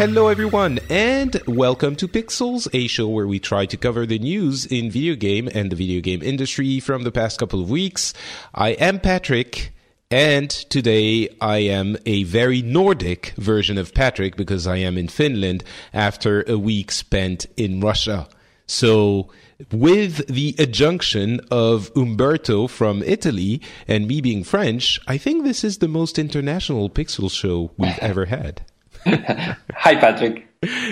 Hello, 0.00 0.28
everyone, 0.28 0.78
and 0.88 1.42
welcome 1.46 1.94
to 1.96 2.08
Pixels, 2.08 2.66
a 2.72 2.86
show 2.86 3.06
where 3.06 3.26
we 3.26 3.38
try 3.38 3.66
to 3.66 3.76
cover 3.76 4.06
the 4.06 4.18
news 4.18 4.64
in 4.64 4.90
video 4.90 5.14
game 5.14 5.46
and 5.52 5.70
the 5.70 5.76
video 5.76 6.00
game 6.00 6.22
industry 6.22 6.80
from 6.80 7.02
the 7.02 7.12
past 7.12 7.38
couple 7.38 7.60
of 7.60 7.68
weeks. 7.68 8.14
I 8.54 8.70
am 8.70 8.98
Patrick. 8.98 9.74
And 10.10 10.48
today 10.48 11.28
I 11.42 11.58
am 11.58 11.98
a 12.06 12.22
very 12.22 12.62
Nordic 12.62 13.34
version 13.36 13.76
of 13.76 13.92
Patrick 13.92 14.36
because 14.36 14.66
I 14.66 14.78
am 14.78 14.96
in 14.96 15.08
Finland 15.08 15.64
after 15.92 16.44
a 16.48 16.56
week 16.56 16.92
spent 16.92 17.44
in 17.58 17.82
Russia. 17.82 18.26
So, 18.66 19.28
with 19.70 20.26
the 20.28 20.54
adjunction 20.58 21.40
of 21.50 21.92
Umberto 21.94 22.68
from 22.68 23.02
Italy 23.02 23.60
and 23.86 24.08
me 24.08 24.22
being 24.22 24.44
French, 24.44 24.98
I 25.06 25.18
think 25.18 25.44
this 25.44 25.62
is 25.62 25.76
the 25.76 25.88
most 25.88 26.18
international 26.18 26.88
Pixel 26.88 27.30
show 27.30 27.72
we've 27.76 27.98
ever 27.98 28.24
had. 28.24 28.62
Hi, 29.06 29.94
Patrick. 29.96 30.46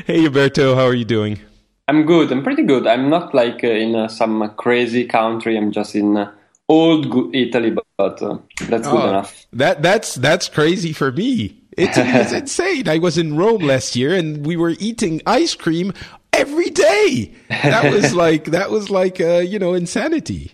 Hey, 0.06 0.24
Umberto, 0.24 0.74
how 0.74 0.84
are 0.84 0.94
you 0.94 1.04
doing? 1.04 1.38
I'm 1.88 2.04
good. 2.04 2.32
I'm 2.32 2.42
pretty 2.42 2.62
good. 2.62 2.86
I'm 2.86 3.08
not 3.10 3.34
like 3.34 3.62
uh, 3.64 3.68
in 3.68 3.94
uh, 3.94 4.08
some 4.08 4.50
crazy 4.56 5.04
country. 5.06 5.56
I'm 5.56 5.72
just 5.72 5.94
in 5.94 6.16
uh, 6.16 6.32
old 6.68 7.10
good 7.10 7.34
Italy, 7.34 7.70
but, 7.96 8.22
uh, 8.22 8.38
that's 8.68 8.88
good 8.88 9.00
Oh, 9.00 9.08
enough. 9.08 9.46
That 9.52 9.82
that's 9.82 10.14
that's 10.14 10.48
crazy 10.48 10.92
for 10.92 11.12
me. 11.12 11.62
It's, 11.76 11.96
is 11.96 12.32
insane. 12.42 12.88
I 12.88 12.98
was 12.98 13.16
in 13.18 13.36
Rome 13.36 13.62
last 13.62 13.94
year, 13.96 14.14
and 14.14 14.44
we 14.44 14.56
were 14.56 14.74
eating 14.78 15.22
ice 15.26 15.54
cream 15.54 15.92
every 16.32 16.70
day. 16.70 17.32
That 17.48 17.92
was 17.92 18.14
like 18.24 18.46
that 18.46 18.70
was 18.70 18.90
like 18.90 19.20
uh, 19.20 19.38
you 19.38 19.58
know 19.58 19.74
insanity. 19.74 20.52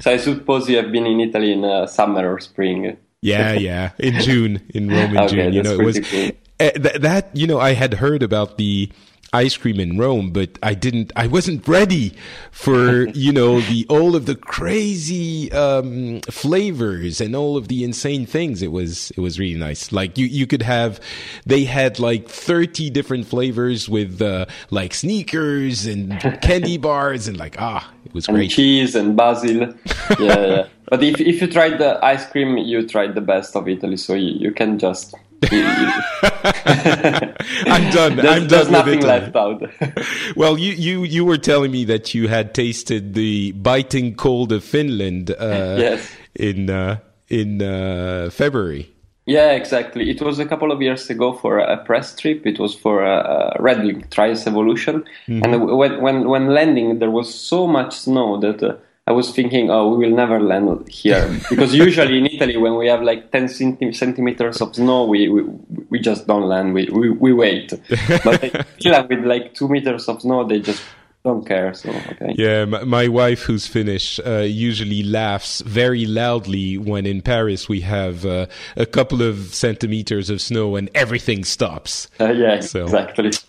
so 0.00 0.10
I 0.12 0.16
suppose 0.16 0.68
you 0.68 0.76
have 0.76 0.92
been 0.92 1.06
in 1.06 1.20
Italy 1.20 1.52
in 1.52 1.64
uh, 1.64 1.86
summer 1.86 2.32
or 2.32 2.40
spring. 2.40 2.96
Yeah, 3.20 3.52
yeah. 3.52 3.90
In 3.98 4.20
June, 4.20 4.60
in 4.70 4.88
Rome 4.88 5.12
in 5.12 5.18
Okay, 5.18 5.28
June, 5.28 5.52
you 5.52 5.62
know, 5.62 5.74
it 5.74 5.84
was 5.84 6.00
cool. 6.00 6.30
Uh, 6.68 6.70
th- 6.72 7.00
that. 7.00 7.30
You 7.34 7.46
know, 7.46 7.58
I 7.60 7.72
had 7.74 7.94
heard 7.94 8.22
about 8.22 8.58
the 8.58 8.90
ice 9.34 9.56
cream 9.56 9.80
in 9.80 9.96
Rome, 9.96 10.30
but 10.30 10.58
I 10.62 10.74
didn't. 10.74 11.10
I 11.16 11.26
wasn't 11.26 11.66
ready 11.66 12.12
for 12.50 13.08
you 13.08 13.32
know 13.32 13.60
the 13.60 13.86
all 13.88 14.14
of 14.14 14.26
the 14.26 14.34
crazy 14.34 15.50
um, 15.52 16.20
flavors 16.30 17.20
and 17.20 17.34
all 17.34 17.56
of 17.56 17.68
the 17.68 17.82
insane 17.84 18.26
things. 18.26 18.60
It 18.62 18.72
was 18.72 19.10
it 19.12 19.20
was 19.20 19.38
really 19.38 19.58
nice. 19.58 19.90
Like 19.92 20.18
you 20.18 20.26
you 20.26 20.46
could 20.46 20.62
have, 20.62 21.00
they 21.46 21.64
had 21.64 21.98
like 21.98 22.28
thirty 22.28 22.90
different 22.90 23.26
flavors 23.26 23.88
with 23.88 24.20
uh, 24.20 24.46
like 24.70 24.92
sneakers 24.94 25.86
and 25.86 26.18
candy 26.42 26.76
bars 26.76 27.26
and 27.28 27.36
like 27.38 27.56
ah, 27.58 27.90
it 28.04 28.12
was 28.14 28.28
And 28.28 28.36
great. 28.36 28.50
cheese 28.50 28.94
and 28.94 29.16
basil. 29.16 29.72
Yeah, 30.18 30.46
yeah. 30.46 30.66
But 30.90 31.02
if 31.02 31.20
if 31.20 31.40
you 31.40 31.46
tried 31.46 31.78
the 31.78 31.98
ice 32.04 32.26
cream, 32.28 32.58
you 32.58 32.86
tried 32.86 33.14
the 33.14 33.22
best 33.22 33.56
of 33.56 33.66
Italy. 33.66 33.96
So 33.96 34.12
you, 34.14 34.32
you 34.38 34.52
can 34.52 34.78
just. 34.78 35.14
I'm 36.62 37.90
done. 37.92 38.16
there's, 38.16 38.28
I'm 38.28 38.46
done 38.46 38.60
with 38.60 38.70
nothing 38.70 38.98
Italy. 38.98 39.06
left 39.20 39.36
out. 39.36 39.62
Well, 40.36 40.58
you, 40.58 40.72
you, 40.72 41.04
you 41.04 41.24
were 41.24 41.36
telling 41.38 41.70
me 41.70 41.84
that 41.84 42.14
you 42.14 42.28
had 42.28 42.54
tasted 42.54 43.14
the 43.14 43.52
biting 43.52 44.14
cold 44.14 44.52
of 44.52 44.64
Finland 44.64 45.30
uh, 45.30 45.76
Yes. 45.78 46.10
in 46.34 46.70
uh, 46.70 46.98
in 47.28 47.62
uh, 47.62 48.30
February. 48.30 48.88
Yeah, 49.26 49.52
exactly. 49.52 50.10
It 50.10 50.20
was 50.20 50.38
a 50.40 50.46
couple 50.46 50.72
of 50.72 50.82
years 50.82 51.08
ago 51.08 51.32
for 51.32 51.58
a 51.58 51.76
press 51.84 52.14
trip. 52.16 52.44
It 52.46 52.58
was 52.58 52.74
for 52.74 53.04
uh, 53.04 53.54
RedLynx 53.58 54.10
Trials 54.10 54.46
Evolution, 54.48 55.04
and 55.28 55.66
when 55.78 56.00
when 56.02 56.28
when 56.28 56.46
landing, 56.48 56.98
there 56.98 57.10
was 57.10 57.32
so 57.32 57.66
much 57.68 57.94
snow 57.94 58.40
that 58.40 58.62
uh, 58.62 58.74
I 59.04 59.10
was 59.10 59.34
thinking, 59.34 59.68
oh, 59.68 59.94
we 59.94 60.06
will 60.06 60.14
never 60.14 60.38
land 60.38 60.88
here 60.88 61.26
because 61.50 61.74
usually 61.74 62.18
in 62.18 62.26
Italy, 62.26 62.56
when 62.56 62.76
we 62.76 62.86
have 62.86 63.02
like 63.02 63.32
ten 63.32 63.48
centimeters 63.48 64.60
of 64.60 64.76
snow, 64.76 65.06
we 65.06 65.28
we, 65.28 65.42
we 65.90 65.98
just 65.98 66.26
don't 66.28 66.44
land. 66.44 66.72
We 66.72 66.86
we, 66.86 67.10
we 67.10 67.32
wait. 67.32 67.72
But 68.24 68.42
like, 68.42 69.08
with 69.08 69.24
like 69.24 69.54
two 69.54 69.68
meters 69.68 70.08
of 70.08 70.22
snow, 70.22 70.46
they 70.46 70.60
just 70.60 70.82
don't 71.24 71.46
care. 71.46 71.72
So 71.74 71.88
okay. 71.90 72.34
Yeah, 72.36 72.64
my, 72.64 72.84
my 72.84 73.08
wife, 73.08 73.42
who's 73.42 73.66
Finnish, 73.66 74.18
uh, 74.26 74.38
usually 74.40 75.02
laughs 75.04 75.60
very 75.60 76.04
loudly 76.04 76.78
when 76.78 77.06
in 77.06 77.22
Paris 77.22 77.68
we 77.68 77.80
have 77.82 78.26
uh, 78.26 78.46
a 78.76 78.86
couple 78.86 79.22
of 79.22 79.54
centimeters 79.54 80.30
of 80.30 80.40
snow 80.40 80.74
and 80.76 80.90
everything 80.94 81.44
stops. 81.44 82.08
Uh, 82.20 82.32
yeah, 82.32 82.60
So- 82.60 82.82
exactly. 82.84 83.30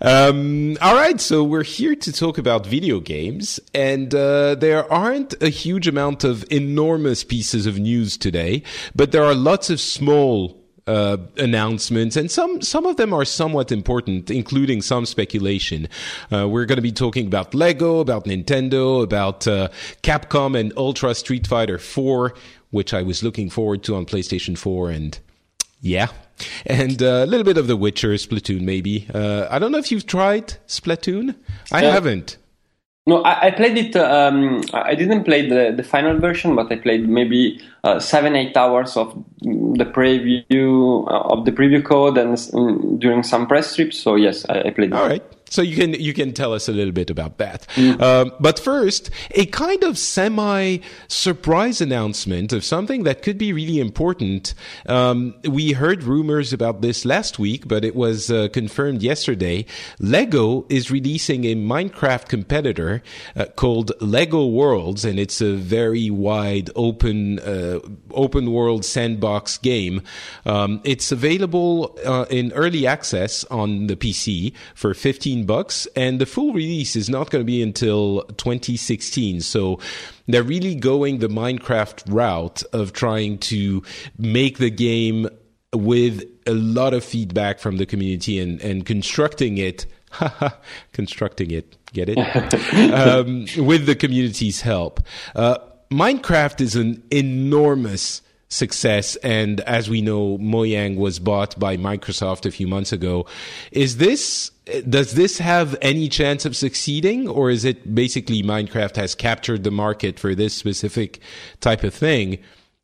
Um, 0.00 0.76
all 0.82 0.94
right, 0.94 1.20
so 1.20 1.44
we're 1.44 1.62
here 1.62 1.94
to 1.94 2.12
talk 2.12 2.36
about 2.36 2.66
video 2.66 2.98
games, 3.00 3.60
and 3.72 4.12
uh, 4.14 4.56
there 4.56 4.92
aren't 4.92 5.40
a 5.42 5.48
huge 5.48 5.86
amount 5.86 6.24
of 6.24 6.44
enormous 6.50 7.22
pieces 7.24 7.64
of 7.66 7.78
news 7.78 8.16
today, 8.16 8.64
but 8.94 9.12
there 9.12 9.22
are 9.24 9.34
lots 9.34 9.70
of 9.70 9.80
small 9.80 10.60
uh, 10.86 11.16
announcements, 11.36 12.16
and 12.16 12.30
some 12.30 12.60
some 12.60 12.86
of 12.86 12.96
them 12.96 13.12
are 13.12 13.24
somewhat 13.24 13.72
important, 13.72 14.30
including 14.30 14.82
some 14.82 15.06
speculation. 15.06 15.88
Uh, 16.32 16.48
we're 16.48 16.66
going 16.66 16.76
to 16.76 16.82
be 16.82 16.92
talking 16.92 17.26
about 17.26 17.54
Lego, 17.54 18.00
about 18.00 18.24
Nintendo, 18.24 19.02
about 19.02 19.46
uh, 19.46 19.68
Capcom 20.02 20.58
and 20.58 20.72
Ultra 20.76 21.14
Street 21.14 21.46
Fighter 21.46 21.78
4, 21.78 22.34
which 22.70 22.92
I 22.92 23.02
was 23.02 23.22
looking 23.22 23.50
forward 23.50 23.82
to 23.84 23.96
on 23.96 24.04
PlayStation 24.06 24.58
4, 24.58 24.90
and 24.90 25.18
yeah. 25.80 26.08
And 26.66 27.02
uh, 27.02 27.22
a 27.22 27.26
little 27.26 27.44
bit 27.44 27.58
of 27.58 27.68
The 27.68 27.76
Witcher, 27.76 28.14
Splatoon, 28.14 28.62
maybe. 28.62 29.06
Uh, 29.14 29.46
I 29.50 29.58
don't 29.58 29.70
know 29.70 29.78
if 29.78 29.92
you've 29.92 30.06
tried 30.06 30.54
Splatoon. 30.66 31.36
I 31.70 31.82
haven't. 31.82 32.38
No, 33.06 33.22
I, 33.22 33.48
I 33.48 33.50
played 33.50 33.76
it. 33.76 33.96
Um, 33.96 34.62
I 34.72 34.94
didn't 34.94 35.24
play 35.24 35.46
the, 35.46 35.74
the 35.76 35.82
final 35.82 36.18
version, 36.18 36.56
but 36.56 36.72
I 36.72 36.76
played 36.76 37.06
maybe 37.06 37.60
uh, 37.82 38.00
seven, 38.00 38.34
eight 38.34 38.56
hours 38.56 38.96
of 38.96 39.12
the 39.42 39.84
preview 39.84 41.06
uh, 41.06 41.34
of 41.34 41.44
the 41.44 41.52
preview 41.52 41.84
code 41.84 42.16
and 42.16 42.98
during 42.98 43.22
some 43.22 43.46
press 43.46 43.76
trips. 43.76 43.98
So 43.98 44.16
yes, 44.16 44.46
I, 44.48 44.60
I 44.60 44.70
played. 44.70 44.92
it. 44.92 44.94
All 44.94 45.06
right. 45.06 45.22
So 45.54 45.62
you 45.62 45.76
can 45.76 45.94
you 45.94 46.12
can 46.12 46.32
tell 46.32 46.52
us 46.52 46.68
a 46.68 46.72
little 46.72 46.90
bit 46.90 47.10
about 47.10 47.38
that. 47.38 47.68
Um, 48.00 48.32
but 48.40 48.58
first, 48.58 49.10
a 49.30 49.46
kind 49.46 49.84
of 49.84 49.96
semi 49.96 50.78
surprise 51.06 51.80
announcement 51.80 52.52
of 52.52 52.64
something 52.64 53.04
that 53.04 53.22
could 53.22 53.38
be 53.38 53.52
really 53.52 53.78
important. 53.78 54.54
Um, 54.86 55.36
we 55.48 55.70
heard 55.70 56.02
rumors 56.02 56.52
about 56.52 56.82
this 56.82 57.04
last 57.04 57.38
week, 57.38 57.68
but 57.68 57.84
it 57.84 57.94
was 57.94 58.32
uh, 58.32 58.48
confirmed 58.52 59.00
yesterday. 59.00 59.64
Lego 60.00 60.66
is 60.68 60.90
releasing 60.90 61.44
a 61.44 61.54
Minecraft 61.54 62.26
competitor 62.26 63.02
uh, 63.36 63.44
called 63.54 63.92
Lego 64.00 64.46
Worlds, 64.46 65.04
and 65.04 65.20
it's 65.20 65.40
a 65.40 65.54
very 65.54 66.10
wide 66.10 66.68
open 66.74 67.38
uh, 67.38 67.78
open 68.10 68.50
world 68.50 68.84
sandbox 68.84 69.58
game. 69.58 70.02
Um, 70.46 70.80
it's 70.82 71.12
available 71.12 71.96
uh, 72.04 72.26
in 72.28 72.52
early 72.54 72.88
access 72.88 73.44
on 73.52 73.86
the 73.86 73.94
PC 73.94 74.52
for 74.74 74.94
15 74.94 75.43
bucks, 75.46 75.86
and 75.96 76.20
the 76.20 76.26
full 76.26 76.52
release 76.52 76.96
is 76.96 77.08
not 77.08 77.30
going 77.30 77.40
to 77.40 77.46
be 77.46 77.62
until 77.62 78.22
2016. 78.36 79.40
So 79.40 79.80
they're 80.26 80.42
really 80.42 80.74
going 80.74 81.18
the 81.18 81.28
Minecraft 81.28 82.12
route 82.12 82.62
of 82.72 82.92
trying 82.92 83.38
to 83.38 83.82
make 84.18 84.58
the 84.58 84.70
game 84.70 85.28
with 85.72 86.24
a 86.46 86.54
lot 86.54 86.94
of 86.94 87.04
feedback 87.04 87.58
from 87.58 87.78
the 87.78 87.86
community 87.86 88.38
and, 88.38 88.60
and 88.60 88.86
constructing 88.86 89.58
it 89.58 89.86
constructing 90.92 91.50
it 91.50 91.76
get 91.92 92.08
it 92.08 92.16
um, 92.94 93.46
with 93.56 93.84
the 93.86 93.96
community's 93.96 94.60
help 94.60 95.00
uh, 95.34 95.58
minecraft 95.90 96.60
is 96.60 96.76
an 96.76 97.02
enormous 97.10 98.22
success. 98.48 99.16
And 99.16 99.60
as 99.60 99.90
we 99.90 100.00
know, 100.00 100.38
Mojang 100.38 100.96
was 100.96 101.18
bought 101.18 101.58
by 101.58 101.76
Microsoft 101.76 102.46
a 102.46 102.50
few 102.50 102.66
months 102.66 102.92
ago. 102.92 103.26
Is 103.72 103.98
this, 103.98 104.50
does 104.88 105.12
this 105.12 105.38
have 105.38 105.76
any 105.82 106.08
chance 106.08 106.44
of 106.44 106.56
succeeding 106.56 107.28
or 107.28 107.50
is 107.50 107.64
it 107.64 107.94
basically 107.94 108.42
Minecraft 108.42 108.96
has 108.96 109.14
captured 109.14 109.64
the 109.64 109.70
market 109.70 110.18
for 110.18 110.34
this 110.34 110.54
specific 110.54 111.20
type 111.60 111.84
of 111.84 111.92
thing? 111.92 112.38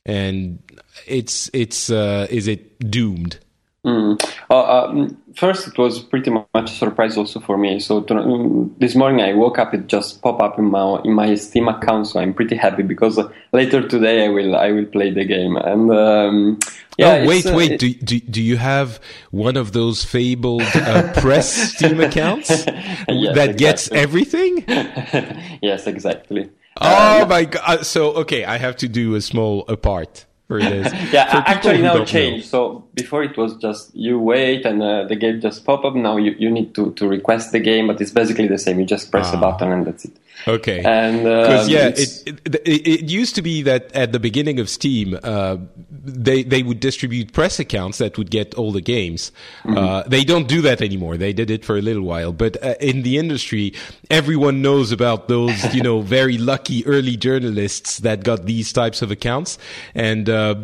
And 0.05 0.63
it's, 1.07 1.51
it's, 1.53 1.91
uh, 1.91 2.27
is 2.31 2.49
it 2.49 2.91
doomed? 2.91 3.39
Mm. 3.85 4.23
Uh, 4.51 4.85
um, 4.85 5.17
first, 5.35 5.69
it 5.69 5.79
was 5.79 6.01
pretty 6.01 6.31
much 6.31 6.45
a 6.55 6.69
surprise 6.69 7.17
also 7.17 7.41
for 7.41 7.57
me. 7.57 7.81
So 7.81 8.03
to, 8.03 8.15
um, 8.15 8.75
this 8.79 8.95
morning 8.95 9.25
I 9.25 9.33
woke 9.33 9.59
up, 9.59 9.73
it 9.73 9.87
just 9.87 10.21
popped 10.21 10.43
up 10.43 10.59
in 10.59 10.67
my 10.67 11.01
in 11.03 11.15
my 11.15 11.35
Steam 11.37 11.67
account. 11.67 12.07
So 12.09 12.21
I'm 12.21 12.35
pretty 12.35 12.57
happy 12.57 12.83
because 12.83 13.19
uh, 13.19 13.31
later 13.53 13.87
today 13.89 14.27
I 14.27 14.29
will 14.29 14.55
I 14.55 14.71
will 14.73 14.85
play 14.85 15.11
the 15.11 15.25
game. 15.25 15.57
And 15.57 15.91
um, 15.91 16.59
yeah, 16.99 17.23
oh, 17.23 17.27
wait, 17.27 17.47
uh, 17.47 17.57
wait. 17.57 17.81
do, 17.81 17.95
do 17.95 18.21
do 18.21 18.43
you 18.43 18.59
have 18.59 19.01
one 19.31 19.57
of 19.57 19.73
those 19.73 20.05
fabled 20.05 20.63
uh, 20.75 21.13
press 21.15 21.73
Steam 21.73 22.01
accounts 22.01 22.51
yes, 22.67 22.67
that 23.07 23.51
exactly. 23.51 23.55
gets 23.55 23.91
everything? 23.93 24.65
yes, 25.63 25.87
exactly. 25.87 26.51
Oh 26.79 27.25
my 27.25 27.47
god! 27.47 27.87
So 27.87 28.13
okay, 28.13 28.45
I 28.45 28.59
have 28.59 28.77
to 28.77 28.89
do 28.89 29.15
a 29.15 29.23
small 29.23 29.65
apart 29.69 30.27
for 30.51 30.59
yeah, 30.59 31.45
actually 31.47 31.81
now 31.81 32.05
changed. 32.05 32.47
So 32.49 32.85
before 32.95 33.23
it 33.23 33.37
was 33.37 33.55
just 33.59 33.95
you 33.95 34.19
wait 34.19 34.67
and 34.67 34.83
uh, 34.83 35.05
the 35.05 35.15
game 35.15 35.41
just 35.41 35.65
pop 35.65 35.85
up. 35.85 35.95
Now 35.95 36.17
you, 36.17 36.35
you 36.41 36.51
need 36.51 36.75
to, 36.75 36.91
to 36.95 37.07
request 37.07 37.53
the 37.53 37.61
game, 37.61 37.87
but 37.87 38.01
it's 38.01 38.11
basically 38.11 38.49
the 38.49 38.59
same. 38.59 38.81
You 38.81 38.85
just 38.85 39.13
press 39.13 39.29
ah. 39.33 39.39
a 39.39 39.41
button 39.41 39.71
and 39.71 39.87
that's 39.87 40.07
it. 40.07 40.13
Okay. 40.47 40.83
And 40.83 41.25
because 41.25 41.67
um, 41.67 41.71
yeah, 41.71 41.89
it, 41.89 42.41
it, 42.67 42.89
it, 42.89 43.11
used 43.11 43.35
to 43.35 43.43
be 43.43 43.63
that 43.63 43.93
at 43.93 44.13
the 44.13 44.21
beginning 44.21 44.61
of 44.61 44.69
Steam, 44.69 45.19
uh, 45.23 45.57
they 45.91 46.43
they 46.43 46.63
would 46.63 46.81
distribute 46.81 47.33
press 47.33 47.59
accounts 47.59 47.99
that 47.99 48.17
would 48.17 48.31
get 48.31 48.55
all 48.55 48.73
the 48.73 48.81
games. 48.81 49.33
Mm-hmm. 49.65 49.77
Uh, 49.77 50.03
they 50.05 50.25
don't 50.25 50.49
do 50.49 50.63
that 50.63 50.81
anymore. 50.81 51.17
They 51.17 51.33
did 51.33 51.51
it 51.51 51.65
for 51.65 51.77
a 51.77 51.83
little 51.83 52.03
while, 52.03 52.33
but 52.33 52.63
uh, 52.63 52.75
in 52.81 53.03
the 53.03 53.19
industry, 53.19 53.75
everyone 54.11 54.63
knows 54.63 54.93
about 54.93 55.29
those 55.29 55.75
you 55.75 55.83
know 55.83 56.01
very 56.19 56.39
lucky 56.39 56.87
early 56.87 57.17
journalists 57.17 57.99
that 57.99 58.25
got 58.25 58.47
these 58.47 58.73
types 58.73 59.03
of 59.03 59.11
accounts. 59.11 59.59
And 59.95 60.31
uh, 60.31 60.55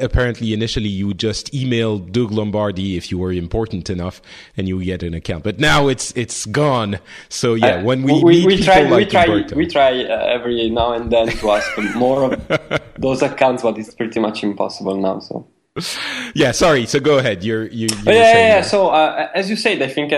apparently, 0.00 0.52
initially, 0.52 0.88
you 0.88 1.08
would 1.08 1.18
just 1.18 1.52
email 1.54 1.98
Doug 1.98 2.30
Lombardi 2.30 2.96
if 2.96 3.10
you 3.10 3.18
were 3.18 3.32
important 3.32 3.90
enough, 3.90 4.22
and 4.56 4.68
you 4.68 4.82
get 4.84 5.02
an 5.02 5.14
account. 5.14 5.44
But 5.44 5.58
now 5.58 5.88
it's 5.88 6.12
it's 6.16 6.46
gone. 6.46 6.98
So 7.28 7.54
yeah, 7.54 7.76
uh, 7.76 7.84
when 7.84 8.02
we, 8.02 8.22
we, 8.22 8.46
we 8.46 8.62
try 8.62 8.82
like 8.82 8.99
we 9.04 9.06
try 9.06 9.44
we 9.54 9.66
try 9.66 10.04
uh, 10.04 10.36
every 10.36 10.70
now 10.70 10.92
and 10.92 11.10
then 11.10 11.28
to 11.28 11.50
ask 11.50 11.70
more 11.94 12.32
of 12.32 12.82
those 12.98 13.22
accounts, 13.22 13.62
but 13.62 13.78
it's 13.78 13.94
pretty 13.94 14.20
much 14.20 14.42
impossible 14.42 14.96
now. 14.96 15.20
So 15.20 15.46
yeah, 16.34 16.52
sorry. 16.52 16.86
So 16.86 17.00
go 17.00 17.18
ahead. 17.18 17.42
You're 17.42 17.66
you. 17.66 17.88
you 17.88 17.96
yeah, 18.04 18.12
yeah, 18.12 18.46
yeah. 18.56 18.62
So 18.62 18.88
uh, 18.88 19.28
as 19.34 19.50
you 19.50 19.56
said, 19.56 19.82
I 19.82 19.88
think. 19.88 20.12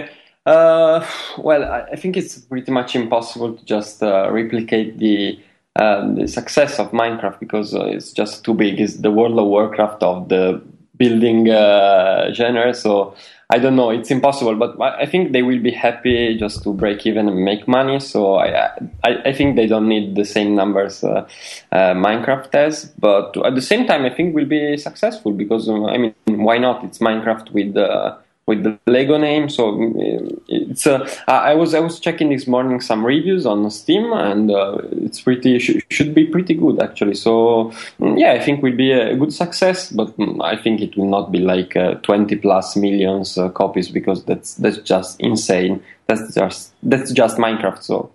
Uh, 0.44 1.06
well, 1.38 1.62
I 1.92 1.94
think 1.94 2.16
it's 2.16 2.36
pretty 2.38 2.72
much 2.72 2.96
impossible 2.96 3.54
to 3.54 3.64
just 3.64 4.02
uh, 4.02 4.28
replicate 4.32 4.98
the 4.98 5.38
um, 5.76 6.16
the 6.16 6.26
success 6.26 6.78
of 6.78 6.90
Minecraft 6.90 7.38
because 7.38 7.74
uh, 7.74 7.84
it's 7.84 8.12
just 8.12 8.44
too 8.44 8.54
big. 8.54 8.80
It's 8.80 8.96
the 8.96 9.10
World 9.10 9.38
of 9.38 9.46
Warcraft 9.46 10.02
of 10.02 10.28
the 10.28 10.60
building 10.96 11.48
uh, 11.48 12.32
genre. 12.34 12.74
So 12.74 13.14
I 13.52 13.58
don't 13.58 13.76
know. 13.76 13.90
It's 13.90 14.10
impossible, 14.10 14.54
but 14.54 14.80
I 14.80 15.04
think 15.04 15.32
they 15.32 15.42
will 15.42 15.60
be 15.60 15.72
happy 15.72 16.38
just 16.38 16.62
to 16.62 16.72
break 16.72 17.04
even 17.04 17.28
and 17.28 17.44
make 17.44 17.68
money. 17.68 18.00
So 18.00 18.36
I, 18.36 18.70
I, 19.04 19.10
I 19.26 19.32
think 19.34 19.56
they 19.56 19.66
don't 19.66 19.88
need 19.88 20.16
the 20.16 20.24
same 20.24 20.54
numbers 20.54 21.04
uh, 21.04 21.28
uh, 21.70 21.92
Minecraft 21.92 22.50
has. 22.54 22.86
But 22.98 23.36
at 23.44 23.54
the 23.54 23.60
same 23.60 23.86
time, 23.86 24.06
I 24.06 24.10
think 24.10 24.34
will 24.34 24.46
be 24.46 24.78
successful 24.78 25.32
because 25.32 25.68
uh, 25.68 25.84
I 25.84 25.98
mean, 25.98 26.14
why 26.24 26.56
not? 26.56 26.82
It's 26.82 26.96
Minecraft 26.96 27.52
with 27.52 27.76
uh, 27.76 28.16
with 28.46 28.64
the 28.64 28.78
Lego 28.86 29.18
name. 29.18 29.48
So 29.48 29.72
mm, 29.72 30.40
it's 30.48 30.86
uh, 30.86 31.08
I 31.28 31.54
was 31.54 31.74
I 31.74 31.80
was 31.80 32.00
checking 32.00 32.30
this 32.30 32.46
morning 32.46 32.80
some 32.80 33.04
reviews 33.04 33.46
on 33.46 33.70
Steam, 33.70 34.12
and 34.12 34.50
uh, 34.50 34.78
it's 34.92 35.20
pretty 35.20 35.58
sh- 35.58 35.82
should 35.90 36.14
be 36.14 36.26
pretty 36.26 36.54
good 36.54 36.80
actually. 36.80 37.14
So 37.14 37.72
mm, 38.00 38.18
yeah, 38.18 38.32
I 38.32 38.40
think 38.40 38.62
will 38.62 38.76
be 38.76 38.92
a 38.92 39.16
good 39.16 39.32
success, 39.32 39.90
but 39.90 40.16
mm, 40.18 40.42
I 40.42 40.56
think 40.56 40.80
it 40.80 40.96
will 40.96 41.08
not 41.08 41.30
be 41.30 41.38
like 41.38 41.76
uh, 41.76 41.94
20 41.94 42.36
plus 42.36 42.76
millions 42.76 43.38
uh, 43.38 43.48
copies 43.50 43.88
because 43.88 44.24
that's 44.24 44.54
that's 44.54 44.78
just 44.78 45.20
insane. 45.20 45.82
That's 46.06 46.34
just 46.34 46.72
that's 46.82 47.12
just 47.12 47.36
Minecraft. 47.36 47.82
So 47.82 48.10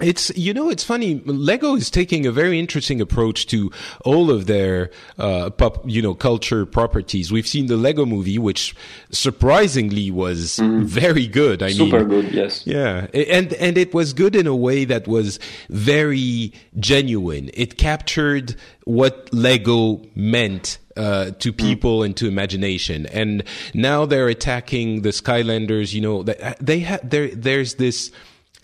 it's 0.00 0.36
you 0.36 0.52
know 0.52 0.70
it's 0.70 0.82
funny. 0.82 1.20
Lego 1.24 1.76
is 1.76 1.88
taking 1.88 2.26
a 2.26 2.32
very 2.32 2.58
interesting 2.58 3.00
approach 3.00 3.46
to 3.48 3.70
all 4.04 4.28
of 4.28 4.46
their 4.46 4.90
uh, 5.18 5.50
pop, 5.50 5.88
you 5.88 6.02
know 6.02 6.14
culture 6.14 6.66
properties. 6.66 7.30
We've 7.30 7.46
seen 7.46 7.66
the 7.66 7.76
Lego 7.76 8.04
Movie, 8.04 8.38
which 8.38 8.74
surprisingly 9.12 10.10
was 10.10 10.58
mm. 10.58 10.82
very 10.82 11.28
good. 11.28 11.62
I 11.62 11.70
super 11.70 12.00
mean, 12.00 12.08
good. 12.08 12.32
Yes. 12.34 12.66
Yeah, 12.66 13.06
and 13.14 13.52
and 13.54 13.78
it 13.78 13.94
was 13.94 14.12
good 14.12 14.34
in 14.34 14.48
a 14.48 14.56
way 14.56 14.84
that 14.84 15.06
was 15.06 15.38
very 15.70 16.52
genuine. 16.80 17.50
It 17.54 17.78
captured 17.78 18.56
what 18.84 19.32
Lego 19.32 20.02
meant 20.16 20.78
uh, 20.96 21.30
to 21.38 21.52
mm. 21.52 21.56
people 21.56 22.02
and 22.02 22.16
to 22.16 22.26
imagination. 22.26 23.06
And 23.06 23.44
now 23.74 24.06
they're 24.06 24.28
attacking 24.28 25.02
the 25.02 25.10
Skylanders. 25.10 25.94
You 25.94 26.00
know, 26.00 26.22
they 26.60 26.80
have 26.80 27.08
there. 27.08 27.28
There's 27.28 27.74
this 27.74 28.10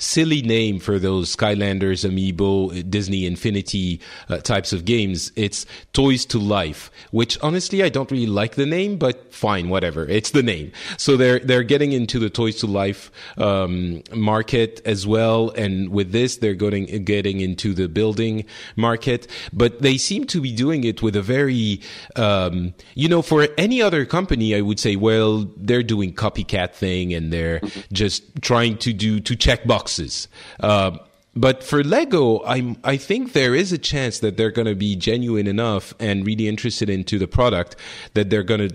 silly 0.01 0.43
name 0.43 0.81
for 0.81 0.99
those 0.99 1.35
Skylanders, 1.37 2.09
Amiibo, 2.09 2.89
Disney 2.91 3.27
Infinity 3.27 4.01
uh, 4.29 4.39
types 4.39 4.73
of 4.73 4.85
games. 4.85 5.31
It's 5.37 5.67
Toys 5.93 6.25
to 6.27 6.39
Life, 6.39 6.91
which 7.13 7.39
honestly 7.43 7.83
I 7.83 7.89
don't 7.91 8.11
really 8.11 8.27
like 8.27 8.55
the 8.55 8.67
name, 8.67 8.97
but 8.97 9.33
fine, 9.33 9.69
whatever. 9.69 10.07
It's 10.07 10.31
the 10.31 10.43
name. 10.43 10.73
So 10.97 11.17
they're 11.17 11.39
they're 11.39 11.63
getting 11.63 11.93
into 11.93 12.19
the 12.19 12.31
Toys 12.31 12.57
to 12.57 12.67
Life 12.67 13.13
um, 13.37 14.03
market 14.15 14.81
as 14.85 15.07
well, 15.07 15.51
and 15.51 15.91
with 15.91 16.13
this 16.13 16.39
they're 16.39 16.55
going 16.55 16.87
getting 17.05 17.41
into 17.41 17.75
the 17.75 17.89
building 17.89 18.45
market. 18.77 19.27
But 19.53 19.83
they 19.83 19.99
seem 19.99 20.27
to 20.29 20.41
be 20.41 20.53
doing 20.53 20.85
it 20.85 21.03
with 21.03 21.15
a 21.15 21.23
very, 21.23 21.81
um, 22.17 22.75
you 22.95 23.09
know, 23.09 23.23
for 23.23 23.49
any 23.59 23.83
other 23.83 24.07
company, 24.07 24.55
I 24.55 24.63
would 24.63 24.81
say, 24.81 24.97
well, 24.97 25.51
they're 25.57 25.83
doing 25.83 26.15
copycat 26.15 26.73
thing 26.73 27.13
and 27.13 27.33
they're 27.33 27.61
mm-hmm. 27.61 27.81
just 27.93 28.41
trying 28.43 28.79
to 28.79 28.93
do 28.93 29.21
to 29.21 29.37
check 29.37 29.67
box 29.67 29.90
boxes. 29.91 30.29
Uh, 30.61 30.99
but 31.35 31.63
for 31.63 31.85
Lego, 31.85 32.43
i 32.45 32.77
I 32.83 32.97
think 32.97 33.33
there 33.33 33.55
is 33.55 33.73
a 33.73 33.79
chance 33.79 34.19
that 34.19 34.37
they're 34.37 34.51
going 34.51 34.67
to 34.67 34.75
be 34.75 34.97
genuine 34.97 35.47
enough 35.47 35.95
and 36.01 36.27
really 36.27 36.49
interested 36.49 36.91
into 36.91 37.19
the 37.19 37.29
product 37.29 37.77
that 38.15 38.31
they're 38.31 38.43
going 38.47 38.69
to 38.69 38.75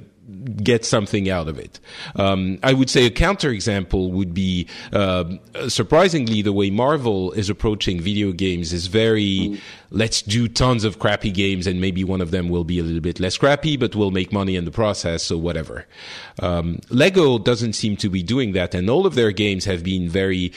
get 0.63 0.83
something 0.83 1.29
out 1.29 1.47
of 1.47 1.59
it. 1.59 1.79
Um, 2.15 2.57
I 2.63 2.73
would 2.73 2.89
say 2.89 3.05
a 3.05 3.11
counterexample 3.11 4.11
would 4.11 4.33
be 4.33 4.67
uh, 4.91 5.25
surprisingly 5.67 6.41
the 6.41 6.53
way 6.53 6.71
Marvel 6.71 7.31
is 7.33 7.49
approaching 7.49 8.01
video 8.01 8.31
games 8.31 8.73
is 8.73 8.87
very 8.87 9.61
let's 9.91 10.23
do 10.23 10.47
tons 10.47 10.83
of 10.83 10.97
crappy 10.97 11.31
games 11.31 11.67
and 11.67 11.79
maybe 11.79 12.03
one 12.03 12.21
of 12.21 12.31
them 12.31 12.49
will 12.49 12.63
be 12.63 12.79
a 12.79 12.83
little 12.83 13.01
bit 13.01 13.19
less 13.19 13.37
crappy 13.37 13.77
but 13.77 13.95
we'll 13.95 14.11
make 14.11 14.31
money 14.33 14.55
in 14.55 14.65
the 14.65 14.71
process 14.71 15.21
so 15.23 15.37
whatever. 15.37 15.85
Um, 16.39 16.79
Lego 16.89 17.37
doesn't 17.37 17.73
seem 17.73 17.95
to 17.97 18.09
be 18.09 18.23
doing 18.23 18.53
that 18.53 18.73
and 18.73 18.89
all 18.89 19.05
of 19.05 19.13
their 19.13 19.31
games 19.31 19.65
have 19.65 19.83
been 19.83 20.09
very 20.09 20.51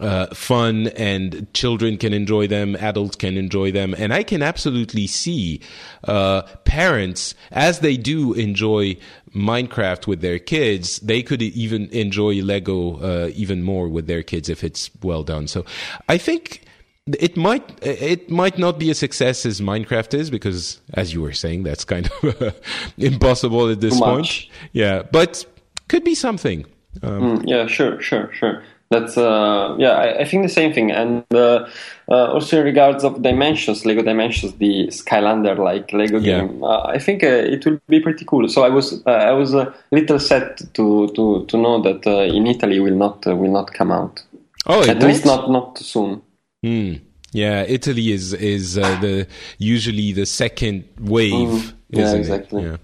uh, 0.00 0.26
fun 0.34 0.88
and 0.88 1.52
children 1.52 1.96
can 1.98 2.12
enjoy 2.12 2.46
them, 2.46 2.74
adults 2.76 3.16
can 3.16 3.36
enjoy 3.36 3.70
them. 3.70 3.94
And 3.96 4.12
I 4.12 4.22
can 4.22 4.42
absolutely 4.42 5.06
see 5.06 5.60
uh, 6.04 6.42
parents, 6.64 7.34
as 7.52 7.80
they 7.80 7.96
do 7.96 8.32
enjoy 8.32 8.96
Minecraft 9.34 10.06
with 10.06 10.22
their 10.22 10.38
kids, 10.38 10.98
they 11.00 11.22
could 11.22 11.42
even 11.42 11.88
enjoy 11.90 12.42
Lego 12.42 12.98
uh, 12.98 13.30
even 13.34 13.62
more 13.62 13.88
with 13.88 14.06
their 14.06 14.22
kids 14.22 14.48
if 14.48 14.64
it's 14.64 14.90
well 15.02 15.22
done. 15.22 15.46
So 15.46 15.64
I 16.08 16.18
think 16.18 16.64
it 17.06 17.36
might 17.36 17.84
it 17.84 18.30
might 18.30 18.58
not 18.58 18.78
be 18.78 18.90
a 18.90 18.94
success 18.94 19.44
as 19.46 19.60
Minecraft 19.60 20.14
is 20.14 20.30
because, 20.30 20.80
as 20.94 21.12
you 21.12 21.20
were 21.20 21.32
saying, 21.32 21.62
that's 21.62 21.84
kind 21.84 22.10
of 22.22 22.54
impossible 22.98 23.68
at 23.68 23.80
this 23.80 23.98
point. 23.98 24.46
Yeah, 24.72 25.02
but 25.02 25.44
could 25.88 26.04
be 26.04 26.14
something. 26.14 26.64
Um, 27.02 27.38
mm, 27.38 27.42
yeah, 27.46 27.66
sure, 27.66 28.00
sure, 28.00 28.32
sure 28.32 28.64
that's 28.90 29.16
uh, 29.16 29.76
yeah 29.78 29.92
I, 29.92 30.20
I, 30.20 30.24
think 30.24 30.42
the 30.42 30.48
same 30.48 30.72
thing. 30.72 30.90
And 30.90 31.24
uh, 31.32 31.68
uh, 32.08 32.32
also 32.32 32.58
in 32.58 32.64
regards 32.64 33.04
of 33.04 33.22
dimensions 33.22 33.86
lego 33.86 34.02
dimensions 34.02 34.54
the 34.54 34.88
skylander 34.88 35.56
like 35.56 35.92
lego 35.92 36.18
yeah. 36.18 36.40
game 36.40 36.64
uh, 36.64 36.82
i 36.82 36.98
think 36.98 37.22
uh, 37.22 37.28
it 37.28 37.64
will 37.64 37.80
be 37.88 38.00
pretty 38.00 38.24
cool. 38.24 38.48
So 38.48 38.64
i 38.64 38.68
was 38.68 39.00
uh, 39.06 39.10
i 39.10 39.30
was 39.30 39.54
a 39.54 39.72
little 39.92 40.18
sad 40.18 40.56
to 40.74 41.08
to 41.14 41.46
to 41.46 41.56
know 41.56 41.80
that 41.82 42.04
in 42.06 42.46
italy 42.48 42.80
will 42.80 42.96
not 42.96 43.24
will 43.26 43.52
not 43.52 43.72
come 43.72 43.92
out. 43.92 44.22
Oh 44.66 44.82
at 44.82 45.02
least 45.02 45.24
not 45.24 45.50
not 45.50 45.78
soon. 45.78 46.22
Hmm. 46.62 46.94
yeah 47.32 47.62
italy 47.62 48.12
is 48.12 48.34
is 48.34 48.74
the 48.74 49.26
usually 49.58 50.12
the 50.12 50.26
second 50.26 50.84
wave 50.98 51.32
mm, 51.32 51.72
yeah 51.90 52.12
exactly. 52.12 52.64
Yeah. 52.64 52.76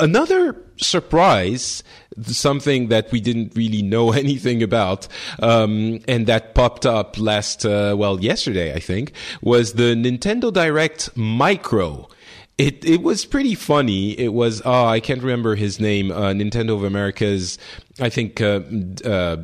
another 0.00 0.54
surprise 0.78 1.82
something 2.26 2.88
that 2.88 3.12
we 3.12 3.20
didn't 3.20 3.54
really 3.54 3.82
know 3.82 4.12
anything 4.24 4.62
about, 4.62 5.08
um, 5.40 6.00
and 6.08 6.26
that 6.26 6.54
popped 6.54 6.86
up 6.86 7.18
last, 7.18 7.64
uh, 7.64 7.94
well, 7.96 8.20
yesterday, 8.20 8.74
I 8.74 8.80
think, 8.80 9.12
was 9.42 9.74
the 9.74 9.94
Nintendo 9.94 10.52
Direct 10.52 11.16
Micro. 11.16 12.08
It 12.58 12.84
it 12.84 13.02
was 13.02 13.24
pretty 13.24 13.54
funny. 13.54 14.18
It 14.18 14.32
was 14.32 14.60
oh 14.64 14.84
I 14.84 14.98
can't 14.98 15.22
remember 15.22 15.54
his 15.54 15.78
name. 15.78 16.10
Uh, 16.10 16.32
Nintendo 16.32 16.74
of 16.74 16.82
America's 16.82 17.56
I 18.00 18.10
think 18.10 18.40
uh, 18.40 18.60
uh, 19.04 19.36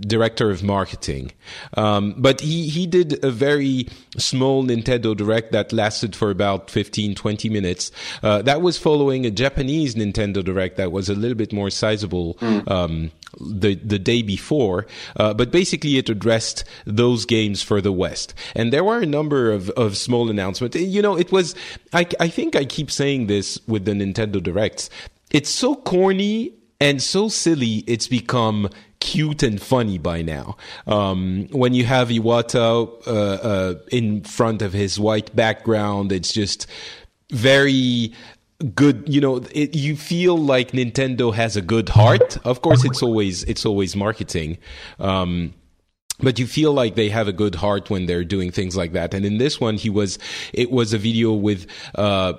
director 0.00 0.50
of 0.50 0.62
marketing, 0.62 1.32
um, 1.74 2.14
but 2.16 2.40
he 2.40 2.68
he 2.68 2.86
did 2.86 3.22
a 3.22 3.30
very 3.30 3.86
small 4.16 4.64
Nintendo 4.64 5.14
Direct 5.14 5.52
that 5.52 5.72
lasted 5.72 6.16
for 6.16 6.30
about 6.30 6.70
15, 6.70 7.14
20 7.14 7.48
minutes. 7.50 7.90
Uh, 8.22 8.42
that 8.42 8.62
was 8.62 8.78
following 8.78 9.26
a 9.26 9.30
Japanese 9.30 9.94
Nintendo 9.94 10.42
Direct 10.42 10.76
that 10.76 10.90
was 10.90 11.08
a 11.08 11.14
little 11.14 11.36
bit 11.36 11.52
more 11.52 11.70
sizable. 11.70 12.34
Mm. 12.34 12.70
Um, 12.70 13.10
the 13.40 13.74
the 13.74 13.98
day 13.98 14.22
before, 14.22 14.86
uh, 15.16 15.34
but 15.34 15.50
basically 15.50 15.98
it 15.98 16.08
addressed 16.08 16.64
those 16.86 17.24
games 17.24 17.62
for 17.62 17.80
the 17.80 17.92
West, 17.92 18.34
and 18.54 18.72
there 18.72 18.84
were 18.84 19.00
a 19.00 19.06
number 19.06 19.50
of, 19.52 19.70
of 19.70 19.96
small 19.96 20.30
announcements. 20.30 20.76
You 20.76 21.02
know, 21.02 21.16
it 21.16 21.30
was 21.32 21.54
I 21.92 22.06
I 22.20 22.28
think 22.28 22.56
I 22.56 22.64
keep 22.64 22.90
saying 22.90 23.26
this 23.26 23.58
with 23.66 23.84
the 23.84 23.92
Nintendo 23.92 24.42
Directs. 24.42 24.90
It's 25.30 25.50
so 25.50 25.74
corny 25.74 26.54
and 26.80 27.02
so 27.02 27.28
silly. 27.28 27.84
It's 27.86 28.08
become 28.08 28.70
cute 29.00 29.42
and 29.42 29.60
funny 29.60 29.98
by 29.98 30.22
now. 30.22 30.56
Um, 30.86 31.48
when 31.50 31.74
you 31.74 31.84
have 31.84 32.08
Iwata 32.08 33.06
uh, 33.06 33.10
uh, 33.10 33.74
in 33.90 34.22
front 34.22 34.62
of 34.62 34.72
his 34.72 34.98
white 34.98 35.34
background, 35.36 36.12
it's 36.12 36.32
just 36.32 36.66
very 37.30 38.12
good 38.74 39.04
you 39.06 39.20
know 39.20 39.36
it, 39.52 39.76
you 39.76 39.96
feel 39.96 40.36
like 40.36 40.72
nintendo 40.72 41.32
has 41.32 41.56
a 41.56 41.62
good 41.62 41.88
heart 41.88 42.36
of 42.44 42.60
course 42.60 42.84
it's 42.84 43.02
always 43.02 43.44
it's 43.44 43.64
always 43.64 43.94
marketing 43.94 44.58
um, 44.98 45.54
but 46.20 46.40
you 46.40 46.46
feel 46.46 46.72
like 46.72 46.96
they 46.96 47.08
have 47.08 47.28
a 47.28 47.32
good 47.32 47.54
heart 47.54 47.88
when 47.88 48.06
they're 48.06 48.24
doing 48.24 48.50
things 48.50 48.76
like 48.76 48.94
that 48.94 49.14
and 49.14 49.24
in 49.24 49.38
this 49.38 49.60
one 49.60 49.76
he 49.76 49.88
was 49.88 50.18
it 50.52 50.72
was 50.72 50.92
a 50.92 50.98
video 50.98 51.32
with 51.32 51.68
uh, 51.94 52.32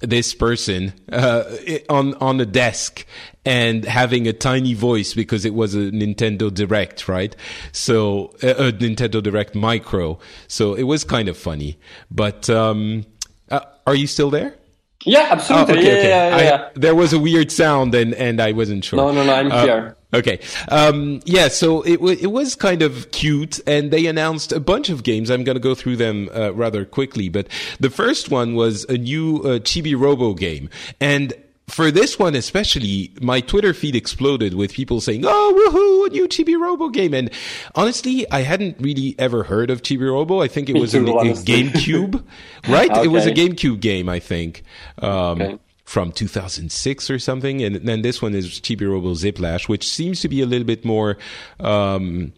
this 0.00 0.34
person 0.34 0.92
uh, 1.12 1.44
on 1.88 2.14
on 2.14 2.40
a 2.40 2.46
desk 2.46 3.06
and 3.44 3.84
having 3.84 4.26
a 4.26 4.32
tiny 4.32 4.74
voice 4.74 5.14
because 5.14 5.44
it 5.44 5.54
was 5.54 5.74
a 5.74 5.90
Nintendo 5.90 6.52
Direct, 6.52 7.08
right? 7.08 7.36
So 7.72 8.34
a, 8.42 8.68
a 8.68 8.72
Nintendo 8.72 9.22
Direct 9.22 9.54
Micro. 9.54 10.18
So 10.48 10.74
it 10.74 10.84
was 10.84 11.04
kind 11.04 11.28
of 11.28 11.36
funny. 11.36 11.78
But 12.10 12.48
um, 12.48 13.04
uh, 13.50 13.60
are 13.86 13.94
you 13.94 14.06
still 14.06 14.30
there? 14.30 14.56
Yeah, 15.04 15.28
absolutely. 15.30 15.74
Oh, 15.74 15.78
okay, 15.78 15.86
yeah, 15.86 15.98
okay. 15.98 16.08
Yeah, 16.08 16.36
yeah, 16.36 16.42
yeah. 16.42 16.68
I, 16.68 16.70
there 16.74 16.94
was 16.94 17.12
a 17.12 17.18
weird 17.18 17.52
sound, 17.52 17.94
and 17.94 18.14
and 18.14 18.40
I 18.40 18.52
wasn't 18.52 18.84
sure. 18.84 18.96
No, 18.96 19.12
no, 19.12 19.24
no. 19.24 19.34
I'm 19.34 19.52
uh, 19.52 19.62
here. 19.62 19.96
Okay. 20.14 20.38
Um, 20.68 21.20
yeah, 21.24 21.48
so 21.48 21.82
it, 21.82 21.96
w- 21.96 22.16
it 22.20 22.28
was 22.28 22.54
kind 22.54 22.82
of 22.82 23.10
cute, 23.10 23.58
and 23.66 23.90
they 23.90 24.06
announced 24.06 24.52
a 24.52 24.60
bunch 24.60 24.88
of 24.88 25.02
games. 25.02 25.28
I'm 25.28 25.42
going 25.42 25.56
to 25.56 25.60
go 25.60 25.74
through 25.74 25.96
them 25.96 26.30
uh, 26.34 26.54
rather 26.54 26.84
quickly, 26.84 27.28
but 27.28 27.48
the 27.80 27.90
first 27.90 28.30
one 28.30 28.54
was 28.54 28.84
a 28.84 28.96
new 28.96 29.38
uh, 29.38 29.58
Chibi 29.58 29.98
Robo 29.98 30.34
game. 30.34 30.70
And 31.00 31.32
for 31.68 31.90
this 31.90 32.18
one 32.18 32.34
especially, 32.34 33.12
my 33.20 33.40
Twitter 33.40 33.72
feed 33.72 33.96
exploded 33.96 34.54
with 34.54 34.72
people 34.72 35.00
saying, 35.00 35.24
"Oh, 35.24 35.52
woohoo, 35.56 36.08
a 36.08 36.10
new 36.10 36.28
Chibi 36.28 36.60
Robo 36.60 36.88
game!" 36.90 37.14
And 37.14 37.30
honestly, 37.74 38.30
I 38.30 38.42
hadn't 38.42 38.76
really 38.80 39.14
ever 39.18 39.44
heard 39.44 39.70
of 39.70 39.82
Chibi 39.82 40.10
Robo. 40.10 40.42
I 40.42 40.48
think 40.48 40.68
it 40.68 40.74
was 40.80 40.92
too, 40.92 41.06
a, 41.06 41.30
a 41.30 41.32
GameCube, 41.32 42.22
right? 42.68 42.90
okay. 42.90 43.04
It 43.04 43.08
was 43.08 43.26
a 43.26 43.32
GameCube 43.32 43.80
game, 43.80 44.08
I 44.08 44.18
think, 44.18 44.62
um, 44.98 45.40
okay. 45.40 45.58
from 45.84 46.12
2006 46.12 47.10
or 47.10 47.18
something. 47.18 47.62
And 47.62 47.76
then 47.76 48.02
this 48.02 48.20
one 48.20 48.34
is 48.34 48.60
Chibi 48.60 48.88
Robo 48.88 49.14
Ziplash, 49.14 49.68
which 49.68 49.88
seems 49.88 50.20
to 50.20 50.28
be 50.28 50.42
a 50.42 50.46
little 50.46 50.66
bit 50.66 50.84
more. 50.84 51.16
Um, 51.60 52.34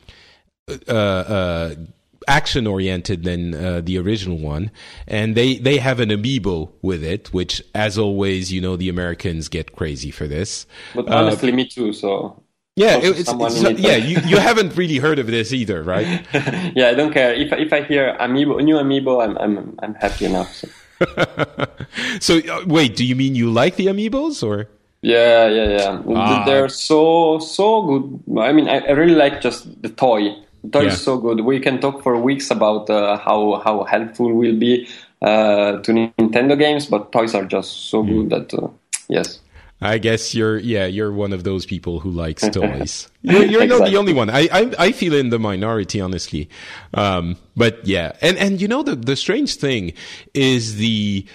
uh, 0.88 0.92
uh, 0.92 1.74
action 2.26 2.66
oriented 2.66 3.24
than 3.24 3.54
uh, 3.54 3.80
the 3.82 3.98
original 3.98 4.38
one, 4.38 4.70
and 5.06 5.34
they 5.34 5.56
they 5.56 5.78
have 5.78 6.00
an 6.00 6.10
amiibo 6.10 6.70
with 6.82 7.02
it, 7.04 7.32
which, 7.32 7.62
as 7.74 7.98
always, 7.98 8.52
you 8.52 8.60
know, 8.60 8.76
the 8.76 8.88
Americans 8.88 9.48
get 9.48 9.74
crazy 9.74 10.10
for 10.10 10.26
this. 10.26 10.66
But 10.94 11.08
honestly, 11.08 11.52
uh, 11.52 11.56
me 11.56 11.66
too. 11.66 11.92
So 11.92 12.42
yeah, 12.76 12.98
it's, 13.00 13.20
it's 13.32 13.80
yeah. 13.80 13.96
You, 13.96 14.18
you 14.26 14.36
haven't 14.36 14.76
really 14.76 14.98
heard 14.98 15.18
of 15.18 15.28
this 15.28 15.52
either, 15.52 15.82
right? 15.82 16.26
yeah, 16.76 16.88
I 16.88 16.94
don't 16.94 17.12
care 17.12 17.32
if 17.32 17.50
if 17.52 17.72
I 17.72 17.82
hear 17.82 18.14
amiibo, 18.20 18.62
new 18.62 18.76
amiibo, 18.76 19.24
I'm 19.24 19.36
I'm 19.38 19.74
I'm 19.78 19.94
happy 19.94 20.26
enough. 20.26 20.54
So, 20.54 20.68
so 22.20 22.38
uh, 22.38 22.64
wait, 22.66 22.94
do 22.94 23.04
you 23.04 23.16
mean 23.16 23.34
you 23.34 23.50
like 23.50 23.76
the 23.76 23.86
amiibos 23.86 24.46
or? 24.46 24.68
Yeah, 25.00 25.48
yeah, 25.48 25.68
yeah. 25.78 26.02
Ah. 26.14 26.44
They're 26.44 26.68
so 26.68 27.38
so 27.38 27.82
good. 27.82 28.40
I 28.40 28.52
mean, 28.52 28.68
I, 28.68 28.80
I 28.80 28.90
really 28.90 29.14
like 29.14 29.40
just 29.40 29.80
the 29.80 29.88
toy 29.88 30.36
toy 30.70 30.82
yeah. 30.82 30.88
is 30.88 31.02
so 31.02 31.18
good. 31.18 31.40
We 31.40 31.60
can 31.60 31.80
talk 31.80 32.02
for 32.02 32.18
weeks 32.18 32.50
about 32.50 32.88
uh, 32.90 33.18
how 33.18 33.60
how 33.64 33.84
helpful 33.84 34.32
will 34.32 34.56
be 34.56 34.88
uh, 35.22 35.78
to 35.78 35.92
Nintendo 35.92 36.58
games, 36.58 36.86
but 36.86 37.12
toys 37.12 37.34
are 37.34 37.44
just 37.44 37.90
so 37.90 38.02
mm. 38.02 38.08
good 38.08 38.30
that 38.30 38.54
uh, 38.54 38.68
yes. 39.08 39.40
I 39.80 39.98
guess 39.98 40.34
you're 40.34 40.58
yeah 40.58 40.86
you're 40.86 41.12
one 41.12 41.32
of 41.34 41.44
those 41.44 41.66
people 41.66 42.00
who 42.00 42.10
likes 42.10 42.48
toys. 42.50 43.08
you're, 43.22 43.44
you're 43.44 43.62
exactly. 43.62 43.78
not 43.78 43.90
the 43.90 43.96
only 43.96 44.12
one. 44.14 44.30
I, 44.30 44.48
I, 44.50 44.72
I 44.78 44.92
feel 44.92 45.14
in 45.14 45.30
the 45.30 45.38
minority 45.38 46.00
honestly, 46.00 46.48
um, 46.94 47.36
but 47.56 47.86
yeah, 47.86 48.12
and 48.22 48.38
and 48.38 48.60
you 48.60 48.68
know 48.68 48.82
the 48.82 48.96
the 48.96 49.16
strange 49.16 49.56
thing 49.56 49.92
is 50.32 50.76
the 50.76 51.26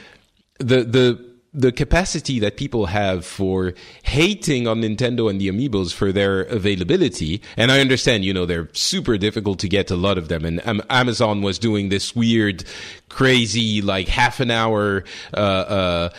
the 0.58 0.84
the 0.84 1.31
the 1.54 1.72
capacity 1.72 2.40
that 2.40 2.56
people 2.56 2.86
have 2.86 3.26
for 3.26 3.74
hating 4.04 4.68
on 4.68 4.82
Nintendo 4.82 5.30
and 5.30 5.40
the 5.42 5.50
amiibos 5.50 5.94
for 5.94 6.14
their 6.14 6.44
availability. 6.44 7.42
And 7.58 7.72
I 7.72 7.82
understand, 7.82 8.24
you 8.24 8.34
know, 8.34 8.46
they're 8.46 8.70
super 8.72 9.18
difficult 9.18 9.60
to 9.60 9.68
get 9.68 9.92
a 9.92 9.98
lot 9.98 10.18
of 10.18 10.30
them. 10.30 10.46
And 10.46 10.62
um, 10.66 10.82
Amazon 10.90 11.42
was 11.42 11.60
doing 11.60 11.90
this 11.90 12.16
weird, 12.16 12.64
crazy, 13.10 13.82
like 13.82 14.08
half 14.08 14.40
an 14.40 14.50
hour, 14.50 15.04
uh, 15.34 15.38
uh, 15.38 16.10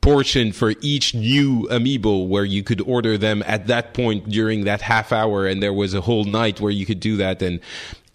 portion 0.00 0.50
for 0.50 0.74
each 0.80 1.14
new 1.14 1.68
amiibo 1.68 2.26
where 2.26 2.44
you 2.44 2.64
could 2.64 2.80
order 2.80 3.16
them 3.16 3.44
at 3.46 3.68
that 3.68 3.94
point 3.94 4.28
during 4.28 4.64
that 4.64 4.80
half 4.80 5.12
hour. 5.12 5.46
And 5.46 5.62
there 5.62 5.72
was 5.72 5.94
a 5.94 6.00
whole 6.00 6.24
night 6.24 6.60
where 6.60 6.72
you 6.72 6.84
could 6.84 6.98
do 6.98 7.16
that. 7.18 7.42
And, 7.42 7.60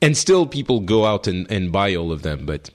and 0.01 0.17
still 0.17 0.45
people 0.45 0.81
go 0.81 1.05
out 1.05 1.25
and, 1.25 1.49
and 1.49 1.71
buy 1.71 1.95
all 1.95 2.11
of 2.11 2.23
them. 2.23 2.45
But 2.45 2.69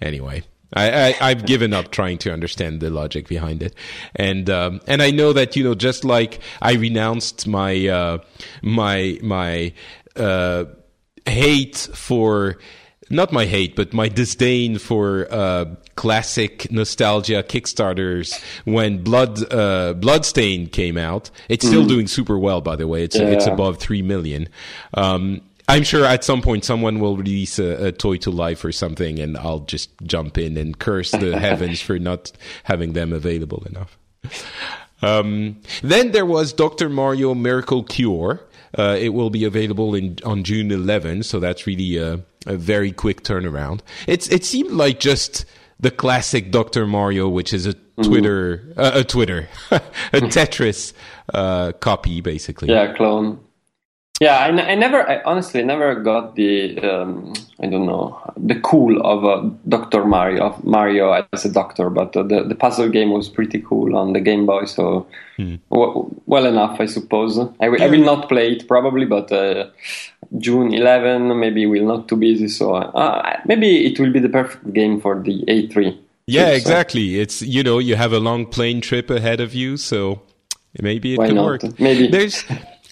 anyway. 0.00 0.42
I, 0.72 1.16
I 1.20 1.28
have 1.30 1.46
given 1.46 1.72
up 1.72 1.90
trying 1.90 2.18
to 2.18 2.32
understand 2.32 2.80
the 2.80 2.90
logic 2.90 3.28
behind 3.28 3.62
it, 3.62 3.74
and 4.14 4.48
um, 4.48 4.80
and 4.86 5.02
I 5.02 5.10
know 5.10 5.32
that 5.32 5.56
you 5.56 5.64
know 5.64 5.74
just 5.74 6.04
like 6.04 6.40
I 6.62 6.74
renounced 6.74 7.46
my 7.48 7.88
uh, 7.88 8.18
my 8.62 9.18
my 9.22 9.72
uh, 10.16 10.64
hate 11.26 11.76
for 11.94 12.58
not 13.12 13.32
my 13.32 13.44
hate 13.44 13.74
but 13.74 13.92
my 13.92 14.08
disdain 14.08 14.78
for 14.78 15.26
uh, 15.30 15.64
classic 15.96 16.70
nostalgia 16.70 17.42
Kickstarters 17.42 18.40
when 18.64 19.02
Blood 19.02 19.52
uh, 19.52 19.94
Bloodstain 19.94 20.68
came 20.68 20.96
out. 20.96 21.30
It's 21.48 21.66
still 21.66 21.84
mm. 21.84 21.88
doing 21.88 22.06
super 22.06 22.38
well, 22.38 22.60
by 22.60 22.76
the 22.76 22.86
way. 22.86 23.02
It's 23.02 23.16
yeah. 23.16 23.26
it's 23.26 23.46
above 23.46 23.78
three 23.78 24.02
million. 24.02 24.48
Um, 24.94 25.42
I'm 25.70 25.84
sure 25.84 26.04
at 26.04 26.24
some 26.24 26.42
point 26.42 26.64
someone 26.64 26.98
will 26.98 27.16
release 27.16 27.58
a, 27.58 27.86
a, 27.86 27.92
toy 27.92 28.16
to 28.18 28.30
life 28.30 28.64
or 28.64 28.72
something, 28.72 29.20
and 29.20 29.36
I'll 29.36 29.60
just 29.60 29.90
jump 30.02 30.36
in 30.36 30.56
and 30.56 30.76
curse 30.78 31.12
the 31.12 31.38
heavens 31.46 31.80
for 31.80 31.98
not 31.98 32.32
having 32.64 32.92
them 32.94 33.12
available 33.12 33.64
enough. 33.66 33.96
Um, 35.00 35.60
then 35.82 36.10
there 36.10 36.26
was 36.26 36.52
Dr. 36.52 36.88
Mario 36.88 37.34
Miracle 37.34 37.84
Cure. 37.84 38.40
Uh, 38.76 38.96
it 39.00 39.10
will 39.10 39.30
be 39.30 39.44
available 39.44 39.94
in 39.94 40.18
on 40.24 40.44
June 40.44 40.70
11, 40.70 41.22
so 41.22 41.40
that's 41.40 41.66
really 41.66 41.96
a, 41.96 42.20
a 42.46 42.56
very 42.56 42.92
quick 42.92 43.22
turnaround. 43.22 43.80
It's 44.06 44.28
it 44.28 44.44
seemed 44.44 44.72
like 44.72 45.00
just 45.00 45.44
the 45.78 45.90
classic 45.90 46.50
Dr. 46.50 46.86
Mario, 46.86 47.28
which 47.28 47.52
is 47.52 47.66
a 47.66 47.74
mm-hmm. 47.74 48.02
Twitter, 48.02 48.58
mm-hmm. 48.58 48.80
uh, 48.80 48.90
a 48.94 49.04
Twitter, 49.04 49.48
a 49.70 50.20
Tetris 50.20 50.92
uh, 51.32 51.72
copy, 51.72 52.20
basically. 52.20 52.68
Yeah, 52.68 52.92
clone. 52.94 53.40
Yeah, 54.20 54.36
I, 54.36 54.48
I 54.48 54.74
never, 54.74 55.08
I 55.08 55.22
honestly 55.22 55.62
never 55.64 55.94
got 55.94 56.36
the, 56.36 56.78
um, 56.80 57.32
I 57.62 57.66
don't 57.66 57.86
know, 57.86 58.20
the 58.36 58.60
cool 58.60 59.00
of 59.00 59.24
uh, 59.24 59.48
Doctor 59.66 60.04
Mario, 60.04 60.48
of 60.48 60.62
Mario 60.62 61.24
as 61.32 61.46
a 61.46 61.50
doctor. 61.50 61.88
But 61.88 62.14
uh, 62.14 62.24
the 62.24 62.42
the 62.42 62.54
puzzle 62.54 62.90
game 62.90 63.12
was 63.12 63.30
pretty 63.30 63.62
cool 63.62 63.96
on 63.96 64.12
the 64.12 64.20
Game 64.20 64.44
Boy, 64.44 64.66
so 64.66 65.06
hmm. 65.38 65.54
w- 65.70 66.14
well 66.26 66.44
enough, 66.44 66.78
I 66.78 66.84
suppose. 66.84 67.38
I 67.60 67.68
will 67.70 68.04
not 68.04 68.28
play 68.28 68.52
it 68.52 68.68
probably, 68.68 69.06
but 69.06 69.32
uh, 69.32 69.70
June 70.36 70.74
11 70.74 71.40
maybe 71.40 71.64
we're 71.64 71.82
not 71.86 72.06
too 72.06 72.16
busy, 72.16 72.48
so 72.48 72.74
uh, 72.74 73.40
maybe 73.46 73.86
it 73.86 73.98
will 73.98 74.12
be 74.12 74.20
the 74.20 74.28
perfect 74.28 74.70
game 74.74 75.00
for 75.00 75.18
the 75.22 75.42
E3. 75.48 75.96
Yeah, 76.26 76.44
trip, 76.44 76.56
exactly. 76.58 77.14
So. 77.14 77.22
It's 77.22 77.42
you 77.42 77.62
know 77.62 77.78
you 77.78 77.96
have 77.96 78.12
a 78.12 78.20
long 78.20 78.44
plane 78.44 78.82
trip 78.82 79.08
ahead 79.08 79.40
of 79.40 79.54
you, 79.54 79.78
so 79.78 80.20
maybe 80.78 81.14
it 81.14 81.18
Why 81.18 81.28
could 81.28 81.36
not? 81.36 81.44
work. 81.46 81.80
Maybe 81.80 82.06
there's 82.06 82.44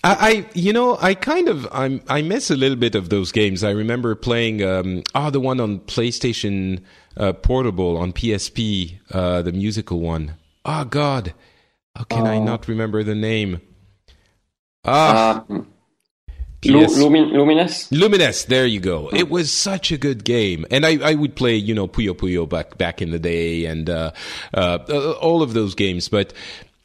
I, 0.05 0.15
I, 0.15 0.47
you 0.55 0.73
know, 0.73 0.97
I 1.01 1.15
kind 1.15 1.49
of, 1.49 1.67
I'm, 1.73 2.03
I 2.09 2.23
miss 2.23 2.51
a 2.51 2.57
little 2.57 2.77
bit 2.77 2.95
of 2.95 3.09
those 3.09 3.33
games. 3.33 3.65
I 3.65 3.71
remember 3.71 4.15
playing, 4.15 4.63
um, 4.63 5.03
ah, 5.15 5.31
the 5.31 5.41
one 5.41 5.61
on 5.61 5.81
PlayStation 5.81 6.83
uh, 7.17 7.33
Portable 7.33 7.97
on 7.97 8.13
PSP, 8.13 8.99
uh, 9.11 9.43
the 9.43 9.53
musical 9.53 10.01
one. 10.01 10.35
Oh 10.65 10.85
God, 10.85 11.35
how 11.97 12.05
can 12.05 12.27
I 12.27 12.37
oh. 12.37 12.45
not 12.45 12.69
remember 12.69 13.03
the 13.03 13.15
name? 13.15 13.61
Ah, 14.85 15.45
PS... 16.61 16.99
Lumin- 16.99 17.31
Lumines. 17.31 17.89
Lumines. 17.91 18.47
There 18.47 18.67
you 18.67 18.81
go. 18.81 19.11
It 19.13 19.31
was 19.31 19.53
such 19.53 19.93
a 19.93 19.97
good 19.97 20.25
game, 20.25 20.67
and 20.71 20.85
I, 20.85 20.99
I 21.11 21.15
would 21.15 21.37
play 21.37 21.55
you 21.55 21.75
know 21.75 21.87
Puyo 21.87 22.15
Puyo 22.15 22.49
back 22.49 22.77
back 22.79 23.01
in 23.01 23.11
the 23.11 23.19
day, 23.19 23.65
and 23.65 23.89
uh, 23.89 24.11
uh, 24.53 25.13
all 25.21 25.43
of 25.43 25.55
those 25.55 25.75
games. 25.75 26.09
But 26.09 26.33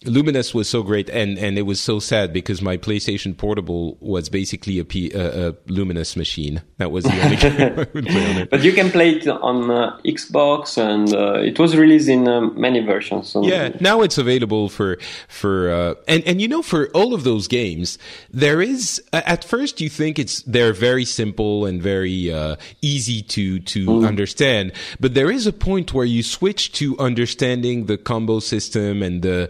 Lumines 0.05 0.53
was 0.53 0.69
so 0.69 0.83
great, 0.83 1.09
and, 1.09 1.37
and 1.37 1.57
it 1.57 1.63
was 1.63 1.79
so 1.79 1.99
sad 1.99 2.33
because 2.33 2.61
my 2.61 2.77
PlayStation 2.77 3.35
Portable 3.35 3.97
was 3.99 4.29
basically 4.29 4.79
a, 4.79 4.85
P, 4.85 5.11
uh, 5.13 5.19
a 5.19 5.53
Lumines 5.67 6.15
machine. 6.15 6.61
That 6.77 6.91
was 6.91 7.03
the 7.05 7.21
only 7.23 7.35
game 7.35 7.61
I 7.61 7.87
would 7.93 8.05
play 8.07 8.29
on 8.29 8.37
it. 8.37 8.49
But 8.49 8.63
you 8.63 8.73
can 8.73 8.91
play 8.91 9.11
it 9.11 9.27
on 9.27 9.71
uh, 9.71 9.97
Xbox, 10.05 10.77
and 10.77 11.13
uh, 11.13 11.39
it 11.39 11.59
was 11.59 11.75
released 11.75 12.09
in 12.09 12.27
um, 12.27 12.59
many 12.59 12.79
versions. 12.79 13.29
So. 13.29 13.43
Yeah, 13.43 13.75
now 13.79 14.01
it's 14.01 14.17
available 14.17 14.69
for 14.69 14.97
for 15.27 15.71
uh, 15.71 15.95
and 16.07 16.23
and 16.25 16.41
you 16.41 16.47
know 16.47 16.61
for 16.61 16.89
all 16.89 17.13
of 17.13 17.23
those 17.23 17.47
games, 17.47 17.97
there 18.31 18.61
is 18.61 19.01
at 19.11 19.43
first 19.43 19.81
you 19.81 19.89
think 19.89 20.19
it's 20.19 20.41
they're 20.43 20.73
very 20.73 21.05
simple 21.05 21.65
and 21.65 21.81
very 21.81 22.31
uh, 22.31 22.55
easy 22.81 23.21
to 23.21 23.59
to 23.59 23.85
mm. 23.85 24.07
understand, 24.07 24.73
but 24.99 25.13
there 25.13 25.31
is 25.31 25.47
a 25.47 25.53
point 25.53 25.93
where 25.93 26.05
you 26.05 26.23
switch 26.23 26.71
to 26.73 26.97
understanding 26.99 27.85
the 27.85 27.97
combo 27.97 28.39
system 28.39 29.01
and 29.01 29.21
the 29.21 29.49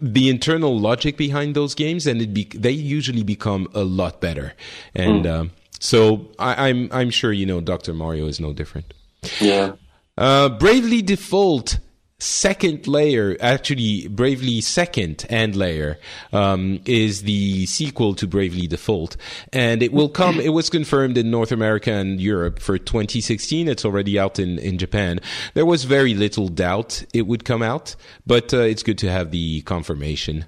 the 0.00 0.28
internal 0.28 0.78
logic 0.78 1.16
behind 1.16 1.54
those 1.54 1.74
games, 1.74 2.06
and 2.06 2.20
it 2.20 2.34
be, 2.34 2.44
they 2.54 2.70
usually 2.70 3.22
become 3.22 3.68
a 3.74 3.84
lot 3.84 4.20
better. 4.20 4.54
And 4.94 5.24
mm. 5.24 5.40
um, 5.40 5.50
so 5.80 6.28
I, 6.38 6.68
am 6.68 6.84
I'm, 6.84 6.92
I'm 6.92 7.10
sure 7.10 7.32
you 7.32 7.46
know 7.46 7.60
Doctor 7.60 7.94
Mario 7.94 8.26
is 8.26 8.40
no 8.40 8.52
different. 8.52 8.94
Yeah. 9.40 9.72
Uh, 10.16 10.48
Bravely 10.48 11.02
Default 11.02 11.78
second 12.24 12.86
layer, 12.86 13.36
actually 13.40 14.08
Bravely 14.08 14.60
Second 14.60 15.26
End 15.28 15.54
Layer, 15.54 15.98
um, 16.32 16.80
is 16.86 17.22
the 17.22 17.66
sequel 17.66 18.14
to 18.14 18.26
Bravely 18.26 18.66
Default, 18.66 19.16
and 19.52 19.82
it 19.82 19.92
will 19.92 20.08
come. 20.08 20.40
It 20.40 20.50
was 20.50 20.70
confirmed 20.70 21.18
in 21.18 21.30
North 21.30 21.52
America 21.52 21.92
and 21.92 22.20
Europe 22.20 22.58
for 22.60 22.78
2016. 22.78 23.68
It's 23.68 23.84
already 23.84 24.18
out 24.18 24.38
in 24.38 24.58
in 24.58 24.78
Japan. 24.78 25.20
There 25.54 25.66
was 25.66 25.84
very 25.84 26.14
little 26.14 26.48
doubt 26.48 27.04
it 27.12 27.26
would 27.26 27.44
come 27.44 27.62
out, 27.62 27.94
but 28.26 28.52
uh, 28.54 28.58
it's 28.58 28.82
good 28.82 28.98
to 28.98 29.10
have 29.10 29.30
the 29.30 29.60
confirmation. 29.62 30.46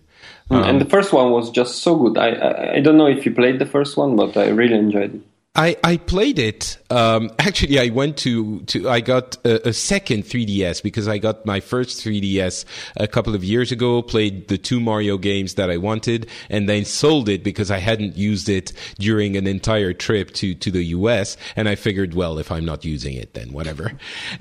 Um, 0.51 0.63
and 0.63 0.81
the 0.81 0.87
first 0.87 1.13
one 1.13 1.31
was 1.31 1.51
just 1.51 1.83
so 1.83 1.97
good. 1.97 2.19
I, 2.19 2.31
I 2.31 2.75
I 2.77 2.81
don't 2.81 2.97
know 2.97 3.07
if 3.07 3.27
you 3.27 3.35
played 3.35 3.59
the 3.59 3.67
first 3.67 3.97
one, 3.97 4.17
but 4.17 4.37
I 4.37 4.49
really 4.49 4.75
enjoyed 4.79 5.15
it. 5.15 5.21
I, 5.57 5.77
I 5.83 5.97
played 5.97 6.39
it. 6.39 6.79
Um, 6.91 7.31
actually, 7.39 7.81
I 7.81 7.89
went 7.89 8.19
to, 8.19 8.61
to 8.61 8.89
I 8.89 9.01
got 9.01 9.37
a, 9.45 9.69
a, 9.69 9.73
second 9.73 10.25
3DS 10.25 10.83
because 10.83 11.09
I 11.09 11.19
got 11.19 11.47
my 11.47 11.61
first 11.61 12.05
3DS 12.05 12.65
a 12.97 13.09
couple 13.09 13.35
of 13.35 13.43
years 13.43 13.73
ago, 13.73 14.03
played 14.03 14.49
the 14.49 14.59
two 14.59 14.81
Mario 14.81 15.17
games 15.17 15.55
that 15.55 15.71
I 15.71 15.79
wanted, 15.79 16.29
and 16.51 16.69
then 16.69 16.85
sold 16.85 17.29
it 17.29 17.43
because 17.43 17.71
I 17.71 17.79
hadn't 17.79 18.17
used 18.17 18.49
it 18.49 18.73
during 18.99 19.37
an 19.37 19.47
entire 19.47 19.95
trip 19.95 20.33
to, 20.35 20.55
to 20.55 20.71
the 20.71 20.85
US. 20.85 21.37
And 21.57 21.69
I 21.69 21.75
figured, 21.75 22.15
well, 22.15 22.39
if 22.39 22.53
I'm 22.53 22.65
not 22.65 22.85
using 22.85 23.15
it, 23.15 23.35
then 23.35 23.53
whatever. 23.53 23.93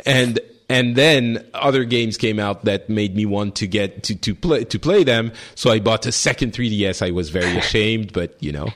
And 0.05 0.39
and 0.69 0.95
then 0.95 1.45
other 1.53 1.83
games 1.83 2.17
came 2.17 2.39
out 2.39 2.65
that 2.65 2.89
made 2.89 3.15
me 3.15 3.25
want 3.25 3.55
to 3.57 3.67
get 3.67 4.03
to, 4.03 4.15
to 4.15 4.33
play 4.33 4.63
to 4.65 4.79
play 4.79 5.03
them. 5.03 5.31
So 5.53 5.71
I 5.71 5.79
bought 5.79 6.05
a 6.05 6.11
second 6.11 6.53
3DS. 6.53 7.05
I 7.05 7.11
was 7.11 7.29
very 7.29 7.57
ashamed, 7.57 8.13
but 8.13 8.41
you 8.41 8.51
know, 8.51 8.69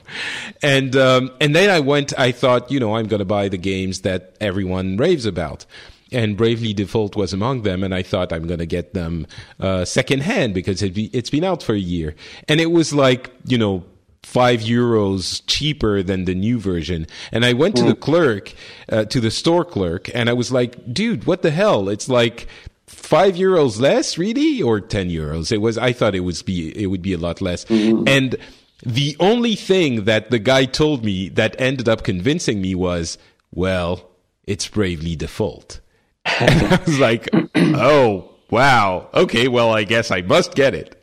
and 0.62 0.94
um, 0.96 1.30
and 1.40 1.54
then 1.54 1.70
I 1.70 1.80
went. 1.80 2.18
I 2.18 2.32
thought, 2.32 2.70
you 2.70 2.80
know, 2.80 2.96
I'm 2.96 3.06
going 3.06 3.18
to 3.18 3.24
buy 3.24 3.48
the 3.48 3.58
games 3.58 4.02
that 4.02 4.36
everyone 4.40 4.96
raves 4.96 5.26
about. 5.26 5.66
And 6.12 6.36
Bravely 6.36 6.72
Default 6.72 7.14
was 7.14 7.32
among 7.32 7.62
them, 7.62 7.84
and 7.84 7.94
I 7.94 8.02
thought 8.02 8.32
I'm 8.32 8.48
going 8.48 8.58
to 8.58 8.66
get 8.66 8.94
them 8.94 9.28
uh, 9.60 9.84
secondhand 9.84 10.54
because 10.54 10.82
it 10.82 10.98
it's 10.98 11.30
been 11.30 11.44
out 11.44 11.62
for 11.62 11.72
a 11.72 11.78
year, 11.78 12.16
and 12.48 12.60
it 12.60 12.72
was 12.72 12.92
like 12.92 13.30
you 13.46 13.56
know 13.56 13.84
five 14.30 14.60
euros 14.60 15.42
cheaper 15.48 16.04
than 16.04 16.24
the 16.24 16.34
new 16.36 16.56
version. 16.60 17.04
And 17.32 17.44
I 17.44 17.52
went 17.52 17.76
to 17.76 17.82
the 17.82 17.96
mm. 17.96 18.00
clerk, 18.00 18.52
uh, 18.88 19.04
to 19.06 19.20
the 19.20 19.30
store 19.30 19.64
clerk, 19.64 20.08
and 20.14 20.30
I 20.30 20.34
was 20.34 20.52
like, 20.52 20.92
dude, 20.92 21.26
what 21.26 21.42
the 21.42 21.50
hell? 21.50 21.88
It's 21.88 22.08
like 22.08 22.46
five 22.86 23.34
euros 23.34 23.80
less, 23.80 24.18
really, 24.18 24.62
or 24.62 24.80
ten 24.80 25.10
euros. 25.10 25.50
It 25.50 25.58
was. 25.58 25.76
I 25.76 25.92
thought 25.92 26.14
it 26.14 26.20
was 26.20 26.42
be 26.42 26.70
it 26.80 26.86
would 26.86 27.02
be 27.02 27.12
a 27.12 27.18
lot 27.18 27.40
less. 27.40 27.64
Mm-hmm. 27.64 28.06
And 28.06 28.36
the 28.84 29.16
only 29.18 29.56
thing 29.56 30.04
that 30.04 30.30
the 30.30 30.38
guy 30.38 30.64
told 30.64 31.04
me 31.04 31.28
that 31.30 31.60
ended 31.60 31.88
up 31.88 32.04
convincing 32.04 32.62
me 32.62 32.76
was, 32.76 33.18
well, 33.50 34.10
it's 34.44 34.68
bravely 34.68 35.16
default. 35.16 35.80
and 36.24 36.72
I 36.72 36.82
was 36.84 36.98
like, 37.00 37.28
oh 37.56 38.30
Wow. 38.50 39.08
Okay. 39.14 39.48
Well, 39.48 39.72
I 39.72 39.84
guess 39.84 40.10
I 40.10 40.22
must 40.22 40.54
get 40.54 40.74
it. 40.74 40.99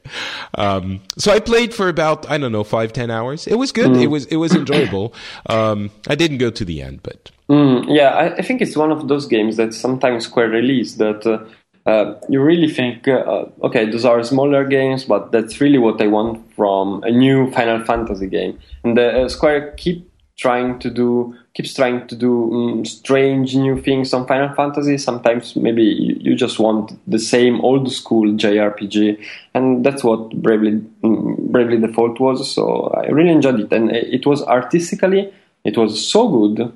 Um, 0.55 1.01
so 1.17 1.31
I 1.31 1.39
played 1.39 1.73
for 1.73 1.89
about 1.89 2.29
I 2.29 2.37
don't 2.37 2.51
know 2.51 2.63
five 2.63 2.93
ten 2.93 3.11
hours. 3.11 3.47
It 3.47 3.55
was 3.55 3.71
good. 3.71 3.91
Mm. 3.91 4.03
It 4.03 4.07
was 4.07 4.25
it 4.25 4.37
was 4.37 4.55
enjoyable. 4.55 5.13
Um, 5.47 5.91
I 6.07 6.15
didn't 6.15 6.39
go 6.39 6.49
to 6.49 6.65
the 6.65 6.81
end, 6.81 7.01
but 7.03 7.31
mm, 7.49 7.85
yeah, 7.87 8.09
I, 8.09 8.35
I, 8.35 8.41
think 8.41 8.61
it's 8.61 8.75
one 8.75 8.91
of 8.91 9.07
those 9.07 9.25
games 9.27 9.57
that 9.57 9.73
sometimes 9.73 10.25
Square 10.25 10.49
release 10.49 10.95
that. 10.95 11.25
Uh, 11.25 11.45
uh, 11.87 12.19
you 12.27 12.41
really 12.41 12.67
think, 12.67 13.07
uh, 13.07 13.45
okay, 13.63 13.89
those 13.89 14.03
are 14.03 14.21
smaller 14.21 14.65
games, 14.65 15.05
but 15.05 15.31
that's 15.31 15.61
really 15.61 15.77
what 15.77 16.01
I 16.01 16.07
want 16.07 16.53
from 16.53 17.01
a 17.03 17.09
new 17.09 17.49
Final 17.51 17.81
Fantasy 17.85 18.27
game. 18.27 18.59
And 18.83 18.99
uh, 18.99 19.29
Square 19.29 19.71
keep 19.77 20.05
trying 20.37 20.79
to 20.79 20.89
do 20.89 21.33
keeps 21.57 21.73
trying 21.73 22.05
to 22.05 22.15
do 22.15 22.53
um, 22.53 22.85
strange 22.85 23.55
new 23.55 23.81
things 23.81 24.13
on 24.13 24.27
Final 24.27 24.53
Fantasy. 24.53 24.95
Sometimes 24.99 25.55
maybe 25.55 25.81
you, 26.21 26.35
just 26.35 26.59
want 26.59 26.99
the 27.09 27.17
same 27.17 27.59
old 27.61 27.91
school 27.91 28.31
JRPG, 28.31 29.19
and 29.55 29.83
that's 29.83 30.03
what 30.03 30.29
Bravely 30.39 30.73
mm, 31.03 31.35
Bravely 31.51 31.79
Default 31.79 32.19
was. 32.19 32.53
So 32.53 32.93
I 32.95 33.07
really 33.07 33.31
enjoyed 33.31 33.59
it, 33.59 33.73
and 33.73 33.89
it 33.89 34.27
was 34.27 34.43
artistically 34.43 35.33
it 35.63 35.77
was 35.77 36.07
so 36.07 36.29
good 36.29 36.71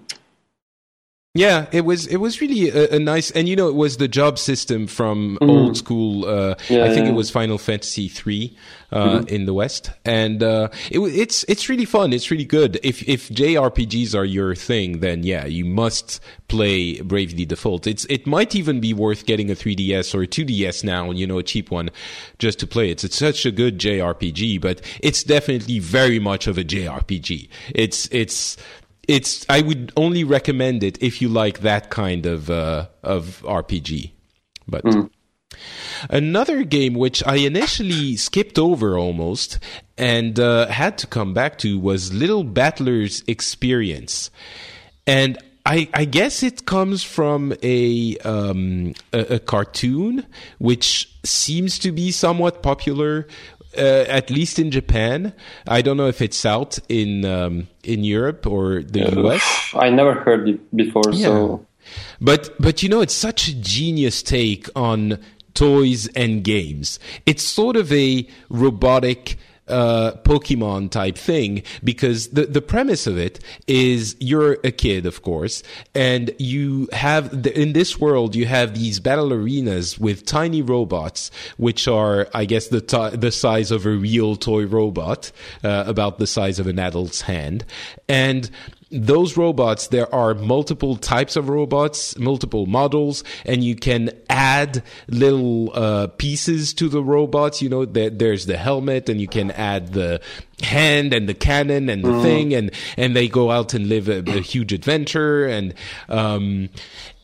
yeah, 1.34 1.68
it 1.72 1.86
was 1.86 2.08
it 2.08 2.18
was 2.18 2.42
really 2.42 2.70
a, 2.70 2.96
a, 2.96 3.00
nice, 3.00 3.32
and 3.32 3.48
you 3.48 3.56
know, 3.56 3.70
it 3.70 3.76
was 3.76 3.96
the 3.96 4.10
job 4.10 4.38
system 4.38 4.86
from 4.86 5.38
mm. 5.42 5.50
old 5.50 5.78
school. 5.78 6.26
Uh, 6.26 6.56
yeah, 6.68 6.84
I 6.84 6.90
think 6.90 7.06
yeah. 7.06 7.12
it 7.12 7.16
was 7.16 7.30
Final 7.30 7.58
Fantasy 7.58 8.10
three 8.10 8.58
uh, 8.92 9.20
mm-hmm. 9.20 9.28
in 9.30 9.46
the 9.46 9.54
West, 9.54 9.92
and 10.04 10.44
uh, 10.44 10.68
it, 10.90 11.00
it's 11.00 11.46
it's 11.46 11.70
really 11.70 11.86
fun. 11.86 12.12
It's 12.12 12.32
really 12.32 12.44
good. 12.44 12.82
If 12.84 13.08
if 13.08 13.30
JRPGs 13.30 14.14
are 14.14 14.26
your 14.26 14.56
thing, 14.56 15.00
then 15.00 15.24
yeah, 15.24 15.46
you 15.46 15.64
must 15.64 16.20
play 16.50 17.00
Bravely 17.00 17.46
Default. 17.46 17.88
It's 17.88 18.04
it 18.10 18.28
might 18.28 18.54
even 18.54 18.82
be 18.82 18.94
worth 18.94 19.26
getting 19.26 19.50
a 19.50 19.56
3DS 19.56 20.14
or 20.14 20.24
a 20.24 20.28
2DS 20.28 20.84
now, 20.84 21.12
you 21.12 21.26
know, 21.26 21.40
a 21.40 21.44
cheap 21.44 21.72
one, 21.72 21.92
just 22.40 22.60
to 22.60 22.68
play 22.68 22.90
it. 22.92 23.06
It's 23.06 23.16
such 23.16 23.46
a 23.46 23.52
good 23.52 23.80
JRPG, 23.80 24.60
but 24.60 24.82
it's 25.00 25.24
definitely 25.24 25.80
very 25.80 26.20
much 26.20 26.48
of 26.48 26.58
a 26.58 26.66
JRPG. 26.66 27.48
It's 27.74 28.10
it's 28.12 28.58
it's 29.08 29.46
I 29.50 29.62
would 29.62 29.92
only 29.98 30.24
recommend 30.24 30.84
it 30.84 31.02
if 31.02 31.22
you 31.22 31.30
like 31.30 31.60
that 31.60 31.90
kind 31.90 32.26
of 32.26 32.50
uh, 32.50 32.88
of 33.04 33.44
RPG. 33.46 34.12
But 34.68 34.84
mm. 34.86 35.10
another 36.10 36.64
game 36.64 36.94
which 36.94 37.26
I 37.26 37.36
initially 37.38 38.16
skipped 38.16 38.58
over 38.58 38.98
almost 38.98 39.60
and 39.98 40.40
uh, 40.40 40.68
had 40.68 40.98
to 41.00 41.08
come 41.08 41.34
back 41.34 41.58
to 41.60 41.80
was 41.80 42.14
Little 42.14 42.44
Battlers 42.44 43.24
Experience, 43.28 44.32
and 45.06 45.38
I, 45.66 45.90
I, 45.94 46.06
guess 46.06 46.42
it 46.42 46.66
comes 46.66 47.04
from 47.04 47.54
a, 47.62 48.18
um, 48.20 48.96
a, 49.14 49.36
a 49.36 49.40
cartoon 49.40 50.26
which 50.58 51.08
seems 51.24 51.78
to 51.80 51.92
be 51.92 52.12
somewhat 52.12 52.64
popular 52.64 53.28
uh, 53.78 54.06
at 54.08 54.30
least 54.30 54.60
in 54.60 54.72
Japan. 54.72 55.34
I 55.68 55.82
don't 55.82 55.98
know 55.98 56.08
if 56.08 56.22
it's 56.22 56.46
out 56.46 56.80
in 56.90 57.26
um, 57.26 57.68
in 57.84 58.04
Europe 58.04 58.46
or 58.48 58.84
the 58.84 59.08
uh, 59.08 59.28
US. 59.28 59.74
I 59.76 59.90
never 59.90 60.14
heard 60.14 60.50
it 60.50 60.76
before, 60.76 61.04
yeah. 61.12 61.28
so. 61.28 61.66
But 62.20 62.54
but 62.60 62.84
you 62.84 62.90
know, 62.90 63.02
it's 63.02 63.14
such 63.14 63.48
a 63.48 63.56
genius 63.56 64.22
take 64.22 64.68
on 64.76 65.20
toys 65.54 66.08
and 66.16 66.44
games. 66.44 67.00
It's 67.26 67.44
sort 67.44 67.76
of 67.76 67.92
a 67.92 68.28
robotic 68.50 69.38
uh, 69.68 70.14
Pokemon 70.24 70.90
type 70.92 71.18
thing 71.18 71.64
because 71.84 72.30
the, 72.30 72.46
the 72.46 72.62
premise 72.62 73.08
of 73.08 73.18
it 73.18 73.40
is 73.68 74.16
you're 74.20 74.54
a 74.64 74.72
kid, 74.72 75.06
of 75.06 75.22
course, 75.22 75.64
and 75.96 76.34
you 76.40 76.90
have 76.92 77.44
the, 77.44 77.58
in 77.60 77.74
this 77.74 78.00
world 78.00 78.36
you 78.36 78.46
have 78.46 78.74
these 78.74 79.00
battle 79.00 79.32
arenas 79.34 80.00
with 80.00 80.26
tiny 80.26 80.62
robots, 80.62 81.32
which 81.58 81.88
are, 81.88 82.28
I 82.34 82.46
guess, 82.46 82.68
the 82.68 82.82
the 83.18 83.32
size 83.32 83.72
of 83.72 83.86
a 83.86 83.92
real 83.92 84.36
toy 84.36 84.66
robot, 84.66 85.32
uh, 85.64 85.84
about 85.88 86.18
the 86.18 86.28
size 86.28 86.60
of 86.60 86.68
an 86.68 86.80
adult's 86.80 87.22
hand, 87.22 87.66
and 88.08 88.50
those 88.92 89.38
robots, 89.38 89.88
there 89.88 90.14
are 90.14 90.34
multiple 90.34 90.98
types 90.98 91.36
of 91.36 91.50
robots, 91.50 92.18
multiple 92.18 92.66
models, 92.66 93.24
and 93.46 93.64
you 93.64 93.76
can 93.76 94.12
add 94.30 94.84
little 95.08 95.72
uh, 95.74 96.08
pieces 96.08 96.74
to 96.76 96.90
the 96.90 97.02
robots. 97.02 97.62
You 97.62 97.70
know, 97.70 97.86
there, 97.86 98.10
there's 98.10 98.46
the 98.46 98.58
helmet, 98.58 99.08
and 99.08 99.22
you 99.22 99.28
can 99.28 99.52
add 99.52 99.94
the 99.94 100.22
hand 100.62 101.14
and 101.14 101.28
the 101.28 101.34
cannon 101.34 101.90
and 101.90 102.04
the 102.04 102.10
mm. 102.10 102.22
thing, 102.22 102.54
and 102.54 102.72
and 102.98 103.16
they 103.16 103.28
go 103.28 103.50
out 103.50 103.74
and 103.74 103.88
live 103.88 104.10
a, 104.10 104.20
a 104.20 104.42
huge 104.42 104.74
adventure. 104.74 105.46
And 105.46 105.74
um, 106.10 106.70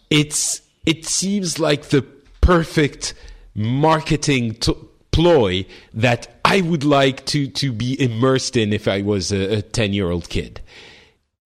it's 0.10 0.62
it 0.86 1.06
seems 1.06 1.60
like 1.60 1.90
the 1.90 2.02
perfect 2.40 3.14
marketing 3.56 4.54
t- 4.56 4.74
ploy 5.12 5.66
that 5.94 6.40
I 6.46 6.62
would 6.62 6.86
like 6.86 7.26
to 7.28 7.48
to 7.48 7.74
be 7.74 8.02
immersed 8.02 8.56
in 8.56 8.72
if 8.72 8.88
I 8.88 9.02
was 9.02 9.34
a 9.34 9.62
ten 9.62 9.92
year 9.92 10.10
old 10.12 10.30
kid 10.30 10.62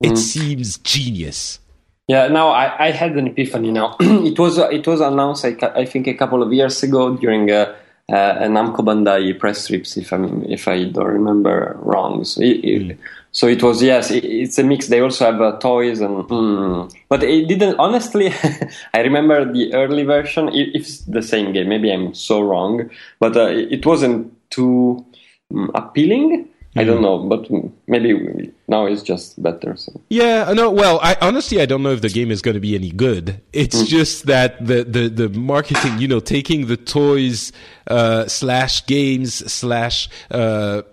it 0.02 0.18
seems 0.18 0.78
genius. 0.80 1.60
Yeah, 2.08 2.28
now 2.28 2.50
I, 2.50 2.88
I 2.88 2.92
had 2.92 3.16
an 3.16 3.28
epiphany. 3.28 3.72
Now 3.72 3.96
it 4.02 4.38
was 4.38 4.60
uh, 4.60 4.68
it 4.68 4.86
was 4.86 5.00
announced 5.00 5.46
I, 5.46 5.56
I 5.76 5.86
think 5.86 6.08
a 6.08 6.14
couple 6.14 6.44
of 6.44 6.52
years 6.52 6.84
ago 6.84 7.16
during 7.16 7.50
a, 7.50 7.74
a 8.10 8.48
Namco 8.48 8.84
Bandai 8.84 9.40
press 9.40 9.68
trips, 9.68 9.96
if 9.96 10.12
I 10.12 10.18
if 10.50 10.68
I 10.68 10.86
don't 10.86 11.06
remember 11.06 11.78
wrong. 11.80 12.26
So 12.26 12.42
it, 12.42 12.64
mm. 12.64 12.98
so 13.32 13.48
it 13.48 13.64
was 13.64 13.82
yes, 13.82 14.12
it, 14.12 14.26
it's 14.26 14.58
a 14.58 14.64
mix. 14.64 14.88
They 14.88 15.00
also 15.00 15.32
have 15.32 15.40
uh, 15.40 15.58
toys 15.60 16.02
and 16.02 16.26
mm, 16.26 16.94
but 17.08 17.24
it 17.24 17.48
didn't. 17.48 17.80
Honestly, 17.80 18.34
I 18.94 19.00
remember 19.00 19.50
the 19.50 19.74
early 19.74 20.04
version. 20.04 20.50
It, 20.50 20.76
it's 20.76 21.00
the 21.06 21.22
same 21.22 21.54
game. 21.54 21.70
Maybe 21.70 21.94
I'm 21.94 22.14
so 22.14 22.42
wrong, 22.42 22.90
but 23.20 23.38
uh, 23.38 23.48
it 23.48 23.86
wasn't 23.86 24.34
too 24.50 25.06
um, 25.54 25.72
appealing. 25.76 26.50
I 26.76 26.86
don't 26.86 26.98
hmm. 26.98 27.04
know, 27.04 27.18
but 27.20 27.50
maybe 27.88 28.54
now 28.70 28.86
it's 28.86 29.04
just 29.04 29.42
better. 29.42 29.76
So. 29.76 30.00
Yeah, 30.10 30.54
no. 30.54 30.72
Well, 30.72 31.00
I 31.04 31.18
honestly 31.20 31.62
I 31.62 31.66
don't 31.66 31.84
know 31.84 31.92
if 31.92 32.02
the 32.02 32.10
game 32.10 32.32
is 32.32 32.42
going 32.42 32.54
to 32.54 32.62
be 32.62 32.76
any 32.76 32.92
good. 32.92 33.42
It's 33.52 33.84
mm. 33.84 33.88
just 33.88 34.28
that 34.28 34.66
the, 34.66 34.86
the 34.86 35.10
the 35.10 35.30
marketing, 35.30 36.00
you 36.00 36.08
know, 36.08 36.22
taking 36.22 36.68
the 36.68 36.78
toys 36.78 37.52
uh, 37.88 38.28
slash 38.28 38.86
games 38.86 39.52
slash. 39.52 40.10
Uh, 40.30 40.84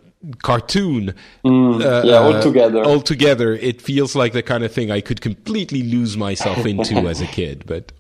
cartoon 0.43 1.15
mm, 1.45 1.81
uh, 1.81 2.05
yeah 2.05 2.17
all 2.17 2.43
together 2.43 2.83
all 2.83 3.01
together 3.01 3.55
it 3.55 3.81
feels 3.81 4.17
like 4.17 4.33
the 4.33 4.43
kind 4.43 4.65
of 4.65 4.73
thing 4.73 4.91
i 4.91 5.01
could 5.01 5.21
completely 5.21 5.85
lose 5.85 6.17
myself 6.17 6.67
into 6.67 7.09
as 7.09 7.21
a 7.21 7.27
kid 7.29 7.63
but 7.67 7.93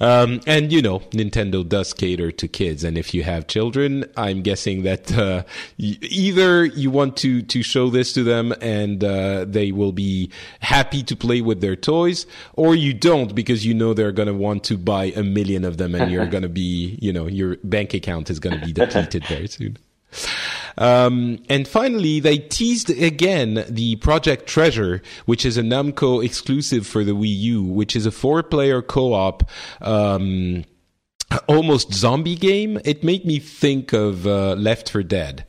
um, 0.00 0.40
and 0.46 0.72
you 0.72 0.82
know, 0.82 1.00
Nintendo 1.10 1.66
does 1.66 1.92
cater 1.92 2.32
to 2.32 2.48
kids, 2.48 2.84
and 2.84 2.98
if 2.98 3.14
you 3.14 3.22
have 3.22 3.46
children, 3.46 4.04
I'm 4.16 4.42
guessing 4.42 4.82
that 4.82 5.16
uh, 5.16 5.44
either 5.78 6.64
you 6.64 6.90
want 6.90 7.16
to 7.18 7.42
to 7.42 7.62
show 7.62 7.90
this 7.90 8.12
to 8.14 8.22
them, 8.22 8.52
and 8.60 9.02
uh, 9.04 9.44
they 9.46 9.72
will 9.72 9.92
be 9.92 10.30
happy 10.60 11.02
to 11.04 11.16
play 11.16 11.40
with 11.40 11.60
their 11.60 11.76
toys, 11.76 12.26
or 12.54 12.74
you 12.74 12.92
don't 12.94 13.34
because 13.34 13.64
you 13.64 13.74
know 13.74 13.94
they're 13.94 14.12
going 14.12 14.28
to 14.28 14.34
want 14.34 14.64
to 14.64 14.76
buy 14.76 15.06
a 15.16 15.22
million 15.22 15.64
of 15.64 15.76
them, 15.76 15.94
and 15.94 16.10
you're 16.10 16.26
going 16.34 16.42
to 16.42 16.48
be, 16.48 16.98
you 17.00 17.12
know, 17.12 17.26
your 17.26 17.56
bank 17.64 17.94
account 17.94 18.30
is 18.30 18.40
going 18.40 18.58
to 18.58 18.64
be 18.64 18.72
depleted 18.72 19.24
very 19.26 19.48
soon. 19.48 19.76
Um, 20.78 21.42
and 21.48 21.66
finally, 21.66 22.20
they 22.20 22.38
teased 22.38 22.90
again 22.90 23.64
the 23.68 23.96
Project 23.96 24.46
Treasure, 24.46 25.02
which 25.26 25.44
is 25.44 25.56
a 25.56 25.62
Namco 25.62 26.24
exclusive 26.24 26.86
for 26.86 27.04
the 27.04 27.12
Wii 27.12 27.36
U, 27.36 27.62
which 27.62 27.94
is 27.96 28.06
a 28.06 28.10
four-player 28.10 28.82
co-op. 28.82 29.48
Um, 29.80 30.64
almost 31.46 31.94
zombie 31.94 32.36
game. 32.36 32.78
It 32.84 33.02
made 33.02 33.24
me 33.24 33.38
think 33.38 33.92
of 33.92 34.26
uh, 34.26 34.54
Left 34.54 34.90
4 34.90 35.02
Dead 35.02 35.44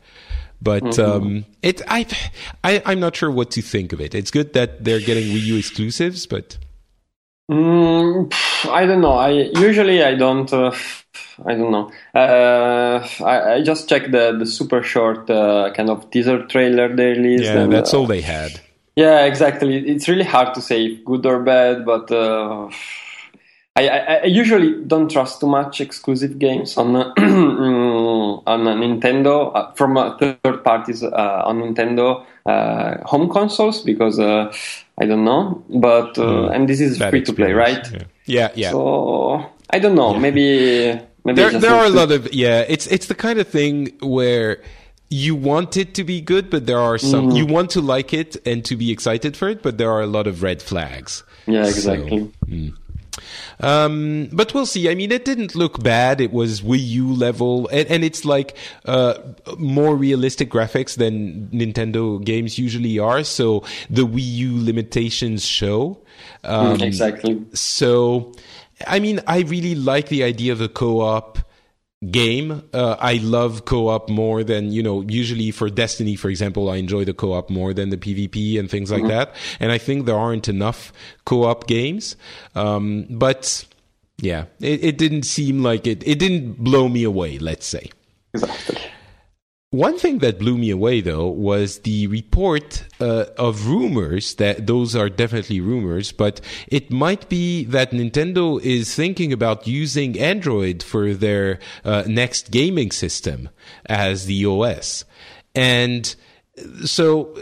but 0.63 0.83
mm-hmm. 0.83 1.01
um, 1.01 1.45
it 1.61 1.81
I, 1.87 2.07
I 2.63 2.81
I'm 2.85 2.99
not 2.99 3.15
sure 3.15 3.29
what 3.29 3.51
to 3.51 3.61
think 3.61 3.91
of 3.91 3.99
it. 3.99 4.15
It's 4.15 4.31
good 4.31 4.53
that 4.53 4.83
they're 4.83 5.01
getting 5.01 5.25
Wii 5.35 5.41
U 5.41 5.57
exclusives, 5.57 6.25
but 6.25 6.57
mm, 7.51 8.33
I 8.69 8.85
don't 8.85 9.01
know. 9.01 9.13
I 9.13 9.31
usually 9.59 10.01
I 10.01 10.15
don't. 10.15 10.51
Uh, 10.51 10.73
I 11.45 11.55
don't 11.55 11.71
know. 11.71 11.91
Uh, 12.13 13.07
I, 13.23 13.53
I, 13.53 13.61
just 13.61 13.89
checked 13.89 14.11
the 14.11 14.35
the 14.37 14.45
super 14.45 14.83
short 14.83 15.29
uh, 15.29 15.71
kind 15.73 15.89
of 15.89 16.09
teaser 16.11 16.45
trailer 16.45 16.95
they 16.95 17.11
released. 17.11 17.45
Yeah, 17.45 17.61
and, 17.61 17.73
that's 17.73 17.93
uh, 17.93 17.99
all 17.99 18.05
they 18.05 18.21
had. 18.21 18.59
Yeah, 18.95 19.25
exactly. 19.25 19.89
It's 19.89 20.07
really 20.07 20.23
hard 20.23 20.53
to 20.53 20.61
say 20.61 20.97
good 20.97 21.25
or 21.25 21.39
bad, 21.39 21.85
but 21.85 22.11
uh, 22.11 22.69
I, 23.75 23.87
I, 23.87 23.97
I, 23.97 24.25
usually 24.25 24.83
don't 24.85 25.09
trust 25.09 25.39
too 25.39 25.47
much 25.47 25.81
exclusive 25.81 26.37
games 26.37 26.77
on 26.77 26.95
on 26.95 28.63
Nintendo 28.63 29.51
uh, 29.55 29.71
from 29.73 29.97
uh, 29.97 30.15
third 30.17 30.63
parties 30.63 31.03
on 31.03 31.61
Nintendo 31.61 32.23
home 33.05 33.29
consoles 33.29 33.81
because 33.81 34.19
I 34.19 35.05
don't 35.05 35.25
know. 35.25 35.63
But 35.69 36.13
mm, 36.15 36.53
and 36.53 36.69
this 36.69 36.79
is 36.79 36.99
free 36.99 37.23
to 37.23 37.33
play, 37.33 37.53
right? 37.53 37.91
Yeah, 37.91 38.03
yeah. 38.25 38.51
yeah. 38.55 38.71
So 38.71 39.45
I 39.69 39.79
don't 39.79 39.95
know. 39.95 40.13
Yeah. 40.13 40.19
Maybe 40.19 41.01
maybe 41.23 41.35
there 41.35 41.59
there 41.59 41.75
are 41.75 41.85
a 41.85 41.89
lot 41.89 42.11
of 42.11 42.33
yeah. 42.33 42.65
It's 42.67 42.87
it's 42.87 43.07
the 43.07 43.15
kind 43.15 43.39
of 43.39 43.47
thing 43.47 43.97
where 44.01 44.61
you 45.09 45.35
want 45.35 45.77
it 45.77 45.93
to 45.93 46.03
be 46.03 46.21
good, 46.21 46.49
but 46.49 46.65
there 46.65 46.79
are 46.79 46.97
some 46.97 47.27
mm-hmm. 47.27 47.37
you 47.37 47.45
want 47.45 47.69
to 47.71 47.81
like 47.81 48.13
it 48.13 48.35
and 48.47 48.65
to 48.65 48.75
be 48.75 48.91
excited 48.91 49.37
for 49.37 49.47
it, 49.47 49.61
but 49.61 49.77
there 49.77 49.91
are 49.91 50.01
a 50.01 50.07
lot 50.07 50.25
of 50.25 50.41
red 50.41 50.61
flags. 50.61 51.23
Yeah, 51.45 51.67
exactly. 51.67 52.19
So, 52.19 52.47
mm. 52.47 52.73
Um, 53.59 54.29
but 54.31 54.53
we'll 54.53 54.65
see. 54.65 54.89
I 54.89 54.95
mean, 54.95 55.11
it 55.11 55.23
didn't 55.23 55.55
look 55.55 55.83
bad. 55.83 56.19
It 56.19 56.33
was 56.33 56.61
Wii 56.61 56.79
U 56.79 57.13
level, 57.13 57.67
and, 57.67 57.87
and 57.89 58.03
it's 58.03 58.25
like 58.25 58.57
uh, 58.85 59.19
more 59.57 59.95
realistic 59.95 60.49
graphics 60.49 60.95
than 60.95 61.47
Nintendo 61.49 62.23
games 62.23 62.57
usually 62.57 62.97
are. 62.99 63.23
So 63.23 63.63
the 63.89 64.07
Wii 64.07 64.21
U 64.23 64.63
limitations 64.63 65.45
show. 65.45 66.02
Um, 66.43 66.81
exactly. 66.81 67.43
So 67.53 68.33
I 68.87 68.99
mean, 68.99 69.21
I 69.27 69.41
really 69.41 69.75
like 69.75 70.09
the 70.09 70.23
idea 70.23 70.51
of 70.51 70.61
a 70.61 70.67
co-op 70.67 71.39
game. 72.11 72.63
Uh, 72.73 72.95
I 72.99 73.15
love 73.15 73.65
co-op 73.65 74.09
more 74.09 74.43
than 74.43 74.71
you 74.71 74.83
know. 74.83 75.01
Usually 75.01 75.51
for 75.51 75.69
Destiny, 75.69 76.15
for 76.15 76.29
example, 76.29 76.69
I 76.69 76.77
enjoy 76.77 77.05
the 77.05 77.13
co-op 77.13 77.49
more 77.49 77.73
than 77.73 77.89
the 77.89 77.97
PvP 77.97 78.59
and 78.59 78.69
things 78.69 78.91
like 78.91 79.01
mm-hmm. 79.01 79.09
that. 79.09 79.35
And 79.59 79.71
I 79.71 79.77
think 79.77 80.05
there 80.05 80.17
aren't 80.17 80.49
enough 80.49 80.91
co-op 81.25 81.67
games. 81.67 82.15
Um, 82.55 83.05
but 83.09 83.65
yeah, 84.17 84.45
it, 84.59 84.83
it, 84.83 84.97
didn't 84.97 85.23
seem 85.23 85.63
like 85.63 85.87
it. 85.87 86.05
It 86.07 86.19
didn't 86.19 86.63
blow 86.63 86.87
me 86.89 87.03
away. 87.03 87.39
Let's 87.39 87.65
say. 87.65 87.89
Exactly. 88.33 88.77
One 89.73 89.97
thing 89.97 90.19
that 90.19 90.37
blew 90.37 90.55
me 90.55 90.69
away, 90.69 91.01
though, 91.01 91.27
was 91.27 91.79
the 91.79 92.05
report 92.05 92.83
uh, 92.99 93.25
of 93.39 93.65
rumors 93.65 94.35
that 94.35 94.67
those 94.67 94.95
are 94.95 95.09
definitely 95.09 95.61
rumors, 95.61 96.11
but 96.11 96.41
it 96.67 96.91
might 96.91 97.27
be 97.27 97.63
that 97.65 97.89
Nintendo 97.89 98.61
is 98.61 98.93
thinking 98.93 99.33
about 99.33 99.65
using 99.65 100.19
Android 100.19 100.83
for 100.83 101.15
their 101.15 101.57
uh, 101.83 102.03
next 102.05 102.51
gaming 102.51 102.91
system 102.91 103.49
as 103.87 104.27
the 104.27 104.45
OS. 104.45 105.05
And 105.55 106.15
so 106.85 107.35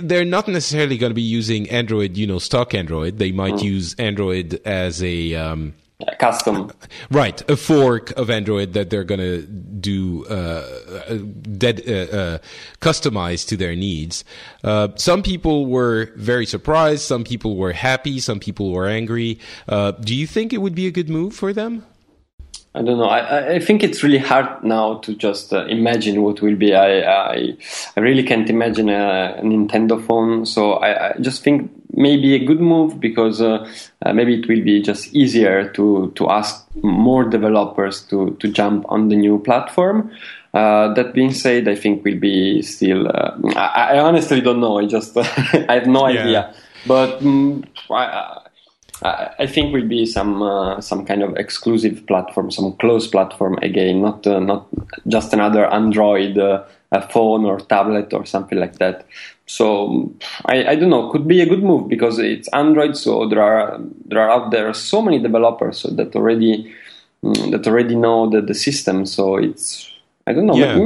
they're 0.00 0.24
not 0.24 0.48
necessarily 0.48 0.96
going 0.96 1.10
to 1.10 1.14
be 1.14 1.20
using 1.20 1.68
Android, 1.68 2.16
you 2.16 2.26
know, 2.26 2.38
stock 2.38 2.72
Android. 2.72 3.18
They 3.18 3.30
might 3.30 3.56
mm. 3.56 3.64
use 3.64 3.94
Android 3.98 4.58
as 4.64 5.02
a. 5.02 5.34
Um, 5.34 5.74
custom 6.20 6.70
right 7.10 7.48
a 7.50 7.56
fork 7.56 8.12
of 8.12 8.30
android 8.30 8.72
that 8.72 8.88
they're 8.88 9.02
going 9.02 9.18
to 9.18 9.42
do 9.42 10.24
uh, 10.26 10.62
dead, 11.58 11.82
uh, 11.88 12.16
uh, 12.16 12.38
customized 12.80 13.48
to 13.48 13.56
their 13.56 13.74
needs 13.74 14.24
uh, 14.62 14.88
some 14.94 15.24
people 15.24 15.66
were 15.66 16.12
very 16.14 16.46
surprised 16.46 17.02
some 17.02 17.24
people 17.24 17.56
were 17.56 17.72
happy 17.72 18.20
some 18.20 18.38
people 18.38 18.70
were 18.70 18.86
angry 18.86 19.40
uh, 19.68 19.90
do 19.90 20.14
you 20.14 20.26
think 20.26 20.52
it 20.52 20.58
would 20.58 20.74
be 20.74 20.86
a 20.86 20.92
good 20.92 21.08
move 21.08 21.34
for 21.34 21.52
them 21.52 21.84
I 22.74 22.82
don't 22.82 22.98
know. 22.98 23.08
I, 23.08 23.54
I 23.54 23.58
think 23.58 23.82
it's 23.82 24.02
really 24.02 24.18
hard 24.18 24.62
now 24.62 24.98
to 24.98 25.14
just 25.14 25.52
uh, 25.52 25.64
imagine 25.66 26.22
what 26.22 26.42
will 26.42 26.54
be. 26.54 26.74
I, 26.74 27.00
I, 27.00 27.56
I 27.96 28.00
really 28.00 28.22
can't 28.22 28.48
imagine 28.48 28.88
a, 28.88 29.36
a 29.38 29.42
Nintendo 29.42 30.04
phone. 30.06 30.46
So 30.46 30.74
I, 30.74 31.08
I, 31.08 31.18
just 31.18 31.42
think 31.42 31.72
maybe 31.92 32.34
a 32.34 32.44
good 32.44 32.60
move 32.60 33.00
because 33.00 33.40
uh, 33.40 33.70
uh, 34.04 34.12
maybe 34.12 34.40
it 34.40 34.48
will 34.48 34.62
be 34.62 34.82
just 34.82 35.14
easier 35.14 35.68
to 35.70 36.12
to 36.16 36.28
ask 36.30 36.66
more 36.82 37.24
developers 37.24 38.02
to 38.04 38.36
to 38.40 38.48
jump 38.48 38.84
on 38.88 39.08
the 39.08 39.16
new 39.16 39.38
platform. 39.38 40.10
Uh, 40.54 40.92
that 40.94 41.12
being 41.12 41.32
said, 41.32 41.68
I 41.68 41.74
think 41.74 42.04
will 42.04 42.18
be 42.18 42.62
still. 42.62 43.08
Uh, 43.08 43.36
I, 43.54 43.96
I, 43.96 43.98
honestly 43.98 44.40
don't 44.40 44.60
know. 44.60 44.78
I 44.78 44.86
just 44.86 45.16
I 45.18 45.74
have 45.74 45.86
no 45.86 46.08
yeah. 46.08 46.20
idea. 46.20 46.54
But 46.86 47.20
um, 47.20 47.64
I, 47.90 48.40
I 49.02 49.46
think 49.46 49.74
will 49.74 49.86
be 49.86 50.06
some 50.06 50.42
uh, 50.42 50.80
some 50.80 51.04
kind 51.04 51.22
of 51.22 51.36
exclusive 51.36 52.06
platform, 52.06 52.50
some 52.50 52.72
closed 52.76 53.12
platform 53.12 53.58
again, 53.62 54.00
not 54.00 54.26
uh, 54.26 54.40
not 54.40 54.66
just 55.06 55.32
another 55.32 55.66
Android 55.66 56.38
uh, 56.92 57.00
phone 57.08 57.44
or 57.44 57.60
tablet 57.60 58.12
or 58.12 58.24
something 58.24 58.58
like 58.58 58.78
that. 58.78 59.06
So 59.46 60.12
I, 60.46 60.72
I 60.72 60.74
don't 60.74 60.90
know, 60.90 61.10
could 61.10 61.26
be 61.26 61.40
a 61.40 61.46
good 61.46 61.62
move 61.62 61.88
because 61.88 62.18
it's 62.18 62.48
Android, 62.48 62.96
so 62.96 63.28
there 63.28 63.42
are 63.42 63.80
there 64.06 64.20
are 64.20 64.30
out 64.30 64.50
there 64.50 64.72
so 64.74 65.00
many 65.00 65.18
developers 65.18 65.82
that 65.82 66.14
already 66.14 66.74
mm, 67.22 67.50
that 67.50 67.66
already 67.66 67.94
know 67.94 68.28
the, 68.28 68.42
the 68.42 68.54
system. 68.54 69.06
So 69.06 69.36
it's 69.36 69.90
I 70.26 70.32
don't 70.34 70.46
know, 70.46 70.56
yeah. 70.56 70.76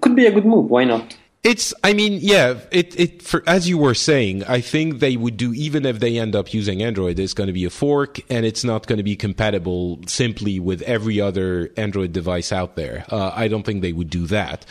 could 0.00 0.14
be 0.14 0.26
a 0.26 0.32
good 0.32 0.46
move. 0.46 0.70
Why 0.70 0.84
not? 0.84 1.16
It's, 1.44 1.74
I 1.82 1.92
mean, 1.92 2.20
yeah, 2.22 2.60
it, 2.70 2.98
it, 2.98 3.22
for, 3.22 3.42
as 3.48 3.68
you 3.68 3.76
were 3.76 3.94
saying, 3.94 4.44
I 4.44 4.60
think 4.60 5.00
they 5.00 5.16
would 5.16 5.36
do, 5.36 5.52
even 5.52 5.84
if 5.84 5.98
they 5.98 6.16
end 6.16 6.36
up 6.36 6.54
using 6.54 6.84
Android, 6.84 7.18
it's 7.18 7.34
going 7.34 7.48
to 7.48 7.52
be 7.52 7.64
a 7.64 7.70
fork 7.70 8.20
and 8.30 8.46
it's 8.46 8.62
not 8.62 8.86
going 8.86 8.98
to 8.98 9.02
be 9.02 9.16
compatible 9.16 9.98
simply 10.06 10.60
with 10.60 10.82
every 10.82 11.20
other 11.20 11.70
Android 11.76 12.12
device 12.12 12.52
out 12.52 12.76
there. 12.76 13.04
Uh, 13.08 13.32
I 13.34 13.48
don't 13.48 13.64
think 13.64 13.82
they 13.82 13.92
would 13.92 14.08
do 14.08 14.28
that. 14.28 14.64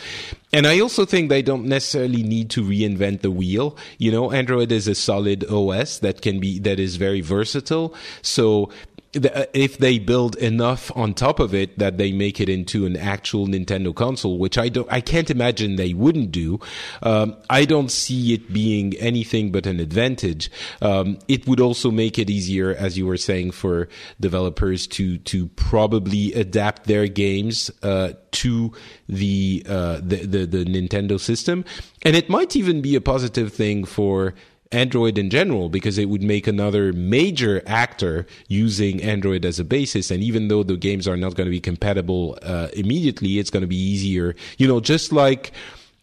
and 0.50 0.66
I 0.66 0.80
also 0.80 1.04
think 1.04 1.28
they 1.28 1.42
don't 1.42 1.66
necessarily 1.66 2.22
need 2.22 2.48
to 2.52 2.62
reinvent 2.62 3.20
the 3.20 3.30
wheel. 3.30 3.76
You 3.98 4.10
know, 4.10 4.32
Android 4.32 4.72
is 4.72 4.88
a 4.88 4.94
solid 4.94 5.44
OS 5.50 5.98
that 5.98 6.22
can 6.22 6.40
be, 6.40 6.58
that 6.60 6.80
is 6.80 6.96
very 6.96 7.20
versatile. 7.20 7.94
So 8.22 8.70
if 9.14 9.76
they 9.76 9.98
build 9.98 10.36
enough 10.36 10.90
on 10.96 11.12
top 11.12 11.38
of 11.38 11.54
it 11.54 11.78
that 11.78 11.98
they 11.98 12.12
make 12.12 12.40
it 12.40 12.48
into 12.48 12.86
an 12.86 12.96
actual 12.96 13.46
Nintendo 13.46 13.94
console, 13.94 14.38
which 14.38 14.56
I 14.56 14.70
don't, 14.70 14.90
I 14.90 15.02
can't 15.02 15.30
imagine 15.30 15.76
they 15.76 15.92
wouldn't 15.92 16.32
do. 16.32 16.60
Um, 17.02 17.36
I 17.50 17.66
don't 17.66 17.90
see 17.90 18.32
it 18.32 18.52
being 18.52 18.94
anything 18.94 19.52
but 19.52 19.66
an 19.66 19.80
advantage. 19.80 20.50
Um, 20.80 21.18
it 21.28 21.46
would 21.46 21.60
also 21.60 21.90
make 21.90 22.18
it 22.18 22.30
easier, 22.30 22.74
as 22.74 22.96
you 22.96 23.06
were 23.06 23.18
saying, 23.18 23.50
for 23.50 23.88
developers 24.18 24.86
to 24.88 25.18
to 25.18 25.48
probably 25.48 26.32
adapt 26.32 26.84
their 26.84 27.06
games 27.06 27.70
uh, 27.82 28.12
to 28.30 28.72
the, 29.08 29.62
uh, 29.68 29.96
the 30.02 30.24
the 30.24 30.46
the 30.46 30.64
Nintendo 30.64 31.20
system, 31.20 31.66
and 32.02 32.16
it 32.16 32.30
might 32.30 32.56
even 32.56 32.80
be 32.80 32.94
a 32.94 33.00
positive 33.00 33.52
thing 33.52 33.84
for 33.84 34.34
Android 34.72 35.18
in 35.18 35.30
general 35.30 35.68
because 35.68 35.98
it 35.98 36.08
would 36.08 36.22
make 36.22 36.46
another 36.46 36.92
major 36.92 37.62
actor 37.66 38.26
using 38.48 39.02
Android 39.02 39.44
as 39.44 39.58
a 39.58 39.64
basis. 39.64 40.10
And 40.10 40.22
even 40.22 40.48
though 40.48 40.62
the 40.62 40.76
games 40.76 41.06
are 41.06 41.16
not 41.16 41.34
going 41.34 41.46
to 41.46 41.50
be 41.50 41.60
compatible 41.60 42.38
uh, 42.42 42.68
immediately, 42.74 43.38
it's 43.38 43.50
going 43.50 43.62
to 43.62 43.66
be 43.66 43.76
easier. 43.76 44.34
You 44.58 44.68
know, 44.68 44.80
just 44.80 45.12
like. 45.12 45.52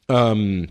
Um, 0.08 0.69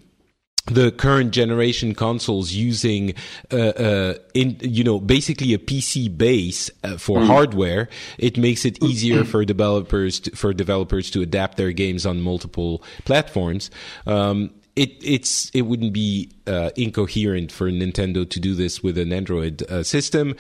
the 0.71 0.93
current 0.93 1.33
generation 1.33 1.95
consoles 1.95 2.53
using, 2.53 3.15
uh, 3.51 3.57
uh, 3.57 4.15
in 4.35 4.57
you 4.61 4.85
know, 4.85 5.01
basically 5.01 5.55
a 5.55 5.59
PC 5.59 6.15
base 6.17 6.71
uh, 6.85 6.97
for 6.97 7.21
mm. 7.21 7.27
hardware, 7.27 7.89
it 8.19 8.37
makes 8.37 8.65
it 8.65 8.83
easier 8.85 9.25
for 9.25 9.45
developers 9.45 10.21
to, 10.21 10.37
for 10.37 10.53
developers 10.53 11.11
to 11.11 11.23
adapt 11.23 11.57
their 11.57 11.73
games 11.73 12.07
on 12.07 12.21
multiple 12.21 12.83
platforms. 13.05 13.71
Um, 14.07 14.51
it 14.79 14.93
it's 15.03 15.51
it 15.51 15.63
wouldn't 15.63 15.93
be 15.93 16.31
uh, 16.47 16.71
incoherent 16.77 17.51
for 17.51 17.69
Nintendo 17.71 18.29
to 18.29 18.41
do 18.41 18.55
this 18.55 18.83
with 18.83 18.97
an 18.97 19.13
Android 19.13 19.69
uh, 19.69 19.83
system, 19.83 20.37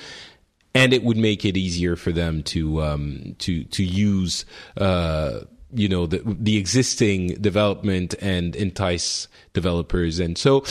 and 0.74 0.92
it 0.92 1.03
would 1.03 1.16
make 1.16 1.44
it 1.44 1.57
easier 1.57 1.96
for 1.96 2.12
them 2.12 2.42
to 2.44 2.81
um, 2.83 3.35
to 3.38 3.64
to 3.64 3.83
use 3.85 4.44
uh, 4.77 5.40
you 5.74 5.88
know 5.88 6.07
the 6.07 6.22
the 6.24 6.57
existing 6.57 7.35
development 7.40 8.14
and 8.20 8.55
entice 8.55 9.27
developers, 9.53 10.20
and 10.20 10.38
so 10.38 10.64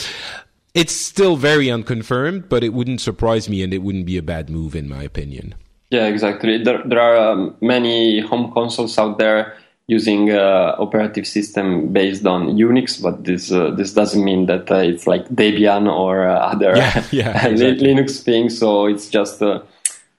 it's 0.72 0.94
still 0.94 1.36
very 1.36 1.70
unconfirmed, 1.70 2.48
but 2.48 2.64
it 2.64 2.72
wouldn't 2.72 3.02
surprise 3.02 3.50
me, 3.50 3.62
and 3.62 3.74
it 3.74 3.78
wouldn't 3.78 4.06
be 4.06 4.16
a 4.16 4.22
bad 4.22 4.48
move 4.48 4.74
in 4.74 4.88
my 4.88 5.02
opinion. 5.02 5.54
Yeah, 5.90 6.06
exactly. 6.06 6.62
There 6.62 6.82
there 6.86 7.00
are 7.00 7.32
um, 7.32 7.54
many 7.60 8.20
home 8.20 8.50
consoles 8.52 8.98
out 8.98 9.18
there 9.18 9.58
using 9.88 10.30
uh, 10.30 10.76
operative 10.78 11.26
system 11.26 11.88
based 11.88 12.26
on 12.26 12.48
Unix, 12.48 13.02
but 13.02 13.24
this 13.24 13.50
uh, 13.50 13.70
this 13.70 13.94
doesn't 13.94 14.22
mean 14.22 14.46
that 14.46 14.70
uh, 14.70 14.76
it's 14.76 15.06
like 15.06 15.26
Debian 15.30 15.90
or 15.90 16.28
uh, 16.28 16.34
other 16.34 16.76
yeah, 16.76 17.04
yeah, 17.10 17.46
exactly. 17.48 17.88
Linux 17.88 18.22
things. 18.22 18.56
So 18.56 18.86
it's 18.86 19.08
just 19.08 19.42
uh, 19.42 19.62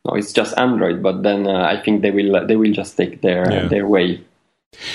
no, 0.06 0.16
it's 0.16 0.34
just 0.34 0.58
Android. 0.58 1.02
But 1.02 1.22
then 1.24 1.48
uh, 1.48 1.64
I 1.64 1.82
think 1.82 2.02
they 2.02 2.12
will 2.12 2.46
they 2.48 2.56
will 2.56 2.74
just 2.74 2.98
take 2.98 3.22
their 3.22 3.50
yeah. 3.50 3.68
their 3.68 3.88
way. 3.88 4.26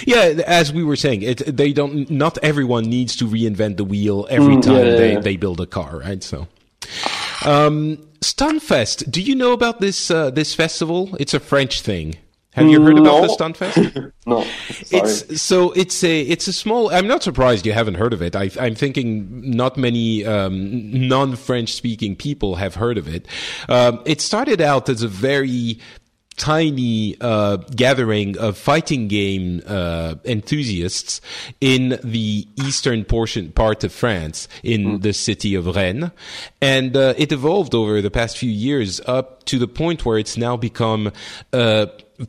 Yeah, 0.06 0.42
as 0.46 0.72
we 0.72 0.84
were 0.84 0.96
saying, 0.96 1.22
it, 1.22 1.38
they 1.56 1.72
don't. 1.72 2.10
Not 2.10 2.38
everyone 2.42 2.84
needs 2.84 3.16
to 3.16 3.26
reinvent 3.26 3.76
the 3.76 3.84
wheel 3.84 4.26
every 4.28 4.56
mm, 4.56 4.62
time 4.62 4.86
they, 4.86 5.16
they 5.16 5.36
build 5.36 5.60
a 5.60 5.66
car, 5.66 5.98
right? 5.98 6.22
So. 6.22 6.46
Um, 7.44 7.98
Stunfest. 8.20 9.10
Do 9.10 9.20
you 9.20 9.34
know 9.34 9.52
about 9.52 9.80
this 9.80 10.08
this 10.08 10.54
festival? 10.54 11.14
It's 11.20 11.34
a 11.34 11.40
French 11.40 11.80
thing. 11.82 12.16
Have 12.54 12.68
you 12.68 12.80
heard 12.80 12.98
about 12.98 13.04
no. 13.04 13.20
the 13.22 13.36
Stunfest? 13.36 14.12
no. 14.26 14.42
Sorry. 14.42 15.02
It's 15.02 15.42
so 15.42 15.72
it's 15.72 16.04
a 16.04 16.20
it's 16.20 16.46
a 16.46 16.52
small. 16.52 16.88
I'm 16.94 17.08
not 17.08 17.24
surprised 17.24 17.66
you 17.66 17.72
haven't 17.72 17.96
heard 17.96 18.12
of 18.12 18.22
it. 18.22 18.36
I, 18.36 18.50
am 18.58 18.76
thinking 18.76 19.50
not 19.50 19.76
many 19.76 20.24
um, 20.24 21.08
non-French 21.08 21.72
speaking 21.72 22.14
people 22.14 22.54
have 22.54 22.76
heard 22.76 22.96
of 22.96 23.12
it. 23.12 23.26
Um, 23.68 24.02
it 24.04 24.20
started 24.20 24.60
out 24.60 24.88
as 24.88 25.02
a 25.02 25.08
very 25.08 25.80
tiny 26.36 27.16
uh, 27.20 27.56
gathering 27.56 28.38
of 28.38 28.56
fighting 28.56 29.08
game 29.08 29.60
uh, 29.66 30.14
enthusiasts 30.24 31.20
in 31.60 31.98
the 32.02 32.46
eastern 32.56 33.04
portion 33.04 33.52
part 33.52 33.84
of 33.84 33.92
France, 33.92 34.48
in 34.62 34.84
mm. 34.84 35.02
the 35.02 35.12
city 35.12 35.54
of 35.54 35.66
Rennes, 35.66 36.10
and 36.60 36.96
uh, 36.96 37.14
it 37.16 37.32
evolved 37.32 37.74
over 37.74 38.00
the 38.00 38.10
past 38.10 38.38
few 38.38 38.50
years 38.50 39.00
up 39.06 39.44
to 39.44 39.58
the 39.58 39.68
point 39.68 40.04
where 40.04 40.18
it's 40.18 40.36
now 40.36 40.56
become 40.56 41.12
uh, 41.52 41.86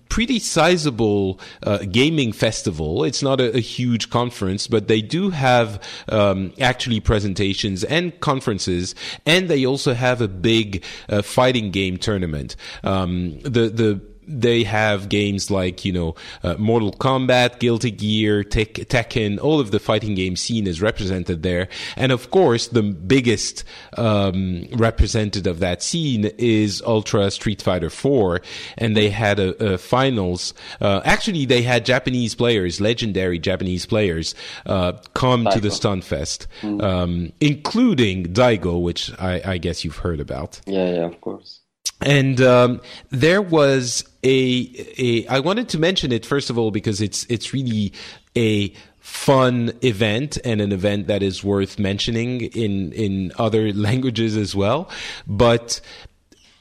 pretty 0.10 0.40
sizable 0.40 1.40
uh, 1.64 1.80
gaming 1.92 2.32
festival. 2.32 3.04
It's 3.04 3.22
not 3.22 3.40
a, 3.40 3.56
a, 3.58 3.60
huge 3.60 4.10
conference, 4.10 4.68
but 4.68 4.88
they 4.88 5.02
do 5.02 5.30
have 5.30 5.82
um, 6.10 6.54
actually 6.60 7.00
presentations 7.00 7.84
and 7.84 8.20
conferences, 8.20 8.96
and 9.26 9.48
they 9.48 9.66
also 9.66 9.94
have 9.94 10.22
a 10.22 10.28
big 10.28 10.84
uh, 11.10 11.22
fighting 11.22 11.72
game 11.72 11.98
tournament. 11.98 12.56
Um, 12.84 13.40
the 13.42 13.70
the 13.70 14.02
they 14.28 14.64
have 14.64 15.10
games 15.10 15.50
like 15.50 15.86
you 15.86 15.94
know 15.94 16.16
uh, 16.44 16.56
Mortal 16.58 16.92
Kombat, 16.92 17.60
Guilty 17.60 17.92
Gear, 17.92 18.44
Tek- 18.44 18.74
Tekken. 18.74 19.40
All 19.42 19.60
of 19.60 19.72
the 19.72 19.80
fighting 19.80 20.16
game 20.16 20.36
scene 20.36 20.68
is 20.68 20.82
represented 20.82 21.44
there, 21.44 21.68
and 21.96 22.12
of 22.12 22.32
course 22.32 22.68
the 22.68 22.84
biggest 22.84 23.64
um, 23.98 24.68
representative 24.74 25.46
of 25.48 25.60
that 25.60 25.82
scene 25.82 26.26
is 26.38 26.82
Ultra 26.86 27.32
Street 27.32 27.62
Fighter 27.62 27.90
4, 27.90 28.42
and 28.78 28.96
they 28.96 29.10
had 29.10 29.40
a, 29.40 29.74
a 29.74 29.78
finals. 29.78 30.54
Uh, 30.82 31.02
actually, 31.06 31.46
they 31.46 31.62
had 31.62 31.86
Japanese 31.86 32.36
players, 32.36 32.82
legendary 32.82 33.40
Japanese 33.40 33.86
players, 33.86 34.36
uh, 34.66 34.94
come 35.14 35.46
Daigo. 35.46 35.54
to 35.54 35.60
the 35.62 35.70
Stunfest, 35.70 36.48
mm. 36.62 36.84
um, 36.84 37.32
including 37.40 38.26
Daigo, 38.34 38.82
which 38.82 39.12
I, 39.20 39.42
I 39.46 39.58
guess 39.58 39.84
you've 39.84 39.98
heard 39.98 40.20
about. 40.20 40.62
Yeah, 40.66 40.90
yeah, 40.90 41.06
of 41.06 41.22
course 41.22 41.62
and 42.02 42.42
um, 42.42 42.82
there 43.10 43.42
was 43.42 44.04
a, 44.26 44.86
a 44.98 45.28
I 45.28 45.40
wanted 45.40 45.70
to 45.70 45.80
mention 45.80 46.12
it 46.12 46.26
first 46.26 46.50
of 46.50 46.58
all 46.58 46.72
because 46.72 47.00
it's 47.00 47.26
it's 47.30 47.54
really 47.54 47.94
a 48.36 48.74
fun 49.00 49.72
event 49.84 50.40
and 50.44 50.60
an 50.62 50.72
event 50.72 51.06
that 51.08 51.22
is 51.22 51.44
worth 51.44 51.78
mentioning 51.78 52.42
in 52.42 52.92
in 52.94 53.32
other 53.38 53.72
languages 53.88 54.36
as 54.36 54.56
well. 54.56 54.90
But 55.28 55.80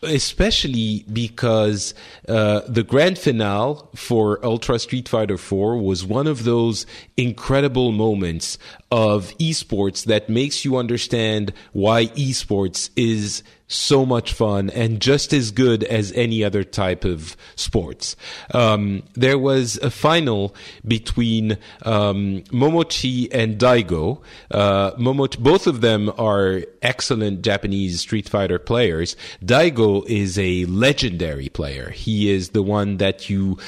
especially 0.02 1.04
because 1.10 1.94
uh, 2.28 2.60
the 2.68 2.82
grand 2.82 3.18
finale 3.18 3.80
for 3.94 4.44
Ultra 4.44 4.78
Street 4.78 5.08
Fighter 5.08 5.38
4 5.38 5.78
was 5.78 6.04
one 6.04 6.26
of 6.26 6.44
those 6.44 6.84
incredible 7.16 7.90
moments 7.90 8.58
of 8.90 9.36
esports 9.38 10.04
that 10.04 10.28
makes 10.28 10.62
you 10.62 10.76
understand 10.76 11.54
why 11.72 12.06
esports 12.08 12.90
is 12.96 13.42
so 13.74 14.06
much 14.06 14.32
fun 14.32 14.70
and 14.70 15.00
just 15.00 15.32
as 15.32 15.50
good 15.50 15.84
as 15.84 16.12
any 16.12 16.44
other 16.44 16.64
type 16.64 17.04
of 17.04 17.36
sports. 17.56 18.16
Um, 18.52 19.02
there 19.14 19.38
was 19.38 19.76
a 19.78 19.90
final 19.90 20.54
between 20.86 21.58
um, 21.82 22.42
Momochi 22.50 23.28
and 23.32 23.58
Daigo. 23.58 24.22
Uh, 24.50 24.92
Momochi, 24.92 25.38
both 25.38 25.66
of 25.66 25.80
them 25.80 26.12
are 26.18 26.62
excellent 26.82 27.42
Japanese 27.42 28.00
Street 28.00 28.28
Fighter 28.28 28.58
players. 28.58 29.16
Daigo 29.44 30.06
is 30.06 30.38
a 30.38 30.64
legendary 30.66 31.48
player. 31.48 31.90
He 31.90 32.30
is 32.30 32.50
the 32.50 32.62
one 32.62 32.98
that 32.98 33.28
you, 33.28 33.58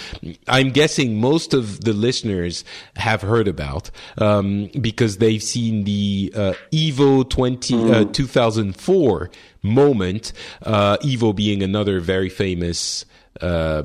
I'm 0.46 0.70
guessing 0.70 1.20
most 1.20 1.52
of 1.52 1.80
the 1.80 1.92
listeners 1.92 2.64
have 2.96 3.22
heard 3.22 3.48
about 3.48 3.90
um, 4.18 4.70
because 4.80 5.18
they've 5.18 5.42
seen 5.42 5.84
the 5.84 6.32
uh, 6.34 6.54
Evo 6.72 7.28
20, 7.28 7.74
uh, 7.74 7.78
mm. 7.78 8.12
2004 8.12 9.30
moment. 9.66 10.32
Uh, 10.62 10.96
Evo 10.98 11.34
being 11.34 11.62
another 11.62 12.00
very 12.00 12.28
famous 12.28 13.04
uh, 13.40 13.82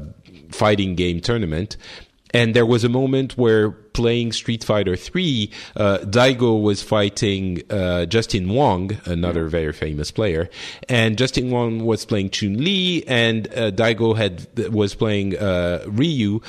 fighting 0.52 0.96
game 0.96 1.20
tournament. 1.20 1.78
And 2.34 2.56
there 2.56 2.66
was 2.66 2.84
a 2.84 2.90
moment 2.90 3.38
where 3.38 3.72
playing 3.72 4.32
Street 4.32 4.64
Fighter 4.64 4.96
3, 4.96 5.52
uh, 5.76 5.98
Daigo 6.00 6.62
was 6.62 6.82
fighting 6.82 7.62
uh, 7.70 8.06
Justin 8.06 8.50
Wong, 8.50 8.98
another 9.06 9.48
very 9.48 9.74
famous 9.74 10.12
player, 10.12 10.50
and 10.88 11.18
Justin 11.18 11.52
Wong 11.52 11.86
was 11.86 12.06
playing 12.06 12.30
Chun 12.30 12.64
Li, 12.64 13.04
and 13.06 13.48
uh, 13.50 13.72
Daigo 13.72 14.16
had 14.16 14.48
was 14.74 14.96
playing 14.96 15.38
uh, 15.38 15.84
Ryu, 15.88 16.42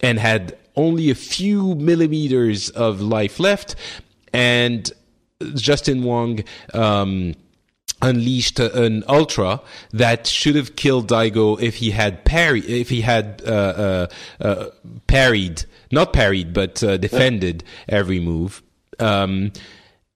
and 0.00 0.18
had 0.18 0.58
only 0.74 1.10
a 1.10 1.14
few 1.14 1.74
millimeters 1.76 2.70
of 2.70 3.00
life 3.00 3.38
left, 3.38 3.76
and 4.32 4.90
Justin 5.54 6.02
Wong. 6.02 6.40
Um, 6.74 7.34
unleashed 8.00 8.60
an 8.60 9.02
ultra 9.08 9.60
that 9.92 10.26
should 10.26 10.54
have 10.54 10.76
killed 10.76 11.08
Daigo 11.08 11.60
if 11.60 11.76
he 11.76 11.90
had 11.90 12.24
parry 12.24 12.60
if 12.60 12.88
he 12.88 13.00
had 13.00 13.42
uh, 13.46 13.50
uh, 13.50 14.06
uh, 14.40 14.66
parried 15.06 15.64
not 15.90 16.12
parried 16.12 16.52
but 16.52 16.82
uh, 16.82 16.96
defended 16.96 17.64
every 17.88 18.20
move 18.20 18.62
um, 19.00 19.52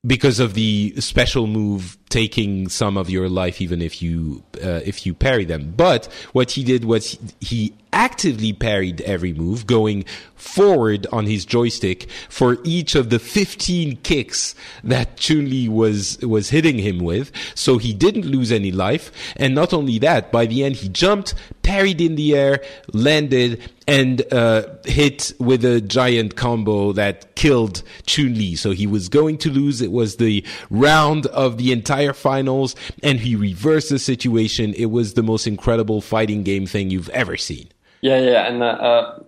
because 0.07 0.41
of 0.41 0.55
the 0.55 0.95
special 0.99 1.47
move 1.47 1.97
taking 2.13 2.69
some 2.69 2.99
of 2.99 3.09
your 3.09 3.27
life 3.27 3.63
even 3.63 3.81
if 3.81 4.03
you 4.03 4.43
uh, 4.63 4.81
if 4.85 5.07
you 5.07 5.15
parry 5.15 5.47
them. 5.47 5.73
But 5.75 6.05
what 6.33 6.51
he 6.53 6.63
did 6.63 6.85
was 6.85 7.19
he 7.41 7.73
actively 7.93 8.53
parried 8.53 9.01
every 9.03 9.33
move, 9.33 9.67
going 9.67 10.05
forward 10.35 11.07
on 11.13 11.27
his 11.27 11.45
joystick 11.45 12.09
for 12.29 12.59
each 12.65 12.95
of 12.95 13.11
the 13.11 13.19
15 13.19 13.97
kicks 13.99 14.55
that 14.83 15.17
Chun 15.17 15.49
Li 15.49 15.69
was 15.69 16.19
was 16.19 16.51
hitting 16.51 16.79
him 16.79 16.99
with. 16.99 17.31
So 17.55 17.79
he 17.79 17.93
didn't 17.93 18.27
lose 18.27 18.51
any 18.51 18.73
life, 18.73 19.13
and 19.37 19.55
not 19.55 19.73
only 19.73 19.99
that, 20.01 20.33
by 20.33 20.47
the 20.47 20.65
end 20.65 20.77
he 20.77 20.89
jumped, 20.89 21.35
parried 21.63 22.01
in 22.01 22.17
the 22.17 22.35
air, 22.35 22.61
landed, 22.93 23.63
and 23.87 24.23
uh, 24.33 24.65
hit 24.85 25.33
with 25.39 25.65
a 25.65 25.81
giant 25.81 26.37
combo 26.37 26.93
that 26.93 27.35
killed 27.37 27.83
Chun 28.07 28.35
Li. 28.35 28.57
So 28.57 28.71
he 28.71 28.87
was 28.87 29.09
going 29.09 29.39
to 29.39 29.51
lose. 29.51 29.81
It 29.81 29.93
was 29.93 30.17
the 30.17 30.45
round 30.71 31.27
of 31.27 31.59
the 31.59 31.73
entire 31.73 32.02
finals, 32.11 32.75
and 33.03 33.21
he 33.21 33.37
reversed 33.37 33.91
the 33.91 33.99
situation. 33.99 34.75
It 34.75 34.87
was 34.87 35.15
the 35.15 35.23
most 35.23 35.47
incredible 35.47 36.01
fighting 36.01 36.43
game 36.43 36.67
thing 36.67 36.91
you've 36.91 37.09
ever 37.11 37.37
seen. 37.37 37.69
Yeah, 38.01 38.19
yeah, 38.19 38.49
and 38.49 38.63
uh, 38.63 38.67
uh 38.67 39.21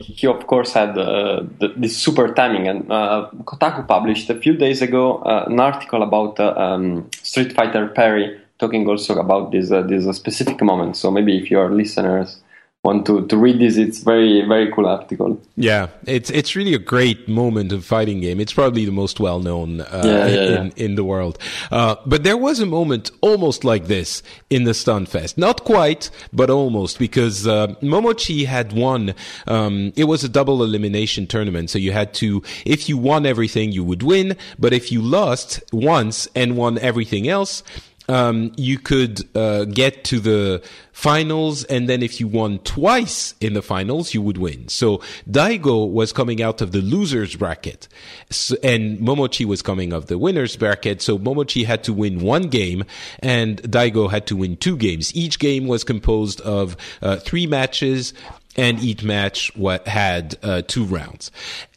he 0.00 0.26
of 0.26 0.46
course 0.46 0.72
had 0.72 0.96
uh, 0.96 1.42
the, 1.58 1.72
this 1.76 1.96
super 1.96 2.32
timing. 2.34 2.68
And 2.68 2.90
uh, 2.92 3.30
Kotaku 3.44 3.86
published 3.86 4.30
a 4.30 4.34
few 4.34 4.54
days 4.54 4.82
ago 4.82 5.18
uh, 5.22 5.44
an 5.48 5.58
article 5.58 6.02
about 6.02 6.38
um, 6.38 7.08
Street 7.22 7.52
Fighter 7.52 7.88
parry, 7.88 8.38
talking 8.58 8.86
also 8.88 9.18
about 9.18 9.50
this 9.50 9.70
this 9.70 10.16
specific 10.16 10.62
moment. 10.62 10.96
So 10.96 11.10
maybe 11.10 11.38
if 11.38 11.50
your 11.50 11.70
listeners 11.70 12.40
want 12.84 13.06
to, 13.06 13.26
to 13.26 13.36
read 13.36 13.58
this. 13.58 13.76
It's 13.76 13.98
very 14.00 14.42
very 14.46 14.70
cool 14.72 14.86
article. 14.86 15.40
Yeah, 15.56 15.88
it's 16.06 16.30
it's 16.30 16.54
really 16.54 16.74
a 16.74 16.78
great 16.78 17.28
moment 17.28 17.72
of 17.72 17.84
fighting 17.84 18.20
game. 18.20 18.38
It's 18.40 18.52
probably 18.52 18.84
the 18.84 18.92
most 18.92 19.18
well 19.18 19.40
known 19.40 19.80
uh, 19.80 20.02
yeah, 20.04 20.26
yeah, 20.26 20.60
in, 20.60 20.66
yeah. 20.66 20.84
in 20.84 20.94
the 20.94 21.04
world. 21.04 21.38
Uh, 21.70 21.96
but 22.06 22.22
there 22.22 22.36
was 22.36 22.60
a 22.60 22.66
moment 22.66 23.10
almost 23.20 23.64
like 23.64 23.86
this 23.86 24.22
in 24.48 24.64
the 24.64 24.72
Stunfest. 24.72 25.36
Not 25.36 25.64
quite, 25.64 26.10
but 26.32 26.50
almost 26.50 26.98
because 26.98 27.46
uh, 27.46 27.68
Momochi 27.82 28.46
had 28.46 28.72
won. 28.72 29.14
Um, 29.46 29.92
it 29.96 30.04
was 30.04 30.22
a 30.22 30.28
double 30.28 30.62
elimination 30.62 31.26
tournament, 31.26 31.70
so 31.70 31.78
you 31.78 31.92
had 31.92 32.14
to. 32.14 32.42
If 32.64 32.88
you 32.88 32.96
won 32.96 33.26
everything, 33.26 33.72
you 33.72 33.82
would 33.82 34.02
win. 34.02 34.36
But 34.58 34.72
if 34.72 34.92
you 34.92 35.02
lost 35.02 35.62
once 35.72 36.28
and 36.34 36.56
won 36.56 36.78
everything 36.78 37.28
else, 37.28 37.64
um, 38.08 38.52
you 38.56 38.78
could 38.78 39.28
uh, 39.36 39.64
get 39.64 40.04
to 40.04 40.18
the 40.18 40.62
finals, 40.92 41.64
and 41.64 41.88
then 41.88 42.02
if 42.02 42.18
you 42.20 42.26
won 42.26 42.58
twice 42.60 43.34
in 43.40 43.52
the 43.52 43.62
finals, 43.62 44.14
you 44.14 44.22
would 44.22 44.38
win. 44.38 44.66
So 44.68 44.98
Daigo 45.30 45.88
was 45.90 46.12
coming 46.12 46.42
out 46.42 46.60
of 46.60 46.72
the 46.72 46.80
losers 46.80 47.36
bracket, 47.36 47.86
so, 48.30 48.56
and 48.62 48.98
Momochi 48.98 49.44
was 49.44 49.62
coming 49.62 49.92
of 49.92 50.06
the 50.06 50.18
winners 50.18 50.56
bracket. 50.56 51.02
So 51.02 51.18
Momochi 51.18 51.66
had 51.66 51.84
to 51.84 51.92
win 51.92 52.20
one 52.20 52.44
game, 52.44 52.84
and 53.20 53.62
Daigo 53.62 54.10
had 54.10 54.26
to 54.28 54.36
win 54.36 54.56
two 54.56 54.76
games. 54.76 55.14
Each 55.14 55.38
game 55.38 55.66
was 55.66 55.84
composed 55.84 56.40
of 56.40 56.76
uh, 57.02 57.16
three 57.16 57.46
matches 57.46 58.14
and 58.56 58.80
each 58.80 59.04
match 59.04 59.54
what 59.56 59.86
had 59.86 60.36
uh, 60.42 60.62
two 60.66 60.84
rounds. 60.84 61.30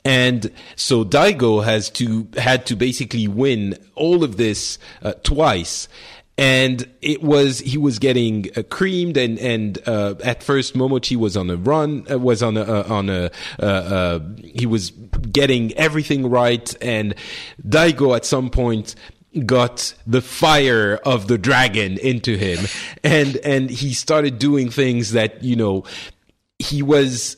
And 0.03 0.51
so 0.75 1.05
Daigo 1.05 1.63
has 1.63 1.91
to 1.91 2.27
had 2.37 2.65
to 2.65 2.75
basically 2.75 3.27
win 3.27 3.77
all 3.93 4.23
of 4.23 4.37
this 4.37 4.79
uh, 5.03 5.13
twice 5.21 5.87
and 6.37 6.89
it 7.01 7.21
was 7.21 7.59
he 7.59 7.77
was 7.77 7.99
getting 7.99 8.49
uh, 8.55 8.63
creamed 8.63 9.17
and 9.17 9.37
and 9.39 9.79
uh, 9.87 10.15
at 10.23 10.43
first 10.43 10.75
Momochi 10.75 11.15
was 11.15 11.35
on 11.35 11.49
a 11.49 11.55
run 11.55 12.05
uh, 12.09 12.17
was 12.17 12.41
on 12.41 12.57
a 12.57 12.63
uh, 12.63 12.85
on 12.87 13.09
a 13.09 13.31
uh, 13.59 13.65
uh, 13.65 14.19
he 14.43 14.65
was 14.65 14.91
getting 15.31 15.73
everything 15.73 16.29
right. 16.29 16.73
And 16.81 17.15
Daigo 17.65 18.15
at 18.15 18.25
some 18.25 18.49
point 18.49 18.95
got 19.45 19.93
the 20.05 20.21
fire 20.21 20.99
of 21.05 21.27
the 21.27 21.37
dragon 21.37 21.97
into 21.97 22.37
him. 22.37 22.65
And 23.03 23.37
and 23.37 23.69
he 23.69 23.93
started 23.93 24.39
doing 24.39 24.69
things 24.69 25.11
that 25.11 25.43
you 25.43 25.55
know 25.55 25.83
he 26.59 26.81
was 26.81 27.37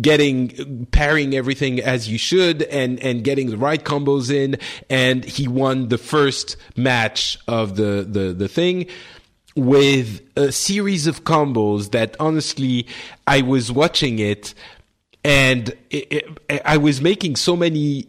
getting 0.00 0.86
parrying 0.86 1.34
everything 1.34 1.80
as 1.80 2.08
you 2.08 2.18
should 2.18 2.62
and 2.64 3.00
and 3.00 3.24
getting 3.24 3.50
the 3.50 3.56
right 3.56 3.82
combos 3.82 4.32
in. 4.32 4.56
And 4.90 5.24
he 5.24 5.48
won 5.48 5.88
the 5.88 5.98
first 5.98 6.56
match 6.76 7.38
of 7.48 7.76
the 7.76 8.06
the 8.08 8.32
the 8.32 8.48
thing 8.48 8.86
with 9.54 10.22
a 10.36 10.50
series 10.50 11.06
of 11.06 11.24
combos 11.24 11.90
that 11.90 12.16
honestly 12.18 12.86
I 13.26 13.42
was 13.42 13.70
watching 13.70 14.18
it 14.18 14.54
and 15.24 15.68
it, 15.90 16.38
it, 16.48 16.62
I 16.64 16.78
was 16.78 17.00
making 17.00 17.36
so 17.36 17.54
many 17.54 18.08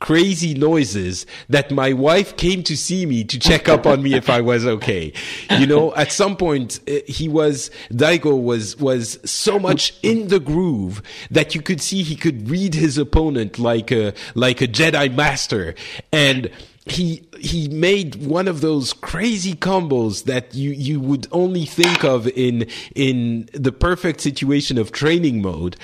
crazy 0.00 0.54
noises 0.54 1.26
that 1.48 1.70
my 1.70 1.92
wife 1.92 2.36
came 2.36 2.62
to 2.64 2.76
see 2.76 3.06
me 3.06 3.24
to 3.24 3.38
check 3.38 3.68
up 3.68 3.86
on 3.86 4.02
me 4.02 4.14
if 4.14 4.30
I 4.30 4.40
was 4.40 4.66
okay. 4.66 5.12
You 5.50 5.66
know, 5.66 5.94
at 5.94 6.12
some 6.12 6.36
point 6.36 6.80
uh, 6.88 7.00
he 7.06 7.28
was 7.28 7.70
Daigo 7.90 8.42
was 8.42 8.76
was 8.76 9.18
so 9.24 9.58
much 9.58 9.94
in 10.02 10.28
the 10.28 10.40
groove 10.40 11.02
that 11.30 11.54
you 11.54 11.62
could 11.62 11.80
see 11.80 12.02
he 12.02 12.16
could 12.16 12.48
read 12.48 12.74
his 12.74 12.98
opponent 12.98 13.58
like 13.58 13.90
a 13.90 14.14
like 14.34 14.60
a 14.60 14.68
Jedi 14.68 15.14
master 15.14 15.74
and 16.12 16.50
he 16.86 17.28
he 17.40 17.68
made 17.68 18.14
one 18.26 18.46
of 18.46 18.60
those 18.60 18.92
crazy 18.92 19.54
combos 19.54 20.24
that 20.24 20.54
you 20.54 20.70
you 20.70 21.00
would 21.00 21.26
only 21.32 21.64
think 21.64 22.04
of 22.04 22.28
in 22.28 22.66
in 22.94 23.48
the 23.52 23.72
perfect 23.72 24.20
situation 24.20 24.78
of 24.78 24.92
training 24.92 25.42
mode 25.42 25.76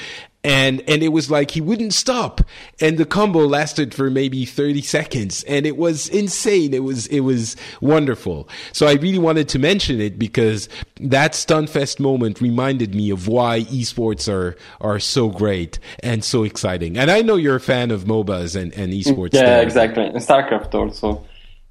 and 0.45 0.83
and 0.89 1.03
it 1.03 1.09
was 1.09 1.31
like 1.31 1.53
he 1.53 1.61
wouldn't 1.61 1.95
stop. 1.95 2.41
And 2.81 2.99
the 2.99 3.07
combo 3.07 3.41
lasted 3.41 3.95
for 3.95 4.11
maybe 4.11 4.45
30 4.45 4.83
seconds. 4.83 5.45
And 5.45 5.67
it 5.67 5.77
was 5.77 6.09
insane. 6.09 6.75
It 6.75 6.83
was 6.83 7.07
it 7.09 7.21
was 7.21 7.57
wonderful. 7.81 8.49
So 8.73 8.87
i 8.87 8.95
really 8.95 9.19
wanted 9.19 9.49
to 9.51 9.59
mention 9.59 10.01
it 10.01 10.19
because 10.19 10.69
that 11.01 11.33
stunfest 11.33 12.01
moment 12.01 12.41
reminded 12.41 12.95
me 12.95 13.11
of 13.11 13.29
why 13.29 13.61
esports 13.63 14.33
are 14.33 14.57
are 14.81 14.99
so 14.99 15.29
great 15.29 15.79
and 16.03 16.25
so 16.25 16.43
exciting. 16.43 16.97
And 16.97 17.11
i 17.11 17.23
know 17.23 17.37
you're 17.37 17.57
a 17.57 17.61
fan 17.61 17.91
of 17.91 18.05
mobas 18.05 18.61
and, 18.61 18.73
and 18.75 18.93
esports 18.93 19.35
yeah 19.35 19.43
there. 19.43 19.63
exactly. 19.63 20.05
And 20.07 20.17
starcraft 20.17 20.75
also. 20.75 21.25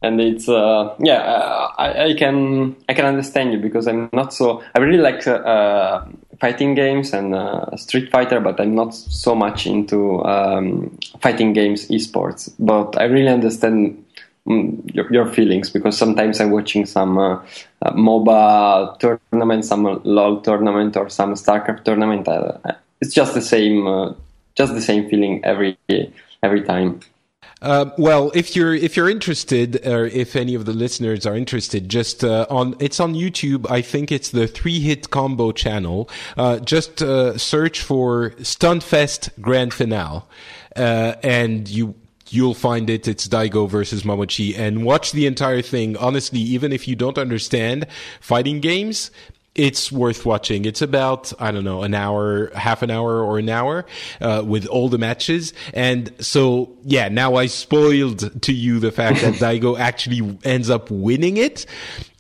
And 0.04 0.20
it's 0.20 0.50
uh, 0.50 0.96
yeah 1.00 1.22
uh, 1.22 1.72
I, 1.78 2.06
I, 2.06 2.14
can 2.16 2.76
I 2.90 2.94
can 2.96 3.06
understand 3.06 3.54
you 3.54 3.60
because 3.60 3.88
I'm 3.88 4.10
not 4.14 4.34
so 4.34 4.64
I 4.74 4.80
really 4.80 4.98
like 4.98 5.28
uh, 5.28 5.34
uh 5.34 6.06
fighting 6.42 6.74
games 6.74 7.14
and 7.14 7.36
uh, 7.36 7.78
Street 7.78 8.10
Fighter, 8.12 8.40
but 8.40 8.60
I'm 8.60 8.74
not 8.74 8.96
so 8.96 9.36
much 9.36 9.68
into 9.68 10.26
um, 10.26 10.98
fighting 11.20 11.54
games 11.54 11.88
esports. 11.90 12.52
But 12.58 13.00
I 13.00 13.04
really 13.04 13.30
understand 13.30 14.04
mm, 14.48 14.94
your, 14.94 15.14
your, 15.14 15.28
feelings 15.28 15.70
because 15.70 15.96
sometimes 15.96 16.42
I'm 16.42 16.50
watching 16.50 16.88
some 16.88 17.20
uh, 17.20 17.40
MOBA 17.86 18.98
tournament, 19.00 19.66
some 19.66 20.02
LOL 20.04 20.42
tournament, 20.42 20.98
or 20.98 21.10
some 21.10 21.36
StarCraft 21.36 21.84
tournament. 21.84 22.28
it's 23.02 23.14
just 23.14 23.36
the 23.36 23.42
same, 23.42 24.16
just 24.56 24.74
the 24.74 24.82
same 24.82 25.08
feeling 25.10 25.46
every 25.46 25.78
every 26.42 26.64
time. 26.64 27.02
Uh, 27.62 27.92
well, 27.98 28.32
if 28.34 28.56
you're 28.56 28.74
if 28.74 28.98
you're 28.98 29.10
interested, 29.10 29.86
or 29.86 30.08
if 30.08 30.36
any 30.36 30.56
of 30.56 30.66
the 30.66 30.74
listeners 30.74 31.28
are 31.28 31.36
interested, 31.36 31.90
just 31.90 32.24
uh, 32.24 32.48
on 32.50 32.76
it's 32.80 33.00
on 33.00 33.14
YouTube. 33.14 33.70
I 33.70 33.82
think 33.82 34.12
it's 34.12 34.32
the 34.32 34.48
Three 34.48 34.80
Hit 34.80 35.12
Combo 35.12 35.52
channel. 35.52 36.10
Uh, 36.36 36.58
just 36.60 37.04
uh, 37.04 37.38
search 37.38 37.82
for 37.82 38.32
Stunfest 38.40 39.30
Grand 39.40 39.76
Finale, 39.76 40.24
uh, 40.76 41.14
and 41.22 41.70
you 41.70 41.94
you'll 42.30 42.56
find 42.56 42.90
it. 42.90 43.08
It's 43.08 43.28
Daigo 43.28 43.70
versus 43.70 44.02
Momochi, 44.02 44.58
and 44.58 44.84
watch 44.84 45.12
the 45.12 45.28
entire 45.28 45.62
thing. 45.62 45.96
Honestly, 45.98 46.40
even 46.40 46.74
if 46.74 46.88
you 46.88 46.96
don't 46.96 47.20
understand 47.20 47.86
fighting 48.22 48.60
games, 48.60 49.12
it's 49.56 49.92
worth 49.92 50.26
watching. 50.26 50.66
It's 50.66 50.82
about, 50.82 51.34
I 51.40 51.52
don't 51.52 51.66
know, 51.66 51.84
an 51.84 51.94
hour, 51.94 52.52
half 52.56 52.82
an 52.84 52.90
hour 52.90 53.22
or 53.22 53.38
an 53.38 53.50
hour, 53.50 53.86
uh, 54.22 54.44
with 54.46 54.66
all 54.68 54.88
the 54.88 54.98
matches. 54.98 55.54
And 55.74 56.14
so, 56.20 56.78
yeah, 56.84 57.10
now 57.10 57.36
I 57.36 57.48
spoiled 57.48 58.42
to 58.44 58.54
you 58.54 58.80
the 58.80 58.92
fact 58.92 59.22
that 59.22 59.34
Daigo 59.36 59.78
actually 59.78 60.38
ends 60.44 60.70
up 60.70 60.90
winning 60.90 61.38
it. 61.38 61.66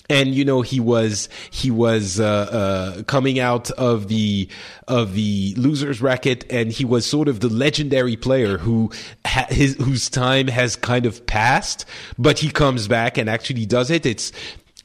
And 0.09 0.35
you 0.35 0.43
know 0.43 0.61
he 0.61 0.81
was 0.81 1.29
he 1.51 1.71
was 1.71 2.19
uh, 2.19 2.25
uh, 2.25 3.03
coming 3.03 3.39
out 3.39 3.71
of 3.71 4.09
the 4.09 4.49
of 4.85 5.13
the 5.13 5.53
losers 5.55 6.01
bracket, 6.01 6.43
and 6.51 6.69
he 6.69 6.83
was 6.83 7.05
sort 7.05 7.29
of 7.29 7.39
the 7.39 7.47
legendary 7.47 8.17
player 8.17 8.57
who 8.57 8.91
ha- 9.25 9.47
his 9.47 9.75
whose 9.75 10.09
time 10.09 10.47
has 10.47 10.75
kind 10.75 11.05
of 11.05 11.25
passed, 11.27 11.85
but 12.17 12.39
he 12.39 12.51
comes 12.51 12.89
back 12.89 13.17
and 13.17 13.29
actually 13.29 13.65
does 13.65 13.89
it. 13.89 14.05
It's 14.05 14.33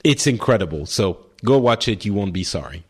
it's 0.04 0.28
incredible. 0.28 0.86
So 0.86 1.25
Go 1.46 1.58
watch 1.58 1.88
it. 1.88 2.04
You 2.04 2.12
won't 2.12 2.34
be 2.34 2.44
sorry. 2.44 2.84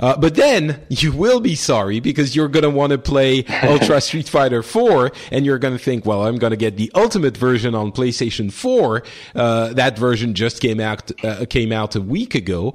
Uh, 0.00 0.16
but 0.16 0.34
then 0.34 0.84
you 0.88 1.12
will 1.12 1.40
be 1.40 1.54
sorry 1.54 2.00
because 2.00 2.36
you're 2.36 2.48
going 2.48 2.64
to 2.64 2.70
want 2.70 2.90
to 2.90 2.98
play 2.98 3.44
Ultra 3.62 4.00
Street 4.00 4.28
Fighter 4.28 4.62
4 4.62 5.10
and 5.32 5.46
you're 5.46 5.58
going 5.58 5.74
to 5.74 5.82
think, 5.82 6.04
well, 6.04 6.26
I'm 6.26 6.36
going 6.36 6.50
to 6.50 6.56
get 6.56 6.76
the 6.76 6.90
ultimate 6.94 7.36
version 7.36 7.74
on 7.74 7.92
PlayStation 7.92 8.52
4. 8.52 9.02
Uh, 9.34 9.72
that 9.74 9.98
version 9.98 10.34
just 10.34 10.60
came 10.60 10.80
out, 10.80 11.10
uh, 11.24 11.46
came 11.48 11.72
out 11.72 11.96
a 11.96 12.00
week 12.00 12.34
ago 12.34 12.74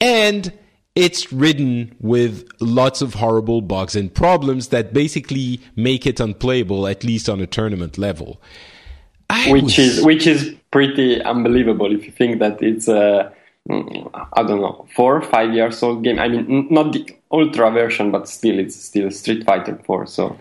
and 0.00 0.52
it's 0.94 1.32
ridden 1.32 1.94
with 2.00 2.48
lots 2.60 3.02
of 3.02 3.14
horrible 3.14 3.60
bugs 3.60 3.96
and 3.96 4.14
problems 4.14 4.68
that 4.68 4.92
basically 4.92 5.60
make 5.76 6.06
it 6.06 6.20
unplayable, 6.20 6.86
at 6.86 7.04
least 7.04 7.28
on 7.28 7.40
a 7.40 7.46
tournament 7.46 7.98
level. 7.98 8.40
I 9.28 9.50
which 9.50 9.62
was... 9.62 9.78
is, 9.78 10.04
which 10.04 10.26
is 10.26 10.54
pretty 10.70 11.20
unbelievable 11.22 11.94
if 11.94 12.04
you 12.04 12.12
think 12.12 12.38
that 12.38 12.62
it's 12.62 12.88
I 13.70 14.42
don't 14.42 14.60
know 14.60 14.86
four 14.94 15.22
five 15.22 15.54
years 15.54 15.82
old 15.82 16.04
game. 16.04 16.18
I 16.18 16.28
mean, 16.28 16.68
not 16.70 16.92
the 16.92 17.06
ultra 17.30 17.70
version, 17.70 18.10
but 18.10 18.28
still, 18.28 18.58
it's 18.58 18.76
still 18.76 19.10
Street 19.10 19.44
Fighter 19.44 19.80
Four. 19.86 20.06
So 20.06 20.38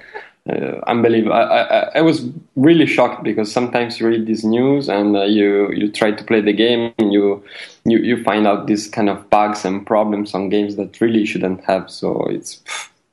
uh, 0.50 0.82
unbelievable. 0.88 1.34
I, 1.34 1.42
I, 1.42 1.80
I, 1.96 2.02
was 2.02 2.30
really 2.58 2.86
shocked 2.86 3.24
because 3.24 3.50
sometimes 3.50 4.00
you 4.00 4.08
read 4.08 4.28
this 4.28 4.44
news 4.44 4.90
and 4.90 5.16
uh, 5.16 5.24
you 5.24 5.72
you 5.72 5.90
try 5.90 6.12
to 6.12 6.24
play 6.26 6.42
the 6.42 6.52
game 6.52 6.94
and 6.98 7.14
you, 7.14 7.42
you 7.86 8.00
you 8.00 8.24
find 8.24 8.46
out 8.46 8.68
these 8.68 8.90
kind 8.90 9.10
of 9.10 9.30
bugs 9.30 9.64
and 9.64 9.88
problems 9.88 10.34
on 10.34 10.50
games 10.50 10.76
that 10.76 11.00
really 11.00 11.26
shouldn't 11.26 11.64
have. 11.64 11.90
So 11.90 12.26
it's 12.30 12.62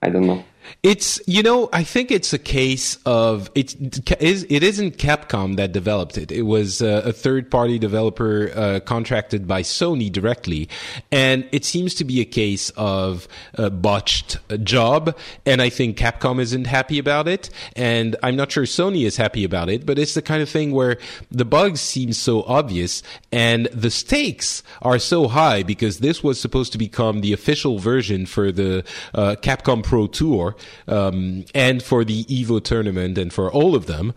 I 0.02 0.08
don't 0.08 0.26
know. 0.26 0.42
It's 0.82 1.20
you 1.26 1.42
know 1.42 1.68
I 1.72 1.84
think 1.84 2.10
it's 2.10 2.32
a 2.32 2.38
case 2.38 2.98
of 3.04 3.50
it 3.54 3.74
is 4.20 4.46
it 4.48 4.62
isn't 4.62 4.96
Capcom 4.98 5.56
that 5.56 5.72
developed 5.72 6.18
it. 6.18 6.32
It 6.32 6.42
was 6.42 6.82
uh, 6.82 7.02
a 7.04 7.12
third 7.12 7.50
party 7.50 7.78
developer 7.78 8.50
uh, 8.54 8.80
contracted 8.80 9.46
by 9.46 9.62
Sony 9.62 10.10
directly, 10.10 10.68
and 11.12 11.48
it 11.52 11.64
seems 11.64 11.94
to 11.96 12.04
be 12.04 12.20
a 12.20 12.24
case 12.24 12.70
of 12.76 13.28
a 13.54 13.70
botched 13.70 14.38
job. 14.64 15.16
And 15.46 15.60
I 15.60 15.68
think 15.68 15.96
Capcom 15.96 16.40
isn't 16.40 16.66
happy 16.66 16.98
about 16.98 17.28
it, 17.28 17.50
and 17.76 18.16
I'm 18.22 18.36
not 18.36 18.52
sure 18.52 18.64
Sony 18.64 19.06
is 19.06 19.16
happy 19.16 19.44
about 19.44 19.68
it. 19.68 19.86
But 19.86 19.98
it's 19.98 20.14
the 20.14 20.22
kind 20.22 20.42
of 20.42 20.48
thing 20.48 20.72
where 20.72 20.98
the 21.30 21.44
bugs 21.44 21.80
seem 21.80 22.12
so 22.12 22.42
obvious 22.44 23.02
and 23.32 23.66
the 23.66 23.90
stakes 23.90 24.62
are 24.82 24.98
so 24.98 25.28
high 25.28 25.62
because 25.62 25.98
this 25.98 26.22
was 26.22 26.40
supposed 26.40 26.72
to 26.72 26.78
become 26.78 27.20
the 27.20 27.32
official 27.32 27.78
version 27.78 28.26
for 28.26 28.52
the 28.52 28.84
uh, 29.14 29.36
Capcom 29.40 29.82
Pro 29.82 30.06
Tour 30.06 30.56
um, 30.88 31.44
and 31.54 31.82
for 31.82 32.04
the 32.04 32.24
Evo 32.24 32.62
tournament 32.62 33.18
and 33.18 33.32
for 33.32 33.50
all 33.50 33.74
of 33.74 33.86
them. 33.86 34.14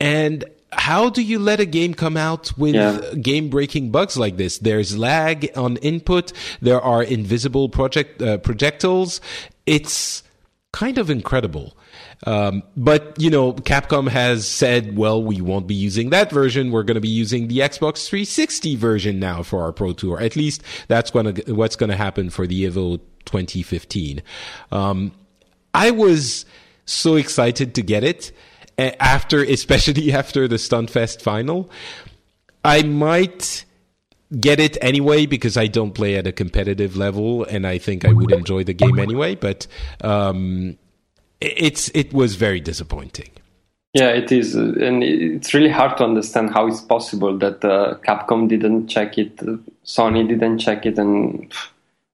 And 0.00 0.44
how 0.72 1.08
do 1.08 1.22
you 1.22 1.38
let 1.38 1.60
a 1.60 1.64
game 1.66 1.94
come 1.94 2.16
out 2.16 2.56
with 2.58 2.74
yeah. 2.74 3.00
game 3.14 3.48
breaking 3.48 3.90
bugs 3.90 4.16
like 4.16 4.36
this? 4.36 4.58
There's 4.58 4.96
lag 4.96 5.50
on 5.56 5.76
input. 5.78 6.32
There 6.60 6.80
are 6.80 7.02
invisible 7.02 7.68
project 7.68 8.20
uh, 8.20 8.38
projectiles. 8.38 9.20
It's 9.64 10.22
kind 10.72 10.98
of 10.98 11.08
incredible. 11.08 11.76
Um, 12.26 12.62
but 12.76 13.14
you 13.18 13.30
know, 13.30 13.52
Capcom 13.52 14.08
has 14.08 14.46
said, 14.46 14.96
well, 14.96 15.22
we 15.22 15.40
won't 15.40 15.66
be 15.66 15.74
using 15.74 16.10
that 16.10 16.30
version. 16.30 16.70
We're 16.70 16.82
going 16.82 16.96
to 16.96 17.00
be 17.00 17.08
using 17.08 17.48
the 17.48 17.58
Xbox 17.58 18.06
360 18.08 18.76
version 18.76 19.18
now 19.18 19.42
for 19.42 19.62
our 19.62 19.72
Pro 19.72 19.92
Tour. 19.92 20.20
At 20.20 20.36
least 20.36 20.62
that's 20.88 21.10
going 21.10 21.34
to 21.34 21.54
what's 21.54 21.76
going 21.76 21.90
to 21.90 21.96
happen 21.96 22.30
for 22.30 22.46
the 22.46 22.64
Evo 22.64 23.00
2015. 23.24 24.22
Um, 24.70 25.12
I 25.76 25.90
was 25.90 26.46
so 26.86 27.16
excited 27.16 27.74
to 27.74 27.82
get 27.82 28.02
it 28.02 28.32
after, 28.78 29.42
especially 29.42 30.12
after 30.22 30.48
the 30.48 30.56
Stunfest 30.56 31.20
final. 31.20 31.70
I 32.64 32.82
might 32.82 33.64
get 34.40 34.58
it 34.58 34.76
anyway 34.80 35.26
because 35.26 35.56
I 35.56 35.66
don't 35.66 35.92
play 35.92 36.16
at 36.16 36.26
a 36.26 36.32
competitive 36.32 36.96
level, 36.96 37.44
and 37.44 37.66
I 37.66 37.76
think 37.78 38.06
I 38.06 38.12
would 38.12 38.32
enjoy 38.32 38.64
the 38.64 38.72
game 38.72 38.98
anyway. 38.98 39.34
But 39.34 39.66
um, 40.00 40.78
it's 41.40 41.90
it 41.94 42.12
was 42.12 42.36
very 42.36 42.60
disappointing. 42.60 43.30
Yeah, 43.92 44.08
it 44.08 44.32
is, 44.32 44.54
and 44.54 45.02
it's 45.04 45.54
really 45.54 45.70
hard 45.70 45.96
to 45.98 46.04
understand 46.04 46.50
how 46.52 46.66
it's 46.66 46.80
possible 46.80 47.38
that 47.38 47.64
uh, 47.64 47.96
Capcom 48.06 48.48
didn't 48.48 48.88
check 48.88 49.16
it, 49.16 49.36
Sony 49.84 50.28
didn't 50.28 50.58
check 50.58 50.84
it, 50.84 50.98
and 50.98 51.50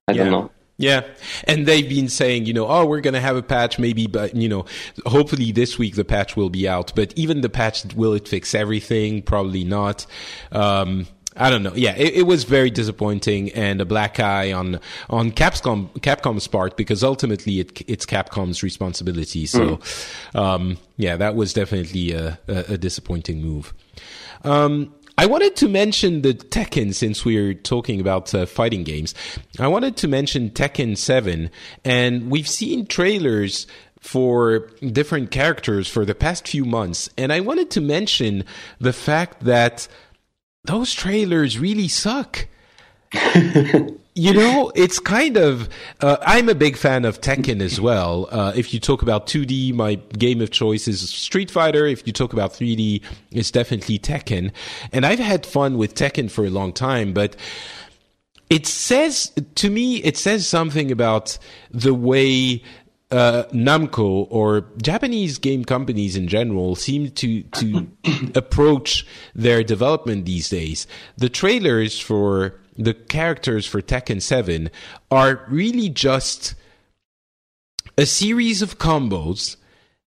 I 0.06 0.12
don't 0.12 0.30
know. 0.30 0.50
Yeah. 0.78 1.02
And 1.44 1.66
they've 1.66 1.88
been 1.88 2.08
saying, 2.08 2.46
you 2.46 2.52
know, 2.52 2.66
oh, 2.66 2.86
we're 2.86 3.00
going 3.00 3.14
to 3.14 3.20
have 3.20 3.36
a 3.36 3.42
patch 3.42 3.78
maybe, 3.78 4.06
but, 4.06 4.34
you 4.34 4.48
know, 4.48 4.64
hopefully 5.06 5.52
this 5.52 5.78
week 5.78 5.94
the 5.94 6.04
patch 6.04 6.36
will 6.36 6.50
be 6.50 6.68
out. 6.68 6.92
But 6.96 7.12
even 7.16 7.40
the 7.40 7.48
patch, 7.48 7.84
will 7.94 8.14
it 8.14 8.26
fix 8.26 8.54
everything? 8.54 9.22
Probably 9.22 9.64
not. 9.64 10.06
Um, 10.50 11.06
I 11.36 11.50
don't 11.50 11.62
know. 11.62 11.72
Yeah, 11.74 11.94
it, 11.96 12.14
it, 12.14 12.22
was 12.24 12.44
very 12.44 12.70
disappointing 12.70 13.50
and 13.52 13.80
a 13.80 13.86
black 13.86 14.20
eye 14.20 14.52
on 14.52 14.80
on 15.08 15.32
Capcom 15.32 15.90
Capcom's 16.00 16.46
part 16.46 16.76
because 16.76 17.02
ultimately 17.02 17.60
it, 17.60 17.88
it's 17.88 18.04
Capcom's 18.04 18.62
responsibility. 18.62 19.46
So, 19.46 19.78
mm. 19.78 20.38
um, 20.38 20.78
yeah, 20.98 21.16
that 21.16 21.34
was 21.34 21.54
definitely 21.54 22.12
a, 22.12 22.38
a, 22.48 22.74
a 22.74 22.78
disappointing 22.78 23.40
move. 23.40 23.72
Um, 24.44 24.94
I 25.22 25.26
wanted 25.26 25.54
to 25.58 25.68
mention 25.68 26.22
the 26.22 26.34
Tekken 26.34 26.92
since 26.92 27.24
we 27.24 27.36
are 27.36 27.54
talking 27.54 28.00
about 28.00 28.34
uh, 28.34 28.44
fighting 28.44 28.82
games. 28.82 29.14
I 29.56 29.68
wanted 29.68 29.96
to 29.98 30.08
mention 30.08 30.50
Tekken 30.50 30.98
7, 30.98 31.48
and 31.84 32.28
we've 32.28 32.48
seen 32.48 32.86
trailers 32.86 33.68
for 34.00 34.66
different 34.80 35.30
characters 35.30 35.86
for 35.86 36.04
the 36.04 36.16
past 36.16 36.48
few 36.48 36.64
months, 36.64 37.08
and 37.16 37.32
I 37.32 37.38
wanted 37.38 37.70
to 37.70 37.80
mention 37.80 38.44
the 38.80 38.92
fact 38.92 39.44
that 39.44 39.86
those 40.64 40.92
trailers 40.92 41.56
really 41.56 41.86
suck. 41.86 42.48
you 44.14 44.34
know, 44.34 44.70
it's 44.74 44.98
kind 44.98 45.36
of. 45.36 45.68
Uh, 46.00 46.18
I'm 46.22 46.48
a 46.48 46.54
big 46.54 46.76
fan 46.76 47.04
of 47.04 47.20
Tekken 47.20 47.62
as 47.62 47.80
well. 47.80 48.28
Uh, 48.30 48.52
if 48.54 48.74
you 48.74 48.80
talk 48.80 49.00
about 49.00 49.26
2D, 49.26 49.72
my 49.72 49.94
game 50.18 50.42
of 50.42 50.50
choice 50.50 50.86
is 50.86 51.08
Street 51.08 51.50
Fighter. 51.50 51.86
If 51.86 52.06
you 52.06 52.12
talk 52.12 52.32
about 52.32 52.52
3D, 52.52 53.02
it's 53.30 53.50
definitely 53.50 53.98
Tekken. 53.98 54.52
And 54.92 55.06
I've 55.06 55.18
had 55.18 55.46
fun 55.46 55.78
with 55.78 55.94
Tekken 55.94 56.30
for 56.30 56.44
a 56.44 56.50
long 56.50 56.72
time, 56.74 57.14
but 57.14 57.36
it 58.50 58.66
says 58.66 59.32
to 59.54 59.70
me, 59.70 59.96
it 60.02 60.18
says 60.18 60.46
something 60.46 60.92
about 60.92 61.38
the 61.70 61.94
way 61.94 62.62
uh, 63.10 63.44
Namco 63.52 64.26
or 64.30 64.66
Japanese 64.82 65.38
game 65.38 65.64
companies 65.64 66.16
in 66.16 66.28
general 66.28 66.74
seem 66.74 67.10
to 67.12 67.42
to 67.42 67.86
approach 68.34 69.06
their 69.34 69.62
development 69.62 70.26
these 70.26 70.50
days. 70.50 70.86
The 71.16 71.30
trailers 71.30 71.98
for 71.98 72.60
the 72.76 72.94
characters 72.94 73.66
for 73.66 73.82
Tekken 73.82 74.22
7 74.22 74.70
are 75.10 75.44
really 75.48 75.88
just 75.88 76.54
a 77.98 78.06
series 78.06 78.62
of 78.62 78.78
combos 78.78 79.56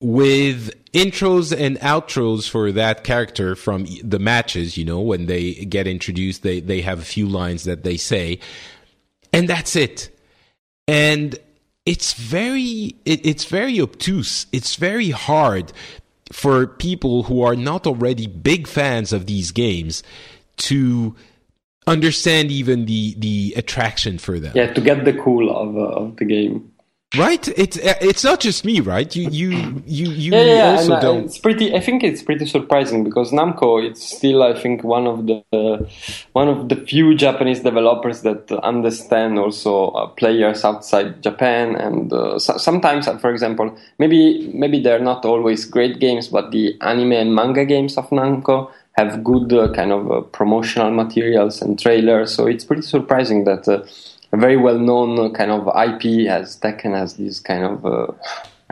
with 0.01 0.72
intros 0.93 1.58
and 1.58 1.78
outros 1.80 2.49
for 2.49 2.72
that 2.72 3.03
character 3.03 3.56
from 3.56 3.86
the 4.03 4.20
matches, 4.20 4.78
you 4.78 4.86
know, 4.86 5.01
when 5.01 5.26
they 5.26 5.53
get 5.53 5.88
introduced, 5.88 6.43
they, 6.43 6.60
they 6.60 6.82
have 6.82 6.99
a 6.99 7.06
few 7.06 7.28
lines 7.28 7.64
that 7.64 7.84
they 7.84 7.97
say, 7.97 8.39
and 9.34 9.49
that's 9.49 9.76
it. 9.76 10.10
And 10.88 11.38
it's 11.86 12.14
very, 12.14 12.95
it, 13.06 13.26
it's 13.26 13.45
very 13.45 13.80
obtuse. 13.80 14.45
It's 14.51 14.76
very 14.76 15.10
hard 15.10 15.74
for 16.32 16.68
people 16.68 17.24
who 17.24 17.41
are 17.41 17.56
not 17.56 17.86
already 17.86 18.28
big 18.28 18.68
fans 18.68 19.14
of 19.14 19.26
these 19.26 19.51
games 19.51 20.03
to 20.58 21.16
understand 21.88 22.52
even 22.52 22.86
the 22.86 23.16
the 23.18 23.54
attraction 23.56 24.18
for 24.18 24.40
them. 24.40 24.54
Yeah, 24.56 24.74
to 24.74 24.82
get 24.82 25.06
the 25.06 25.14
cool 25.14 25.56
of 25.56 25.78
uh, 25.78 26.02
of 26.02 26.18
the 26.18 26.26
game. 26.26 26.72
Right? 27.18 27.48
It's 27.58 27.78
it's 27.78 28.26
not 28.26 28.42
just 28.42 28.66
me, 28.66 28.82
right? 28.82 29.16
You 29.16 29.30
you 29.30 29.84
you 29.86 30.10
you 30.10 30.32
yeah, 30.34 30.44
yeah, 30.44 30.72
also 30.72 30.94
and, 30.94 31.02
don't. 31.02 31.26
It's 31.26 31.38
pretty. 31.38 31.74
I 31.74 31.80
think 31.80 32.04
it's 32.04 32.22
pretty 32.22 32.46
surprising 32.46 33.06
because 33.06 33.32
Namco 33.32 33.82
it's 33.88 34.04
still 34.04 34.44
I 34.44 34.60
think 34.60 34.84
one 34.84 35.08
of 35.08 35.26
the 35.26 35.44
uh, 35.54 35.86
one 36.34 36.50
of 36.50 36.68
the 36.68 36.76
few 36.76 37.16
Japanese 37.16 37.62
developers 37.62 38.22
that 38.24 38.52
understand 38.52 39.40
also 39.40 39.92
uh, 39.92 40.08
players 40.08 40.66
outside 40.66 41.24
Japan 41.24 41.76
and 41.76 42.12
uh, 42.12 42.38
so, 42.38 42.58
sometimes, 42.58 43.08
for 43.22 43.30
example, 43.30 43.78
maybe 43.98 44.52
maybe 44.54 44.82
they're 44.82 45.00
not 45.00 45.24
always 45.24 45.64
great 45.64 46.00
games, 46.00 46.28
but 46.28 46.52
the 46.52 46.76
anime 46.82 47.14
and 47.14 47.34
manga 47.34 47.64
games 47.64 47.98
of 47.98 48.10
Namco 48.10 48.72
have 48.96 49.24
good 49.24 49.52
uh, 49.52 49.72
kind 49.74 49.91
of 49.91 50.12
uh, 50.12 50.22
promotional 50.22 50.91
materials 50.91 51.62
and 51.62 51.80
trailers. 51.80 52.34
So 52.34 52.48
it's 52.48 52.64
pretty 52.64 52.82
surprising 52.82 53.43
that 53.43 53.68
uh, 53.68 53.84
a 54.32 54.38
very 54.38 54.58
well-known 54.58 55.20
uh, 55.20 55.30
kind 55.30 55.52
of 55.52 55.68
IP 55.68 56.28
has 56.28 56.58
Tekken 56.58 56.98
has 56.98 57.16
these 57.16 57.39
kind 57.39 57.64
of 57.64 57.86
uh, 57.86 58.08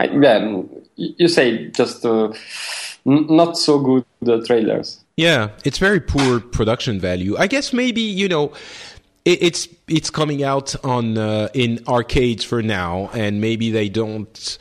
yeah, 0.00 0.62
you 0.96 1.28
say 1.28 1.68
just 1.68 2.04
uh, 2.04 2.32
n- 3.06 3.26
not 3.28 3.56
so 3.56 3.78
good 3.78 4.46
trailers. 4.46 5.04
Yeah, 5.16 5.50
it's 5.64 5.78
very 5.78 6.00
poor 6.00 6.40
production 6.40 6.98
value. 6.98 7.36
I 7.36 7.46
guess 7.46 7.72
maybe 7.72 8.00
you 8.00 8.28
know 8.28 8.52
it's 9.24 9.68
it's 9.86 10.10
coming 10.10 10.42
out 10.42 10.74
on 10.84 11.16
in 11.54 11.84
arcades 11.86 12.42
for 12.42 12.60
now, 12.62 13.10
and 13.14 13.40
maybe 13.40 13.70
they 13.70 13.88
don't 13.88 14.58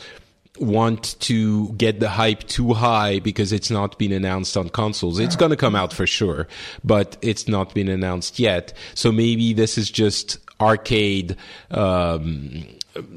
want 0.60 1.20
to 1.20 1.70
get 1.74 2.00
the 2.00 2.10
hype 2.10 2.44
too 2.44 2.74
high 2.74 3.20
because 3.20 3.52
it's 3.52 3.72
not 3.72 3.98
been 3.98 4.12
announced 4.12 4.56
on 4.56 4.70
consoles. 4.70 5.20
It's 5.20 5.36
going 5.36 5.52
to 5.52 5.58
come 5.58 5.76
out 5.76 5.92
for 5.92 6.06
sure, 6.06 6.48
but 6.84 7.18
it's 7.22 7.48
not 7.48 7.74
been 7.74 7.88
announced 7.88 8.40
yet. 8.40 8.74
So 8.94 9.12
maybe 9.12 9.54
this 9.54 9.78
is 9.78 9.90
just 9.90 10.38
arcade 10.62 11.36
um, 11.72 12.66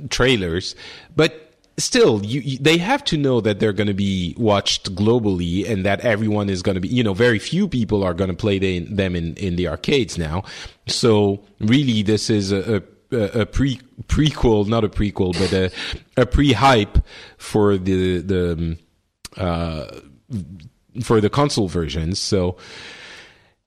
trailers, 0.09 0.75
but 1.15 1.47
still 1.79 2.25
you, 2.25 2.41
you, 2.41 2.59
they 2.59 2.79
have 2.79 3.05
to 3.05 3.17
know 3.17 3.41
that 3.41 3.61
they're 3.61 3.73
going 3.73 3.87
to 3.87 3.95
be 3.95 4.35
watched 4.39 4.95
globally 4.95 5.69
and 5.69 5.85
that 5.85 6.01
everyone 6.01 6.49
is 6.49 6.63
going 6.63 6.75
to 6.75 6.81
be 6.81 6.89
you 6.89 7.05
know 7.05 7.13
very 7.13 7.39
few 7.39 7.69
people 7.69 8.03
are 8.03 8.15
going 8.15 8.31
to 8.31 8.37
play 8.37 8.59
the, 8.59 8.81
them 8.81 9.15
in, 9.15 9.35
in 9.35 9.57
the 9.57 9.69
arcades 9.69 10.17
now 10.17 10.43
so 10.87 11.39
really 11.61 12.03
this 12.03 12.31
is 12.31 12.51
a, 12.51 12.77
a 12.77 12.83
a 13.43 13.47
pre 13.47 13.81
prequel, 14.09 14.67
not 14.67 14.85
a 14.85 14.89
prequel, 14.89 15.33
but 15.33 15.53
a 15.53 15.71
a 16.17 16.27
pre 16.27 16.53
hype 16.53 16.99
for 17.39 17.77
the 17.77 18.19
the 18.19 18.79
uh, 19.37 20.01
for 21.03 21.21
the 21.21 21.31
console 21.31 21.69
versions. 21.69 22.19
So 22.19 22.57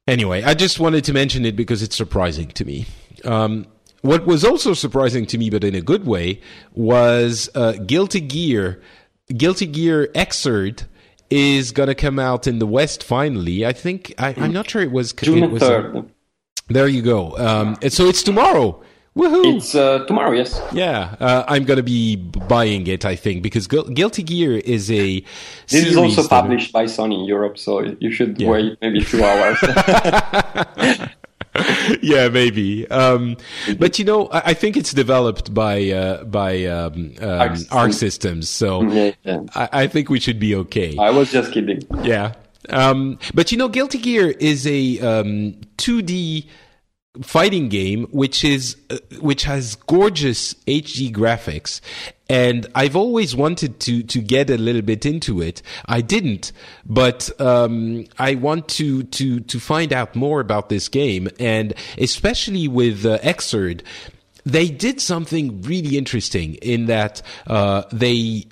Anyway, 0.09 0.41
I 0.41 0.55
just 0.55 0.79
wanted 0.79 1.03
to 1.03 1.13
mention 1.13 1.45
it 1.45 1.55
because 1.55 1.83
it's 1.83 1.95
surprising 1.95 2.47
to 2.47 2.65
me. 2.65 2.87
Um, 3.25 3.67
what 4.01 4.25
was 4.25 4.43
also 4.43 4.73
surprising 4.73 5.27
to 5.27 5.37
me, 5.37 5.51
but 5.51 5.63
in 5.63 5.75
a 5.75 5.81
good 5.81 6.07
way, 6.07 6.41
was 6.73 7.47
uh, 7.53 7.73
Guilty 7.73 8.21
Gear. 8.21 8.81
Guilty 9.27 9.67
Gear 9.67 10.07
Xrd 10.15 10.85
is 11.29 11.71
going 11.71 11.89
to 11.89 11.95
come 11.95 12.17
out 12.17 12.47
in 12.47 12.57
the 12.57 12.65
West 12.65 13.03
finally. 13.03 13.67
I 13.67 13.71
think 13.71 14.11
I, 14.17 14.31
am 14.31 14.51
not 14.51 14.67
sure 14.67 14.81
it 14.81 14.91
was 14.91 15.13
June 15.13 15.43
it 15.43 15.51
was, 15.51 15.61
third. 15.61 16.09
there 16.69 16.87
you 16.87 17.03
go. 17.03 17.37
Um, 17.37 17.77
so 17.89 18.07
it's 18.07 18.23
tomorrow. 18.23 18.81
Woohoo! 19.17 19.57
It's 19.57 19.75
uh, 19.75 20.05
tomorrow, 20.05 20.31
yes. 20.31 20.61
Yeah, 20.71 21.15
uh, 21.19 21.43
I'm 21.47 21.65
gonna 21.65 21.83
be 21.83 22.15
buying 22.15 22.87
it. 22.87 23.03
I 23.05 23.15
think 23.15 23.41
because 23.43 23.67
Gu- 23.67 23.91
Guilty 23.93 24.23
Gear 24.23 24.57
is 24.57 24.89
a. 24.91 25.21
This 25.67 25.85
is 25.85 25.97
also 25.97 26.21
that- 26.21 26.29
published 26.29 26.71
by 26.71 26.85
Sony 26.85 27.19
in 27.19 27.25
Europe, 27.25 27.57
so 27.57 27.81
you 27.99 28.11
should 28.11 28.39
Yeah. 28.39 28.49
wait 28.49 28.77
maybe 28.81 29.01
two 29.01 29.23
hours. 29.23 29.57
yeah, 32.01 32.29
maybe. 32.29 32.87
Um, 32.89 33.35
but 33.77 33.99
you 33.99 34.05
know, 34.05 34.27
I, 34.27 34.41
I 34.45 34.53
think 34.53 34.77
it's 34.77 34.93
developed 34.93 35.53
by 35.53 35.89
uh, 35.89 36.23
by 36.23 36.65
um, 36.65 37.13
um, 37.19 37.55
Arc, 37.71 37.93
Systems. 37.93 37.97
Systems, 37.97 38.49
so 38.49 38.83
yeah, 38.83 39.11
yeah. 39.23 39.41
I, 39.55 39.69
I 39.83 39.87
think 39.87 40.09
we 40.09 40.19
should 40.19 40.39
be 40.39 40.55
okay. 40.55 40.95
I 40.97 41.09
was 41.09 41.31
just 41.31 41.51
kidding. 41.51 41.81
Yeah. 42.03 42.33
Um, 42.69 43.17
but 43.33 43.51
you 43.51 43.57
know, 43.57 43.67
Guilty 43.67 43.97
Gear 43.97 44.29
is 44.29 44.67
a 44.67 44.99
um, 44.99 45.55
2D 45.77 46.45
fighting 47.23 47.69
game 47.69 48.05
which 48.11 48.43
is 48.43 48.77
uh, 48.91 48.97
which 49.19 49.43
has 49.43 49.75
gorgeous 49.75 50.53
HD 50.65 51.11
graphics 51.11 51.81
and 52.29 52.67
I've 52.75 52.95
always 52.95 53.35
wanted 53.35 53.79
to 53.81 54.03
to 54.03 54.21
get 54.21 54.51
a 54.51 54.57
little 54.57 54.83
bit 54.83 55.07
into 55.07 55.41
it. 55.41 55.63
I 55.87 56.01
didn't 56.01 56.51
but 56.85 57.29
um, 57.41 58.05
I 58.19 58.35
want 58.35 58.67
to 58.69 59.03
to 59.03 59.39
to 59.39 59.59
find 59.59 59.91
out 59.91 60.15
more 60.15 60.39
about 60.39 60.69
this 60.69 60.87
game 60.87 61.29
and 61.39 61.73
especially 61.97 62.67
with 62.67 63.05
uh, 63.05 63.17
they 64.45 64.69
did 64.69 65.01
something 65.01 65.61
really 65.63 65.97
interesting 65.97 66.55
in 66.55 66.85
that 66.85 67.21
uh, 67.47 67.83
they 67.91 68.45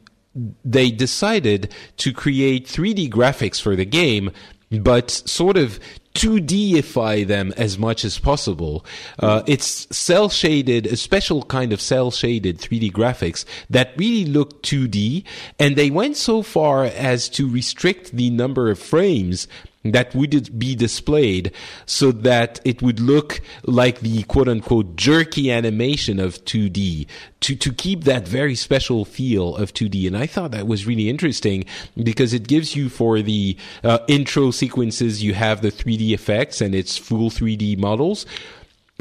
they 0.64 0.92
decided 0.92 1.74
to 1.98 2.14
create 2.14 2.68
3D 2.68 3.10
graphics 3.10 3.62
for 3.62 3.76
the 3.76 3.86
game, 3.86 4.32
but 4.70 5.10
sort 5.10 5.58
of 5.58 5.80
2Dify 6.18 7.26
them 7.28 7.54
as 7.58 7.78
much 7.78 8.04
as 8.04 8.18
possible. 8.18 8.84
Uh, 9.20 9.44
it's 9.46 9.88
cel 9.96 10.30
shaded, 10.30 10.88
a 10.88 10.98
special 10.98 11.44
kind 11.44 11.72
of 11.72 11.80
cel 11.80 12.10
shaded 12.10 12.58
3D 12.58 12.92
graphics 12.92 13.46
that 13.70 13.94
really 13.98 14.26
look 14.26 14.64
2D, 14.64 15.24
and 15.60 15.76
they 15.76 15.92
went 15.92 16.18
so 16.18 16.42
far 16.42 16.86
as 16.86 17.30
to 17.30 17.48
restrict 17.48 18.14
the 18.14 18.32
number 18.32 18.72
of 18.72 18.80
frames 18.80 19.48
that 19.94 20.14
would 20.16 20.58
be 20.58 20.76
displayed 20.76 21.52
so 21.86 22.12
that 22.12 22.60
it 22.66 22.82
would 22.82 23.00
look 23.00 23.42
like 23.64 24.00
the 24.00 24.24
quote 24.24 24.48
unquote 24.48 24.96
jerky 24.96 25.52
animation 25.52 26.20
of 26.20 26.44
2D 26.46 27.08
to, 27.42 27.56
to 27.56 27.74
keep 27.74 28.04
that 28.04 28.28
very 28.28 28.56
special 28.56 29.06
feel 29.06 29.56
of 29.56 29.74
2D. 29.74 30.08
And 30.08 30.18
I 30.18 30.26
thought 30.26 30.52
that 30.52 30.68
was 30.68 30.86
really 30.86 31.10
interesting 31.10 31.66
because 32.02 32.34
it 32.34 32.48
gives 32.48 32.76
you 32.76 32.90
for 32.90 33.22
the 33.22 33.58
uh, 33.84 34.00
intro 34.08 34.52
sequences, 34.52 35.24
you 35.24 35.34
have 35.34 35.62
the 35.62 35.72
3D 35.72 36.14
effects 36.14 36.62
and 36.62 36.74
it's 36.74 36.98
full 36.98 37.30
3D 37.30 37.78
models. 37.78 38.26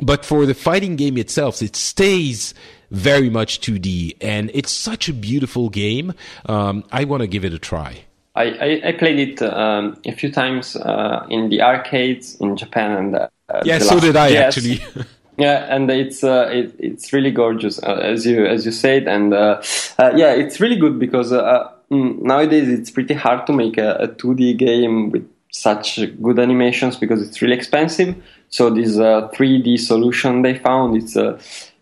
But 0.02 0.24
for 0.24 0.44
the 0.44 0.54
fighting 0.54 0.96
game 0.96 1.16
itself, 1.16 1.62
it 1.62 1.74
stays 1.74 2.52
very 2.90 3.30
much 3.30 3.60
2D 3.60 4.16
and 4.20 4.50
it's 4.52 4.70
such 4.70 5.08
a 5.08 5.12
beautiful 5.12 5.68
game. 5.70 6.12
Um, 6.46 6.84
I 6.92 7.04
want 7.04 7.22
to 7.22 7.26
give 7.26 7.44
it 7.44 7.54
a 7.54 7.58
try. 7.58 8.04
I, 8.36 8.44
I, 8.44 8.88
I 8.88 8.92
played 8.92 9.18
it 9.18 9.42
um, 9.42 9.96
a 10.04 10.12
few 10.12 10.30
times 10.30 10.76
uh, 10.76 11.26
in 11.30 11.48
the 11.48 11.62
arcades 11.62 12.36
in 12.36 12.56
Japan 12.56 12.92
and 12.92 13.16
uh, 13.16 13.28
Yeah, 13.64 13.78
so 13.78 13.98
did 13.98 14.16
I 14.16 14.28
Yes. 14.28 14.56
actually. 14.56 14.80
Yeah, 15.38 15.66
and 15.68 15.90
it's 15.90 16.24
uh, 16.24 16.48
it, 16.50 16.74
it's 16.78 17.12
really 17.12 17.30
gorgeous 17.30 17.78
uh, 17.82 17.96
as 17.96 18.24
you 18.24 18.46
as 18.46 18.64
you 18.64 18.72
said, 18.72 19.06
and 19.06 19.34
uh, 19.34 19.62
uh, 19.98 20.10
yeah, 20.16 20.32
it's 20.32 20.60
really 20.60 20.76
good 20.76 20.98
because 20.98 21.30
uh, 21.30 21.70
mm, 21.90 22.18
nowadays 22.22 22.70
it's 22.70 22.90
pretty 22.90 23.12
hard 23.12 23.46
to 23.46 23.52
make 23.52 23.76
a, 23.76 23.96
a 23.96 24.08
2D 24.08 24.56
game 24.56 25.10
with 25.10 25.28
such 25.52 26.00
good 26.22 26.38
animations 26.38 26.96
because 26.96 27.20
it's 27.20 27.42
really 27.42 27.54
expensive. 27.54 28.16
So 28.48 28.70
this 28.70 28.96
uh, 28.98 29.28
3D 29.34 29.78
solution 29.78 30.40
they 30.40 30.54
found 30.54 30.96
it's 30.96 31.18
uh, 31.18 31.38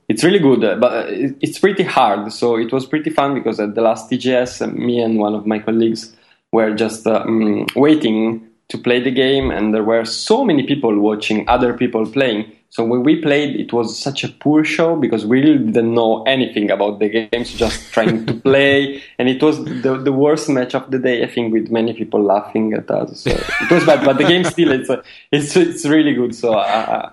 it's 0.08 0.24
really 0.24 0.40
good, 0.40 0.80
but 0.80 1.06
it's 1.10 1.60
pretty 1.60 1.84
hard. 1.84 2.32
So 2.32 2.56
it 2.56 2.72
was 2.72 2.86
pretty 2.86 3.10
fun 3.10 3.34
because 3.34 3.60
at 3.60 3.76
the 3.76 3.82
last 3.82 4.10
TGS, 4.10 4.66
me 4.74 5.00
and 5.00 5.16
one 5.16 5.34
of 5.34 5.46
my 5.46 5.60
colleagues 5.60 6.12
were 6.54 6.72
just 6.74 7.06
uh, 7.06 7.24
mm, 7.24 7.68
waiting 7.74 8.48
to 8.68 8.78
play 8.78 9.00
the 9.00 9.10
game, 9.10 9.50
and 9.50 9.74
there 9.74 9.84
were 9.84 10.04
so 10.04 10.44
many 10.44 10.62
people 10.66 10.98
watching 10.98 11.48
other 11.48 11.74
people 11.74 12.06
playing. 12.06 12.50
So 12.70 12.84
when 12.84 13.02
we 13.04 13.20
played, 13.20 13.50
it 13.64 13.72
was 13.72 13.96
such 13.96 14.24
a 14.24 14.28
poor 14.28 14.64
show 14.64 14.96
because 14.96 15.24
we 15.24 15.40
really 15.40 15.58
didn't 15.58 15.94
know 15.94 16.24
anything 16.24 16.70
about 16.70 16.98
the 16.98 17.08
games, 17.08 17.52
just 17.52 17.92
trying 17.92 18.26
to 18.26 18.34
play, 18.50 19.02
and 19.18 19.28
it 19.28 19.40
was 19.42 19.56
the, 19.64 19.92
the 20.08 20.12
worst 20.12 20.48
match 20.48 20.74
of 20.74 20.90
the 20.90 20.98
day. 20.98 21.22
I 21.22 21.28
think 21.28 21.52
with 21.52 21.70
many 21.70 21.92
people 21.92 22.20
laughing 22.22 22.72
at 22.72 22.90
us. 22.90 23.20
So 23.20 23.30
it 23.30 23.70
was 23.70 23.84
bad, 23.84 24.04
but 24.04 24.16
the 24.18 24.24
game 24.24 24.44
still 24.44 24.72
it's 24.72 24.90
uh, 24.90 25.02
it's 25.30 25.56
it's 25.56 25.84
really 25.84 26.14
good. 26.14 26.34
So 26.34 26.54
I, 26.54 27.10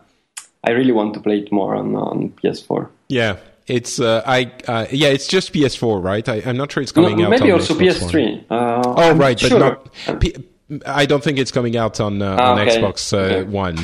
I 0.63 0.71
really 0.71 0.93
want 0.93 1.13
to 1.15 1.19
play 1.19 1.39
it 1.39 1.51
more 1.51 1.75
on 1.75 1.95
on 1.95 2.29
PS4. 2.39 2.89
Yeah, 3.09 3.37
it's 3.77 3.99
uh, 3.99 4.21
I 4.25 4.51
uh, 4.67 4.85
yeah, 4.91 5.09
it's 5.09 5.27
just 5.27 5.53
PS4, 5.53 6.03
right? 6.03 6.27
I, 6.27 6.41
I'm 6.45 6.57
not 6.57 6.71
sure 6.71 6.83
it's 6.83 6.91
coming 6.91 7.17
No, 7.17 7.25
out. 7.25 7.29
maybe 7.31 7.51
on 7.51 7.59
also 7.59 7.73
Xbox 7.73 8.11
PS3. 8.11 8.45
Uh, 8.49 8.93
Oh 8.97 9.09
I'm 9.11 9.17
right, 9.17 9.39
but 9.39 9.49
sure. 9.49 9.59
not. 9.59 10.19
P- 10.21 10.35
I 10.85 11.05
don't 11.05 11.23
think 11.23 11.37
it's 11.37 11.51
coming 11.51 11.75
out 11.77 11.99
on 11.99 12.21
uh, 12.21 12.37
Ah, 12.39 12.51
on 12.53 12.59
okay. 12.59 12.77
Xbox 12.79 13.11
uh, 13.13 13.17
Okay. 13.17 13.43
One. 13.43 13.77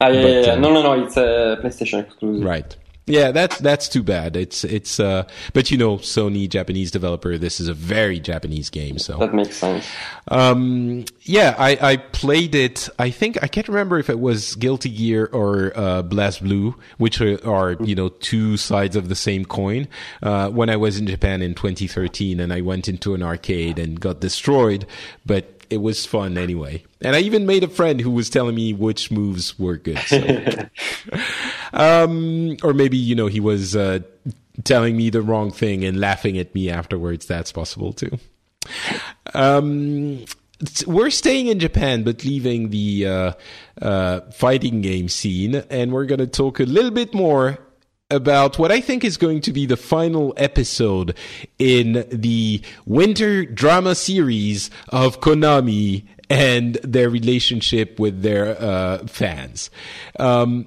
Ah, 0.00 0.08
yeah, 0.08 0.22
but, 0.22 0.30
yeah, 0.30 0.40
yeah. 0.40 0.52
uh, 0.52 0.56
No, 0.56 0.72
no, 0.72 0.82
no. 0.82 0.92
It's 1.04 1.16
a 1.16 1.58
PlayStation 1.62 2.04
exclusive. 2.04 2.44
Right. 2.44 2.76
Yeah, 3.08 3.30
that's 3.32 3.58
that's 3.58 3.88
too 3.88 4.02
bad. 4.02 4.36
It's 4.36 4.64
it's 4.64 5.00
uh, 5.00 5.26
but 5.52 5.70
you 5.70 5.78
know, 5.78 5.96
Sony 5.98 6.48
Japanese 6.48 6.90
developer. 6.90 7.38
This 7.38 7.60
is 7.60 7.68
a 7.68 7.74
very 7.74 8.20
Japanese 8.20 8.70
game, 8.70 8.98
so 8.98 9.18
That 9.18 9.34
makes 9.34 9.56
sense. 9.56 9.86
Um, 10.28 11.04
yeah, 11.22 11.54
I, 11.58 11.78
I 11.80 11.96
played 11.96 12.54
it. 12.54 12.88
I 12.98 13.10
think 13.10 13.42
I 13.42 13.48
can't 13.48 13.68
remember 13.68 13.98
if 13.98 14.10
it 14.10 14.20
was 14.20 14.54
Guilty 14.56 14.90
Gear 14.90 15.28
or 15.32 15.72
uh, 15.74 16.02
BlazBlue, 16.02 16.74
which 16.98 17.20
are, 17.20 17.44
are 17.48 17.72
you 17.80 17.94
know 17.94 18.10
two 18.10 18.56
sides 18.56 18.94
of 18.94 19.08
the 19.08 19.14
same 19.14 19.44
coin. 19.44 19.88
Uh, 20.22 20.50
when 20.50 20.68
I 20.68 20.76
was 20.76 20.98
in 20.98 21.06
Japan 21.06 21.42
in 21.42 21.54
2013, 21.54 22.40
and 22.40 22.52
I 22.52 22.60
went 22.60 22.88
into 22.88 23.14
an 23.14 23.22
arcade 23.22 23.78
and 23.78 23.98
got 23.98 24.20
destroyed, 24.20 24.86
but 25.24 25.57
it 25.70 25.78
was 25.78 26.06
fun 26.06 26.38
anyway. 26.38 26.82
And 27.00 27.14
I 27.14 27.20
even 27.20 27.46
made 27.46 27.64
a 27.64 27.68
friend 27.68 28.00
who 28.00 28.10
was 28.10 28.30
telling 28.30 28.54
me 28.54 28.72
which 28.72 29.10
moves 29.10 29.58
were 29.58 29.76
good. 29.76 29.98
So. 29.98 30.68
um, 31.72 32.56
or 32.62 32.72
maybe 32.72 32.96
you 32.96 33.14
know 33.14 33.26
he 33.26 33.40
was 33.40 33.76
uh, 33.76 34.00
telling 34.64 34.96
me 34.96 35.10
the 35.10 35.22
wrong 35.22 35.50
thing 35.50 35.84
and 35.84 36.00
laughing 36.00 36.38
at 36.38 36.54
me 36.54 36.70
afterwards. 36.70 37.26
That's 37.26 37.52
possible 37.52 37.92
too. 37.92 38.18
Um, 39.34 40.24
we're 40.86 41.10
staying 41.10 41.46
in 41.46 41.60
Japan, 41.60 42.02
but 42.02 42.24
leaving 42.24 42.70
the 42.70 43.06
uh, 43.06 43.32
uh, 43.80 44.20
fighting 44.32 44.80
game 44.80 45.08
scene, 45.08 45.56
and 45.70 45.92
we're 45.92 46.06
going 46.06 46.18
to 46.18 46.26
talk 46.26 46.58
a 46.58 46.64
little 46.64 46.90
bit 46.90 47.14
more 47.14 47.58
about 48.10 48.58
what 48.58 48.72
I 48.72 48.80
think 48.80 49.04
is 49.04 49.18
going 49.18 49.42
to 49.42 49.52
be 49.52 49.66
the 49.66 49.76
final 49.76 50.32
episode 50.38 51.14
in 51.58 52.06
the 52.10 52.62
winter 52.86 53.44
drama 53.44 53.94
series 53.94 54.70
of 54.88 55.20
Konami 55.20 56.04
and 56.30 56.74
their 56.76 57.10
relationship 57.10 57.98
with 57.98 58.22
their 58.22 58.60
uh, 58.60 59.06
fans. 59.06 59.70
Um, 60.18 60.66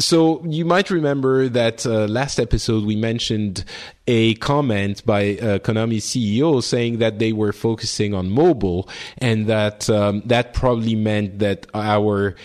so 0.00 0.42
you 0.46 0.64
might 0.64 0.90
remember 0.90 1.48
that 1.48 1.84
uh, 1.84 2.06
last 2.06 2.38
episode 2.38 2.84
we 2.84 2.96
mentioned 2.96 3.64
a 4.06 4.34
comment 4.36 5.04
by 5.04 5.32
uh, 5.32 5.58
Konami's 5.58 6.06
CEO 6.06 6.62
saying 6.62 6.98
that 6.98 7.18
they 7.18 7.32
were 7.32 7.52
focusing 7.52 8.14
on 8.14 8.30
mobile 8.30 8.88
and 9.18 9.46
that 9.48 9.90
um, 9.90 10.22
that 10.26 10.54
probably 10.54 10.94
meant 10.94 11.40
that 11.40 11.66
our 11.74 12.36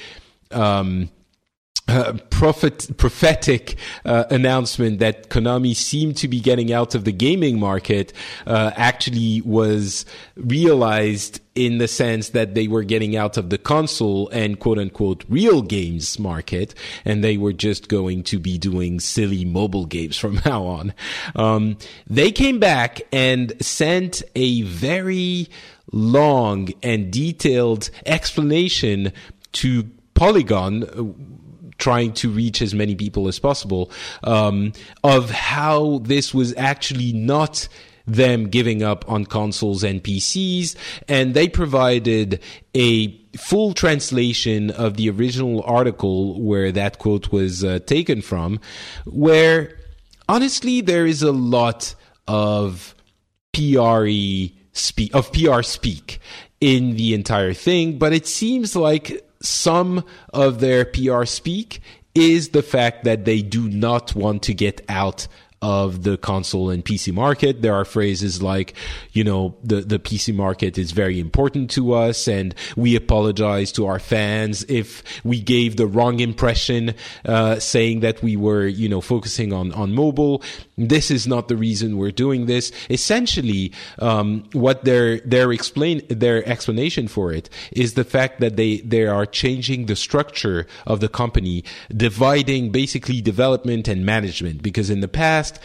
um, 0.52 1.10
uh, 1.88 2.14
prophet, 2.30 2.90
prophetic 2.98 3.76
uh, 4.06 4.24
announcement 4.30 5.00
that 5.00 5.30
Konami 5.30 5.76
seemed 5.76 6.16
to 6.18 6.28
be 6.30 6.40
getting 6.40 6.72
out 6.72 6.96
of 6.96 7.04
the 7.04 7.12
gaming 7.12 7.60
market 7.60 8.14
uh, 8.48 8.72
actually 8.76 9.42
was 9.42 10.06
realized 10.38 11.42
in 11.56 11.80
the 11.80 11.88
sense 11.88 12.30
that 12.30 12.56
they 12.56 12.68
were 12.68 12.84
getting 12.84 13.16
out 13.16 13.38
of 13.38 13.50
the 13.50 13.58
console 13.58 14.30
and 14.30 14.60
quote 14.60 14.80
unquote 14.80 15.24
real 15.28 15.62
games 15.62 16.18
market 16.18 16.74
and 17.06 17.24
they 17.24 17.38
were 17.38 17.54
just 17.54 17.90
going 17.90 18.24
to 18.24 18.40
be 18.40 18.58
doing 18.58 19.00
silly 19.00 19.44
mobile 19.44 19.86
games 19.86 20.18
from 20.18 20.40
now 20.46 20.64
on. 20.64 20.94
Um, 21.36 21.78
they 22.08 22.32
came 22.32 22.60
back 22.60 23.02
and 23.12 23.54
sent 23.62 24.24
a 24.36 24.62
very 24.64 25.50
long 25.92 26.70
and 26.82 27.12
detailed 27.12 27.90
explanation 28.06 29.12
to 29.52 29.84
Polygon 30.14 30.84
uh, 30.84 31.43
trying 31.78 32.14
to 32.14 32.30
reach 32.30 32.62
as 32.62 32.74
many 32.74 32.96
people 32.96 33.28
as 33.28 33.40
possible 33.40 33.92
um, 34.24 34.74
of 35.04 35.30
how 35.30 36.00
this 36.04 36.34
was 36.34 36.56
actually 36.58 37.14
not 37.14 37.68
them 38.06 38.50
giving 38.50 38.84
up 38.84 39.10
on 39.10 39.26
consoles 39.26 39.84
and 39.84 40.04
PCs, 40.04 40.76
and 41.08 41.34
they 41.34 41.48
provided 41.48 42.42
a 42.76 43.18
full 43.38 43.74
translation 43.74 44.70
of 44.72 44.98
the 44.98 45.10
original 45.10 45.64
article 45.64 46.42
where 46.42 46.72
that 46.72 47.00
quote 47.00 47.32
was 47.32 47.64
uh, 47.64 47.80
taken 47.86 48.22
from, 48.22 48.60
where 49.06 49.78
honestly 50.28 50.82
there 50.82 51.06
is 51.06 51.24
a 51.24 51.32
lot 51.32 51.96
of 52.28 52.94
PRE 53.54 54.50
speak 54.74 55.14
of 55.16 55.32
PR 55.32 55.62
speak 55.62 56.20
in 56.60 56.96
the 56.96 57.14
entire 57.14 57.54
thing, 57.54 57.98
but 57.98 58.14
it 58.14 58.28
seems 58.28 58.76
like 58.76 59.24
some 59.44 60.04
of 60.34 60.60
their 60.60 60.86
PR 60.86 61.26
speak 61.26 61.82
is 62.16 62.50
the 62.50 62.64
fact 62.64 63.04
that 63.04 63.26
they 63.26 63.42
do 63.42 63.68
not 63.68 64.16
want 64.16 64.44
to 64.44 64.54
get 64.54 64.82
out 64.88 65.28
of 65.64 66.04
the 66.04 66.18
console 66.18 66.70
and 66.70 66.84
PC 66.84 67.14
market. 67.14 67.62
There 67.62 67.74
are 67.74 67.86
phrases 67.86 68.44
like, 68.44 68.74
you 69.14 69.24
know, 69.24 69.56
the, 69.64 69.80
the 69.80 69.98
PC 69.98 70.36
market 70.36 70.78
is 70.78 70.92
very 70.92 71.22
important 71.22 71.70
to 71.72 71.94
us 71.94 72.28
and 72.28 72.54
we 72.76 72.98
apologize 72.98 73.72
to 73.74 73.86
our 73.86 73.98
fans 73.98 74.66
if 74.68 75.04
we 75.24 75.40
gave 75.40 75.78
the 75.78 75.88
wrong 75.88 76.20
impression, 76.20 76.94
uh, 77.24 77.60
saying 77.60 78.02
that 78.02 78.22
we 78.22 78.36
were, 78.36 78.68
you 78.68 78.90
know, 78.90 79.00
focusing 79.00 79.54
on, 79.54 79.72
on 79.72 79.94
mobile. 79.94 80.44
This 80.78 81.12
is 81.12 81.28
not 81.28 81.48
the 81.48 81.58
reason 81.58 81.98
we're 81.98 82.12
doing 82.12 82.46
this. 82.46 82.72
Essentially, 82.90 83.72
um, 84.00 84.44
what 84.54 84.86
their, 84.86 85.20
their 85.20 85.52
explain, 85.52 86.02
their 86.08 86.48
explanation 86.48 87.08
for 87.08 87.32
it 87.32 87.50
is 87.72 87.94
the 87.94 88.04
fact 88.04 88.40
that 88.40 88.56
they, 88.56 88.78
they 88.78 89.06
are 89.06 89.26
changing 89.26 89.86
the 89.86 89.96
structure 89.96 90.66
of 90.88 91.00
the 91.00 91.10
company, 91.10 91.64
dividing 91.96 92.72
basically 92.72 93.22
development 93.22 93.88
and 93.88 94.06
management 94.06 94.64
because 94.64 94.90
in 94.90 95.02
the 95.02 95.08
past, 95.08 95.24
past, 95.24 95.60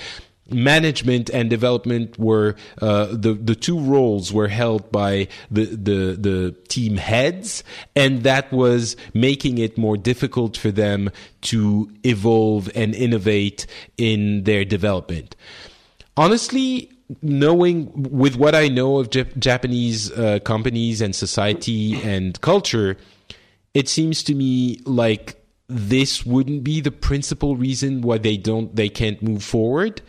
management 0.50 1.30
and 1.30 1.50
development 1.50 2.18
were 2.18 2.56
uh, 2.80 3.06
the 3.06 3.34
the 3.34 3.54
two 3.54 3.78
roles 3.78 4.32
were 4.32 4.48
held 4.48 4.90
by 4.90 5.28
the 5.50 5.64
the 5.64 6.16
the 6.18 6.56
team 6.68 6.96
heads, 6.96 7.62
and 7.94 8.22
that 8.22 8.50
was 8.52 8.96
making 9.14 9.58
it 9.58 9.76
more 9.76 9.96
difficult 9.96 10.56
for 10.56 10.70
them 10.70 11.10
to 11.42 11.90
evolve 12.04 12.70
and 12.74 12.94
innovate 12.94 13.66
in 13.96 14.44
their 14.44 14.64
development. 14.64 15.36
Honestly, 16.16 16.90
knowing 17.22 17.90
with 17.94 18.36
what 18.36 18.54
I 18.54 18.68
know 18.68 18.98
of 18.98 19.10
Jap- 19.10 19.38
Japanese 19.38 20.10
uh, 20.12 20.40
companies 20.40 21.00
and 21.00 21.14
society 21.14 22.00
and 22.02 22.40
culture, 22.40 22.96
it 23.74 23.88
seems 23.88 24.22
to 24.24 24.34
me 24.34 24.80
like 24.84 25.36
this 25.68 26.24
wouldn't 26.24 26.64
be 26.64 26.80
the 26.80 26.90
principal 26.90 27.56
reason 27.56 28.00
why 28.00 28.18
they 28.18 28.36
don't 28.36 28.74
they 28.74 28.88
can't 28.88 29.22
move 29.22 29.42
forward. 29.42 30.00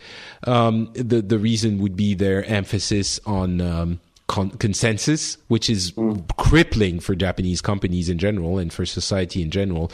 Um, 0.46 0.90
the 0.94 1.20
the 1.20 1.38
reason 1.38 1.78
would 1.78 1.96
be 1.96 2.14
their 2.14 2.44
emphasis 2.44 3.20
on 3.26 3.60
um, 3.60 4.00
con- 4.26 4.50
consensus, 4.52 5.36
which 5.48 5.68
is 5.68 5.92
mm. 5.92 6.24
crippling 6.36 6.98
for 6.98 7.14
Japanese 7.14 7.60
companies 7.60 8.08
in 8.08 8.16
general 8.16 8.58
and 8.58 8.72
for 8.72 8.86
society 8.86 9.42
in 9.42 9.50
general. 9.50 9.92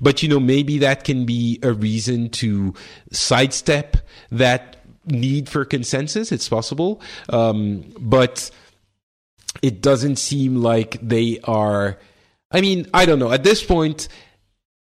But 0.00 0.22
you 0.22 0.28
know, 0.28 0.40
maybe 0.40 0.78
that 0.78 1.04
can 1.04 1.24
be 1.24 1.60
a 1.62 1.72
reason 1.72 2.28
to 2.30 2.74
sidestep 3.12 3.98
that 4.32 4.78
need 5.06 5.48
for 5.48 5.64
consensus. 5.64 6.32
It's 6.32 6.48
possible, 6.48 7.00
um, 7.28 7.84
but 8.00 8.50
it 9.62 9.80
doesn't 9.80 10.16
seem 10.16 10.56
like 10.56 10.98
they 11.00 11.38
are. 11.44 11.98
I 12.50 12.60
mean, 12.60 12.88
I 12.92 13.04
don't 13.04 13.18
know. 13.18 13.32
At 13.32 13.44
this 13.44 13.62
point, 13.62 14.08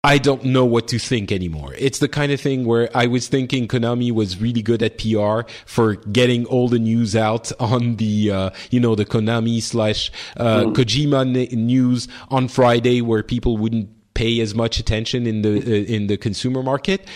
I 0.05 0.19
don't 0.19 0.45
know 0.45 0.65
what 0.65 0.89
to 0.89 0.99
think 0.99 1.31
anymore. 1.31 1.75
It's 1.79 2.01
the 2.01 2.09
kind 2.09 2.33
of 2.33 2.41
thing 2.41 2.65
where 2.65 2.91
I 2.93 3.07
was 3.07 3.29
thinking 3.29 3.69
Konami 3.69 4.11
was 4.11 4.41
really 4.41 4.61
good 4.61 4.83
at 4.83 4.99
PR 4.99 5.49
for 5.65 5.95
getting 5.95 6.45
all 6.47 6.69
the 6.69 6.81
news 6.81 7.15
out 7.15 7.53
on 7.61 7.97
the, 7.97 8.33
uh, 8.33 8.51
you 8.71 8.81
know, 8.81 8.97
the 8.97 9.05
Konami 9.05 9.63
slash 9.63 10.11
uh, 10.37 10.63
mm. 10.65 10.75
Kojima 10.75 11.53
news 11.53 12.09
on 12.31 12.49
Friday, 12.49 13.01
where 13.01 13.23
people 13.23 13.57
wouldn't 13.57 13.91
pay 14.15 14.41
as 14.41 14.57
much 14.57 14.81
attention 14.81 15.25
in 15.25 15.43
the 15.43 15.59
uh, 15.59 15.95
in 15.95 16.09
the 16.09 16.17
consumer 16.17 16.65
market. 16.65 17.07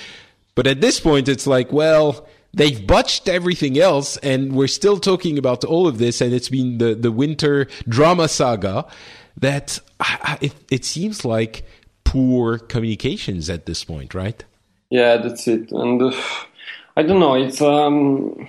But 0.54 0.68
at 0.68 0.80
this 0.80 1.00
point, 1.00 1.28
it's 1.28 1.46
like, 1.46 1.72
well, 1.72 2.24
they've 2.54 2.86
botched 2.86 3.28
everything 3.28 3.80
else, 3.80 4.16
and 4.18 4.52
we're 4.52 4.68
still 4.68 5.00
talking 5.00 5.38
about 5.38 5.64
all 5.64 5.88
of 5.88 5.98
this, 5.98 6.20
and 6.20 6.32
it's 6.32 6.50
been 6.50 6.78
the 6.78 6.94
the 6.94 7.10
winter 7.10 7.66
drama 7.88 8.28
saga 8.28 8.86
that 9.38 9.80
I, 9.98 10.38
it, 10.40 10.54
it 10.70 10.84
seems 10.84 11.24
like 11.24 11.64
poor 12.16 12.56
communications 12.56 13.50
at 13.50 13.66
this 13.66 13.84
point, 13.84 14.14
right? 14.14 14.42
Yeah, 14.88 15.18
that's 15.18 15.46
it. 15.46 15.70
And 15.70 16.00
uh, 16.00 16.12
I 16.96 17.02
don't 17.02 17.20
know. 17.20 17.34
It's 17.34 17.60
um, 17.60 18.48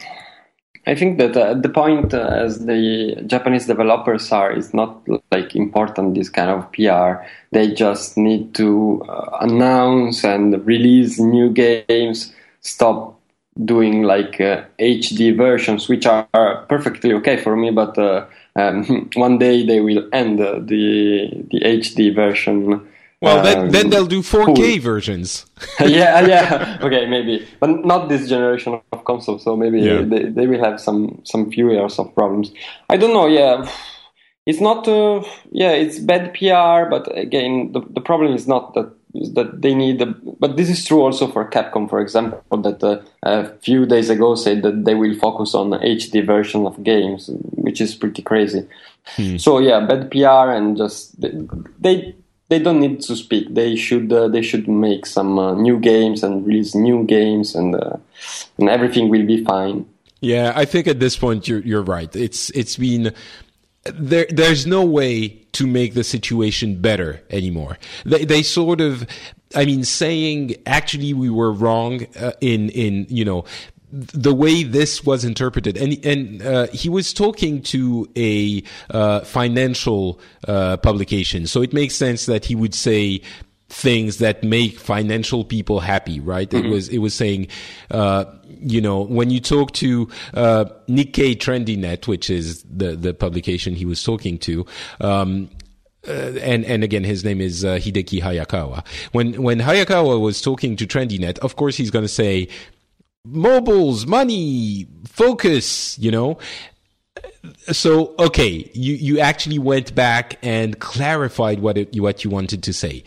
I 0.85 0.95
think 0.95 1.17
that 1.17 1.35
uh, 1.35 1.53
the 1.55 1.67
point 1.67 2.13
uh, 2.13 2.29
as 2.45 2.65
the 2.65 3.21
Japanese 3.27 3.65
developers 3.65 4.31
are 4.31 4.53
is 4.53 4.73
not 4.73 5.05
like 5.33 5.53
important. 5.53 6.15
This 6.15 6.29
kind 6.29 6.49
of 6.49 6.71
PR. 6.71 7.27
They 7.51 7.73
just 7.73 8.17
need 8.17 8.55
to 8.55 9.03
uh, 9.09 9.37
announce 9.41 10.23
and 10.23 10.65
release 10.65 11.19
new 11.19 11.49
games. 11.49 12.33
Stop 12.61 13.19
doing 13.65 14.03
like 14.03 14.37
HD 14.37 15.33
uh, 15.33 15.35
versions, 15.35 15.89
which 15.89 16.05
are 16.05 16.65
perfectly 16.69 17.11
okay 17.13 17.35
for 17.35 17.57
me, 17.57 17.71
but. 17.71 17.97
Uh, 17.97 18.25
um, 18.55 19.07
one 19.15 19.37
day 19.37 19.63
they 19.63 19.81
will 19.81 20.09
end 20.11 20.39
the 20.39 21.29
the 21.51 21.59
HD 21.59 22.15
version 22.15 22.87
well, 23.21 23.43
then, 23.43 23.59
um, 23.59 23.69
then 23.71 23.89
they'll 23.89 24.05
do 24.05 24.21
4K 24.21 24.55
cool. 24.55 24.79
versions. 24.81 25.45
yeah, 25.79 26.21
yeah. 26.21 26.77
Okay, 26.81 27.07
maybe, 27.07 27.47
but 27.59 27.83
not 27.83 28.09
this 28.09 28.29
generation 28.29 28.79
of 28.91 29.05
consoles. 29.05 29.43
So 29.43 29.55
maybe 29.55 29.81
yeah. 29.81 30.01
they, 30.01 30.23
they 30.25 30.45
will 30.45 30.63
have 30.63 30.79
some 30.79 31.21
some 31.25 31.49
few 31.49 31.71
years 31.71 31.97
of 31.97 32.13
problems. 32.13 32.51
I 32.89 32.97
don't 32.97 33.13
know. 33.13 33.25
Yeah, 33.27 33.67
it's 34.45 34.61
not. 34.61 34.87
Uh, 34.87 35.23
yeah, 35.51 35.71
it's 35.71 35.97
bad 35.97 36.33
PR. 36.35 36.89
But 36.89 37.17
again, 37.17 37.71
the 37.71 37.81
the 37.89 38.01
problem 38.01 38.33
is 38.33 38.47
not 38.47 38.75
that 38.75 38.93
is 39.15 39.33
that 39.33 39.63
they 39.63 39.73
need. 39.73 39.99
A, 39.99 40.05
but 40.39 40.55
this 40.55 40.69
is 40.69 40.85
true 40.85 41.01
also 41.01 41.27
for 41.27 41.49
Capcom, 41.49 41.89
for 41.89 41.99
example, 41.99 42.61
that 42.61 42.83
uh, 42.83 43.01
a 43.23 43.49
few 43.59 43.87
days 43.87 44.11
ago 44.11 44.35
said 44.35 44.61
that 44.61 44.85
they 44.85 44.93
will 44.93 45.15
focus 45.15 45.55
on 45.55 45.71
HD 45.71 46.23
version 46.23 46.67
of 46.67 46.83
games, 46.83 47.31
which 47.55 47.81
is 47.81 47.95
pretty 47.95 48.21
crazy. 48.21 48.67
Hmm. 49.15 49.37
So 49.37 49.57
yeah, 49.57 49.79
bad 49.85 50.11
PR 50.11 50.51
and 50.51 50.77
just 50.77 51.19
they, 51.19 52.13
they 52.49 52.59
don't 52.59 52.79
need 52.79 53.01
to 53.01 53.15
speak. 53.15 53.53
They 53.53 53.75
should 53.75 54.11
uh, 54.11 54.27
they 54.27 54.41
should 54.41 54.67
make 54.67 55.05
some 55.05 55.37
uh, 55.37 55.53
new 55.53 55.79
games 55.79 56.23
and 56.23 56.45
release 56.45 56.75
new 56.75 57.03
games, 57.03 57.55
and 57.55 57.75
uh, 57.75 57.97
and 58.57 58.69
everything 58.69 59.09
will 59.09 59.25
be 59.25 59.43
fine. 59.43 59.85
Yeah, 60.21 60.53
I 60.55 60.65
think 60.65 60.87
at 60.87 60.99
this 60.99 61.17
point 61.17 61.47
you're 61.47 61.59
you're 61.59 61.83
right. 61.83 62.13
It's 62.15 62.49
it's 62.51 62.77
been 62.77 63.13
there. 63.83 64.27
There's 64.29 64.65
no 64.65 64.85
way 64.85 65.27
to 65.53 65.67
make 65.67 65.93
the 65.93 66.03
situation 66.03 66.81
better 66.81 67.21
anymore. 67.29 67.77
They 68.05 68.25
they 68.25 68.43
sort 68.43 68.81
of. 68.81 69.07
I 69.55 69.63
mean, 69.63 69.85
saying 69.85 70.55
actually 70.65 71.13
we 71.13 71.29
were 71.29 71.53
wrong 71.53 72.05
uh, 72.19 72.33
in 72.41 72.69
in 72.69 73.05
you 73.09 73.23
know 73.23 73.45
the 73.91 74.33
way 74.33 74.63
this 74.63 75.03
was 75.05 75.23
interpreted, 75.23 75.77
and 75.77 76.05
and 76.05 76.41
uh, 76.41 76.67
he 76.67 76.89
was 76.89 77.13
talking 77.13 77.61
to 77.63 78.09
a 78.17 78.63
uh, 78.89 79.21
financial 79.21 80.19
uh, 80.47 80.77
publication, 80.77 81.47
so 81.47 81.61
it 81.61 81.73
makes 81.73 81.95
sense 81.95 82.25
that 82.25 82.45
he 82.45 82.55
would 82.55 82.75
say 82.75 83.21
things 83.69 84.17
that 84.17 84.43
make 84.43 84.79
financial 84.79 85.43
people 85.43 85.79
happy, 85.79 86.19
right? 86.19 86.49
Mm-hmm. 86.49 86.65
It 86.65 86.69
was 86.69 86.89
it 86.89 86.97
was 86.99 87.13
saying, 87.13 87.47
uh, 87.91 88.25
you 88.45 88.81
know, 88.81 89.01
when 89.01 89.29
you 89.29 89.39
talk 89.39 89.71
to 89.73 90.09
uh, 90.33 90.65
Nikkei 90.87 91.35
TrendyNet, 91.37 92.07
which 92.07 92.29
is 92.29 92.63
the 92.63 92.95
the 92.95 93.13
publication 93.13 93.75
he 93.75 93.85
was 93.85 94.03
talking 94.03 94.37
to. 94.39 94.65
Um, 95.01 95.49
uh, 96.07 96.33
and 96.41 96.63
and 96.63 96.83
again, 96.83 97.03
his 97.03 97.25
name 97.25 97.41
is 97.41 97.65
uh, 97.65 97.75
Hideki 97.75 98.21
Hayakawa. 98.21 98.85
When 99.11 99.41
when 99.43 99.59
Hayakawa 99.59 100.21
was 100.21 100.41
talking 100.41 100.77
to 100.77 100.87
TrendyNet, 100.87 101.39
of 101.39 101.57
course 101.57 101.75
he's 101.75 101.91
going 101.91 102.05
to 102.05 102.09
say 102.09 102.47
mobiles, 103.29 104.05
money, 104.05 104.87
focus, 105.05 105.97
you 105.99 106.11
know. 106.11 106.37
So 107.71 108.15
okay, 108.19 108.69
you 108.73 108.93
you 108.93 109.19
actually 109.19 109.59
went 109.59 109.95
back 109.95 110.37
and 110.41 110.79
clarified 110.79 111.59
what 111.59 111.77
it, 111.77 111.99
what 111.99 112.23
you 112.23 112.29
wanted 112.29 112.63
to 112.63 112.73
say. 112.73 113.03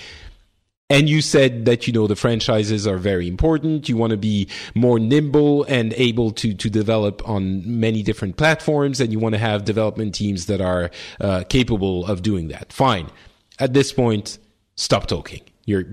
And 0.89 1.09
you 1.09 1.23
said 1.23 1.67
that 1.67 1.87
you 1.87 1.93
know 1.93 2.09
the 2.09 2.17
franchises 2.17 2.85
are 2.87 2.99
very 2.99 3.29
important. 3.29 3.89
You 3.89 3.97
want 3.97 4.11
to 4.11 4.17
be 4.17 4.49
more 4.75 4.99
nimble 4.99 5.65
and 5.65 5.93
able 5.95 6.33
to 6.33 6.53
to 6.55 6.71
develop 6.71 7.27
on 7.29 7.63
many 7.81 8.03
different 8.03 8.37
platforms, 8.37 9.01
and 9.01 9.13
you 9.13 9.19
want 9.19 9.35
to 9.35 9.39
have 9.39 9.65
development 9.65 10.15
teams 10.15 10.47
that 10.47 10.61
are 10.61 10.91
uh, 11.21 11.45
capable 11.49 12.07
of 12.07 12.23
doing 12.23 12.49
that. 12.49 12.73
Fine. 12.73 13.09
At 13.59 13.73
this 13.73 13.93
point, 13.93 14.39
stop 14.75 15.07
talking. 15.07 15.43
You're 15.65 15.85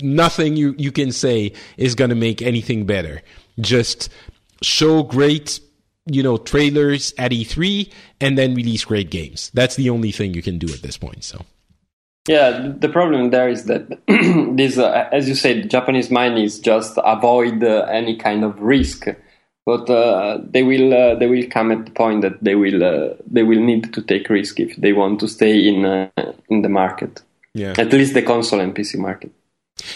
nothing 0.00 0.56
you 0.56 0.74
you 0.78 0.92
can 0.92 1.10
say 1.10 1.52
is 1.76 1.94
going 1.94 2.10
to 2.10 2.16
make 2.16 2.40
anything 2.40 2.86
better 2.86 3.22
just 3.60 4.08
show 4.62 5.02
great 5.02 5.60
you 6.06 6.22
know 6.22 6.36
trailers 6.38 7.12
at 7.18 7.32
E3 7.32 7.92
and 8.20 8.38
then 8.38 8.54
release 8.54 8.84
great 8.84 9.10
games. 9.10 9.50
That's 9.54 9.76
the 9.76 9.90
only 9.90 10.12
thing 10.12 10.34
you 10.34 10.42
can 10.42 10.58
do 10.58 10.72
at 10.72 10.82
this 10.82 10.96
point. 10.96 11.24
So. 11.24 11.44
Yeah, 12.28 12.72
the 12.78 12.90
problem 12.90 13.30
there 13.30 13.48
is 13.48 13.64
that 13.64 13.88
this, 14.56 14.76
uh, 14.76 15.08
as 15.12 15.28
you 15.30 15.34
said, 15.34 15.70
Japanese 15.70 16.10
mind 16.10 16.38
is 16.38 16.60
just 16.60 16.98
avoid 17.02 17.64
uh, 17.64 17.86
any 17.90 18.16
kind 18.16 18.44
of 18.44 18.60
risk. 18.60 19.08
but 19.68 19.90
uh, 19.90 20.38
they 20.54 20.62
will 20.62 20.94
uh, 20.94 21.14
they 21.16 21.26
will 21.26 21.46
come 21.50 21.70
at 21.70 21.84
the 21.84 21.90
point 21.90 22.22
that 22.22 22.42
they 22.42 22.54
will 22.54 22.82
uh, 22.82 23.12
they 23.26 23.42
will 23.42 23.60
need 23.60 23.92
to 23.92 24.00
take 24.00 24.30
risk 24.30 24.58
if 24.58 24.74
they 24.76 24.94
want 24.94 25.20
to 25.20 25.28
stay 25.28 25.68
in 25.68 25.84
uh, 25.84 26.08
in 26.48 26.62
the 26.62 26.70
market. 26.70 27.20
Yeah. 27.52 27.74
At 27.76 27.92
least 27.92 28.14
the 28.14 28.22
console 28.22 28.60
and 28.60 28.74
PC 28.74 28.96
market. 28.96 29.30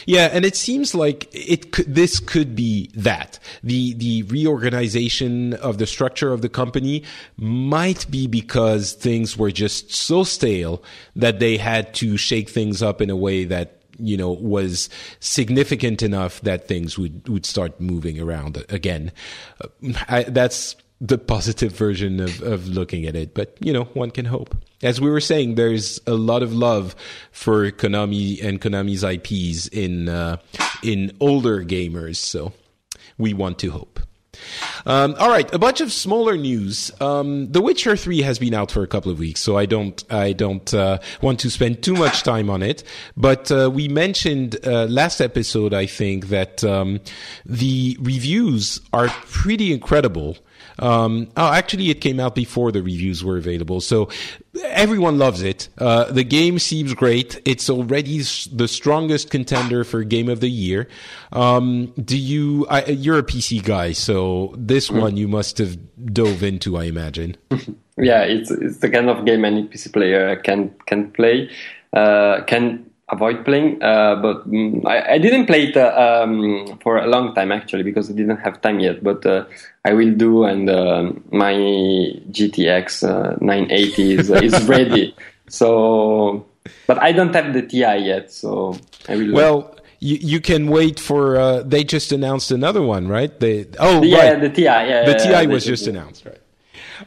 Yeah, 0.06 0.28
and 0.32 0.44
it 0.44 0.56
seems 0.56 0.94
like 0.94 1.28
it 1.32 1.72
could, 1.72 1.92
this 1.92 2.20
could 2.20 2.54
be 2.54 2.90
that 2.94 3.38
the 3.62 3.94
the 3.94 4.22
reorganization 4.24 5.54
of 5.54 5.78
the 5.78 5.86
structure 5.86 6.32
of 6.32 6.42
the 6.42 6.48
company 6.48 7.02
might 7.36 8.10
be 8.10 8.26
because 8.26 8.92
things 8.92 9.36
were 9.36 9.50
just 9.50 9.92
so 9.92 10.24
stale 10.24 10.82
that 11.16 11.40
they 11.40 11.56
had 11.56 11.94
to 11.94 12.16
shake 12.16 12.48
things 12.48 12.82
up 12.82 13.00
in 13.00 13.10
a 13.10 13.16
way 13.16 13.44
that 13.44 13.82
you 13.98 14.16
know 14.16 14.32
was 14.32 14.88
significant 15.20 16.02
enough 16.02 16.40
that 16.42 16.66
things 16.68 16.98
would 16.98 17.28
would 17.28 17.46
start 17.46 17.80
moving 17.80 18.20
around 18.20 18.64
again. 18.68 19.12
Uh, 19.60 19.92
I, 20.08 20.22
that's 20.24 20.76
the 21.04 21.18
positive 21.18 21.72
version 21.72 22.20
of, 22.20 22.40
of 22.42 22.68
looking 22.68 23.06
at 23.06 23.16
it, 23.16 23.34
but 23.34 23.56
you 23.60 23.72
know 23.72 23.84
one 23.94 24.10
can 24.10 24.26
hope 24.26 24.54
as 24.82 25.00
we 25.00 25.10
were 25.10 25.20
saying, 25.20 25.54
there's 25.54 26.00
a 26.06 26.14
lot 26.14 26.42
of 26.42 26.52
love 26.52 26.96
for 27.30 27.70
Konami 27.70 28.42
and 28.42 28.60
Konami's 28.60 29.04
IPs 29.04 29.68
in 29.68 30.08
uh, 30.08 30.38
in 30.82 31.12
older 31.20 31.64
gamers. 31.64 32.16
So 32.16 32.52
we 33.16 33.32
want 33.32 33.58
to 33.60 33.70
hope. 33.70 34.00
Um, 34.86 35.14
all 35.18 35.28
right, 35.28 35.52
a 35.54 35.58
bunch 35.58 35.80
of 35.80 35.92
smaller 35.92 36.36
news. 36.36 36.90
Um, 37.00 37.52
the 37.52 37.60
Witcher 37.60 37.96
Three 37.96 38.22
has 38.22 38.38
been 38.38 38.54
out 38.54 38.72
for 38.72 38.82
a 38.82 38.86
couple 38.88 39.12
of 39.12 39.18
weeks, 39.18 39.40
so 39.40 39.56
I 39.56 39.66
don't 39.66 40.02
I 40.10 40.32
don't 40.32 40.72
uh, 40.74 40.98
want 41.20 41.38
to 41.40 41.50
spend 41.50 41.82
too 41.82 41.94
much 41.94 42.24
time 42.24 42.50
on 42.50 42.62
it. 42.62 42.82
But 43.16 43.52
uh, 43.52 43.70
we 43.72 43.86
mentioned 43.86 44.56
uh, 44.66 44.86
last 44.86 45.20
episode, 45.20 45.74
I 45.74 45.86
think, 45.86 46.28
that 46.28 46.64
um, 46.64 47.00
the 47.46 47.96
reviews 48.00 48.80
are 48.92 49.08
pretty 49.08 49.72
incredible. 49.72 50.38
Um, 50.78 51.28
oh, 51.36 51.52
actually, 51.52 51.90
it 51.90 52.00
came 52.00 52.20
out 52.20 52.34
before 52.34 52.72
the 52.72 52.82
reviews 52.82 53.24
were 53.24 53.36
available, 53.36 53.80
so 53.80 54.08
everyone 54.64 55.18
loves 55.18 55.42
it. 55.42 55.68
Uh, 55.78 56.04
the 56.04 56.24
game 56.24 56.58
seems 56.58 56.94
great. 56.94 57.40
It's 57.44 57.68
already 57.68 58.18
the 58.52 58.68
strongest 58.68 59.30
contender 59.30 59.84
for 59.84 60.04
Game 60.04 60.28
of 60.28 60.40
the 60.40 60.50
Year. 60.50 60.88
Um, 61.32 61.92
do 62.02 62.16
you? 62.16 62.66
I, 62.68 62.84
you're 62.84 63.18
a 63.18 63.22
PC 63.22 63.62
guy, 63.62 63.92
so 63.92 64.54
this 64.56 64.88
mm. 64.88 65.00
one 65.00 65.16
you 65.16 65.28
must 65.28 65.58
have 65.58 65.78
dove 66.12 66.42
into, 66.42 66.76
I 66.76 66.84
imagine. 66.84 67.36
yeah, 67.96 68.22
it's 68.22 68.50
it's 68.50 68.78
the 68.78 68.90
kind 68.90 69.08
of 69.08 69.24
game 69.24 69.44
any 69.44 69.64
PC 69.64 69.92
player 69.92 70.36
can 70.36 70.74
can 70.86 71.10
play. 71.12 71.50
Uh, 71.92 72.42
can 72.44 72.90
avoid 73.12 73.44
playing. 73.44 73.80
Uh, 73.82 74.16
but 74.16 74.50
mm, 74.50 74.84
I, 74.86 75.14
I, 75.14 75.18
didn't 75.18 75.46
play 75.46 75.68
it 75.68 75.76
uh, 75.76 76.22
um, 76.24 76.78
for 76.82 76.96
a 76.96 77.06
long 77.06 77.34
time 77.34 77.52
actually 77.52 77.84
because 77.84 78.10
I 78.10 78.14
didn't 78.14 78.38
have 78.38 78.60
time 78.62 78.80
yet. 78.80 79.04
But 79.04 79.24
uh, 79.24 79.44
I 79.84 79.92
will 79.92 80.14
do, 80.14 80.44
and 80.44 80.68
uh, 80.68 81.12
my 81.30 81.54
GTX 81.54 83.02
980 83.40 84.12
is, 84.14 84.30
is 84.30 84.64
ready. 84.66 85.14
So, 85.48 86.46
but 86.86 87.02
I 87.02 87.12
don't 87.12 87.34
have 87.34 87.52
the 87.52 87.60
TI 87.60 87.98
yet, 88.08 88.32
so 88.32 88.74
I 89.08 89.16
will. 89.16 89.34
Well. 89.34 89.76
You, 90.04 90.16
you 90.16 90.40
can 90.40 90.66
wait 90.66 90.98
for. 90.98 91.36
Uh, 91.36 91.62
they 91.62 91.84
just 91.84 92.10
announced 92.10 92.50
another 92.50 92.82
one, 92.82 93.06
right? 93.06 93.38
They 93.38 93.66
oh 93.78 94.02
yeah, 94.02 94.32
right. 94.32 94.40
the 94.40 94.48
TI. 94.48 94.62
Yeah, 94.62 95.04
the 95.04 95.14
TI 95.14 95.46
was 95.46 95.64
just 95.64 95.86
announced, 95.86 96.24
right? 96.24 96.40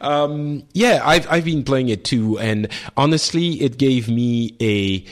Um, 0.00 0.62
yeah, 0.72 1.02
I've 1.04 1.30
I've 1.30 1.44
been 1.44 1.62
playing 1.62 1.90
it 1.90 2.04
too, 2.04 2.38
and 2.38 2.68
honestly, 2.96 3.60
it 3.60 3.76
gave 3.76 4.08
me 4.08 4.56
a 4.62 5.04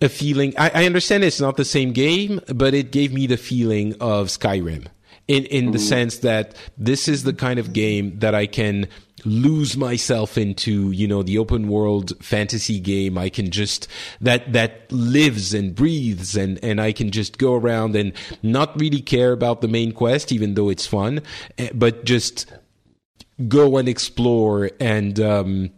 a 0.00 0.08
feeling. 0.08 0.54
I, 0.58 0.70
I, 0.82 0.86
understand 0.86 1.24
it's 1.24 1.40
not 1.40 1.56
the 1.56 1.64
same 1.64 1.92
game, 1.92 2.40
but 2.54 2.74
it 2.74 2.90
gave 2.90 3.12
me 3.12 3.26
the 3.26 3.36
feeling 3.36 3.94
of 4.00 4.28
Skyrim 4.28 4.86
in 5.28 5.44
in 5.46 5.70
the 5.72 5.78
mm-hmm. 5.78 5.86
sense 5.86 6.18
that 6.18 6.54
this 6.76 7.06
is 7.08 7.22
the 7.22 7.32
kind 7.32 7.58
of 7.58 7.72
game 7.72 8.18
that 8.18 8.34
I 8.34 8.46
can 8.46 8.88
lose 9.24 9.76
myself 9.76 10.38
into 10.38 10.90
you 10.90 11.06
know 11.06 11.22
the 11.22 11.38
open 11.38 11.68
world 11.68 12.12
fantasy 12.24 12.80
game 12.80 13.18
i 13.18 13.28
can 13.28 13.50
just 13.50 13.86
that 14.20 14.52
that 14.52 14.90
lives 14.90 15.52
and 15.52 15.74
breathes 15.74 16.36
and 16.36 16.58
and 16.62 16.80
i 16.80 16.92
can 16.92 17.10
just 17.10 17.38
go 17.38 17.54
around 17.54 17.94
and 17.94 18.12
not 18.42 18.78
really 18.80 19.00
care 19.00 19.32
about 19.32 19.60
the 19.60 19.68
main 19.68 19.92
quest 19.92 20.32
even 20.32 20.54
though 20.54 20.68
it's 20.68 20.86
fun 20.86 21.20
eh, 21.58 21.68
but 21.74 22.04
just 22.04 22.50
go 23.48 23.76
and 23.76 23.88
explore 23.88 24.70
and 24.80 25.20
um 25.20 25.70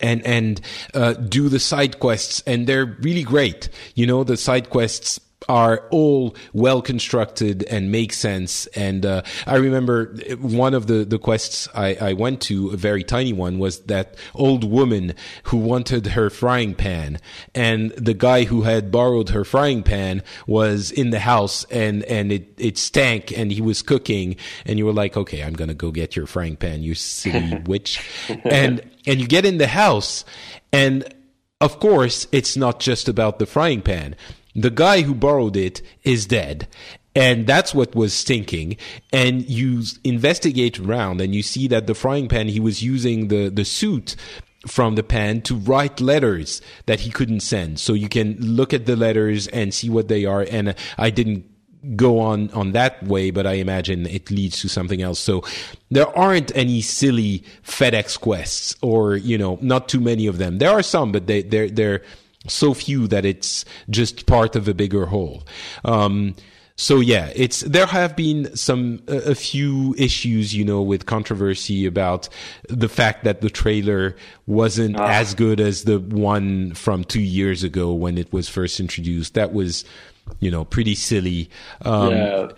and 0.00 0.24
and 0.26 0.60
uh, 0.94 1.14
do 1.14 1.48
the 1.48 1.60
side 1.60 1.98
quests, 2.00 2.42
and 2.46 2.66
they're 2.66 2.96
really 3.00 3.22
great. 3.22 3.68
You 3.94 4.06
know, 4.06 4.24
the 4.24 4.36
side 4.36 4.70
quests 4.70 5.20
are 5.48 5.86
all 5.90 6.34
well 6.52 6.82
constructed 6.82 7.64
and 7.64 7.90
make 7.90 8.12
sense. 8.12 8.66
And 8.68 9.04
uh, 9.04 9.22
I 9.46 9.56
remember 9.56 10.16
one 10.40 10.74
of 10.74 10.86
the, 10.86 11.04
the 11.04 11.18
quests 11.18 11.68
I, 11.74 11.94
I 12.00 12.12
went 12.12 12.40
to, 12.42 12.70
a 12.70 12.76
very 12.76 13.04
tiny 13.04 13.32
one, 13.32 13.58
was 13.58 13.80
that 13.80 14.16
old 14.34 14.64
woman 14.64 15.14
who 15.44 15.58
wanted 15.58 16.08
her 16.08 16.30
frying 16.30 16.74
pan. 16.74 17.18
And 17.54 17.90
the 17.92 18.14
guy 18.14 18.44
who 18.44 18.62
had 18.62 18.90
borrowed 18.90 19.30
her 19.30 19.44
frying 19.44 19.82
pan 19.82 20.22
was 20.46 20.90
in 20.90 21.10
the 21.10 21.20
house 21.20 21.64
and, 21.64 22.02
and 22.04 22.32
it, 22.32 22.48
it 22.58 22.78
stank 22.78 23.36
and 23.36 23.52
he 23.52 23.60
was 23.60 23.82
cooking. 23.82 24.36
And 24.64 24.78
you 24.78 24.86
were 24.86 24.92
like, 24.92 25.16
okay, 25.16 25.42
I'm 25.42 25.54
going 25.54 25.68
to 25.68 25.74
go 25.74 25.90
get 25.90 26.16
your 26.16 26.26
frying 26.26 26.56
pan, 26.56 26.82
you 26.82 26.94
silly 26.94 27.62
witch. 27.66 28.00
And, 28.44 28.80
and 29.06 29.20
you 29.20 29.26
get 29.26 29.44
in 29.44 29.58
the 29.58 29.68
house 29.68 30.24
and 30.72 31.12
of 31.60 31.80
course, 31.80 32.26
it's 32.30 32.56
not 32.56 32.78
just 32.80 33.08
about 33.08 33.38
the 33.38 33.46
frying 33.46 33.80
pan 33.80 34.16
the 34.54 34.70
guy 34.70 35.02
who 35.02 35.14
borrowed 35.14 35.56
it 35.56 35.82
is 36.02 36.26
dead. 36.26 36.68
And 37.16 37.46
that's 37.46 37.74
what 37.74 37.94
was 37.94 38.12
stinking. 38.12 38.76
And 39.12 39.48
you 39.48 39.82
investigate 40.02 40.80
around 40.80 41.20
and 41.20 41.34
you 41.34 41.42
see 41.42 41.68
that 41.68 41.86
the 41.86 41.94
frying 41.94 42.28
pan, 42.28 42.48
he 42.48 42.60
was 42.60 42.82
using 42.82 43.28
the, 43.28 43.48
the 43.48 43.64
suit 43.64 44.16
from 44.66 44.94
the 44.94 45.02
pan 45.02 45.42
to 45.42 45.54
write 45.54 46.00
letters 46.00 46.60
that 46.86 47.00
he 47.00 47.10
couldn't 47.10 47.40
send. 47.40 47.78
So 47.78 47.92
you 47.92 48.08
can 48.08 48.36
look 48.40 48.72
at 48.72 48.86
the 48.86 48.96
letters 48.96 49.46
and 49.48 49.72
see 49.72 49.90
what 49.90 50.08
they 50.08 50.24
are. 50.24 50.46
And 50.50 50.70
uh, 50.70 50.74
I 50.98 51.10
didn't 51.10 51.44
go 51.96 52.20
on 52.20 52.50
on 52.50 52.72
that 52.72 53.02
way, 53.02 53.30
but 53.30 53.46
I 53.46 53.54
imagine 53.54 54.06
it 54.06 54.30
leads 54.30 54.60
to 54.60 54.68
something 54.68 55.02
else. 55.02 55.18
So 55.18 55.44
there 55.90 56.16
aren't 56.16 56.54
any 56.56 56.80
silly 56.80 57.44
FedEx 57.62 58.18
quests 58.20 58.76
or, 58.82 59.16
you 59.16 59.38
know, 59.38 59.58
not 59.60 59.88
too 59.88 60.00
many 60.00 60.26
of 60.26 60.38
them. 60.38 60.58
There 60.58 60.70
are 60.70 60.82
some, 60.82 61.12
but 61.12 61.26
they, 61.26 61.42
they're, 61.42 61.70
they're, 61.70 62.02
so 62.46 62.74
few 62.74 63.06
that 63.08 63.24
it's 63.24 63.64
just 63.88 64.26
part 64.26 64.54
of 64.54 64.68
a 64.68 64.74
bigger 64.74 65.06
whole. 65.06 65.44
Um, 65.82 66.34
so 66.76 66.98
yeah, 66.98 67.30
it's 67.36 67.60
there 67.60 67.86
have 67.86 68.16
been 68.16 68.54
some 68.56 69.00
a, 69.06 69.30
a, 69.30 69.34
few 69.36 69.94
issues, 69.96 70.54
you 70.54 70.64
know, 70.64 70.82
with 70.82 71.06
controversy 71.06 71.86
about 71.86 72.28
the 72.68 72.88
fact 72.88 73.22
that 73.22 73.42
the 73.42 73.50
trailer 73.50 74.16
wasn't 74.46 74.98
ah. 74.98 75.06
as 75.06 75.34
good 75.34 75.60
as 75.60 75.84
the 75.84 76.00
one 76.00 76.74
from 76.74 77.04
two 77.04 77.20
years 77.20 77.62
ago 77.62 77.92
when 77.92 78.18
it 78.18 78.32
was 78.32 78.48
first 78.48 78.80
introduced. 78.80 79.34
That 79.34 79.52
was, 79.52 79.84
you 80.40 80.50
know, 80.50 80.64
pretty 80.64 80.94
silly. 80.94 81.50
Um, 81.82 82.12
yeah, 82.12 82.48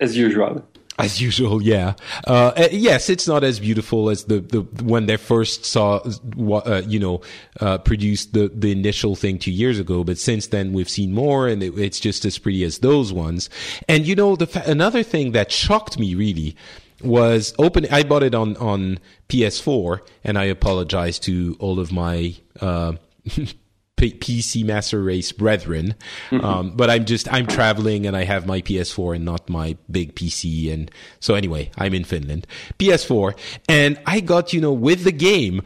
as 0.00 0.16
usual 0.16 0.64
as 1.00 1.20
usual, 1.20 1.62
yeah. 1.62 1.94
Uh, 2.26 2.52
uh, 2.56 2.68
yes, 2.70 3.08
it's 3.08 3.26
not 3.26 3.42
as 3.42 3.58
beautiful 3.58 4.10
as 4.10 4.24
the, 4.24 4.40
the 4.40 4.60
when 4.84 5.06
they 5.06 5.16
first 5.16 5.64
saw, 5.64 6.00
uh, 6.48 6.82
you 6.86 6.98
know, 6.98 7.20
uh, 7.60 7.78
produced 7.78 8.32
the 8.34 8.50
the 8.54 8.70
initial 8.70 9.16
thing 9.16 9.38
two 9.38 9.50
years 9.50 9.78
ago. 9.78 10.04
But 10.04 10.18
since 10.18 10.48
then, 10.48 10.72
we've 10.72 10.88
seen 10.88 11.12
more, 11.12 11.48
and 11.48 11.62
it, 11.62 11.76
it's 11.78 12.00
just 12.00 12.24
as 12.24 12.38
pretty 12.38 12.64
as 12.64 12.78
those 12.78 13.12
ones. 13.12 13.48
And 13.88 14.06
you 14.06 14.14
know, 14.14 14.36
the 14.36 14.46
fa- 14.46 14.64
another 14.66 15.02
thing 15.02 15.32
that 15.32 15.50
shocked 15.50 15.98
me 15.98 16.14
really 16.14 16.56
was 17.02 17.54
open. 17.58 17.86
I 17.90 18.02
bought 18.02 18.22
it 18.22 18.34
on 18.34 18.56
on 18.58 18.98
PS4, 19.28 20.00
and 20.24 20.38
I 20.38 20.44
apologize 20.44 21.18
to 21.20 21.56
all 21.58 21.80
of 21.80 21.92
my. 21.92 22.34
Uh, 24.00 24.18
PC 24.18 24.64
Master 24.64 25.02
Race 25.02 25.32
brethren. 25.32 25.94
Mm-hmm. 26.30 26.44
Um, 26.44 26.70
but 26.76 26.90
I'm 26.90 27.04
just 27.04 27.32
I'm 27.32 27.46
traveling 27.46 28.06
and 28.06 28.16
I 28.16 28.24
have 28.24 28.46
my 28.46 28.60
PS4 28.60 29.16
and 29.16 29.24
not 29.24 29.48
my 29.48 29.76
big 29.90 30.14
PC. 30.14 30.72
And 30.72 30.90
so 31.20 31.34
anyway, 31.34 31.70
I'm 31.76 31.94
in 31.94 32.04
Finland. 32.04 32.46
PS4, 32.78 33.36
and 33.68 34.00
I 34.06 34.20
got 34.20 34.52
you 34.52 34.60
know 34.60 34.72
with 34.72 35.04
the 35.04 35.12
game. 35.12 35.62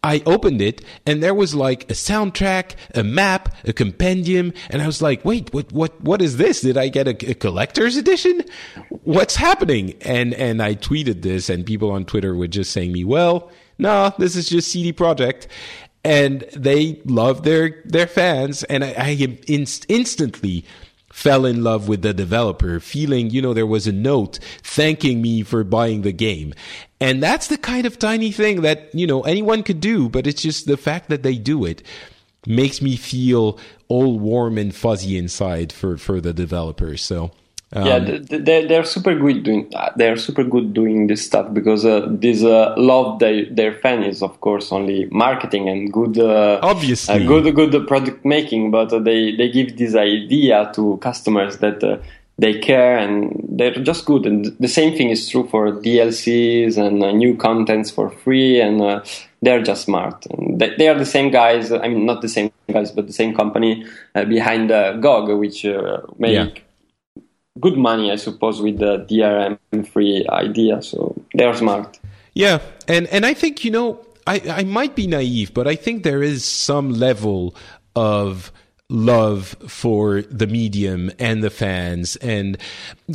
I 0.00 0.22
opened 0.26 0.62
it 0.62 0.84
and 1.06 1.20
there 1.20 1.34
was 1.34 1.56
like 1.56 1.82
a 1.90 1.94
soundtrack, 1.94 2.76
a 2.94 3.02
map, 3.02 3.52
a 3.64 3.72
compendium, 3.72 4.52
and 4.70 4.80
I 4.80 4.86
was 4.86 5.02
like, 5.02 5.24
"Wait, 5.24 5.52
what? 5.52 5.72
What? 5.72 6.00
What 6.00 6.22
is 6.22 6.36
this? 6.36 6.60
Did 6.60 6.76
I 6.76 6.86
get 6.86 7.08
a, 7.08 7.30
a 7.30 7.34
collector's 7.34 7.96
edition? 7.96 8.44
What's 9.02 9.34
happening?" 9.34 9.94
And 10.02 10.34
and 10.34 10.62
I 10.62 10.76
tweeted 10.76 11.22
this, 11.22 11.50
and 11.50 11.66
people 11.66 11.90
on 11.90 12.04
Twitter 12.04 12.36
were 12.36 12.46
just 12.46 12.70
saying 12.70 12.92
me, 12.92 13.02
"Well, 13.02 13.50
no, 13.76 14.14
this 14.18 14.36
is 14.36 14.48
just 14.48 14.70
CD 14.70 14.92
Projekt." 14.92 15.48
And 16.04 16.40
they 16.56 17.00
love 17.04 17.42
their 17.42 17.82
their 17.84 18.06
fans, 18.06 18.62
and 18.64 18.84
I, 18.84 18.94
I 18.96 19.38
inst- 19.46 19.86
instantly 19.88 20.64
fell 21.18 21.44
in 21.44 21.64
love 21.64 21.88
with 21.88 22.02
the 22.02 22.14
developer, 22.14 22.78
feeling, 22.78 23.30
you 23.30 23.42
know, 23.42 23.52
there 23.52 23.66
was 23.66 23.88
a 23.88 23.92
note 23.92 24.38
thanking 24.62 25.20
me 25.20 25.42
for 25.42 25.64
buying 25.64 26.02
the 26.02 26.12
game. 26.12 26.54
And 27.00 27.20
that's 27.20 27.48
the 27.48 27.58
kind 27.58 27.86
of 27.86 27.98
tiny 27.98 28.30
thing 28.30 28.60
that, 28.62 28.94
you 28.94 29.04
know, 29.04 29.22
anyone 29.22 29.64
could 29.64 29.80
do, 29.80 30.08
but 30.08 30.28
it's 30.28 30.42
just 30.42 30.66
the 30.66 30.76
fact 30.76 31.08
that 31.08 31.24
they 31.24 31.36
do 31.36 31.64
it 31.64 31.82
makes 32.46 32.80
me 32.80 32.94
feel 32.94 33.58
all 33.88 34.18
warm 34.18 34.58
and 34.58 34.72
fuzzy 34.72 35.18
inside 35.18 35.72
for, 35.72 35.96
for 35.96 36.20
the 36.20 36.32
developers. 36.32 37.02
So 37.02 37.32
Um, 37.70 37.86
yeah, 37.86 37.98
they 37.98 38.64
they're 38.64 38.84
super 38.84 39.14
good 39.14 39.42
doing 39.42 39.70
they're 39.96 40.16
super 40.16 40.42
good 40.42 40.72
doing 40.72 41.06
this 41.06 41.26
stuff 41.26 41.52
because 41.52 41.84
uh, 41.84 42.06
this 42.08 42.42
uh, 42.42 42.72
love 42.78 43.18
they, 43.18 43.44
their 43.44 43.74
fan 43.74 44.02
is 44.02 44.22
of 44.22 44.40
course 44.40 44.72
only 44.72 45.04
marketing 45.10 45.68
and 45.68 45.92
good 45.92 46.18
uh, 46.18 46.60
obviously 46.62 47.26
good 47.26 47.54
good 47.54 47.86
product 47.86 48.24
making, 48.24 48.70
but 48.70 48.88
they 49.04 49.36
they 49.36 49.50
give 49.50 49.76
this 49.76 49.94
idea 49.94 50.70
to 50.76 50.96
customers 51.02 51.58
that 51.58 51.84
uh, 51.84 51.98
they 52.38 52.58
care 52.58 52.96
and 52.96 53.38
they're 53.50 53.74
just 53.74 54.06
good. 54.06 54.24
And 54.24 54.46
the 54.58 54.68
same 54.68 54.96
thing 54.96 55.10
is 55.10 55.28
true 55.28 55.46
for 55.46 55.70
DLCs 55.70 56.78
and 56.78 57.02
uh, 57.02 57.12
new 57.12 57.36
contents 57.36 57.90
for 57.90 58.08
free, 58.08 58.62
and 58.62 58.80
uh, 58.80 59.04
they're 59.42 59.62
just 59.62 59.82
smart. 59.82 60.24
And 60.30 60.58
they, 60.58 60.74
they, 60.76 60.88
are 60.88 60.96
the 60.96 61.04
same 61.04 61.30
guys. 61.30 61.70
I 61.70 61.88
mean, 61.88 62.06
not 62.06 62.22
the 62.22 62.28
same 62.30 62.50
guys, 62.72 62.92
but 62.92 63.08
the 63.08 63.12
same 63.12 63.34
company 63.34 63.84
behind 64.14 64.70
GOG, 64.70 65.38
which 65.38 65.66
make. 66.18 66.32
Yeah 66.32 66.62
good 67.60 67.76
money, 67.76 68.10
I 68.10 68.16
suppose, 68.16 68.60
with 68.60 68.78
the 68.78 68.98
DRM 69.08 69.88
free 69.88 70.26
idea. 70.28 70.82
So 70.82 71.20
they're 71.34 71.54
smart. 71.54 71.98
Yeah, 72.34 72.60
and 72.86 73.06
and 73.08 73.26
I 73.26 73.34
think 73.34 73.64
you 73.64 73.70
know 73.70 74.04
I 74.26 74.40
I 74.48 74.64
might 74.64 74.94
be 74.94 75.06
naive, 75.06 75.54
but 75.54 75.66
I 75.66 75.74
think 75.74 76.02
there 76.02 76.22
is 76.22 76.44
some 76.44 76.90
level 76.90 77.54
of 77.96 78.52
love 78.90 79.56
for 79.66 80.22
the 80.22 80.46
medium 80.46 81.10
and 81.18 81.44
the 81.44 81.50
fans 81.50 82.16
and 82.16 82.56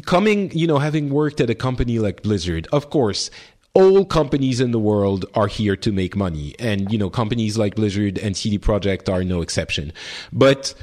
coming 0.05 0.51
you 0.51 0.67
know 0.67 0.77
having 0.77 1.09
worked 1.09 1.41
at 1.41 1.49
a 1.49 1.55
company 1.55 1.97
like 1.97 2.21
blizzard 2.21 2.67
of 2.71 2.91
course 2.91 3.31
all 3.73 4.05
companies 4.05 4.59
in 4.61 4.69
the 4.69 4.77
world 4.77 5.25
are 5.33 5.47
here 5.47 5.75
to 5.75 5.91
make 5.91 6.15
money 6.15 6.53
and 6.59 6.91
you 6.91 6.97
know 6.99 7.09
companies 7.09 7.57
like 7.57 7.73
blizzard 7.73 8.19
and 8.19 8.37
cd 8.37 8.59
projekt 8.59 9.11
are 9.11 9.23
no 9.23 9.41
exception 9.41 9.91
but 10.31 10.75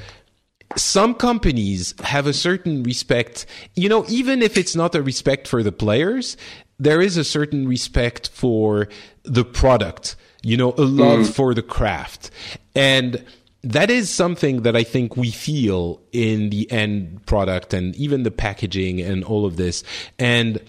some 0.75 1.13
companies 1.13 1.93
have 2.03 2.27
a 2.27 2.33
certain 2.33 2.83
respect, 2.83 3.45
you 3.75 3.89
know, 3.89 4.05
even 4.07 4.41
if 4.41 4.57
it's 4.57 4.75
not 4.75 4.95
a 4.95 5.01
respect 5.01 5.47
for 5.47 5.63
the 5.63 5.71
players, 5.71 6.37
there 6.79 7.01
is 7.01 7.17
a 7.17 7.23
certain 7.23 7.67
respect 7.67 8.29
for 8.29 8.89
the 9.23 9.45
product, 9.45 10.15
you 10.41 10.57
know, 10.57 10.73
a 10.77 10.81
love 10.81 11.27
mm. 11.27 11.33
for 11.33 11.53
the 11.53 11.61
craft. 11.61 12.31
And 12.75 13.23
that 13.63 13.91
is 13.91 14.09
something 14.09 14.63
that 14.63 14.75
I 14.75 14.83
think 14.83 15.15
we 15.15 15.29
feel 15.29 16.01
in 16.11 16.49
the 16.49 16.69
end 16.71 17.25
product 17.27 17.73
and 17.73 17.95
even 17.95 18.23
the 18.23 18.31
packaging 18.31 18.99
and 18.99 19.23
all 19.23 19.45
of 19.45 19.57
this. 19.57 19.83
And 20.17 20.59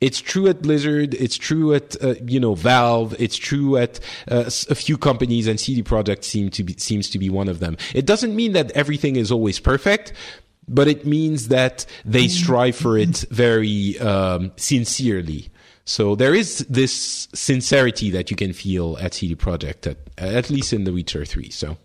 it's 0.00 0.20
true 0.20 0.46
at 0.48 0.62
Blizzard. 0.62 1.14
It's 1.14 1.36
true 1.36 1.74
at 1.74 2.02
uh, 2.02 2.14
you 2.24 2.38
know 2.38 2.54
Valve. 2.54 3.16
It's 3.18 3.36
true 3.36 3.76
at 3.76 4.00
uh, 4.30 4.44
a 4.46 4.74
few 4.74 4.96
companies, 4.96 5.46
and 5.46 5.58
CD 5.58 5.82
Projekt 5.82 6.24
seem 6.24 6.50
to 6.50 6.64
be, 6.64 6.74
seems 6.74 7.10
to 7.10 7.18
be 7.18 7.30
one 7.30 7.48
of 7.48 7.60
them. 7.60 7.76
It 7.94 8.06
doesn't 8.06 8.34
mean 8.34 8.52
that 8.52 8.70
everything 8.72 9.16
is 9.16 9.32
always 9.32 9.58
perfect, 9.58 10.12
but 10.68 10.86
it 10.88 11.04
means 11.04 11.48
that 11.48 11.84
they 12.04 12.28
strive 12.28 12.76
for 12.76 12.96
it 12.96 13.24
very 13.30 13.98
um, 13.98 14.52
sincerely. 14.56 15.48
So 15.84 16.14
there 16.14 16.34
is 16.34 16.58
this 16.68 17.28
sincerity 17.34 18.10
that 18.10 18.30
you 18.30 18.36
can 18.36 18.52
feel 18.52 18.98
at 19.00 19.14
CD 19.14 19.34
Projekt, 19.34 19.86
at, 19.86 19.96
at 20.18 20.50
least 20.50 20.72
in 20.72 20.84
The 20.84 20.92
Witcher 20.92 21.24
Three. 21.24 21.50
So. 21.50 21.76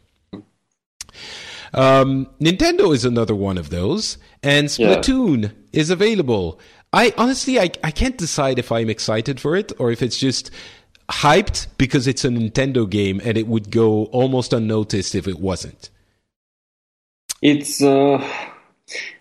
Um, 1.75 2.27
Nintendo 2.39 2.93
is 2.93 3.03
another 3.03 3.33
one 3.33 3.57
of 3.57 3.71
those, 3.71 4.19
and 4.43 4.67
Splatoon 4.67 5.43
yeah. 5.43 5.49
is 5.71 5.89
available. 5.89 6.59
I 6.93 7.11
honestly, 7.17 7.59
I, 7.59 7.71
I 7.83 7.89
can't 7.89 8.17
decide 8.17 8.59
if 8.59 8.71
I'm 8.71 8.89
excited 8.89 9.39
for 9.39 9.55
it 9.55 9.73
or 9.79 9.91
if 9.91 10.03
it's 10.03 10.17
just 10.17 10.51
hyped 11.09 11.67
because 11.77 12.07
it's 12.07 12.23
a 12.23 12.29
Nintendo 12.29 12.89
game 12.89 13.19
and 13.23 13.37
it 13.37 13.47
would 13.47 13.71
go 13.71 14.05
almost 14.05 14.53
unnoticed 14.53 15.15
if 15.15 15.27
it 15.27 15.39
wasn't. 15.39 15.89
It's 17.41 17.81
uh, 17.81 18.23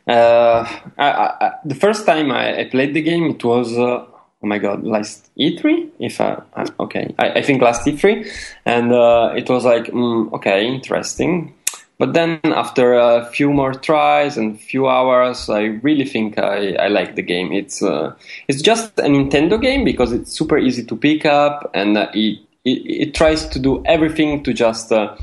uh, 0.06 0.80
I, 0.98 1.08
I, 1.08 1.52
the 1.64 1.74
first 1.74 2.06
time 2.06 2.30
I, 2.30 2.64
played 2.70 2.94
the 2.94 3.02
game. 3.02 3.24
It 3.30 3.42
was 3.42 3.72
uh, 3.76 4.04
oh 4.06 4.08
my 4.42 4.58
god, 4.58 4.84
last 4.84 5.30
E3. 5.36 5.90
If 5.98 6.20
I, 6.20 6.42
okay, 6.78 7.14
I, 7.18 7.42
think 7.42 7.62
last 7.62 7.86
E3, 7.86 8.28
and 8.64 8.92
uh, 8.92 9.32
it 9.36 9.48
was 9.48 9.64
like 9.64 9.86
mm, 9.86 10.32
okay, 10.34 10.66
interesting. 10.66 11.54
But 12.02 12.14
then 12.14 12.40
after 12.42 12.94
a 12.94 13.24
few 13.26 13.52
more 13.52 13.72
tries 13.74 14.36
and 14.36 14.56
a 14.56 14.58
few 14.58 14.88
hours, 14.88 15.48
I 15.48 15.78
really 15.86 16.04
think 16.04 16.36
I, 16.36 16.72
I 16.72 16.88
like 16.88 17.14
the 17.14 17.22
game. 17.22 17.52
It's 17.52 17.80
uh, 17.80 18.16
it's 18.48 18.60
just 18.60 18.98
a 18.98 19.02
Nintendo 19.02 19.62
game 19.62 19.84
because 19.84 20.10
it's 20.12 20.32
super 20.32 20.58
easy 20.58 20.82
to 20.82 20.96
pick 20.96 21.24
up 21.24 21.70
and 21.74 21.96
uh, 21.96 22.08
it, 22.12 22.40
it, 22.64 22.70
it 22.70 23.14
tries 23.14 23.46
to 23.50 23.60
do 23.60 23.84
everything 23.86 24.42
to 24.42 24.52
just 24.52 24.90
uh, 24.90 25.14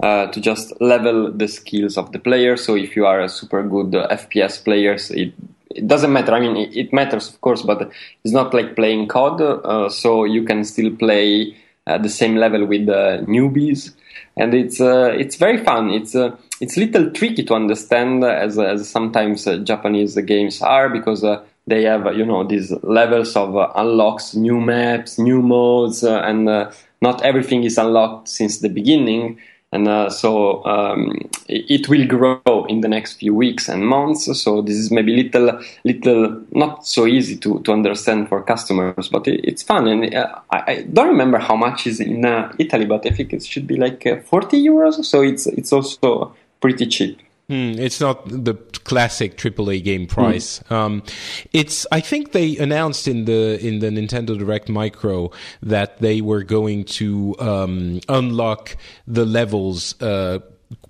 uh, 0.00 0.26
to 0.26 0.38
just 0.38 0.78
level 0.78 1.32
the 1.32 1.48
skills 1.48 1.96
of 1.96 2.12
the 2.12 2.18
player. 2.18 2.58
So 2.58 2.76
if 2.76 2.96
you 2.96 3.06
are 3.06 3.22
a 3.22 3.30
super 3.30 3.62
good 3.62 3.94
uh, 3.94 4.06
FPS 4.08 4.62
player, 4.62 4.98
it 5.16 5.32
it 5.70 5.88
doesn't 5.88 6.12
matter. 6.12 6.34
I 6.34 6.40
mean, 6.40 6.58
it, 6.58 6.76
it, 6.76 6.92
matters 6.92 7.30
of 7.30 7.40
course, 7.40 7.62
but 7.62 7.90
it's 8.24 8.34
not 8.34 8.52
like 8.52 8.76
playing 8.76 9.08
COD. 9.08 9.40
Uh, 9.40 9.88
so 9.88 10.24
you 10.24 10.44
can 10.44 10.64
still 10.64 10.94
play 10.94 11.56
at 11.86 12.02
the 12.02 12.10
same 12.10 12.36
level 12.36 12.66
with 12.66 12.84
the 12.84 13.24
newbies 13.26 13.94
and 14.36 14.54
it's 14.54 14.80
uh, 14.80 15.14
it's 15.16 15.36
very 15.36 15.56
fun. 15.58 15.90
It's 15.90 16.14
uh, 16.14 16.36
it's 16.60 16.76
a 16.76 16.80
little 16.80 17.10
tricky 17.10 17.42
to 17.44 17.54
understand 17.54 18.22
as 18.24 18.58
as 18.58 18.88
sometimes 18.88 19.46
uh, 19.46 19.58
Japanese 19.58 20.16
games 20.16 20.60
are 20.60 20.88
because 20.88 21.24
uh, 21.24 21.42
they 21.66 21.84
have 21.84 22.14
you 22.14 22.26
know 22.26 22.44
these 22.44 22.70
levels 22.82 23.34
of 23.34 23.56
uh, 23.56 23.72
unlocks, 23.74 24.34
new 24.34 24.60
maps, 24.60 25.18
new 25.18 25.40
modes, 25.42 26.04
uh, 26.04 26.20
and 26.20 26.44
not 27.02 27.22
everything 27.22 27.64
is 27.64 27.78
unlocked 27.78 28.28
since 28.28 28.58
the 28.58 28.68
beginning 28.68 29.38
and 29.76 29.88
uh, 29.88 30.08
so 30.08 30.64
um, 30.64 31.28
it, 31.48 31.86
will 31.90 32.06
grow 32.06 32.64
in 32.66 32.80
the 32.80 32.88
next 32.88 33.18
few 33.18 33.34
weeks 33.34 33.68
and 33.68 33.86
months. 33.86 34.24
So 34.40 34.62
this 34.62 34.76
is 34.76 34.90
maybe 34.90 35.14
little, 35.22 35.60
little 35.84 36.42
not 36.52 36.86
so 36.86 37.06
easy 37.06 37.36
to, 37.36 37.60
to 37.60 37.72
understand 37.72 38.30
for 38.30 38.42
customers, 38.42 39.08
but 39.08 39.28
it, 39.28 39.40
it's 39.44 39.62
fun. 39.62 39.86
And 39.86 40.14
uh, 40.14 40.40
I, 40.50 40.62
I, 40.66 40.82
don't 40.90 41.08
remember 41.08 41.36
how 41.36 41.56
much 41.56 41.86
is 41.86 42.00
in 42.00 42.24
uh, 42.24 42.54
Italy, 42.58 42.86
but 42.86 43.04
I 43.04 43.10
think 43.10 43.34
it 43.34 43.44
should 43.44 43.66
be 43.66 43.76
like 43.76 44.06
uh, 44.06 44.20
40 44.22 44.64
euros. 44.64 45.04
So 45.04 45.20
it's 45.20 45.46
it's 45.46 45.74
also 45.74 46.34
pretty 46.62 46.86
cheap. 46.86 47.20
Hmm, 47.48 47.78
it's 47.78 48.00
not 48.00 48.28
the 48.28 48.54
classic 48.84 49.36
AAA 49.36 49.84
game 49.84 50.06
price. 50.08 50.58
Mm. 50.68 50.72
Um, 50.72 51.02
it's. 51.52 51.86
I 51.92 52.00
think 52.00 52.32
they 52.32 52.56
announced 52.56 53.06
in 53.06 53.24
the 53.24 53.64
in 53.64 53.78
the 53.78 53.88
Nintendo 53.88 54.36
Direct 54.36 54.68
Micro 54.68 55.30
that 55.62 56.00
they 56.00 56.20
were 56.20 56.42
going 56.42 56.84
to 56.84 57.36
um, 57.38 58.00
unlock 58.08 58.76
the 59.06 59.24
levels. 59.24 60.00
Uh, 60.02 60.40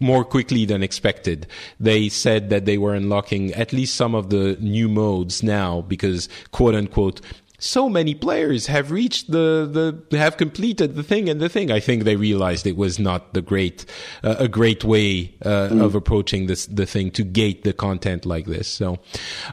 more 0.00 0.24
quickly 0.24 0.64
than 0.64 0.82
expected. 0.82 1.46
They 1.78 2.08
said 2.08 2.48
that 2.48 2.64
they 2.64 2.78
were 2.78 2.94
unlocking 2.94 3.52
at 3.52 3.74
least 3.74 3.94
some 3.94 4.14
of 4.14 4.30
the 4.30 4.56
new 4.58 4.88
modes 4.88 5.42
now 5.42 5.82
because 5.82 6.30
quote 6.50 6.74
unquote 6.74 7.20
so 7.58 7.88
many 7.88 8.14
players 8.14 8.66
have 8.66 8.90
reached 8.90 9.30
the, 9.30 10.02
the 10.10 10.18
have 10.18 10.36
completed 10.36 10.94
the 10.94 11.02
thing 11.02 11.28
and 11.28 11.40
the 11.40 11.48
thing. 11.48 11.70
I 11.70 11.80
think 11.80 12.04
they 12.04 12.16
realized 12.16 12.66
it 12.66 12.76
was 12.76 12.98
not 12.98 13.34
the 13.34 13.42
great 13.42 13.84
uh, 14.22 14.36
a 14.38 14.48
great 14.48 14.84
way 14.84 15.34
uh, 15.42 15.68
mm. 15.68 15.82
of 15.82 15.94
approaching 15.94 16.46
this 16.46 16.66
the 16.66 16.86
thing 16.86 17.10
to 17.12 17.22
gate 17.22 17.64
the 17.64 17.72
content 17.72 18.26
like 18.26 18.46
this. 18.46 18.68
So. 18.68 18.98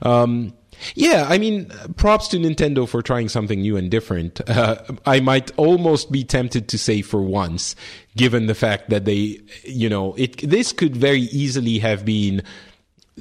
Um, 0.01 0.53
yeah, 0.95 1.27
I 1.29 1.37
mean, 1.37 1.71
props 1.95 2.27
to 2.29 2.37
Nintendo 2.37 2.89
for 2.89 3.01
trying 3.01 3.29
something 3.29 3.61
new 3.61 3.77
and 3.77 3.89
different. 3.89 4.41
Uh, 4.49 4.81
I 5.05 5.19
might 5.19 5.51
almost 5.57 6.11
be 6.11 6.23
tempted 6.23 6.67
to 6.69 6.77
say 6.77 7.01
for 7.01 7.21
once, 7.21 7.75
given 8.17 8.47
the 8.47 8.55
fact 8.55 8.89
that 8.89 9.05
they, 9.05 9.39
you 9.63 9.87
know, 9.87 10.13
it 10.15 10.37
this 10.37 10.73
could 10.73 10.97
very 10.97 11.21
easily 11.21 11.79
have 11.79 12.03
been 12.03 12.43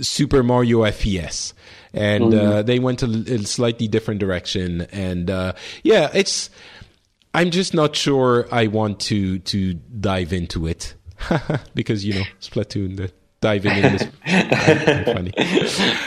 Super 0.00 0.42
Mario 0.42 0.80
FPS 0.80 1.52
and 1.94 2.24
mm-hmm. 2.24 2.48
uh, 2.48 2.62
they 2.62 2.78
went 2.78 3.02
a, 3.02 3.06
a, 3.06 3.38
slightly 3.40 3.86
different 3.88 4.20
direction. 4.20 4.82
And 4.92 5.30
uh, 5.30 5.54
yeah, 5.82 6.10
it's. 6.14 6.50
I'm 7.34 7.50
just 7.50 7.72
not 7.72 7.96
sure 7.96 8.46
I 8.52 8.66
want 8.66 9.00
to 9.00 9.38
to 9.38 9.74
dive 9.74 10.32
into 10.34 10.66
it 10.66 10.94
because 11.74 12.04
you 12.04 12.14
know 12.14 12.24
Splatoon. 12.40 12.96
The, 12.96 13.12
diving 13.42 13.72
in 13.72 13.92
this 13.92 14.04
funny. 15.04 15.32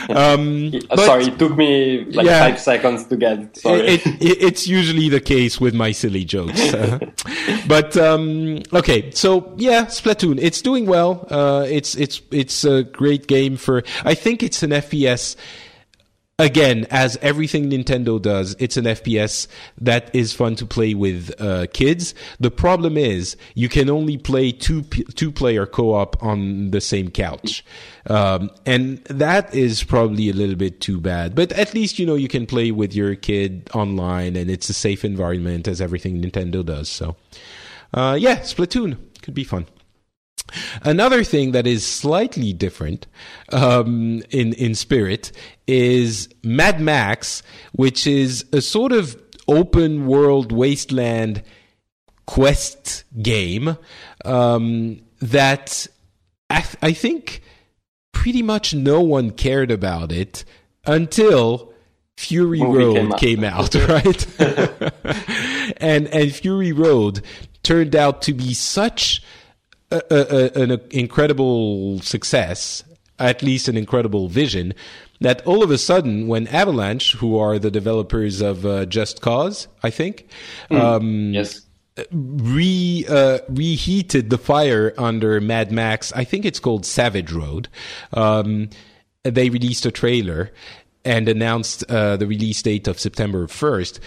Um, 0.09 0.71
but, 0.89 0.99
Sorry, 0.99 1.25
it 1.25 1.37
took 1.37 1.55
me 1.55 2.05
like 2.05 2.25
yeah, 2.25 2.39
five 2.39 2.59
seconds 2.59 3.05
to 3.07 3.17
get. 3.17 3.57
Sorry, 3.57 3.81
it, 3.81 4.07
it, 4.07 4.41
it's 4.41 4.67
usually 4.67 5.09
the 5.09 5.19
case 5.19 5.61
with 5.61 5.75
my 5.75 5.91
silly 5.91 6.25
jokes. 6.25 6.73
Uh, 6.73 6.97
but 7.67 7.95
um, 7.97 8.63
okay, 8.73 9.11
so 9.11 9.53
yeah, 9.57 9.85
Splatoon. 9.85 10.39
It's 10.41 10.61
doing 10.61 10.87
well. 10.87 11.27
Uh, 11.29 11.65
it's 11.69 11.93
it's 11.95 12.21
it's 12.31 12.63
a 12.63 12.83
great 12.83 13.27
game 13.27 13.57
for. 13.57 13.83
I 14.03 14.15
think 14.15 14.41
it's 14.41 14.63
an 14.63 14.71
FPS 14.71 15.35
again, 16.39 16.85
as 16.91 17.17
everything 17.21 17.69
Nintendo 17.69 18.21
does, 18.21 18.55
it's 18.59 18.77
an 18.77 18.85
FPS 18.85 19.47
that 19.79 20.13
is 20.13 20.33
fun 20.33 20.55
to 20.57 20.65
play 20.65 20.93
with 20.93 21.33
uh, 21.39 21.67
kids. 21.73 22.13
The 22.39 22.51
problem 22.51 22.97
is 22.97 23.37
you 23.53 23.69
can 23.69 23.89
only 23.89 24.17
play 24.17 24.51
two 24.51 24.83
two 24.83 25.31
player 25.31 25.65
co 25.65 25.93
op 25.93 26.21
on 26.21 26.71
the 26.71 26.81
same 26.81 27.09
couch, 27.09 27.63
um, 28.07 28.51
and 28.65 29.03
that 29.05 29.53
is 29.53 29.83
probably 29.83 30.29
a 30.29 30.33
little 30.33 30.55
bit 30.55 30.81
too 30.81 30.99
bad. 30.99 31.35
But 31.35 31.51
at 31.53 31.73
least 31.73 31.99
you 31.99 32.05
know 32.05 32.15
you 32.15 32.27
can 32.27 32.45
play 32.45 32.71
with 32.71 32.93
your 32.93 33.15
kid 33.15 33.69
online, 33.73 34.35
and 34.35 34.49
it's 34.49 34.69
a 34.69 34.73
safe 34.73 35.05
environment 35.05 35.67
as 35.67 35.81
everything 35.81 36.21
Nintendo 36.21 36.65
does. 36.65 36.89
So, 36.89 37.15
uh, 37.93 38.17
yeah, 38.19 38.39
Splatoon 38.39 38.97
could 39.21 39.33
be 39.33 39.43
fun. 39.43 39.67
Another 40.83 41.23
thing 41.23 41.51
that 41.51 41.67
is 41.67 41.85
slightly 41.85 42.53
different 42.53 43.07
um, 43.51 44.21
in 44.29 44.53
in 44.53 44.75
spirit 44.75 45.31
is 45.67 46.29
Mad 46.43 46.79
Max, 46.79 47.43
which 47.73 48.07
is 48.07 48.45
a 48.53 48.61
sort 48.61 48.91
of 48.91 49.21
open 49.47 50.07
world 50.07 50.51
wasteland 50.51 51.43
quest 52.25 53.03
game 53.21 53.77
um, 54.23 55.01
that 55.19 55.87
I, 56.49 56.61
th- 56.61 56.77
I 56.81 56.93
think 56.93 57.41
pretty 58.11 58.41
much 58.41 58.73
no 58.73 59.01
one 59.01 59.31
cared 59.31 59.71
about 59.71 60.11
it 60.11 60.45
until 60.85 61.73
Fury 62.17 62.59
Movie 62.59 62.77
Road 62.77 63.17
came 63.17 63.41
came 63.41 63.43
out, 63.43 63.75
right? 63.89 64.39
and 65.77 66.07
and 66.07 66.33
Fury 66.33 66.71
Road 66.71 67.21
turned 67.63 67.95
out 67.95 68.21
to 68.23 68.33
be 68.33 68.53
such 68.53 69.23
a, 69.91 70.01
a, 70.09 70.61
an 70.61 70.81
incredible 70.91 71.99
success, 71.99 72.83
at 73.19 73.41
least 73.43 73.67
an 73.67 73.77
incredible 73.77 74.27
vision, 74.27 74.73
that 75.21 75.45
all 75.45 75.63
of 75.63 75.71
a 75.71 75.77
sudden, 75.77 76.27
when 76.27 76.47
Avalanche, 76.47 77.13
who 77.15 77.37
are 77.37 77.57
the 77.57 77.71
developers 77.71 78.41
of 78.41 78.65
uh, 78.65 78.85
Just 78.85 79.21
Cause, 79.21 79.67
I 79.83 79.89
think, 79.89 80.27
um, 80.71 81.33
Yes. 81.33 81.61
re 82.11 83.05
uh, 83.07 83.39
reheated 83.47 84.29
the 84.29 84.37
fire 84.37 84.93
under 84.97 85.39
Mad 85.39 85.71
Max. 85.71 86.11
I 86.13 86.25
think 86.25 86.43
it's 86.45 86.59
called 86.59 86.85
Savage 86.85 87.31
Road. 87.31 87.69
Um, 88.13 88.69
they 89.23 89.49
released 89.49 89.85
a 89.85 89.91
trailer 89.91 90.51
and 91.05 91.29
announced 91.29 91.83
uh, 91.89 92.17
the 92.17 92.27
release 92.27 92.61
date 92.61 92.87
of 92.87 92.99
September 92.99 93.47
first. 93.47 93.99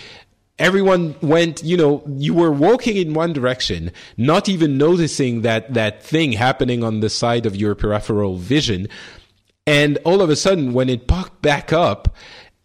Everyone 0.59 1.14
went, 1.20 1.62
you 1.62 1.76
know, 1.76 2.02
you 2.09 2.34
were 2.34 2.50
walking 2.50 2.96
in 2.96 3.14
one 3.14 3.32
direction, 3.32 3.92
not 4.16 4.48
even 4.48 4.76
noticing 4.76 5.42
that 5.42 5.74
that 5.74 6.02
thing 6.02 6.32
happening 6.32 6.82
on 6.82 7.00
the 7.00 7.11
side 7.11 7.46
of 7.46 7.54
your 7.54 7.74
peripheral 7.74 8.36
vision. 8.36 8.88
And 9.66 9.98
all 10.04 10.20
of 10.20 10.30
a 10.30 10.36
sudden, 10.36 10.72
when 10.72 10.88
it 10.88 11.06
popped 11.06 11.42
back 11.42 11.72
up, 11.72 12.16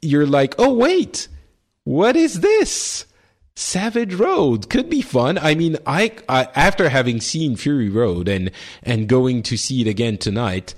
you're 0.02 0.26
like, 0.26 0.56
oh, 0.58 0.74
wait, 0.74 1.28
what 1.84 2.16
is 2.16 2.40
this? 2.40 3.06
Savage 3.56 4.16
Road 4.16 4.70
could 4.70 4.90
be 4.90 5.02
fun. 5.02 5.38
I 5.38 5.54
mean, 5.54 5.78
I, 5.86 6.12
I 6.28 6.48
after 6.56 6.90
having 6.90 7.22
seen 7.22 7.56
Fury 7.56 7.90
Road 7.90 8.28
and 8.28 8.50
and 8.82 9.08
going 9.08 9.44
to 9.44 9.58
see 9.58 9.82
it 9.82 9.88
again 9.88 10.18
tonight, 10.18 10.74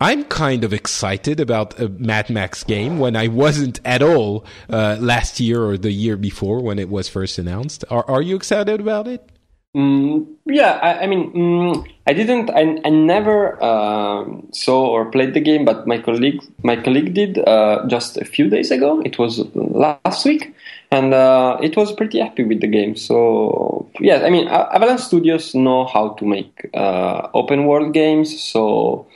I'm 0.00 0.24
kind 0.24 0.64
of 0.64 0.72
excited 0.72 1.38
about 1.38 1.78
a 1.80 1.88
Mad 1.88 2.28
Max 2.28 2.64
game 2.64 2.98
when 2.98 3.14
I 3.16 3.28
wasn't 3.28 3.80
at 3.84 4.02
all 4.02 4.44
uh, 4.68 4.96
last 5.00 5.38
year 5.40 5.62
or 5.62 5.78
the 5.78 5.92
year 5.92 6.16
before 6.16 6.60
when 6.60 6.78
it 6.78 6.88
was 6.88 7.08
first 7.08 7.38
announced. 7.38 7.84
Are 7.90 8.04
are 8.08 8.22
you 8.22 8.36
excited 8.36 8.80
about 8.80 9.06
it? 9.06 9.30
Mm, 9.76 10.36
yeah, 10.46 10.78
I, 10.80 11.02
I 11.02 11.06
mean, 11.08 11.32
mm, 11.32 11.92
I 12.06 12.12
didn't, 12.12 12.48
I, 12.50 12.78
I 12.84 12.90
never 12.90 13.62
um 13.62 14.48
saw 14.52 14.86
or 14.86 15.10
played 15.10 15.34
the 15.34 15.40
game, 15.40 15.64
but 15.64 15.86
my 15.86 15.98
colleague, 15.98 16.40
my 16.62 16.76
colleague 16.76 17.12
did 17.12 17.38
uh, 17.38 17.84
just 17.88 18.16
a 18.16 18.24
few 18.24 18.48
days 18.48 18.70
ago. 18.70 19.00
It 19.04 19.18
was 19.18 19.40
last 19.54 20.24
week, 20.24 20.54
and 20.92 21.12
uh, 21.12 21.58
it 21.60 21.76
was 21.76 21.92
pretty 21.92 22.20
happy 22.20 22.44
with 22.44 22.60
the 22.60 22.68
game. 22.68 22.94
So 22.94 23.90
yes, 23.98 24.22
I 24.22 24.30
mean, 24.30 24.46
Avalanche 24.46 25.00
Studios 25.00 25.54
know 25.56 25.86
how 25.86 26.10
to 26.20 26.24
make 26.24 26.70
uh, 26.74 27.28
open 27.34 27.66
world 27.66 27.92
games. 27.92 28.40
So 28.40 29.06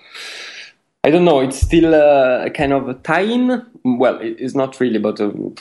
I 1.05 1.11
don't 1.11 1.25
know. 1.25 1.41
It's 1.41 1.61
still 1.61 1.95
uh, 1.95 2.45
a 2.47 2.51
kind 2.51 2.73
of 2.73 2.89
a 2.89 2.95
tie-in. 2.95 3.65
Well, 3.85 4.19
it- 4.21 4.37
it's 4.41 4.55
not 4.55 4.79
really, 4.81 4.99
but 4.99 5.21
um, 5.21 5.55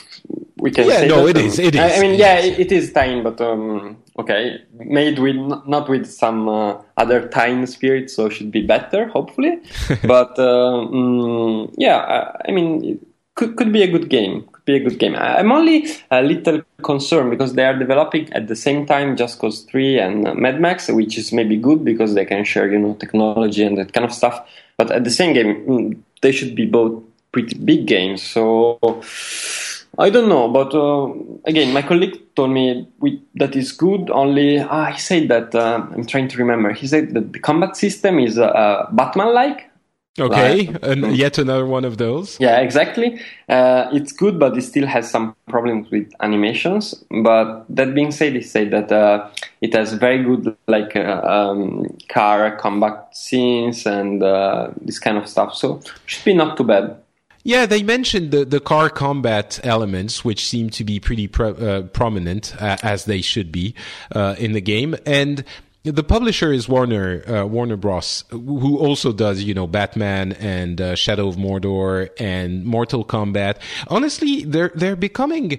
we 0.58 0.70
can 0.70 0.88
Yeah, 0.88 1.00
say 1.00 1.08
no, 1.08 1.26
that, 1.26 1.36
it 1.36 1.36
um, 1.38 1.46
is, 1.46 1.58
it 1.58 1.76
I, 1.76 2.00
mean, 2.00 2.12
it 2.14 2.18
yeah, 2.18 2.38
is. 2.38 2.58
it, 2.58 2.72
is 2.72 2.92
tie-in, 2.92 3.22
but 3.22 3.40
um, 3.40 3.96
okay, 4.18 4.60
made 4.74 5.18
with 5.20 5.36
not 5.66 5.88
with 5.88 6.06
some 6.06 6.48
uh, 6.48 6.82
other 6.96 7.28
tie-in 7.28 7.66
spirit, 7.66 8.10
so 8.10 8.26
it 8.26 8.32
should 8.32 8.50
be 8.50 8.62
better, 8.66 9.08
hopefully. 9.08 9.60
but 10.04 10.36
uh, 10.38 10.86
mm, 10.90 11.72
yeah, 11.78 11.98
I, 11.98 12.48
I 12.48 12.52
mean, 12.52 12.84
it 12.84 12.98
could 13.36 13.56
could 13.56 13.72
be 13.72 13.82
a 13.82 13.90
good 13.90 14.08
game. 14.10 14.48
Be 14.68 14.76
a 14.76 14.80
good 14.80 14.98
game. 14.98 15.16
I'm 15.16 15.50
only 15.50 15.86
a 16.10 16.20
little 16.20 16.60
concerned 16.82 17.30
because 17.30 17.54
they 17.54 17.64
are 17.64 17.72
developing 17.72 18.30
at 18.34 18.48
the 18.48 18.54
same 18.54 18.84
time 18.84 19.16
Just 19.16 19.38
Cause 19.38 19.62
3 19.62 19.98
and 19.98 20.28
uh, 20.28 20.34
Mad 20.34 20.60
Max, 20.60 20.88
which 20.88 21.16
is 21.16 21.32
maybe 21.32 21.56
good 21.56 21.86
because 21.86 22.12
they 22.14 22.26
can 22.26 22.44
share, 22.44 22.70
you 22.70 22.78
know, 22.78 22.92
technology 23.00 23.62
and 23.62 23.78
that 23.78 23.94
kind 23.94 24.04
of 24.04 24.12
stuff. 24.12 24.46
But 24.76 24.90
at 24.90 25.04
the 25.04 25.10
same 25.10 25.32
game, 25.32 25.64
mm, 25.64 25.98
they 26.20 26.32
should 26.32 26.54
be 26.54 26.66
both 26.66 27.02
pretty 27.32 27.56
big 27.56 27.86
games. 27.86 28.22
So 28.22 28.78
I 29.98 30.10
don't 30.10 30.28
know, 30.28 30.48
but 30.48 30.74
uh, 30.74 31.14
again, 31.46 31.72
my 31.72 31.80
colleague 31.80 32.34
told 32.36 32.50
me 32.50 32.86
we, 33.00 33.22
that 33.36 33.56
is 33.56 33.72
good. 33.72 34.10
Only 34.10 34.58
ah, 34.58 34.92
he 34.92 34.98
said 34.98 35.28
that 35.28 35.54
uh, 35.54 35.86
I'm 35.94 36.04
trying 36.04 36.28
to 36.28 36.36
remember. 36.36 36.74
He 36.74 36.86
said 36.86 37.14
that 37.14 37.32
the 37.32 37.38
combat 37.38 37.74
system 37.74 38.18
is 38.18 38.38
uh, 38.38 38.86
Batman-like. 38.92 39.64
Okay, 40.18 40.66
Like- 40.66 40.82
and 40.82 41.16
yet 41.16 41.38
another 41.38 41.66
one 41.66 41.84
of 41.84 41.96
those. 41.98 42.38
Yeah, 42.40 42.58
exactly. 42.58 43.20
Uh, 43.48 43.88
it's 43.92 44.12
good, 44.12 44.38
but 44.38 44.56
it 44.56 44.62
still 44.62 44.86
has 44.86 45.10
some 45.10 45.34
problems 45.48 45.90
with 45.90 46.12
animations. 46.20 46.94
But 47.22 47.64
that 47.68 47.94
being 47.94 48.10
said, 48.10 48.34
they 48.34 48.40
said 48.42 48.70
that 48.72 48.90
uh, 48.92 49.28
it 49.60 49.74
has 49.74 49.92
very 49.94 50.22
good 50.22 50.56
like 50.66 50.96
uh, 50.96 51.20
um, 51.24 51.86
car 52.08 52.56
combat 52.56 53.08
scenes 53.12 53.86
and 53.86 54.22
uh, 54.22 54.70
this 54.80 54.98
kind 54.98 55.16
of 55.18 55.28
stuff. 55.28 55.54
So 55.54 55.80
should 56.06 56.24
be 56.24 56.34
not 56.34 56.56
too 56.56 56.64
bad. 56.64 56.96
Yeah, 57.44 57.64
they 57.64 57.82
mentioned 57.82 58.30
the, 58.30 58.44
the 58.44 58.60
car 58.60 58.90
combat 58.90 59.58
elements, 59.62 60.22
which 60.24 60.46
seem 60.46 60.68
to 60.70 60.84
be 60.84 61.00
pretty 61.00 61.28
pro- 61.28 61.54
uh, 61.54 61.82
prominent, 61.82 62.54
uh, 62.60 62.76
as 62.82 63.06
they 63.06 63.22
should 63.22 63.50
be, 63.50 63.74
uh, 64.14 64.34
in 64.38 64.52
the 64.52 64.60
game. 64.60 64.94
And 65.06 65.44
the 65.84 66.02
publisher 66.02 66.52
is 66.52 66.68
Warner, 66.68 67.22
uh, 67.28 67.44
Warner 67.46 67.76
Bros., 67.76 68.24
who 68.30 68.78
also 68.78 69.12
does, 69.12 69.42
you 69.42 69.54
know, 69.54 69.66
Batman 69.66 70.32
and 70.32 70.80
uh, 70.80 70.94
Shadow 70.94 71.28
of 71.28 71.36
Mordor 71.36 72.10
and 72.18 72.64
Mortal 72.64 73.04
Kombat. 73.04 73.58
Honestly, 73.88 74.44
they're, 74.44 74.72
they're 74.74 74.96
becoming 74.96 75.58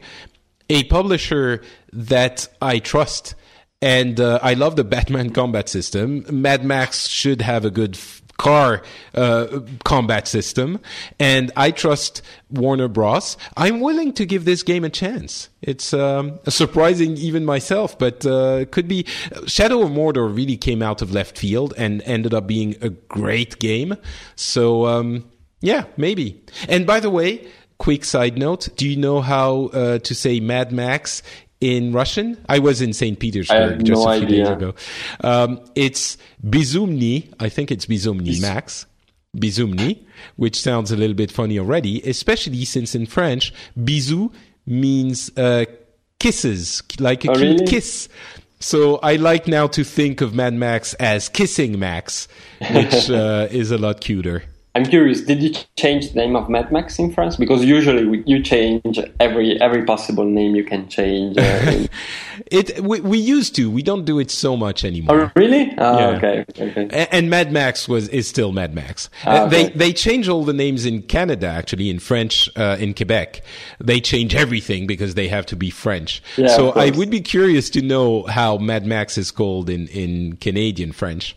a 0.70 0.84
publisher 0.86 1.62
that 1.94 2.48
I 2.62 2.80
trust. 2.80 3.36
And 3.82 4.20
uh, 4.20 4.40
I 4.42 4.54
love 4.54 4.76
the 4.76 4.84
Batman 4.96 5.32
combat 5.32 5.70
system. 5.70 6.26
Mad 6.30 6.64
Max 6.64 7.08
should 7.08 7.42
have 7.42 7.66
a 7.66 7.72
good 7.72 7.98
car 8.40 8.82
uh, 9.14 9.60
combat 9.84 10.28
system, 10.28 10.80
and 11.20 11.52
I 11.56 11.70
trust 11.70 12.24
Warner 12.50 12.88
Bros. 12.88 13.38
I'm 13.56 13.82
willing 13.82 14.14
to 14.14 14.26
give 14.26 14.46
this 14.46 14.64
game 14.64 14.84
a 14.84 14.90
chance. 14.90 15.50
It's 15.62 15.94
um, 15.94 16.40
surprising 16.48 17.18
even 17.18 17.46
myself, 17.46 18.00
but 18.00 18.26
uh, 18.26 18.66
could 18.72 18.88
be. 18.88 19.06
Shadow 19.46 19.84
of 19.84 19.92
Mordor 19.92 20.34
really 20.36 20.58
came 20.58 20.82
out 20.82 21.04
of 21.04 21.12
left 21.12 21.38
field 21.38 21.76
and 21.78 22.02
ended 22.04 22.34
up 22.34 22.48
being 22.48 22.76
a 22.82 22.90
great 22.90 23.60
game. 23.60 23.96
So 24.36 24.88
um, 24.88 25.30
yeah, 25.62 25.84
maybe. 25.98 26.42
And 26.68 26.88
by 26.88 27.00
the 27.00 27.10
way, 27.10 27.48
quick 27.78 28.06
side 28.06 28.38
note: 28.38 28.70
Do 28.76 28.88
you 28.88 28.96
know 28.96 29.22
how 29.22 29.66
uh, 29.68 30.00
to 30.00 30.16
say 30.16 30.40
Mad 30.40 30.72
Max? 30.72 31.22
In 31.62 31.92
Russian, 31.92 32.38
I 32.48 32.60
was 32.60 32.82
in 32.82 32.94
St. 32.94 33.20
Petersburg 33.20 33.84
just 33.84 34.02
no 34.06 34.10
a 34.10 34.18
few 34.18 34.28
idea. 34.28 34.46
days 34.46 34.54
ago. 34.54 34.76
Um, 35.22 35.60
it's 35.76 36.18
Bizumni. 36.46 37.34
I 37.40 37.50
think 37.50 37.70
it's 37.70 37.86
Bizumni 37.86 38.40
Max. 38.42 38.86
Bizumni, 39.38 40.00
which 40.38 40.60
sounds 40.60 40.92
a 40.92 40.96
little 40.96 41.16
bit 41.16 41.32
funny 41.32 41.60
already, 41.60 42.02
especially 42.10 42.64
since 42.66 42.96
in 42.96 43.06
French, 43.06 43.54
bisou 43.78 44.32
means 44.66 45.30
uh, 45.38 45.66
kisses, 46.20 46.82
like 47.00 47.26
a 47.26 47.32
Oh, 47.32 47.36
cute 47.36 47.44
really? 47.60 47.66
kiss. 47.68 48.08
So 48.62 48.98
I 49.04 49.18
like 49.18 49.48
now 49.48 49.68
to 49.68 49.84
think 49.84 50.22
of 50.22 50.34
Mad 50.34 50.54
Max 50.54 50.94
as 50.96 51.30
Kissing 51.30 51.78
Max, 51.78 52.28
which 52.72 53.10
uh, 53.10 53.48
is 53.52 53.70
a 53.72 53.78
lot 53.78 54.02
cuter. 54.02 54.44
I'm 54.80 54.86
curious. 54.86 55.22
Did 55.22 55.44
you 55.44 55.52
change 55.76 56.10
the 56.12 56.16
name 56.16 56.36
of 56.36 56.50
Mad 56.50 56.72
Max 56.72 56.98
in 57.00 57.12
France? 57.14 57.36
Because 57.36 57.66
usually 57.66 58.06
we, 58.06 58.24
you 58.26 58.42
change 58.42 58.98
every 59.20 59.60
every 59.62 59.84
possible 59.84 60.24
name 60.26 60.56
you 60.56 60.64
can 60.64 60.88
change. 60.90 61.38
Uh, 61.38 61.88
It 62.52 62.80
we, 62.82 63.02
we 63.02 63.18
used 63.20 63.54
to. 63.58 63.70
We 63.70 63.84
don't 63.84 64.06
do 64.06 64.18
it 64.18 64.32
so 64.32 64.56
much 64.56 64.86
anymore. 64.86 65.24
oh, 65.26 65.32
really? 65.36 65.74
Oh, 65.78 66.00
Yeah. 66.00 66.08
okay. 66.18 66.46
Okay. 66.58 66.88
A- 66.92 67.14
And 67.14 67.30
Mad 67.30 67.52
Max 67.52 67.88
was 67.90 68.08
is 68.10 68.28
still 68.30 68.54
Mad 68.54 68.74
Max. 68.74 69.10
Uh, 69.26 69.44
okay. 69.46 69.50
They 69.50 69.70
they 69.72 69.94
change 69.94 70.30
all 70.30 70.46
the 70.46 70.54
names 70.54 70.86
in 70.86 71.02
Canada 71.02 71.48
actually 71.48 71.90
in 71.90 72.00
French 72.00 72.50
uh, 72.56 72.78
in 72.80 72.94
Quebec. 72.94 73.42
They 73.84 74.00
change 74.00 74.34
everything 74.36 74.88
because 74.88 75.16
they 75.16 75.28
have 75.28 75.46
to 75.48 75.56
be 75.58 75.70
French. 75.70 76.24
Yeah, 76.38 76.48
so 76.56 76.72
I 76.72 76.92
would 76.92 77.10
be 77.10 77.20
curious 77.22 77.70
to 77.72 77.82
know 77.82 78.24
how 78.24 78.58
Mad 78.58 78.86
Max 78.86 79.18
is 79.18 79.32
called 79.32 79.70
in 79.70 79.88
in 79.90 80.38
Canadian 80.38 80.94
French. 80.94 81.36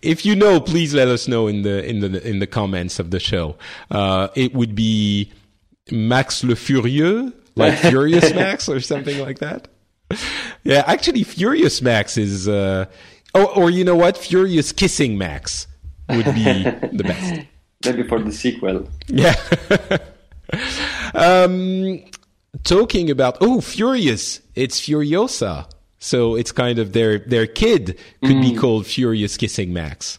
If 0.00 0.24
you 0.24 0.34
know, 0.34 0.60
please 0.60 0.94
let 0.94 1.08
us 1.08 1.28
know 1.28 1.46
in 1.46 1.62
the 1.62 1.84
in 1.84 2.00
the 2.00 2.26
in 2.26 2.38
the 2.38 2.46
comments 2.46 2.98
of 2.98 3.10
the 3.10 3.20
show. 3.20 3.56
Uh, 3.90 4.28
it 4.34 4.54
would 4.54 4.74
be 4.74 5.32
Max 5.90 6.44
le 6.44 6.54
Furieux, 6.54 7.32
like 7.56 7.78
Furious 7.78 8.32
Max 8.34 8.68
or 8.68 8.80
something 8.80 9.18
like 9.20 9.38
that. 9.38 9.68
Yeah, 10.64 10.84
actually, 10.86 11.24
Furious 11.24 11.82
Max 11.82 12.16
is, 12.16 12.48
uh, 12.48 12.86
or, 13.34 13.56
or 13.56 13.70
you 13.70 13.84
know 13.84 13.96
what, 13.96 14.16
Furious 14.16 14.72
Kissing 14.72 15.16
Max 15.18 15.66
would 16.08 16.26
be 16.26 16.62
the 16.92 17.04
best. 17.04 17.42
Maybe 17.84 18.06
for 18.06 18.20
the 18.20 18.32
sequel. 18.32 18.88
Yeah. 19.08 19.34
um, 21.14 22.00
talking 22.62 23.10
about 23.10 23.38
oh, 23.40 23.60
Furious, 23.60 24.40
it's 24.54 24.80
Furiosa. 24.80 25.66
So 26.02 26.34
it's 26.34 26.50
kind 26.50 26.78
of 26.80 26.92
their 26.92 27.20
their 27.20 27.46
kid 27.46 27.96
could 28.24 28.40
be 28.40 28.56
called 28.56 28.86
Furious 28.86 29.36
Kissing 29.36 29.72
Max. 29.72 30.18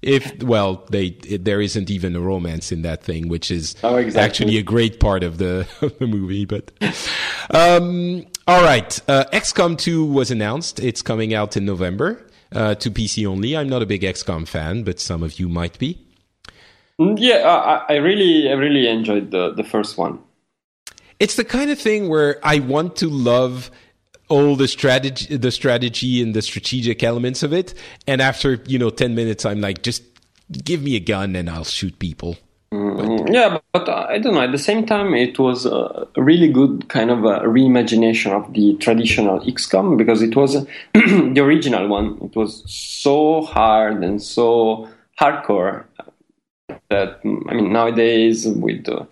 If 0.00 0.42
well, 0.42 0.86
they 0.90 1.06
it, 1.26 1.44
there 1.44 1.60
isn't 1.60 1.90
even 1.90 2.14
a 2.14 2.20
romance 2.20 2.70
in 2.70 2.82
that 2.82 3.02
thing, 3.02 3.28
which 3.28 3.50
is 3.50 3.74
Oh, 3.82 3.96
exactly. 3.96 4.24
actually 4.24 4.58
a 4.58 4.62
great 4.62 5.00
part 5.00 5.24
of 5.24 5.38
the 5.38 5.66
of 5.82 5.98
the 5.98 6.06
movie. 6.06 6.44
But 6.44 6.70
um, 7.50 8.26
all 8.46 8.62
right, 8.62 8.98
uh, 9.08 9.24
XCOM 9.32 9.76
2 9.76 10.04
was 10.04 10.30
announced. 10.30 10.78
It's 10.80 11.02
coming 11.02 11.34
out 11.34 11.56
in 11.56 11.64
November 11.64 12.24
uh, 12.52 12.74
to 12.76 12.90
PC 12.90 13.26
only. 13.26 13.56
I'm 13.56 13.68
not 13.68 13.82
a 13.82 13.86
big 13.86 14.02
XCOM 14.02 14.46
fan, 14.46 14.82
but 14.84 15.00
some 15.00 15.22
of 15.24 15.38
you 15.40 15.48
might 15.48 15.78
be. 15.78 15.98
Mm, 17.00 17.16
Yeah, 17.18 17.38
I, 17.88 17.94
I 17.94 17.96
really, 17.96 18.48
I 18.50 18.54
really 18.54 18.86
enjoyed 18.88 19.30
the 19.32 19.52
the 19.54 19.64
first 19.64 19.98
one. 19.98 20.18
It's 21.18 21.34
the 21.36 21.44
kind 21.44 21.70
of 21.70 21.78
thing 21.78 22.08
where 22.08 22.38
I 22.42 22.58
want 22.60 22.96
to 22.96 23.08
love 23.08 23.70
all 24.32 24.56
the 24.56 24.66
strategy, 24.66 25.36
the 25.36 25.50
strategy 25.50 26.22
and 26.22 26.34
the 26.34 26.42
strategic 26.42 27.02
elements 27.02 27.42
of 27.42 27.52
it, 27.52 27.74
and 28.06 28.22
after 28.22 28.62
you 28.66 28.78
know 28.78 28.90
ten 28.90 29.14
minutes, 29.14 29.44
I'm 29.44 29.60
like, 29.60 29.82
just 29.82 30.02
give 30.64 30.82
me 30.82 30.96
a 30.96 31.00
gun 31.00 31.36
and 31.36 31.50
I'll 31.50 31.64
shoot 31.64 31.98
people. 31.98 32.36
Mm, 32.72 33.32
Yeah, 33.32 33.58
but 33.72 33.86
uh, 33.88 34.06
I 34.08 34.18
don't 34.18 34.34
know. 34.34 34.40
At 34.40 34.52
the 34.52 34.58
same 34.58 34.86
time, 34.86 35.12
it 35.14 35.38
was 35.38 35.66
a 35.66 36.08
really 36.16 36.50
good 36.50 36.88
kind 36.88 37.10
of 37.10 37.24
a 37.24 37.40
reimagination 37.40 38.32
of 38.32 38.52
the 38.54 38.74
traditional 38.78 39.40
XCOM 39.40 39.98
because 39.98 40.22
it 40.22 40.34
was 40.34 40.54
the 40.94 41.40
original 41.40 41.86
one. 41.88 42.18
It 42.22 42.34
was 42.34 42.62
so 42.66 43.42
hard 43.42 44.02
and 44.02 44.22
so 44.22 44.88
hardcore 45.20 45.84
that 46.90 47.20
I 47.24 47.54
mean 47.54 47.72
nowadays 47.72 48.46
with 48.46 48.88
uh, 48.88 49.04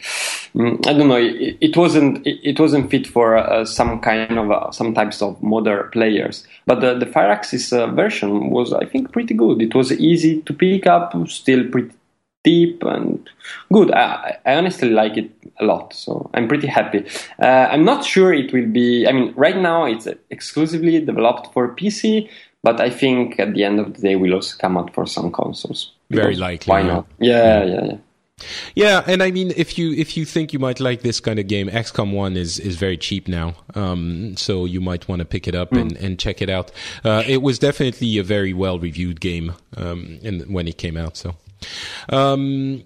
mm, 0.55 0.87
I 0.87 0.93
don't 0.93 1.09
know 1.09 1.17
it, 1.17 1.57
it 1.61 1.77
wasn't 1.77 2.27
it, 2.27 2.41
it 2.43 2.61
wasn't 2.61 2.91
fit 2.91 3.07
for 3.07 3.37
uh, 3.37 3.65
some 3.65 4.01
kind 4.01 4.39
of 4.39 4.51
uh, 4.51 4.71
some 4.71 4.95
types 4.95 5.23
of 5.23 5.43
modern 5.43 5.91
players. 5.91 6.47
But 6.67 6.81
the 6.81 6.95
the 6.95 7.07
Firaxis 7.07 7.73
uh, 7.73 7.87
version 7.93 8.51
was 8.51 8.73
I 8.73 8.85
think 8.85 9.13
pretty 9.13 9.35
good. 9.35 9.63
It 9.63 9.75
was 9.75 9.93
easy 9.93 10.43
to 10.43 10.53
pick 10.53 10.87
up, 10.87 11.15
still 11.29 11.69
pretty 11.69 11.95
deep 12.43 12.83
and 12.85 13.29
good. 13.73 13.93
I, 13.93 14.39
I 14.47 14.55
honestly 14.55 14.91
like 14.91 15.17
it 15.17 15.31
a 15.59 15.65
lot, 15.65 15.93
so 15.93 16.31
I'm 16.35 16.49
pretty 16.49 16.67
happy. 16.67 17.07
Uh, 17.41 17.69
I'm 17.71 17.85
not 17.85 18.05
sure 18.05 18.33
it 18.33 18.53
will 18.53 18.67
be. 18.67 19.07
I 19.07 19.13
mean, 19.13 19.33
right 19.37 19.57
now 19.57 19.85
it's 19.85 20.09
exclusively 20.31 21.01
developed 21.05 21.53
for 21.53 21.75
PC, 21.75 22.29
but 22.63 22.81
I 22.81 22.91
think 22.91 23.39
at 23.39 23.55
the 23.55 23.65
end 23.65 23.81
of 23.81 23.95
the 23.95 24.01
day 24.01 24.17
will 24.17 24.35
also 24.35 24.57
come 24.59 24.77
out 24.77 24.95
for 24.95 25.07
some 25.07 25.31
consoles. 25.33 25.93
Very 26.11 26.37
likely, 26.37 26.71
Why 26.71 26.81
yeah. 26.81 26.87
not? 26.87 27.07
Yeah, 27.19 27.65
yeah, 27.65 27.85
yeah. 27.85 27.97
Yeah, 28.75 29.05
and 29.07 29.23
I 29.23 29.31
mean, 29.31 29.53
if 29.57 29.79
you 29.79 29.93
if 29.93 30.17
you 30.17 30.25
think 30.25 30.53
you 30.53 30.59
might 30.59 30.81
like 30.81 31.03
this 31.03 31.21
kind 31.21 31.39
of 31.39 31.47
game, 31.47 31.69
XCOM 31.69 32.13
One 32.13 32.37
is 32.37 32.59
is 32.59 32.77
very 32.77 32.97
cheap 32.97 33.29
now, 33.29 33.55
um, 33.75 34.37
so 34.37 34.65
you 34.65 34.81
might 34.81 35.09
want 35.09 35.21
to 35.21 35.27
pick 35.27 35.47
it 35.47 35.55
up 35.55 35.73
and, 35.73 35.97
and 35.99 36.19
check 36.19 36.41
it 36.41 36.49
out. 36.49 36.71
Uh, 37.05 37.23
it 37.27 37.43
was 37.43 37.59
definitely 37.59 38.19
a 38.19 38.23
very 38.23 38.53
well 38.53 38.79
reviewed 38.79 39.21
game, 39.21 39.53
um, 39.77 40.19
and 40.25 40.43
when 40.53 40.67
it 40.69 40.79
came 40.79 40.97
out. 40.97 41.17
So, 41.17 41.35
um, 42.09 42.83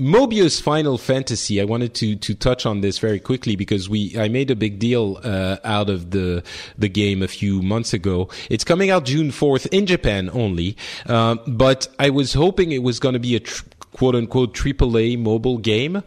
Mobius 0.00 0.62
Final 0.62 0.96
Fantasy. 0.96 1.60
I 1.60 1.64
wanted 1.64 1.94
to 1.94 2.16
to 2.16 2.34
touch 2.34 2.64
on 2.64 2.80
this 2.80 2.98
very 2.98 3.20
quickly 3.20 3.54
because 3.54 3.88
we 3.88 4.16
I 4.18 4.28
made 4.28 4.50
a 4.50 4.56
big 4.56 4.78
deal 4.78 5.20
uh, 5.22 5.58
out 5.62 5.90
of 5.90 6.10
the 6.10 6.42
the 6.78 6.88
game 6.88 7.22
a 7.22 7.28
few 7.28 7.60
months 7.60 7.92
ago. 7.92 8.30
It's 8.48 8.64
coming 8.64 8.88
out 8.90 9.04
June 9.04 9.30
fourth 9.30 9.66
in 9.66 9.84
Japan 9.84 10.30
only, 10.32 10.76
uh, 11.06 11.36
but 11.46 11.88
I 11.98 12.08
was 12.10 12.32
hoping 12.32 12.72
it 12.72 12.82
was 12.82 12.98
going 12.98 13.12
to 13.12 13.18
be 13.18 13.36
a 13.36 13.40
tr- 13.40 13.64
quote 13.92 14.14
unquote 14.14 14.54
AAA 14.54 15.18
mobile 15.18 15.58
game, 15.58 16.02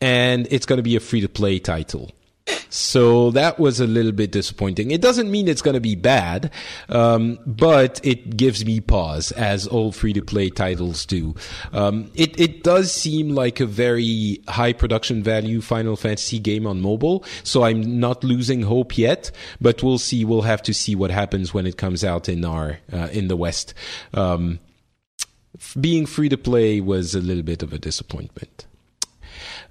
and 0.00 0.48
it's 0.50 0.64
going 0.64 0.78
to 0.78 0.82
be 0.82 0.96
a 0.96 1.00
free 1.00 1.20
to 1.20 1.28
play 1.28 1.58
title. 1.58 2.10
So 2.74 3.30
that 3.30 3.60
was 3.60 3.78
a 3.78 3.86
little 3.86 4.10
bit 4.10 4.32
disappointing. 4.32 4.90
It 4.90 5.00
doesn't 5.00 5.30
mean 5.30 5.46
it's 5.46 5.62
going 5.62 5.74
to 5.74 5.80
be 5.80 5.94
bad, 5.94 6.50
um, 6.88 7.38
but 7.46 8.00
it 8.02 8.36
gives 8.36 8.66
me 8.66 8.80
pause, 8.80 9.30
as 9.30 9.68
all 9.68 9.92
free 9.92 10.12
to 10.12 10.22
play 10.22 10.50
titles 10.50 11.06
do. 11.06 11.36
Um, 11.72 12.10
it, 12.16 12.38
it 12.38 12.64
does 12.64 12.90
seem 12.90 13.28
like 13.28 13.60
a 13.60 13.66
very 13.66 14.42
high 14.48 14.72
production 14.72 15.22
value 15.22 15.60
Final 15.60 15.94
Fantasy 15.94 16.40
game 16.40 16.66
on 16.66 16.80
mobile, 16.80 17.24
so 17.44 17.62
I'm 17.62 18.00
not 18.00 18.24
losing 18.24 18.62
hope 18.62 18.98
yet, 18.98 19.30
but 19.60 19.80
we'll 19.84 19.98
see. 19.98 20.24
We'll 20.24 20.42
have 20.42 20.62
to 20.62 20.74
see 20.74 20.96
what 20.96 21.12
happens 21.12 21.54
when 21.54 21.68
it 21.68 21.76
comes 21.76 22.02
out 22.02 22.28
in 22.28 22.44
our, 22.44 22.80
uh, 22.92 23.08
in 23.12 23.28
the 23.28 23.36
West. 23.36 23.72
Um, 24.12 24.58
being 25.80 26.06
free 26.06 26.28
to 26.28 26.36
play 26.36 26.80
was 26.80 27.14
a 27.14 27.20
little 27.20 27.44
bit 27.44 27.62
of 27.62 27.72
a 27.72 27.78
disappointment. 27.78 28.66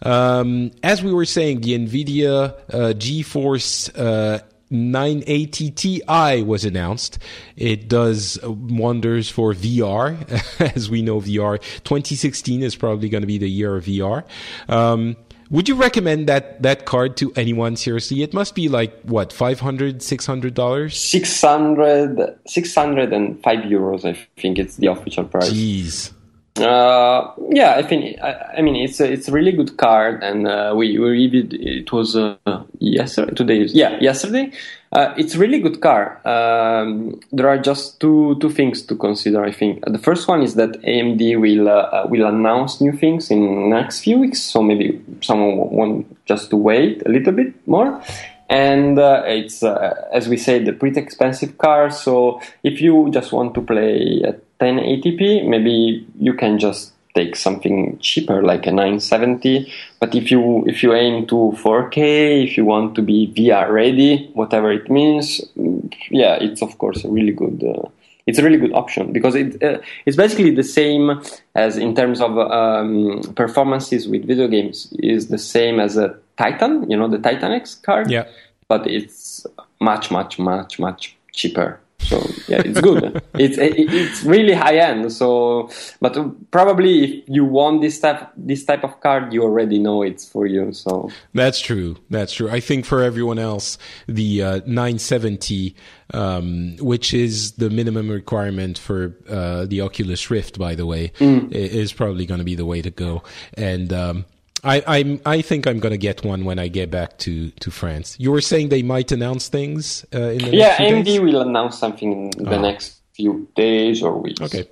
Um, 0.04 0.72
as 0.84 1.01
we 1.01 1.12
were 1.12 1.26
saying, 1.26 1.62
the 1.62 1.78
NVIDIA 1.78 2.54
uh, 2.70 2.93
GeForce 2.93 3.89
uh, 3.97 4.43
980 4.70 5.72
Ti 5.72 6.43
was 6.43 6.66
announced. 6.66 7.20
It 7.56 7.88
does 7.88 8.39
wonders 8.43 9.30
for 9.30 9.54
VR, 9.54 10.18
as 10.76 10.89
we 10.89 11.01
know 11.01 11.22
VR. 11.22 11.60
2016 11.84 12.64
is 12.64 12.76
probably 12.76 13.10
going 13.10 13.22
to 13.22 13.28
be 13.28 13.38
the 13.38 13.49
year 13.49 13.76
of 13.76 13.86
VR. 13.86 14.24
Um, 14.68 15.16
would 15.49 15.70
you 15.70 15.76
recommend 15.76 16.28
that 16.30 16.64
that 16.64 16.86
card 16.86 17.16
to 17.18 17.32
anyone? 17.36 17.76
Seriously, 17.76 18.24
it 18.24 18.34
must 18.34 18.56
be 18.56 18.70
like 18.70 18.99
what 19.04 19.32
500 19.32 20.01
600 20.01 20.54
dollars. 20.54 20.99
600, 20.99 22.39
605 22.47 23.60
euros, 23.60 24.06
I 24.06 24.14
think 24.39 24.58
it's 24.58 24.78
the 24.78 24.88
official 24.88 25.26
price. 25.26 25.51
Jeez. 25.51 26.12
Uh, 26.56 27.32
yeah, 27.49 27.74
I 27.76 27.82
think 27.82 28.22
I, 28.22 28.58
I 28.58 28.62
mean 28.62 28.76
it's 28.76 28.99
a, 28.99 29.12
it's 29.12 29.28
a 29.28 29.32
really 29.32 29.51
good 29.51 29.76
card, 29.78 30.24
and 30.24 30.47
uh, 30.47 30.74
we, 30.76 30.99
we 30.99 31.10
reviewed 31.10 31.51
it 31.54 31.91
was 31.91 32.16
uh, 32.16 32.36
yesterday. 32.78 33.34
Today, 33.34 33.62
yeah, 33.74 33.97
yesterday. 33.99 34.51
Uh, 34.91 35.12
it's 35.18 35.34
a 35.34 35.39
really 35.39 35.60
good 35.60 35.82
car. 35.82 36.22
Um, 36.28 37.20
there 37.32 37.49
are 37.49 37.58
just 37.58 37.99
two 37.99 38.38
two 38.39 38.51
things 38.51 38.84
to 38.84 38.95
consider. 38.95 39.43
I 39.43 39.51
think 39.51 39.84
the 39.86 39.97
first 39.97 40.28
one 40.28 40.43
is 40.43 40.54
that 40.54 40.80
AMD 40.84 41.41
will 41.41 41.70
uh, 41.70 42.06
will 42.08 42.28
announce 42.28 42.80
new 42.80 42.91
things 42.91 43.32
in 43.32 43.72
next 43.72 44.01
few 44.01 44.20
weeks, 44.20 44.39
so 44.39 44.62
maybe 44.62 45.01
someone 45.22 45.58
want 45.72 46.26
just 46.28 46.51
to 46.51 46.58
wait 46.58 47.01
a 47.08 47.10
little 47.10 47.34
bit 47.34 47.68
more. 47.68 47.99
And 48.47 48.99
uh, 48.99 49.24
it's 49.26 49.64
uh, 49.64 49.95
as 50.14 50.30
we 50.30 50.38
said, 50.38 50.68
a 50.68 50.74
pretty 50.74 50.99
expensive 50.99 51.58
car. 51.58 51.89
So 51.89 52.39
if 52.64 52.80
you 52.80 53.10
just 53.10 53.32
want 53.32 53.56
to 53.56 53.62
play 53.62 54.22
at 54.24 54.39
1080p, 54.64 55.47
maybe 55.47 56.05
you 56.20 56.34
can 56.34 56.59
just 56.59 56.91
take 57.14 57.36
something 57.36 57.97
cheaper 57.99 58.41
like 58.41 58.66
a 58.66 58.72
970 58.72 59.72
but 59.99 60.16
if 60.16 60.32
you 60.32 60.66
if 60.66 60.82
you 60.82 60.95
aim 60.95 61.28
to 61.28 61.53
4k 61.61 62.43
if 62.43 62.57
you 62.57 62.66
want 62.66 62.95
to 62.95 63.03
be 63.03 63.32
vr 63.38 63.70
ready 63.72 64.32
whatever 64.34 64.72
it 64.72 64.89
means 64.89 65.39
mm, 65.55 65.93
yeah 66.09 66.34
it's 66.41 66.64
of 66.64 66.76
course 66.80 67.05
a 67.05 67.07
really 67.07 67.32
good 67.32 67.64
uh, 67.64 67.88
it's 68.26 68.39
a 68.39 68.43
really 68.43 68.57
good 68.57 68.74
option. 68.74 69.11
Because 69.11 69.36
it 69.36 69.61
uh, 69.61 69.80
it's 70.05 70.16
basically 70.18 70.51
the 70.51 70.64
same 70.64 71.22
as 71.55 71.78
in 71.78 71.93
terms 71.93 72.22
of 72.22 72.38
um, 72.38 73.22
performances 73.36 74.07
with 74.07 74.26
video 74.26 74.47
games. 74.47 74.93
Is 74.99 75.28
the 75.28 75.38
same 75.38 75.80
as 75.80 75.97
a 75.97 76.18
titan 76.38 76.89
you 76.89 76.97
know 76.97 77.07
the 77.07 77.20
titan 77.20 77.51
x 77.51 77.76
card? 77.76 78.09
Yeah. 78.09 78.26
but 78.68 78.88
it's 78.88 79.45
much 79.80 80.09
much 80.09 80.39
much 80.39 80.80
much 80.80 81.16
cheaper 81.32 81.80
so 82.04 82.18
yeah 82.47 82.62
it's 82.66 82.80
good 82.82 83.22
it's 83.36 83.58
it, 83.58 83.74
it's 83.78 84.24
really 84.24 84.54
high 84.54 84.78
end 84.78 85.12
so 85.12 85.70
but 86.01 86.18
probably 86.51 87.04
if 87.04 87.24
you 87.28 87.45
want 87.45 87.82
this 87.82 87.99
type 87.99 88.30
this 88.38 88.64
type 88.66 88.84
of 88.84 88.99
card 89.01 89.34
you 89.34 89.41
already 89.43 89.80
know 89.80 90.01
it's 90.04 90.28
for 90.28 90.45
you 90.45 90.72
so 90.74 91.10
That's 91.34 91.60
true. 91.60 91.97
That's 92.10 92.34
true. 92.34 92.49
I 92.49 92.60
think 92.60 92.86
for 92.86 93.01
everyone 93.04 93.39
else, 93.39 93.78
the 94.08 94.41
uh, 94.43 94.62
970, 94.66 95.76
um, 96.14 96.76
which 96.80 97.14
is 97.14 97.54
the 97.54 97.70
minimum 97.70 98.10
requirement 98.10 98.78
for 98.78 99.16
uh, 99.30 99.66
the 99.66 99.82
Oculus 99.82 100.30
Rift, 100.30 100.58
by 100.60 100.76
the 100.76 100.86
way, 100.86 101.12
i- 101.20 101.47
is 101.51 101.93
probably 101.93 102.26
going 102.26 102.39
to 102.39 102.43
be 102.45 102.56
the 102.56 102.66
way 102.66 102.82
to 102.82 102.91
go. 102.91 103.24
And 103.56 103.91
um, 103.93 104.26
I, 104.64 104.84
I'm, 104.88 105.22
I 105.26 105.41
think 105.41 105.68
I'm 105.68 105.80
going 105.80 105.91
to 105.91 105.97
get 105.97 106.24
one 106.24 106.45
when 106.45 106.57
I 106.57 106.68
get 106.70 106.89
back 106.89 107.18
to, 107.20 107.49
to 107.51 107.72
France. 107.72 108.16
You 108.20 108.32
were 108.32 108.41
saying 108.41 108.70
they 108.70 108.84
might 108.84 109.11
announce 109.11 109.49
things 109.49 110.05
uh, 110.14 110.20
in 110.20 110.38
the 110.38 110.51
next 110.51 110.53
yeah 110.53 110.78
few 110.78 110.95
AMD 110.95 111.05
days? 111.05 111.20
will 111.20 111.41
announce 111.41 111.78
something 111.78 112.32
in 112.38 112.43
the 112.43 112.59
next 112.59 113.01
few 113.14 113.47
days 113.55 114.01
or 114.01 114.20
weeks 114.20 114.41
Okay. 114.41 114.66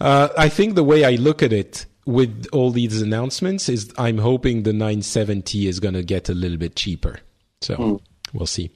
Uh, 0.00 0.28
I 0.36 0.48
think 0.48 0.74
the 0.74 0.84
way 0.84 1.04
I 1.04 1.12
look 1.12 1.42
at 1.42 1.52
it 1.52 1.86
with 2.04 2.46
all 2.52 2.70
these 2.70 3.02
announcements 3.02 3.68
is 3.68 3.92
I'm 3.98 4.18
hoping 4.18 4.62
the 4.62 4.72
970 4.72 5.66
is 5.66 5.80
going 5.80 5.94
to 5.94 6.02
get 6.02 6.28
a 6.28 6.34
little 6.34 6.58
bit 6.58 6.76
cheaper. 6.76 7.20
So 7.60 8.00
we'll 8.32 8.46
see. 8.46 8.70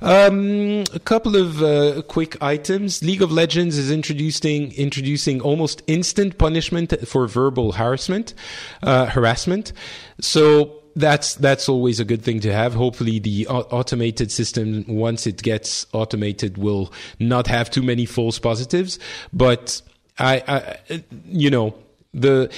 Um, 0.00 0.84
a 0.92 1.00
couple 1.00 1.36
of 1.36 1.62
uh, 1.62 2.02
quick 2.02 2.40
items. 2.42 3.02
League 3.02 3.22
of 3.22 3.30
Legends 3.32 3.76
is 3.76 3.90
introducing 3.90 4.72
introducing 4.72 5.40
almost 5.40 5.82
instant 5.86 6.38
punishment 6.38 6.94
for 7.06 7.26
verbal 7.26 7.72
harassment. 7.72 8.34
Uh, 8.82 9.06
harassment. 9.06 9.72
So 10.20 10.78
that's 10.96 11.34
that's 11.36 11.68
always 11.68 12.00
a 12.00 12.04
good 12.04 12.22
thing 12.22 12.40
to 12.40 12.52
have. 12.52 12.74
Hopefully, 12.74 13.18
the 13.18 13.46
automated 13.48 14.32
system, 14.32 14.84
once 14.88 15.26
it 15.26 15.42
gets 15.42 15.86
automated, 15.92 16.58
will 16.58 16.92
not 17.18 17.46
have 17.46 17.70
too 17.70 17.82
many 17.82 18.04
false 18.04 18.38
positives. 18.38 18.98
But 19.32 19.80
I, 20.18 20.42
I 20.46 21.02
you 21.26 21.50
know, 21.50 21.74
the 22.12 22.50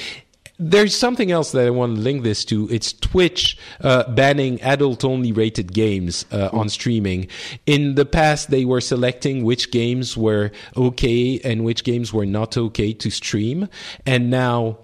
there's 0.61 0.95
something 0.97 1.33
else 1.33 1.53
that 1.53 1.67
I 1.67 1.71
want 1.71 1.97
to 1.97 2.03
link 2.03 2.23
this 2.23 2.45
to. 2.47 2.69
It's 2.71 2.93
Twitch 2.93 3.57
uh, 3.81 4.09
banning 4.13 4.61
adult-only 4.61 5.33
rated 5.33 5.73
games 5.73 6.27
uh, 6.31 6.51
on 6.53 6.69
streaming. 6.69 7.29
In 7.65 7.95
the 7.95 8.05
past, 8.05 8.51
they 8.51 8.67
were 8.67 8.83
selecting 8.83 9.43
which 9.43 9.71
games 9.71 10.19
were 10.19 10.53
okay 10.77 11.41
and 11.43 11.65
which 11.65 11.83
games 11.83 12.13
were 12.13 12.27
not 12.27 12.59
okay 12.59 12.93
to 12.93 13.11
stream, 13.11 13.69
and 14.05 14.31
now 14.31 14.79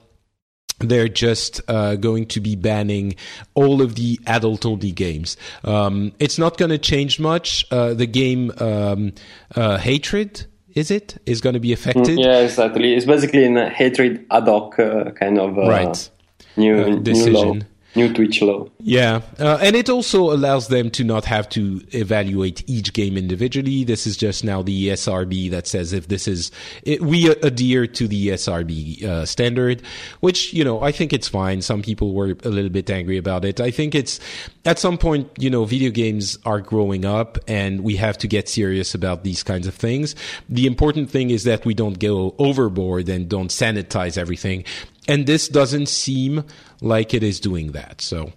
they're 0.78 1.08
just 1.08 1.60
uh, 1.68 1.96
going 1.96 2.26
to 2.26 2.40
be 2.40 2.56
banning 2.56 3.14
all 3.54 3.82
of 3.82 3.96
the 3.96 4.18
adult-only 4.26 4.92
games. 4.92 5.36
Um, 5.62 6.12
it's 6.18 6.38
not 6.38 6.56
going 6.56 6.70
to 6.70 6.78
change 6.78 7.20
much. 7.20 7.66
Uh, 7.70 7.92
the 7.92 8.06
game 8.06 8.50
um, 8.58 9.12
uh, 9.54 9.76
Hatred 9.76 10.46
is 10.76 10.90
it 10.90 11.20
is 11.26 11.40
going 11.40 11.54
to 11.54 11.60
be 11.60 11.72
affected? 11.72 12.18
Yeah, 12.18 12.40
exactly. 12.40 12.94
It's 12.94 13.06
basically 13.06 13.44
a 13.44 13.68
hatred 13.68 14.24
ad 14.30 14.44
hoc 14.44 14.78
uh, 14.78 15.10
kind 15.12 15.38
of 15.38 15.58
uh, 15.58 15.68
right 15.68 16.10
new 16.56 17.00
decision. 17.00 17.32
New 17.32 17.38
law 17.38 17.54
new 17.96 18.12
Twitch 18.12 18.42
law. 18.42 18.68
Yeah, 18.80 19.22
uh, 19.38 19.58
and 19.60 19.74
it 19.74 19.88
also 19.88 20.32
allows 20.32 20.68
them 20.68 20.90
to 20.90 21.04
not 21.04 21.24
have 21.24 21.48
to 21.50 21.82
evaluate 21.90 22.68
each 22.68 22.92
game 22.92 23.16
individually. 23.16 23.84
This 23.84 24.06
is 24.06 24.16
just 24.16 24.44
now 24.44 24.62
the 24.62 24.88
ESRB 24.88 25.50
that 25.50 25.66
says 25.66 25.92
if 25.92 26.08
this 26.08 26.28
is 26.28 26.52
it, 26.82 27.02
we 27.02 27.28
adhere 27.28 27.86
to 27.86 28.06
the 28.06 28.28
ESRB 28.28 29.02
uh, 29.02 29.26
standard, 29.26 29.82
which 30.20 30.52
you 30.52 30.64
know 30.64 30.82
I 30.82 30.92
think 30.92 31.12
it's 31.12 31.28
fine. 31.28 31.62
Some 31.62 31.82
people 31.82 32.14
were 32.14 32.36
a 32.44 32.48
little 32.48 32.70
bit 32.70 32.90
angry 32.90 33.16
about 33.16 33.44
it. 33.44 33.60
I 33.60 33.70
think 33.70 33.94
it's 33.94 34.20
at 34.64 34.78
some 34.78 34.98
point 34.98 35.30
you 35.38 35.50
know 35.50 35.64
video 35.64 35.90
games 35.90 36.38
are 36.44 36.60
growing 36.60 37.04
up 37.04 37.38
and 37.48 37.82
we 37.82 37.96
have 37.96 38.18
to 38.18 38.28
get 38.28 38.48
serious 38.48 38.94
about 38.94 39.24
these 39.24 39.42
kinds 39.42 39.66
of 39.66 39.74
things. 39.74 40.14
The 40.48 40.66
important 40.66 41.10
thing 41.10 41.30
is 41.30 41.44
that 41.44 41.64
we 41.64 41.74
don't 41.74 41.98
go 41.98 42.34
overboard 42.38 43.08
and 43.08 43.28
don't 43.28 43.50
sanitize 43.50 44.18
everything 44.18 44.64
and 45.08 45.26
this 45.26 45.48
doesn't 45.48 45.86
seem 45.86 46.44
like 46.80 47.14
it 47.14 47.22
is 47.22 47.40
doing 47.40 47.72
that. 47.72 48.00
So. 48.00 48.32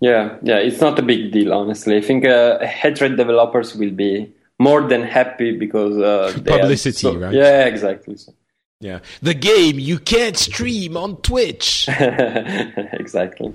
Yeah, 0.00 0.38
yeah, 0.42 0.56
it's 0.56 0.80
not 0.80 0.98
a 0.98 1.02
big 1.02 1.30
deal, 1.30 1.52
honestly. 1.52 1.96
I 1.96 2.00
think 2.00 2.24
uh, 2.24 2.64
Hatred 2.64 3.16
developers 3.16 3.76
will 3.76 3.90
be 3.90 4.32
more 4.58 4.82
than 4.88 5.02
happy 5.02 5.56
because 5.56 5.98
uh, 5.98 6.32
publicity, 6.46 6.98
so, 6.98 7.16
right? 7.16 7.34
Yeah, 7.34 7.66
exactly. 7.66 8.16
So. 8.16 8.32
Yeah, 8.80 9.00
the 9.20 9.34
game 9.34 9.78
you 9.78 9.98
can't 9.98 10.38
stream 10.38 10.96
on 10.96 11.18
Twitch. 11.18 11.86
exactly. 11.98 13.54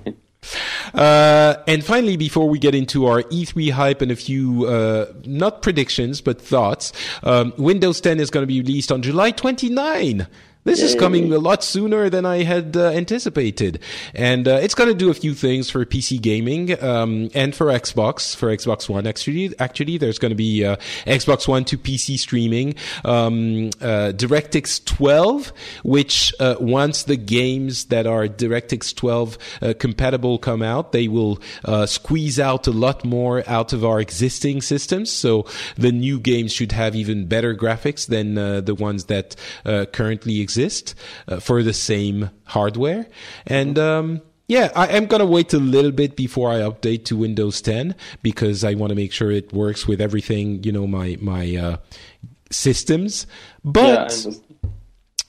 Uh, 0.94 1.56
and 1.66 1.84
finally, 1.84 2.16
before 2.16 2.48
we 2.48 2.60
get 2.60 2.76
into 2.76 3.06
our 3.06 3.22
E3 3.22 3.72
hype 3.72 4.02
and 4.02 4.12
a 4.12 4.16
few, 4.16 4.66
uh, 4.66 5.12
not 5.24 5.62
predictions, 5.62 6.20
but 6.20 6.40
thoughts, 6.40 6.92
um, 7.24 7.52
Windows 7.58 8.00
10 8.00 8.20
is 8.20 8.30
going 8.30 8.42
to 8.42 8.46
be 8.46 8.60
released 8.60 8.92
on 8.92 9.02
July 9.02 9.32
29. 9.32 10.28
This 10.66 10.80
Yay. 10.80 10.86
is 10.86 10.94
coming 10.96 11.32
a 11.32 11.38
lot 11.38 11.62
sooner 11.62 12.10
than 12.10 12.26
I 12.26 12.42
had 12.42 12.76
uh, 12.76 12.88
anticipated, 12.88 13.78
and 14.16 14.48
uh, 14.48 14.58
it's 14.60 14.74
going 14.74 14.88
to 14.88 14.96
do 14.96 15.10
a 15.10 15.14
few 15.14 15.32
things 15.32 15.70
for 15.70 15.86
PC 15.86 16.20
gaming 16.20 16.82
um, 16.82 17.30
and 17.34 17.54
for 17.54 17.66
Xbox, 17.66 18.34
for 18.34 18.48
Xbox 18.48 18.88
One. 18.88 19.06
Actually, 19.06 19.54
actually, 19.60 19.96
there's 19.96 20.18
going 20.18 20.30
to 20.30 20.36
be 20.36 20.64
uh, 20.64 20.74
Xbox 21.06 21.46
One 21.46 21.64
to 21.66 21.78
PC 21.78 22.18
streaming, 22.18 22.74
um, 23.04 23.68
uh, 23.80 24.10
DirectX 24.10 24.84
12, 24.86 25.52
which 25.84 26.34
uh, 26.40 26.56
once 26.58 27.04
the 27.04 27.16
games 27.16 27.84
that 27.84 28.08
are 28.08 28.26
DirectX 28.26 28.92
12 28.92 29.38
uh, 29.62 29.74
compatible 29.78 30.36
come 30.36 30.62
out, 30.62 30.90
they 30.90 31.06
will 31.06 31.38
squeeze 31.86 32.40
out 32.40 32.66
a 32.66 32.72
lot 32.72 33.04
more 33.04 33.44
out 33.46 33.72
of 33.72 33.84
our 33.84 34.00
existing 34.00 34.62
systems. 34.62 35.12
So 35.12 35.46
the 35.76 35.92
new 35.92 36.18
games 36.18 36.52
should 36.52 36.72
have 36.72 36.96
even 36.96 37.26
better 37.26 37.54
graphics 37.54 38.04
than 38.08 38.34
the 38.34 38.74
ones 38.74 39.04
that 39.04 39.36
currently 39.92 40.40
exist 40.40 40.55
exist 40.56 40.94
uh, 41.28 41.40
for 41.40 41.62
the 41.62 41.72
same 41.72 42.30
hardware. 42.44 43.06
And 43.46 43.78
um, 43.78 44.22
yeah, 44.48 44.70
I 44.74 44.88
am 44.88 45.06
going 45.06 45.20
to 45.20 45.26
wait 45.26 45.52
a 45.52 45.58
little 45.58 45.92
bit 45.92 46.16
before 46.16 46.50
I 46.50 46.60
update 46.60 47.04
to 47.06 47.16
Windows 47.16 47.60
10 47.60 47.94
because 48.22 48.64
I 48.64 48.74
want 48.74 48.90
to 48.90 48.96
make 48.96 49.12
sure 49.12 49.30
it 49.30 49.52
works 49.52 49.86
with 49.86 50.00
everything, 50.00 50.62
you 50.62 50.72
know, 50.72 50.86
my 50.86 51.16
my 51.20 51.56
uh, 51.56 51.76
systems. 52.50 53.26
But 53.64 54.26
yeah, 54.26 54.70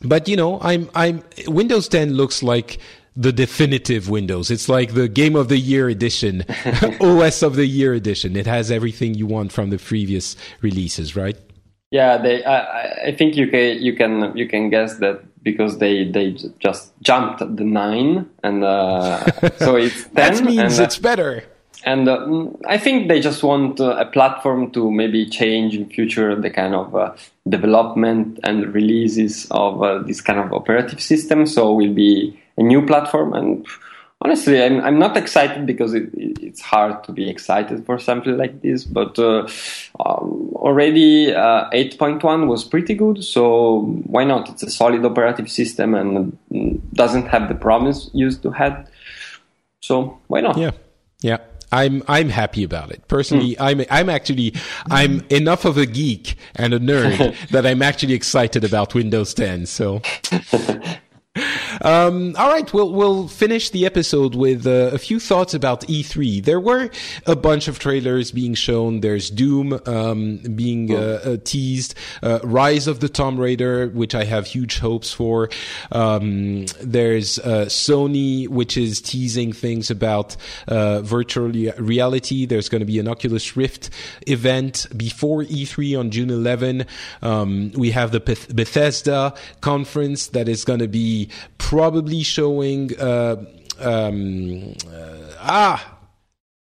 but 0.01 0.27
you 0.27 0.37
know, 0.37 0.59
I'm 0.61 0.89
I'm 0.95 1.23
Windows 1.47 1.87
10 1.89 2.13
looks 2.13 2.41
like 2.43 2.79
the 3.15 3.33
definitive 3.33 4.09
Windows. 4.09 4.51
It's 4.51 4.69
like 4.69 4.93
the 4.93 5.07
Game 5.07 5.35
of 5.35 5.49
the 5.49 5.57
Year 5.57 5.89
edition, 5.89 6.45
OS 7.01 7.41
of 7.41 7.55
the 7.55 7.65
Year 7.65 7.93
edition. 7.93 8.35
It 8.35 8.45
has 8.45 8.69
everything 8.69 9.15
you 9.15 9.25
want 9.25 9.51
from 9.51 9.71
the 9.71 9.79
previous 9.79 10.37
releases, 10.61 11.15
right? 11.15 11.37
Yeah, 11.91 12.17
they. 12.17 12.43
I, 12.43 13.07
I 13.07 13.15
think 13.15 13.37
you 13.37 13.47
can 13.47 13.81
you 13.81 13.93
can 13.93 14.35
you 14.35 14.47
can 14.47 14.69
guess 14.69 14.97
that 14.97 15.21
because 15.41 15.77
they 15.77 16.03
they 16.03 16.31
just 16.59 16.91
jumped 17.01 17.39
the 17.39 17.63
nine, 17.63 18.29
and 18.43 18.63
uh, 18.63 19.23
so 19.57 19.75
it's 19.75 20.03
ten. 20.03 20.13
that 20.13 20.43
means 20.43 20.77
and, 20.77 20.85
it's 20.85 20.97
better. 20.97 21.45
And 21.85 22.09
uh, 22.09 22.47
I 22.67 22.77
think 22.77 23.07
they 23.07 23.21
just 23.21 23.43
want 23.43 23.79
uh, 23.79 23.95
a 23.95 24.05
platform 24.05 24.71
to 24.71 24.91
maybe 24.91 25.25
change 25.29 25.75
in 25.75 25.87
future 25.87 26.35
the 26.35 26.49
kind 26.49 26.75
of 26.75 26.93
uh, 26.95 27.15
development 27.47 28.39
and 28.43 28.73
releases 28.73 29.47
of 29.51 29.81
uh, 29.81 29.99
this 29.99 30.19
kind 30.19 30.39
of 30.39 30.51
operative 30.51 30.99
system. 30.99 31.45
So 31.45 31.71
it 31.71 31.87
will 31.87 31.93
be 31.93 32.37
a 32.57 32.63
new 32.63 32.85
platform 32.85 33.33
and 33.33 33.65
honestly, 34.21 34.61
I'm, 34.61 34.81
I'm 34.81 34.99
not 34.99 35.15
excited 35.17 35.65
because 35.65 35.93
it, 35.93 36.13
it, 36.13 36.39
it's 36.41 36.61
hard 36.61 37.03
to 37.05 37.11
be 37.11 37.29
excited 37.29 37.85
for 37.85 37.99
something 37.99 38.37
like 38.37 38.61
this. 38.61 38.83
But 38.83 39.17
uh, 39.19 39.47
um, 40.03 40.51
already 40.55 41.33
uh, 41.33 41.69
8.1 41.71 42.47
was 42.47 42.63
pretty 42.63 42.95
good, 42.95 43.23
so 43.23 43.81
why 44.05 44.23
not? 44.23 44.49
It's 44.49 44.63
a 44.63 44.71
solid 44.71 45.05
operative 45.05 45.49
system 45.49 45.93
and 45.95 46.37
doesn't 46.93 47.27
have 47.27 47.47
the 47.49 47.55
problems 47.55 48.09
used 48.13 48.41
to 48.43 48.51
have. 48.51 48.89
So 49.81 50.19
why 50.27 50.41
not? 50.41 50.57
Yeah, 50.57 50.71
yeah. 51.21 51.37
I'm 51.69 52.01
I'm 52.07 52.29
happy 52.29 52.63
about 52.63 52.91
it. 52.91 53.05
Personally, 53.09 53.55
mm. 53.55 53.57
I'm 53.59 53.85
I'm 53.91 54.09
actually 54.09 54.53
I'm 54.89 55.25
enough 55.29 55.65
of 55.65 55.77
a 55.77 55.85
geek 55.85 56.35
and 56.55 56.73
a 56.73 56.79
nerd 56.79 57.35
that 57.49 57.65
I'm 57.65 57.81
actually 57.81 58.13
excited 58.13 58.63
about 58.63 58.95
Windows 58.95 59.33
10. 59.33 59.65
So 59.65 60.01
Um, 61.79 62.35
all 62.37 62.49
right, 62.49 62.71
we'll 62.73 62.91
we'll 62.91 63.27
finish 63.27 63.69
the 63.69 63.85
episode 63.85 64.33
with 64.33 64.65
uh, 64.65 64.89
a 64.93 64.97
few 64.97 65.19
thoughts 65.19 65.53
about 65.53 65.81
E3. 65.81 66.43
There 66.43 66.59
were 66.59 66.89
a 67.27 67.35
bunch 67.35 67.67
of 67.67 67.77
trailers 67.77 68.31
being 68.31 68.55
shown. 68.55 69.01
There's 69.01 69.29
Doom 69.29 69.79
um, 69.85 70.37
being 70.55 70.93
uh, 70.93 71.19
uh, 71.23 71.37
teased, 71.43 71.93
uh, 72.23 72.39
Rise 72.43 72.87
of 72.87 72.99
the 72.99 73.07
Tomb 73.07 73.39
Raider, 73.39 73.89
which 73.89 74.15
I 74.15 74.23
have 74.23 74.47
huge 74.47 74.79
hopes 74.79 75.13
for. 75.13 75.49
Um, 75.91 76.65
there's 76.81 77.37
uh, 77.39 77.65
Sony, 77.67 78.47
which 78.47 78.75
is 78.75 78.99
teasing 78.99 79.53
things 79.53 79.91
about 79.91 80.35
uh, 80.67 81.01
virtual 81.01 81.49
reality. 81.77 82.45
There's 82.45 82.69
going 82.69 82.81
to 82.81 82.85
be 82.85 82.99
an 82.99 83.07
Oculus 83.07 83.55
Rift 83.55 83.91
event 84.25 84.87
before 84.95 85.43
E3 85.43 85.99
on 85.99 86.09
June 86.11 86.31
11. 86.31 86.85
Um, 87.21 87.71
we 87.75 87.91
have 87.91 88.11
the 88.11 88.19
Beth- 88.19 88.55
Bethesda 88.55 89.35
conference 89.61 90.27
that 90.27 90.49
is 90.49 90.65
going 90.65 90.79
to 90.79 90.87
be 90.87 91.26
probably 91.57 92.23
showing 92.23 92.97
uh, 92.99 93.43
um, 93.79 94.73
uh, 94.91 95.35
ah. 95.39 95.93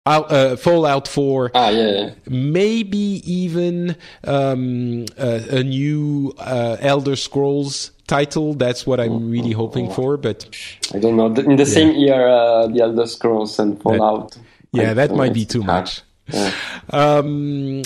Uh, 0.08 0.54
Fallout 0.54 1.08
4. 1.08 1.50
Ah, 1.52 1.68
yeah, 1.68 1.90
yeah. 1.90 2.10
Maybe 2.28 3.20
even 3.26 3.96
um, 4.22 5.04
uh, 5.18 5.40
a 5.50 5.64
new 5.64 6.32
uh, 6.38 6.76
Elder 6.78 7.16
Scrolls 7.16 7.90
title. 8.06 8.54
That's 8.54 8.86
what 8.86 9.00
I'm 9.00 9.28
really 9.28 9.50
hoping 9.50 9.90
for. 9.90 10.16
But 10.16 10.48
I 10.94 11.00
don't 11.00 11.16
know. 11.16 11.26
In 11.26 11.56
the 11.56 11.64
yeah. 11.64 11.64
same 11.64 11.96
year, 11.96 12.28
uh, 12.28 12.68
the 12.68 12.82
Elder 12.82 13.08
Scrolls 13.08 13.58
and 13.58 13.82
Fallout. 13.82 14.30
That, 14.30 14.40
yeah, 14.70 14.94
that 14.94 15.10
might 15.12 15.34
be 15.34 15.44
too 15.44 15.64
much. 15.64 16.02
Yeah. 16.28 16.52
Um, 16.90 17.82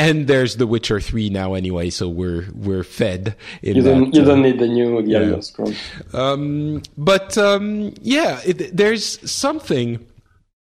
and 0.00 0.26
there's 0.26 0.56
The 0.56 0.66
Witcher 0.66 0.98
three 0.98 1.28
now 1.28 1.52
anyway, 1.52 1.90
so 1.90 2.08
we're 2.08 2.48
we're 2.54 2.84
fed. 2.84 3.36
you 3.60 3.82
don't 3.82 4.10
that, 4.10 4.14
you 4.16 4.22
uh, 4.22 4.24
don't 4.24 4.42
need 4.42 4.58
the 4.58 4.66
new 4.66 4.96
Elder 4.96 5.30
yeah. 5.30 5.40
Scrolls. 5.40 5.76
Um, 6.14 6.82
but 6.96 7.36
um, 7.36 7.92
yeah, 8.00 8.40
it, 8.44 8.74
there's 8.74 9.30
something. 9.30 10.06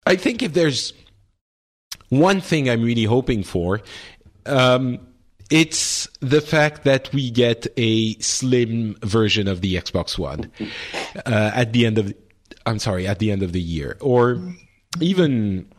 I 0.07 0.17
think 0.17 0.43
if 0.43 0.55
there's 0.55 0.95
one 2.09 2.41
thing 2.41 2.71
I'm 2.71 2.83
really 2.83 3.05
hoping 3.05 3.43
for, 3.43 3.83
um, 4.47 4.99
it's 5.51 6.09
the 6.21 6.41
fact 6.41 6.85
that 6.85 7.13
we 7.13 7.31
get 7.31 7.67
a 7.77 8.15
slim 8.21 8.97
version 9.03 9.47
of 9.47 9.61
the 9.61 9.75
Xbox 9.75 10.19
One 10.19 10.51
uh, 11.27 11.51
at 11.55 11.75
the 11.75 11.85
end 11.85 11.99
of. 11.99 12.15
I'm 12.65 12.79
sorry, 12.79 13.07
at 13.07 13.19
the 13.19 13.31
end 13.31 13.43
of 13.43 13.53
the 13.53 13.61
year, 13.61 13.99
or 14.01 14.41
even 15.01 15.71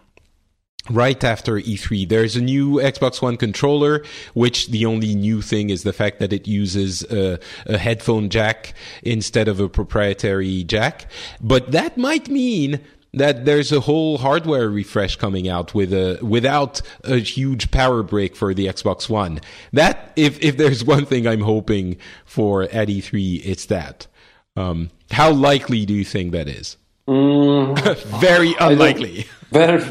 right 0.90 1.24
after 1.24 1.53
E3. 1.56 2.07
There's 2.07 2.36
a 2.36 2.41
new 2.41 2.76
Xbox 2.76 3.22
One 3.22 3.38
controller, 3.38 4.03
which 4.34 4.68
the 4.68 4.86
only 4.86 5.16
new 5.16 5.41
thing 5.41 5.70
is 5.70 5.84
the 5.84 5.94
fact 5.94 6.20
that 6.20 6.34
it 6.34 6.48
uses 6.48 7.03
a, 7.03 7.40
a, 7.66 7.78
headphone 7.78 8.30
jack 8.30 8.74
instead 9.03 9.48
of 9.48 9.60
a 9.60 9.70
proprietary 9.70 10.64
jack. 10.64 11.10
But 11.41 11.72
that 11.72 11.98
might 11.98 12.30
mean 12.30 12.82
that 13.14 13.45
there's 13.45 13.72
a 13.72 13.80
whole 13.80 14.20
hardware 14.20 14.70
refresh 14.70 15.16
coming 15.16 15.48
out 15.48 15.74
with 15.74 15.94
a 15.94 16.20
without 16.22 16.82
a 17.03 17.18
huge 17.18 17.72
power 17.72 18.03
break 18.03 18.36
for 18.36 18.53
the 18.53 18.68
Xbox 18.68 19.10
One. 19.10 19.40
That 19.74 20.14
if 20.16 20.40
if 20.44 20.57
there's 20.57 20.84
one 20.84 21.06
thing 21.06 21.28
I'm 21.28 21.41
hoping 21.41 21.98
for 22.26 22.64
at 22.64 22.88
E3, 22.88 23.41
it's 23.44 23.66
that. 23.68 24.07
Um, 24.56 24.90
how 25.11 25.32
likely 25.32 25.86
do 25.86 25.94
you 25.94 26.03
think 26.03 26.32
that 26.34 26.48
is? 26.48 26.78
Mm, 27.10 27.73
Very 28.22 28.53
unlikely. 28.60 29.26
very, 29.52 29.81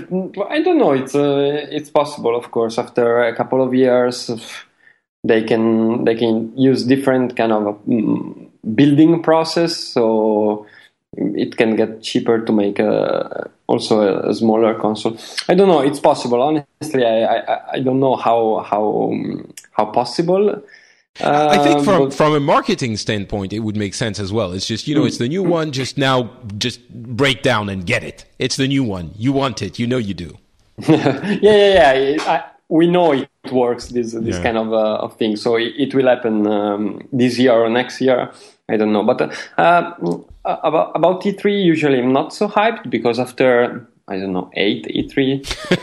I 0.49 0.63
don't 0.63 0.79
know. 0.79 0.93
It's 0.93 1.17
uh, 1.17 1.67
it's 1.69 1.91
possible, 1.91 2.37
of 2.37 2.53
course. 2.53 2.79
After 2.79 3.25
a 3.25 3.35
couple 3.35 3.61
of 3.61 3.75
years, 3.75 4.31
they 5.25 5.43
can 5.43 6.05
they 6.05 6.15
can 6.15 6.57
use 6.57 6.85
different 6.85 7.37
kind 7.37 7.51
of 7.51 7.67
um, 7.67 8.53
building 8.73 9.21
process, 9.21 9.77
so 9.77 10.65
it 11.17 11.57
can 11.57 11.75
get 11.75 12.03
cheaper 12.03 12.39
to 12.39 12.53
make 12.53 12.79
a, 12.79 13.51
also 13.67 14.03
a, 14.03 14.31
a, 14.31 14.35
smaller 14.35 14.75
console. 14.75 15.19
I 15.49 15.55
don't 15.55 15.67
know. 15.67 15.81
It's 15.81 15.99
possible. 15.99 16.41
Honestly, 16.41 17.05
I 17.05 17.25
I, 17.25 17.73
I 17.73 17.81
don't 17.81 17.99
know 17.99 18.15
how 18.15 18.65
how 18.65 19.13
how 19.73 19.87
possible. 19.87 20.63
Uh, 21.21 21.49
I 21.51 21.59
think 21.59 21.85
from 21.85 22.05
but, 22.05 22.15
from 22.15 22.35
a 22.35 22.41
marketing 22.41 22.97
standpoint, 22.97 23.53
it 23.53 23.61
would 23.61 23.77
make 23.77 23.95
sense 23.95 24.21
as 24.21 24.33
well. 24.33 24.53
It's 24.53 24.67
just 24.67 24.87
you 24.87 24.95
know, 24.95 25.05
it's 25.05 25.19
the 25.19 25.29
new 25.29 25.43
one. 25.43 25.73
Just 25.73 25.99
now, 25.99 26.31
just 26.59 26.89
break 26.91 27.43
down 27.43 27.69
and 27.69 27.85
get 27.85 28.05
it. 28.05 28.25
It's 28.39 28.57
the 28.57 28.69
new 28.69 28.85
one. 28.85 29.13
You 29.17 29.33
want 29.33 29.63
it. 29.63 29.79
You 29.79 29.87
know 29.87 29.99
you 29.99 30.15
do. 30.15 30.39
yeah, 30.89 31.41
yeah, 31.43 31.93
yeah. 31.93 32.23
I, 32.27 32.45
we 32.69 32.87
know 32.87 33.13
it 33.13 33.29
works. 33.51 33.89
This 33.89 34.13
this 34.13 34.37
yeah. 34.37 34.43
kind 34.43 34.59
of 34.59 34.73
uh, 34.73 34.97
of 34.97 35.17
thing. 35.17 35.37
So 35.37 35.57
it, 35.57 35.75
it 35.77 35.95
will 35.95 36.07
happen 36.07 36.47
um, 36.47 37.09
this 37.13 37.39
year 37.39 37.53
or 37.53 37.69
next 37.69 38.01
year. 38.01 38.31
I 38.69 38.77
don't 38.77 38.93
know. 38.93 39.03
But 39.03 39.23
uh, 39.57 39.95
about 40.45 40.93
about 40.95 41.23
E3, 41.23 41.65
usually 41.65 41.99
I'm 41.99 42.13
not 42.13 42.33
so 42.33 42.49
hyped 42.49 42.91
because 42.91 43.19
after 43.19 43.89
I 44.07 44.19
don't 44.19 44.33
know 44.33 44.51
eight 44.55 44.87
E3, 44.87 45.19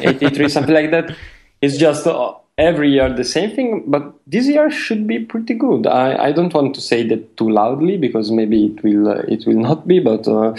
eight 0.02 0.20
E3, 0.20 0.50
something 0.50 0.74
like 0.74 0.92
that, 0.92 1.16
it's 1.62 1.78
just 1.78 2.08
uh, 2.08 2.34
every 2.58 2.92
year 2.92 3.14
the 3.14 3.24
same 3.24 3.56
thing, 3.56 3.84
but 3.88 4.14
this 4.28 4.48
year 4.48 4.72
should 4.72 5.08
be 5.08 5.20
pretty 5.20 5.54
good. 5.54 5.88
I, 5.88 6.28
I 6.28 6.32
don't 6.32 6.54
want 6.54 6.76
to 6.76 6.82
say 6.82 7.08
that 7.08 7.38
too 7.38 7.50
loudly 7.50 7.98
because 7.98 8.32
maybe 8.32 8.66
it 8.68 8.84
will 8.84 9.10
uh, 9.10 9.24
it 9.28 9.46
will 9.46 9.60
not 9.60 9.88
be, 9.88 10.00
but 10.00 10.28
uh, 10.28 10.54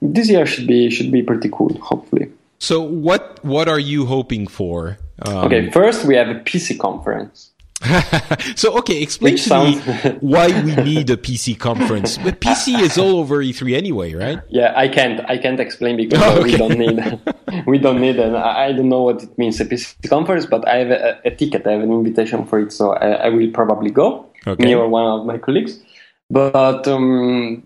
this 0.00 0.28
year 0.28 0.46
should 0.46 0.66
be 0.66 0.90
should 0.90 1.12
be 1.12 1.22
pretty 1.22 1.48
cool. 1.52 1.74
Hopefully. 1.80 2.30
So 2.58 2.80
what 2.80 3.44
what 3.44 3.68
are 3.68 3.80
you 3.80 4.06
hoping 4.06 4.46
for? 4.46 4.98
Um, 5.24 5.46
okay, 5.46 5.70
first 5.70 6.04
we 6.04 6.16
have 6.16 6.28
a 6.28 6.34
PC 6.34 6.78
conference. 6.78 7.51
so 8.56 8.78
okay, 8.78 9.02
explain 9.02 9.34
Which 9.34 9.42
to 9.44 9.48
sounds... 9.48 9.86
me 9.86 9.92
why 10.20 10.48
we 10.62 10.74
need 10.76 11.10
a 11.10 11.16
PC 11.16 11.58
conference. 11.58 12.18
But 12.18 12.40
PC 12.40 12.80
is 12.86 12.98
all 12.98 13.16
over 13.16 13.42
E3 13.42 13.74
anyway, 13.76 14.14
right? 14.14 14.40
Yeah, 14.48 14.72
I 14.76 14.88
can't. 14.88 15.20
I 15.28 15.38
can't 15.38 15.58
explain 15.58 15.96
because 15.96 16.20
oh, 16.22 16.40
okay. 16.40 16.52
we 16.52 16.56
don't 16.56 16.78
need. 16.78 17.66
we 17.66 17.78
don't 17.78 18.00
need, 18.00 18.18
and 18.18 18.36
I 18.36 18.72
don't 18.72 18.88
know 18.88 19.02
what 19.02 19.22
it 19.22 19.36
means 19.38 19.60
a 19.60 19.64
PC 19.64 20.08
conference. 20.08 20.46
But 20.46 20.66
I 20.68 20.76
have 20.78 20.90
a, 20.90 21.20
a 21.24 21.30
ticket. 21.34 21.66
I 21.66 21.72
have 21.72 21.82
an 21.82 21.92
invitation 21.92 22.44
for 22.46 22.60
it, 22.60 22.72
so 22.72 22.92
I, 22.92 23.26
I 23.26 23.28
will 23.28 23.50
probably 23.50 23.90
go. 23.90 24.26
Okay. 24.46 24.64
Me 24.64 24.74
or 24.74 24.88
one 24.88 25.20
of 25.20 25.26
my 25.26 25.38
colleagues. 25.38 25.80
But 26.30 26.86
um, 26.88 27.62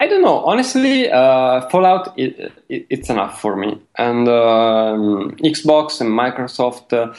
I 0.00 0.06
don't 0.06 0.22
know. 0.22 0.44
Honestly, 0.44 1.10
uh, 1.10 1.68
Fallout 1.68 2.18
it, 2.18 2.52
it, 2.68 2.86
it's 2.88 3.10
enough 3.10 3.40
for 3.40 3.56
me, 3.56 3.80
and 3.96 4.26
um, 4.28 5.36
Xbox 5.44 6.00
and 6.00 6.10
Microsoft. 6.10 6.92
Uh, 6.92 7.14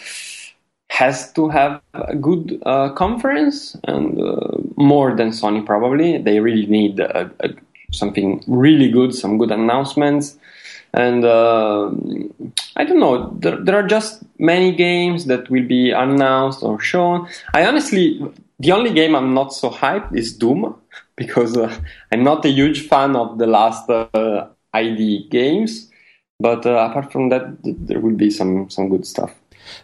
has 0.91 1.31
to 1.31 1.47
have 1.47 1.81
a 1.93 2.15
good 2.15 2.61
uh, 2.65 2.89
conference 2.89 3.77
and 3.85 4.21
uh, 4.21 4.57
more 4.75 5.15
than 5.15 5.29
Sony 5.29 5.65
probably. 5.65 6.17
They 6.17 6.41
really 6.41 6.65
need 6.65 6.99
a, 6.99 7.31
a, 7.39 7.49
something 7.93 8.43
really 8.45 8.91
good, 8.91 9.15
some 9.15 9.37
good 9.37 9.51
announcements. 9.51 10.37
And 10.93 11.23
uh, 11.23 11.91
I 12.75 12.83
don't 12.83 12.99
know, 12.99 13.33
there, 13.39 13.55
there, 13.55 13.77
are 13.77 13.87
just 13.87 14.23
many 14.37 14.75
games 14.75 15.27
that 15.27 15.49
will 15.49 15.65
be 15.65 15.91
announced 15.91 16.61
or 16.61 16.77
shown. 16.81 17.29
I 17.53 17.65
honestly, 17.65 18.21
the 18.59 18.73
only 18.73 18.93
game 18.93 19.15
I'm 19.15 19.33
not 19.33 19.53
so 19.53 19.69
hyped 19.69 20.13
is 20.13 20.35
Doom 20.37 20.75
because 21.15 21.55
uh, 21.55 21.73
I'm 22.11 22.25
not 22.25 22.43
a 22.43 22.49
huge 22.49 22.89
fan 22.89 23.15
of 23.15 23.37
the 23.37 23.47
last 23.47 23.89
uh, 23.89 24.47
ID 24.73 25.29
games. 25.29 25.89
But 26.41 26.65
uh, 26.65 26.89
apart 26.89 27.13
from 27.13 27.29
that, 27.29 27.43
there 27.63 28.01
will 28.01 28.17
be 28.17 28.29
some, 28.29 28.69
some 28.69 28.89
good 28.89 29.07
stuff. 29.07 29.33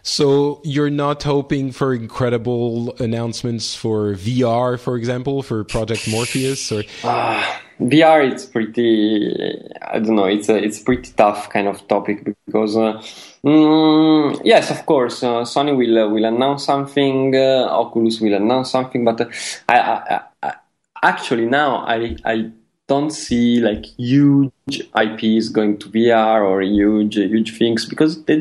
So 0.02 0.60
you're 0.64 0.90
not 0.90 1.22
hoping 1.22 1.72
for 1.72 1.94
incredible 1.94 2.94
announcements 2.98 3.74
for 3.74 4.14
VR, 4.14 4.78
for 4.78 4.96
example, 4.96 5.42
for 5.42 5.64
Project 5.64 6.08
Morpheus, 6.08 6.70
or 6.72 6.80
uh, 6.80 6.82
ah, 7.04 7.60
VR? 7.80 8.30
It's 8.30 8.44
pretty. 8.44 9.34
I 9.82 9.98
don't 9.98 10.16
know. 10.16 10.26
It's 10.26 10.48
a 10.48 10.56
it's 10.56 10.80
a 10.80 10.84
pretty 10.84 11.12
tough 11.12 11.50
kind 11.50 11.68
of 11.68 11.86
topic 11.88 12.24
because. 12.24 12.76
Uh, 12.76 13.02
mm, 13.44 14.40
yes, 14.44 14.70
of 14.70 14.84
course, 14.86 15.22
uh, 15.22 15.42
Sony 15.42 15.76
will 15.76 15.98
uh, 15.98 16.08
will 16.08 16.24
announce 16.24 16.64
something. 16.64 17.34
Uh, 17.34 17.68
Oculus 17.70 18.20
will 18.20 18.34
announce 18.34 18.70
something, 18.70 19.04
but 19.04 19.20
uh, 19.20 19.28
I, 19.68 19.78
I, 19.78 20.20
I, 20.42 20.54
actually 21.02 21.46
now 21.46 21.86
I 21.86 22.16
I 22.24 22.50
don't 22.88 23.10
see 23.10 23.60
like 23.60 23.84
huge 23.98 24.50
IPs 24.96 25.50
going 25.50 25.78
to 25.78 25.88
VR 25.90 26.42
or 26.42 26.62
huge 26.62 27.14
huge 27.14 27.56
things 27.56 27.84
because 27.86 28.24
they 28.24 28.40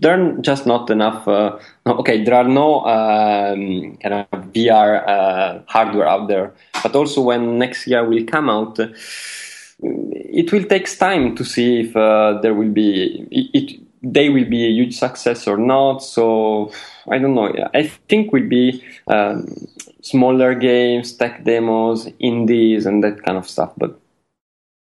there 0.00 0.20
are 0.20 0.36
just 0.38 0.66
not 0.66 0.90
enough. 0.90 1.26
Uh, 1.26 1.58
okay, 1.86 2.22
there 2.24 2.34
are 2.34 2.48
no 2.48 2.84
um, 2.84 3.96
kind 3.98 4.14
of 4.14 4.52
VR 4.52 5.06
uh, 5.08 5.60
hardware 5.66 6.08
out 6.08 6.28
there, 6.28 6.52
but 6.82 6.94
also 6.94 7.20
when 7.20 7.58
next 7.58 7.86
year 7.86 8.08
will 8.08 8.24
come 8.24 8.48
out, 8.48 8.78
uh, 8.78 8.88
it 9.80 10.52
will 10.52 10.64
take 10.64 10.86
time 10.98 11.34
to 11.36 11.44
see 11.44 11.80
if 11.80 11.96
uh, 11.96 12.38
there 12.42 12.54
will 12.54 12.70
be 12.70 13.26
it, 13.30 13.50
it, 13.54 13.80
They 14.00 14.28
will 14.28 14.48
be 14.48 14.64
a 14.64 14.70
huge 14.70 14.96
success 14.96 15.48
or 15.48 15.56
not. 15.56 15.98
So 16.02 16.70
I 17.10 17.18
don't 17.18 17.34
know. 17.34 17.52
I 17.74 17.90
think 18.08 18.32
will 18.32 18.48
be 18.48 18.84
um, 19.08 19.46
smaller 20.02 20.54
games, 20.54 21.12
tech 21.16 21.44
demos, 21.44 22.08
indies, 22.20 22.86
and 22.86 23.02
that 23.02 23.22
kind 23.24 23.36
of 23.36 23.48
stuff. 23.48 23.72
But 23.76 23.98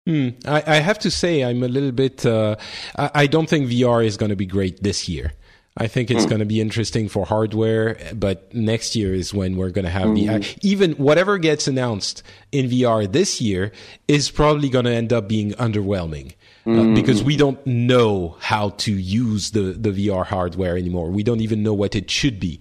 Hmm. 0.06 0.30
I, 0.46 0.64
I, 0.68 0.76
have 0.76 1.00
to 1.00 1.10
say, 1.10 1.44
I'm 1.44 1.64
a 1.64 1.68
little 1.68 1.92
bit. 1.92 2.26
Uh, 2.26 2.58
I, 2.96 3.12
I, 3.16 3.28
don't 3.28 3.50
think 3.50 3.70
VR 3.70 4.06
is 4.06 4.18
going 4.18 4.30
to 4.30 4.36
be 4.36 4.46
great 4.46 4.84
this 4.84 5.10
year. 5.10 5.34
I 5.78 5.88
think 5.88 6.10
it's 6.10 6.26
mm. 6.26 6.30
going 6.30 6.40
to 6.40 6.46
be 6.46 6.62
interesting 6.62 7.10
for 7.10 7.26
hardware, 7.26 7.98
but 8.14 8.54
next 8.54 8.96
year 8.96 9.14
is 9.14 9.34
when 9.34 9.58
we're 9.58 9.72
going 9.72 9.84
to 9.84 9.92
have 9.92 10.08
mm. 10.10 10.16
the 10.16 10.38
hmm. 10.38 10.60
even 10.62 10.94
whatever 10.94 11.38
gets 11.38 11.68
announced 11.68 12.24
in 12.54 12.70
VR 12.70 13.12
this 13.12 13.42
year 13.42 13.74
is 14.08 14.32
probably 14.32 14.70
going 14.70 14.86
to 14.86 14.94
end 14.94 15.12
up 15.12 15.28
being 15.28 15.52
underwhelming. 15.54 16.34
Uh, 16.68 16.82
hmm. 16.82 16.94
because 16.96 17.24
we 17.24 17.38
don't 17.38 17.64
know 17.68 18.38
how 18.40 18.70
to 18.70 18.92
use 18.92 19.52
the, 19.52 19.74
the 19.74 19.92
VR 19.92 20.26
hardware 20.26 20.78
anymore. 20.78 21.12
We 21.12 21.22
don't 21.22 21.42
even 21.42 21.62
know 21.62 21.76
what 21.76 21.96
it 21.96 22.10
should 22.10 22.40
be. 22.40 22.60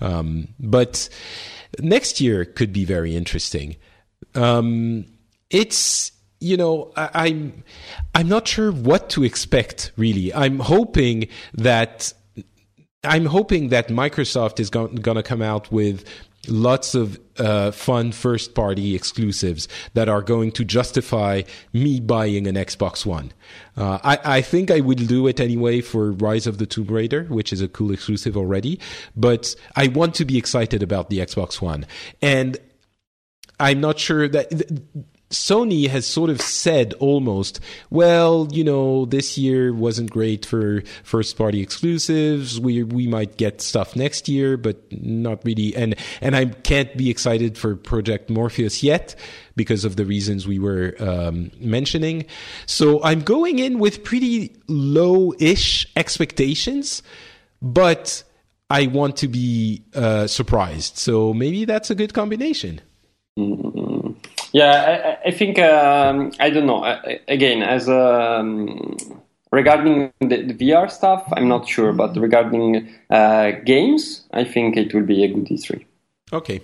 Um, 0.00 0.48
but 0.58 1.10
next 1.78 2.22
year 2.22 2.44
could 2.46 2.72
be 2.72 2.86
very 2.86 3.14
interesting. 3.14 3.76
Um, 4.34 5.04
it's 5.50 6.12
you 6.44 6.56
know, 6.56 6.92
I, 6.96 7.10
I'm 7.14 7.64
I'm 8.14 8.28
not 8.28 8.46
sure 8.46 8.70
what 8.70 9.08
to 9.10 9.24
expect. 9.24 9.92
Really, 9.96 10.32
I'm 10.34 10.58
hoping 10.58 11.28
that 11.54 12.12
I'm 13.02 13.26
hoping 13.26 13.70
that 13.70 13.88
Microsoft 13.88 14.60
is 14.60 14.70
going 14.70 15.02
to 15.02 15.22
come 15.22 15.42
out 15.42 15.72
with 15.72 16.04
lots 16.46 16.94
of 16.94 17.18
uh, 17.38 17.70
fun 17.70 18.12
first 18.12 18.54
party 18.54 18.94
exclusives 18.94 19.66
that 19.94 20.10
are 20.10 20.20
going 20.20 20.52
to 20.52 20.64
justify 20.64 21.40
me 21.72 22.00
buying 22.00 22.46
an 22.46 22.54
Xbox 22.54 23.06
One. 23.06 23.32
Uh, 23.78 23.98
I, 24.04 24.18
I, 24.36 24.40
think 24.42 24.70
I 24.70 24.80
will 24.80 24.94
do 24.94 25.26
it 25.26 25.40
anyway 25.40 25.80
for 25.80 26.12
Rise 26.12 26.46
of 26.46 26.58
the 26.58 26.66
Tomb 26.66 26.88
Raider, 26.88 27.24
which 27.24 27.50
is 27.50 27.62
a 27.62 27.68
cool 27.68 27.92
exclusive 27.92 28.36
already, 28.36 28.78
but 29.16 29.56
I 29.74 29.88
want 29.88 30.14
to 30.16 30.26
be 30.26 30.36
excited 30.36 30.82
about 30.82 31.08
the 31.08 31.20
Xbox 31.20 31.62
One. 31.62 31.86
And 32.20 32.58
I'm 33.58 33.80
not 33.80 33.98
sure 33.98 34.28
that. 34.28 34.50
Th- 34.50 34.82
Sony 35.34 35.88
has 35.88 36.06
sort 36.06 36.30
of 36.30 36.40
said 36.40 36.94
almost, 36.94 37.60
well, 37.90 38.48
you 38.52 38.64
know, 38.64 39.04
this 39.04 39.36
year 39.36 39.74
wasn't 39.74 40.10
great 40.10 40.46
for 40.46 40.82
first 41.02 41.36
party 41.36 41.60
exclusives. 41.60 42.60
We 42.60 42.82
we 42.84 43.06
might 43.06 43.36
get 43.36 43.60
stuff 43.60 43.96
next 43.96 44.28
year, 44.28 44.56
but 44.56 44.76
not 44.90 45.44
really. 45.44 45.74
And 45.74 45.96
and 46.20 46.36
I 46.36 46.46
can't 46.46 46.96
be 46.96 47.10
excited 47.10 47.58
for 47.58 47.76
Project 47.76 48.30
Morpheus 48.30 48.82
yet 48.82 49.16
because 49.56 49.84
of 49.84 49.96
the 49.96 50.04
reasons 50.04 50.46
we 50.46 50.58
were 50.58 50.94
um, 50.98 51.50
mentioning. 51.58 52.26
So 52.66 53.02
I'm 53.02 53.20
going 53.20 53.58
in 53.58 53.78
with 53.78 54.04
pretty 54.04 54.56
low-ish 54.68 55.86
expectations, 55.96 57.02
but 57.60 58.22
I 58.70 58.86
want 58.86 59.16
to 59.18 59.28
be 59.28 59.84
uh, 59.94 60.26
surprised. 60.26 60.96
So 60.98 61.34
maybe 61.34 61.64
that's 61.64 61.90
a 61.90 61.94
good 61.94 62.14
combination. 62.14 62.80
Mm-hmm. 63.38 64.12
Yeah, 64.54 65.18
I, 65.24 65.28
I 65.28 65.30
think 65.32 65.58
um, 65.58 66.30
I 66.38 66.48
don't 66.48 66.66
know. 66.66 66.84
again, 67.26 67.62
as 67.64 67.88
um, 67.88 68.96
regarding 69.50 70.12
the, 70.20 70.42
the, 70.42 70.54
VR 70.54 70.88
stuff, 70.88 71.24
I'm 71.32 71.48
not 71.48 71.68
sure, 71.68 71.92
but 71.92 72.16
regarding 72.16 72.88
uh, 73.10 73.50
games, 73.64 74.22
I 74.32 74.44
think 74.44 74.76
it 74.76 74.94
will 74.94 75.02
be 75.02 75.24
a 75.24 75.28
good 75.28 75.46
E3. 75.46 75.84
Okay. 76.32 76.60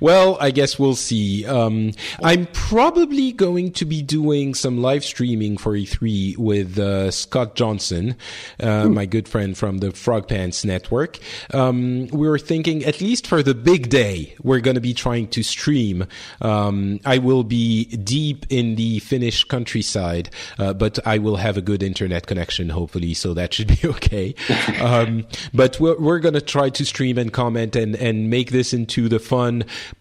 Well, 0.00 0.36
I 0.40 0.50
guess 0.50 0.78
we'll 0.78 0.94
see. 0.94 1.44
Um, 1.46 1.92
I'm 2.22 2.46
probably 2.52 3.32
going 3.32 3.72
to 3.72 3.84
be 3.84 4.02
doing 4.02 4.54
some 4.54 4.80
live 4.80 5.04
streaming 5.04 5.56
for 5.56 5.72
E3 5.72 6.38
with 6.38 6.78
uh, 6.78 7.10
Scott 7.10 7.54
Johnson, 7.54 8.16
uh, 8.60 8.88
my 8.88 9.06
good 9.06 9.28
friend 9.28 9.56
from 9.56 9.78
the 9.78 9.92
Frog 9.92 10.28
Pants 10.28 10.64
Network. 10.64 11.18
Um, 11.52 12.06
we 12.08 12.28
were 12.28 12.38
thinking, 12.38 12.84
at 12.84 13.00
least 13.00 13.26
for 13.26 13.42
the 13.42 13.54
big 13.54 13.88
day, 13.88 14.34
we're 14.42 14.60
going 14.60 14.76
to 14.76 14.80
be 14.80 14.94
trying 14.94 15.28
to 15.28 15.42
stream. 15.42 16.06
Um, 16.40 17.00
I 17.04 17.18
will 17.18 17.44
be 17.44 17.84
deep 17.84 18.46
in 18.50 18.76
the 18.76 19.00
Finnish 19.00 19.44
countryside, 19.44 20.30
uh, 20.58 20.72
but 20.72 20.98
I 21.06 21.18
will 21.18 21.36
have 21.36 21.56
a 21.56 21.62
good 21.62 21.82
internet 21.82 22.26
connection, 22.26 22.68
hopefully, 22.70 23.14
so 23.14 23.34
that 23.34 23.54
should 23.54 23.68
be 23.80 23.88
okay. 23.88 24.34
Um, 24.80 25.26
but 25.52 25.78
we're, 25.80 25.98
we're 25.98 26.20
going 26.20 26.34
to 26.34 26.40
try 26.40 26.70
to 26.70 26.84
stream 26.84 27.18
and 27.18 27.32
comment 27.32 27.76
and, 27.76 27.96
and 27.96 28.30
make 28.30 28.50
this 28.50 28.72
into 28.72 29.08
the 29.08 29.18
fun 29.18 29.49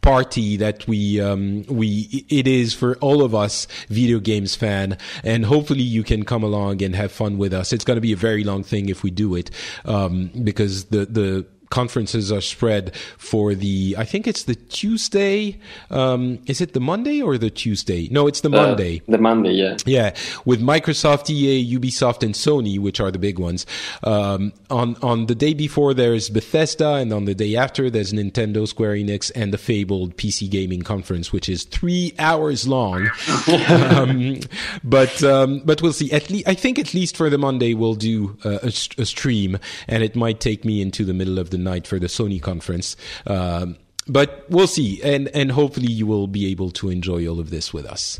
party 0.02 0.58
that 0.58 0.88
we 0.88 1.20
um, 1.22 1.64
we 1.64 2.26
it 2.30 2.48
is 2.48 2.74
for 2.74 2.96
all 2.98 3.24
of 3.24 3.34
us 3.34 3.68
video 3.90 4.20
games 4.20 4.56
fan, 4.56 4.98
and 5.24 5.46
hopefully 5.46 5.82
you 5.82 6.04
can 6.04 6.24
come 6.26 6.44
along 6.44 6.82
and 6.82 6.96
have 6.96 7.12
fun 7.12 7.38
with 7.38 7.54
us. 7.54 7.74
It's 7.74 7.86
going 7.86 7.98
to 7.98 8.02
be 8.02 8.14
a 8.14 8.22
very 8.30 8.44
long 8.44 8.64
thing 8.64 8.90
if 8.90 9.04
we 9.04 9.12
do 9.12 9.36
it 9.36 9.52
um, 9.86 10.32
because 10.44 10.86
the 10.86 11.06
the 11.06 11.46
conferences 11.70 12.32
are 12.32 12.42
spread 12.42 12.96
for 13.18 13.54
the 13.54 13.96
I 13.98 14.06
think 14.06 14.28
it's 14.28 14.44
the 14.44 14.56
Tuesday. 14.56 15.58
Um, 15.90 16.40
is 16.48 16.62
it 16.62 16.74
the 16.74 16.80
Monday 16.80 17.22
or 17.22 17.38
the 17.38 17.50
Tuesday? 17.50 18.08
No, 18.10 18.28
it's 18.28 18.42
the 18.42 18.50
uh, 18.50 18.68
Monday. 18.68 19.02
The 19.08 19.18
Monday, 19.18 19.52
yeah. 19.52 19.78
Yeah, 19.86 20.16
with 20.46 20.62
Microsoft, 20.62 21.30
EA, 21.30 21.78
Ubisoft, 21.78 22.24
and 22.24 22.34
Sony, 22.34 22.80
which 22.80 23.00
are 23.00 23.12
the 23.12 23.20
big 23.20 23.40
ones. 23.40 23.66
Um, 24.04 24.54
on 24.70 24.96
on 25.02 25.28
the 25.28 25.36
day 25.36 25.54
before 25.54 25.94
there's 25.94 26.30
Bethesda, 26.30 26.96
and 26.96 27.14
on 27.14 27.26
the 27.26 27.36
day 27.36 27.56
after 27.56 27.90
there's 27.90 28.14
Nintendo, 28.14 28.68
Square 28.68 28.96
Enix, 28.96 29.32
and 29.36 29.54
the 29.54 29.58
fabled 29.58 30.18
PC 30.18 30.50
Gaming 30.50 30.82
Conference, 30.82 31.32
which 31.32 31.50
is 31.50 31.64
three 31.64 32.14
hours 32.18 32.68
long. 32.68 33.10
um, 33.70 34.40
but 34.84 35.24
um, 35.24 35.62
but 35.66 35.82
we'll 35.82 35.94
see. 35.94 36.12
At 36.12 36.30
least 36.30 36.48
I 36.48 36.56
think 36.56 36.80
at 36.80 36.94
least 36.94 37.16
for 37.16 37.30
the 37.30 37.38
Monday 37.38 37.74
we'll 37.74 37.96
do 37.96 38.38
uh, 38.44 38.60
a, 38.64 38.68
a 38.98 39.06
stream, 39.06 39.60
and 39.88 40.04
it 40.04 40.16
might 40.16 40.40
take 40.40 40.66
me 40.66 40.82
into 40.82 41.06
the 41.06 41.14
middle 41.14 41.38
of 41.38 41.52
the 41.52 41.59
night 41.60 41.88
for 41.88 42.00
the 42.00 42.08
Sony 42.08 42.42
conference. 42.42 42.96
Um, 43.28 43.78
but 44.08 44.46
we'll 44.50 44.68
see, 44.68 45.02
and 45.04 45.28
and 45.30 45.52
hopefully 45.52 45.92
you 45.92 46.08
will 46.08 46.28
be 46.28 46.48
able 46.48 46.72
to 46.72 46.90
enjoy 46.90 47.28
all 47.28 47.40
of 47.40 47.52
this 47.52 47.74
with 47.74 47.86
us. 47.86 48.20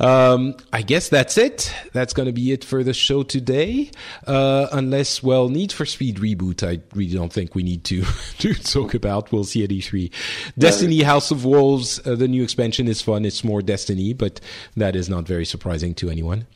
Um, 0.00 0.56
I 0.72 0.80
guess 0.80 1.10
that's 1.10 1.36
it. 1.36 1.74
That's 1.92 2.14
going 2.14 2.26
to 2.26 2.32
be 2.32 2.52
it 2.52 2.64
for 2.64 2.82
the 2.82 2.94
show 2.94 3.22
today. 3.22 3.90
Uh, 4.26 4.66
unless, 4.72 5.22
well, 5.22 5.50
Need 5.50 5.72
for 5.72 5.84
Speed 5.84 6.16
reboot, 6.16 6.66
I 6.66 6.80
really 6.94 7.14
don't 7.14 7.32
think 7.32 7.54
we 7.54 7.62
need 7.62 7.84
to, 7.84 8.04
to 8.38 8.54
talk 8.54 8.94
about. 8.94 9.30
We'll 9.30 9.44
see 9.44 9.62
at 9.62 9.70
E3. 9.70 10.10
Destiny 10.58 11.02
House 11.02 11.30
of 11.30 11.44
Wolves, 11.44 12.04
uh, 12.06 12.14
the 12.14 12.28
new 12.28 12.42
expansion 12.42 12.88
is 12.88 13.02
fun. 13.02 13.26
It's 13.26 13.44
more 13.44 13.60
Destiny, 13.60 14.14
but 14.14 14.40
that 14.74 14.96
is 14.96 15.10
not 15.10 15.24
very 15.24 15.44
surprising 15.44 15.94
to 15.96 16.08
anyone. 16.08 16.46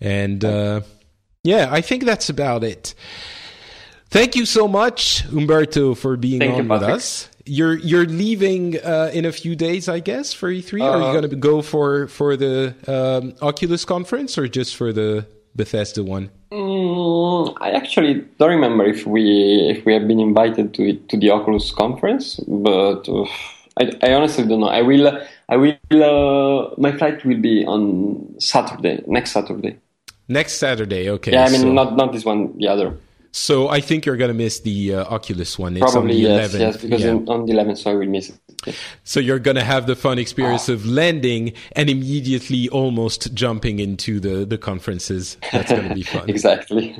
And, 0.00 0.44
uh, 0.44 0.80
yeah, 1.44 1.68
I 1.70 1.80
think 1.80 2.04
that's 2.04 2.28
about 2.28 2.64
it. 2.64 2.94
Thank 4.14 4.36
you 4.36 4.46
so 4.46 4.68
much, 4.68 5.24
Umberto, 5.32 5.92
for 5.96 6.16
being 6.16 6.38
Thank 6.38 6.54
on 6.54 6.66
you, 6.66 6.70
with 6.70 6.84
us. 6.84 7.28
You're 7.46 7.74
you're 7.74 8.06
leaving 8.06 8.78
uh, 8.78 9.10
in 9.12 9.24
a 9.24 9.32
few 9.32 9.56
days, 9.56 9.88
I 9.88 9.98
guess, 9.98 10.32
for 10.32 10.48
E3. 10.48 10.80
Uh, 10.80 10.84
Are 10.84 10.98
you 10.98 11.18
going 11.18 11.28
to 11.28 11.34
go 11.34 11.62
for 11.62 12.06
for 12.06 12.36
the 12.36 12.76
um, 12.86 13.34
Oculus 13.42 13.84
conference 13.84 14.38
or 14.38 14.46
just 14.46 14.76
for 14.76 14.92
the 14.92 15.26
Bethesda 15.56 16.04
one? 16.04 16.30
Mm, 16.52 17.58
I 17.60 17.70
actually 17.72 18.22
don't 18.38 18.50
remember 18.50 18.84
if 18.84 19.04
we 19.04 19.24
if 19.74 19.84
we 19.84 19.92
have 19.94 20.06
been 20.06 20.20
invited 20.20 20.74
to 20.74 20.94
to 20.94 21.16
the 21.16 21.30
Oculus 21.30 21.72
conference, 21.72 22.38
but 22.46 23.08
uh, 23.08 23.26
I, 23.80 23.90
I, 24.00 24.14
honestly 24.14 24.46
don't 24.46 24.60
know. 24.60 24.68
I 24.68 24.82
will 24.82 25.10
I 25.48 25.56
will 25.56 25.74
uh, 25.90 26.70
my 26.78 26.92
flight 26.92 27.24
will 27.24 27.40
be 27.40 27.66
on 27.66 28.36
Saturday 28.38 29.02
next 29.08 29.32
Saturday. 29.32 29.76
Next 30.28 30.52
Saturday, 30.62 31.10
okay. 31.10 31.32
Yeah, 31.32 31.46
I 31.46 31.50
mean 31.50 31.62
so. 31.62 31.72
not 31.72 31.96
not 31.96 32.12
this 32.12 32.24
one, 32.24 32.56
the 32.58 32.68
other. 32.68 32.94
So 33.36 33.68
I 33.68 33.80
think 33.80 34.06
you're 34.06 34.16
going 34.16 34.28
to 34.28 34.34
miss 34.34 34.60
the 34.60 34.94
uh, 34.94 35.04
Oculus 35.06 35.58
one. 35.58 35.76
It's 35.76 35.90
Probably 35.90 36.14
yes, 36.14 36.54
11th. 36.54 36.60
yes, 36.60 36.76
because 36.76 37.02
yeah. 37.02 37.10
on 37.10 37.46
the 37.46 37.52
11th, 37.52 37.78
so 37.78 37.90
I 37.90 37.94
will 37.94 38.06
miss 38.06 38.28
it. 38.28 38.38
Yeah. 38.64 38.74
So 39.02 39.18
you're 39.18 39.40
going 39.40 39.56
to 39.56 39.64
have 39.64 39.88
the 39.88 39.96
fun 39.96 40.20
experience 40.20 40.68
of 40.68 40.86
landing 40.86 41.52
and 41.72 41.90
immediately 41.90 42.68
almost 42.68 43.34
jumping 43.34 43.80
into 43.80 44.20
the 44.20 44.46
the 44.46 44.56
conferences. 44.56 45.36
That's 45.50 45.72
going 45.72 45.88
to 45.88 45.94
be 45.96 46.04
fun. 46.04 46.28
exactly. 46.30 46.96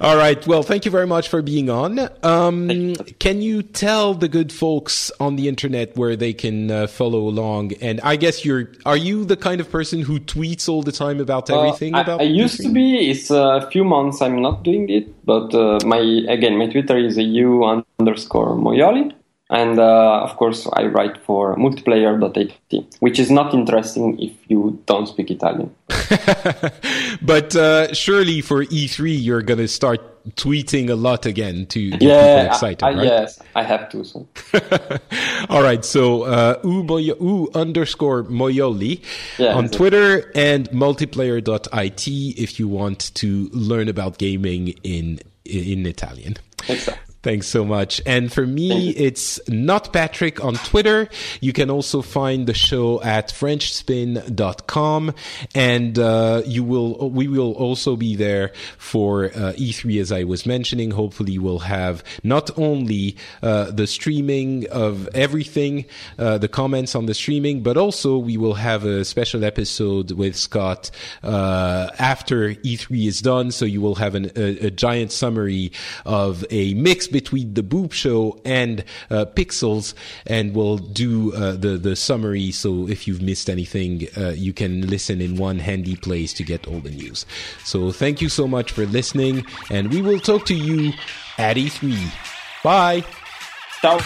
All 0.00 0.16
right. 0.16 0.46
Well, 0.46 0.62
thank 0.62 0.84
you 0.84 0.90
very 0.90 1.06
much 1.06 1.28
for 1.28 1.42
being 1.42 1.68
on. 1.68 1.98
Um, 2.22 2.94
can 3.18 3.42
you 3.42 3.62
tell 3.62 4.14
the 4.14 4.28
good 4.28 4.52
folks 4.52 5.10
on 5.20 5.36
the 5.36 5.48
internet 5.48 5.96
where 5.96 6.16
they 6.16 6.32
can 6.32 6.70
uh, 6.70 6.86
follow 6.86 7.20
along? 7.28 7.72
And 7.80 8.00
I 8.02 8.16
guess 8.16 8.44
you're, 8.44 8.70
are 8.86 8.96
you 8.96 9.24
the 9.24 9.36
kind 9.36 9.60
of 9.60 9.70
person 9.70 10.00
who 10.00 10.20
tweets 10.20 10.68
all 10.68 10.82
the 10.82 10.92
time 10.92 11.20
about 11.20 11.50
everything? 11.50 11.94
Uh, 11.94 12.02
about 12.02 12.20
I, 12.20 12.24
I 12.24 12.28
used 12.28 12.60
to 12.62 12.72
be. 12.72 13.10
It's 13.10 13.30
a 13.30 13.68
few 13.70 13.84
months 13.84 14.22
I'm 14.22 14.40
not 14.40 14.62
doing 14.62 14.88
it, 14.88 15.24
but 15.26 15.54
uh, 15.54 15.80
my 15.84 15.98
again 15.98 16.56
my 16.56 16.68
Twitter 16.68 16.96
is 16.96 17.18
a 17.18 17.22
u 17.22 17.64
underscore 17.98 18.54
moioli. 18.56 19.12
And 19.50 19.80
uh, 19.80 20.22
of 20.22 20.36
course, 20.36 20.68
I 20.72 20.86
write 20.86 21.18
for 21.18 21.56
multiplayer.it, 21.56 22.96
which 23.00 23.18
is 23.18 23.32
not 23.32 23.52
interesting 23.52 24.20
if 24.22 24.32
you 24.48 24.80
don't 24.86 25.08
speak 25.08 25.28
Italian. 25.30 25.74
but 27.22 27.56
uh, 27.56 27.92
surely 27.92 28.42
for 28.42 28.64
E3, 28.64 29.20
you're 29.20 29.42
going 29.42 29.58
to 29.58 29.66
start 29.66 30.00
tweeting 30.36 30.88
a 30.88 30.94
lot 30.94 31.26
again 31.26 31.66
to 31.66 31.90
get 31.90 32.02
yeah, 32.02 32.42
people 32.42 32.52
excited, 32.52 32.82
I, 32.84 32.92
right? 32.92 33.04
Yes, 33.04 33.40
I 33.56 33.64
have 33.64 33.88
to. 33.90 34.04
So. 34.04 34.28
All 35.48 35.62
right, 35.62 35.84
so 35.84 36.22
uh, 36.22 36.60
u, 36.62 37.50
underscore 37.52 38.22
moioli 38.24 39.02
yeah, 39.38 39.54
on 39.54 39.68
Twitter 39.68 40.30
and 40.36 40.70
multiplayer.it 40.70 42.06
if 42.06 42.60
you 42.60 42.68
want 42.68 43.12
to 43.14 43.48
learn 43.52 43.88
about 43.88 44.18
gaming 44.18 44.68
in 44.84 45.18
in 45.44 45.86
Italian. 45.86 46.36
Exactly. 46.68 47.09
Thanks 47.22 47.48
so 47.48 47.66
much. 47.66 48.00
And 48.06 48.32
for 48.32 48.46
me, 48.46 48.90
it's 48.90 49.38
not 49.46 49.92
Patrick 49.92 50.42
on 50.42 50.54
Twitter. 50.54 51.10
You 51.42 51.52
can 51.52 51.68
also 51.68 52.00
find 52.00 52.46
the 52.46 52.54
show 52.54 53.02
at 53.02 53.28
FrenchSpin.com. 53.28 55.14
And, 55.54 55.98
uh, 55.98 56.42
you 56.46 56.64
will, 56.64 57.10
we 57.10 57.28
will 57.28 57.52
also 57.52 57.94
be 57.96 58.16
there 58.16 58.52
for, 58.78 59.26
uh, 59.26 59.52
E3 59.58 60.00
as 60.00 60.12
I 60.12 60.24
was 60.24 60.46
mentioning. 60.46 60.92
Hopefully 60.92 61.38
we'll 61.38 61.58
have 61.58 62.02
not 62.24 62.50
only, 62.56 63.18
uh, 63.42 63.70
the 63.70 63.86
streaming 63.86 64.66
of 64.70 65.06
everything, 65.12 65.84
uh, 66.18 66.38
the 66.38 66.48
comments 66.48 66.94
on 66.94 67.04
the 67.04 67.12
streaming, 67.12 67.62
but 67.62 67.76
also 67.76 68.16
we 68.16 68.38
will 68.38 68.54
have 68.54 68.86
a 68.86 69.04
special 69.04 69.44
episode 69.44 70.12
with 70.12 70.36
Scott, 70.36 70.90
uh, 71.22 71.90
after 71.98 72.54
E3 72.54 73.06
is 73.06 73.20
done. 73.20 73.50
So 73.50 73.66
you 73.66 73.82
will 73.82 73.96
have 73.96 74.14
an, 74.14 74.30
a, 74.36 74.68
a 74.68 74.70
giant 74.70 75.12
summary 75.12 75.72
of 76.06 76.46
a 76.50 76.72
mix 76.72 77.09
between 77.12 77.54
the 77.54 77.62
Boob 77.62 77.92
Show 77.92 78.40
and 78.44 78.84
uh, 79.10 79.26
Pixels, 79.26 79.94
and 80.26 80.54
we'll 80.54 80.78
do 80.78 81.32
uh, 81.34 81.52
the 81.52 81.78
the 81.78 81.96
summary. 81.96 82.50
So 82.50 82.88
if 82.88 83.06
you've 83.06 83.22
missed 83.22 83.48
anything, 83.50 84.06
uh, 84.16 84.30
you 84.30 84.52
can 84.52 84.86
listen 84.86 85.20
in 85.20 85.36
one 85.36 85.58
handy 85.58 85.96
place 85.96 86.32
to 86.34 86.44
get 86.44 86.66
all 86.66 86.80
the 86.80 86.90
news. 86.90 87.26
So 87.64 87.92
thank 87.92 88.20
you 88.20 88.28
so 88.28 88.46
much 88.46 88.72
for 88.72 88.86
listening, 88.86 89.44
and 89.70 89.92
we 89.92 90.02
will 90.02 90.20
talk 90.20 90.46
to 90.46 90.54
you 90.54 90.92
at 91.38 91.56
E3. 91.56 91.96
Bye. 92.62 93.04
Ciao. 93.80 93.98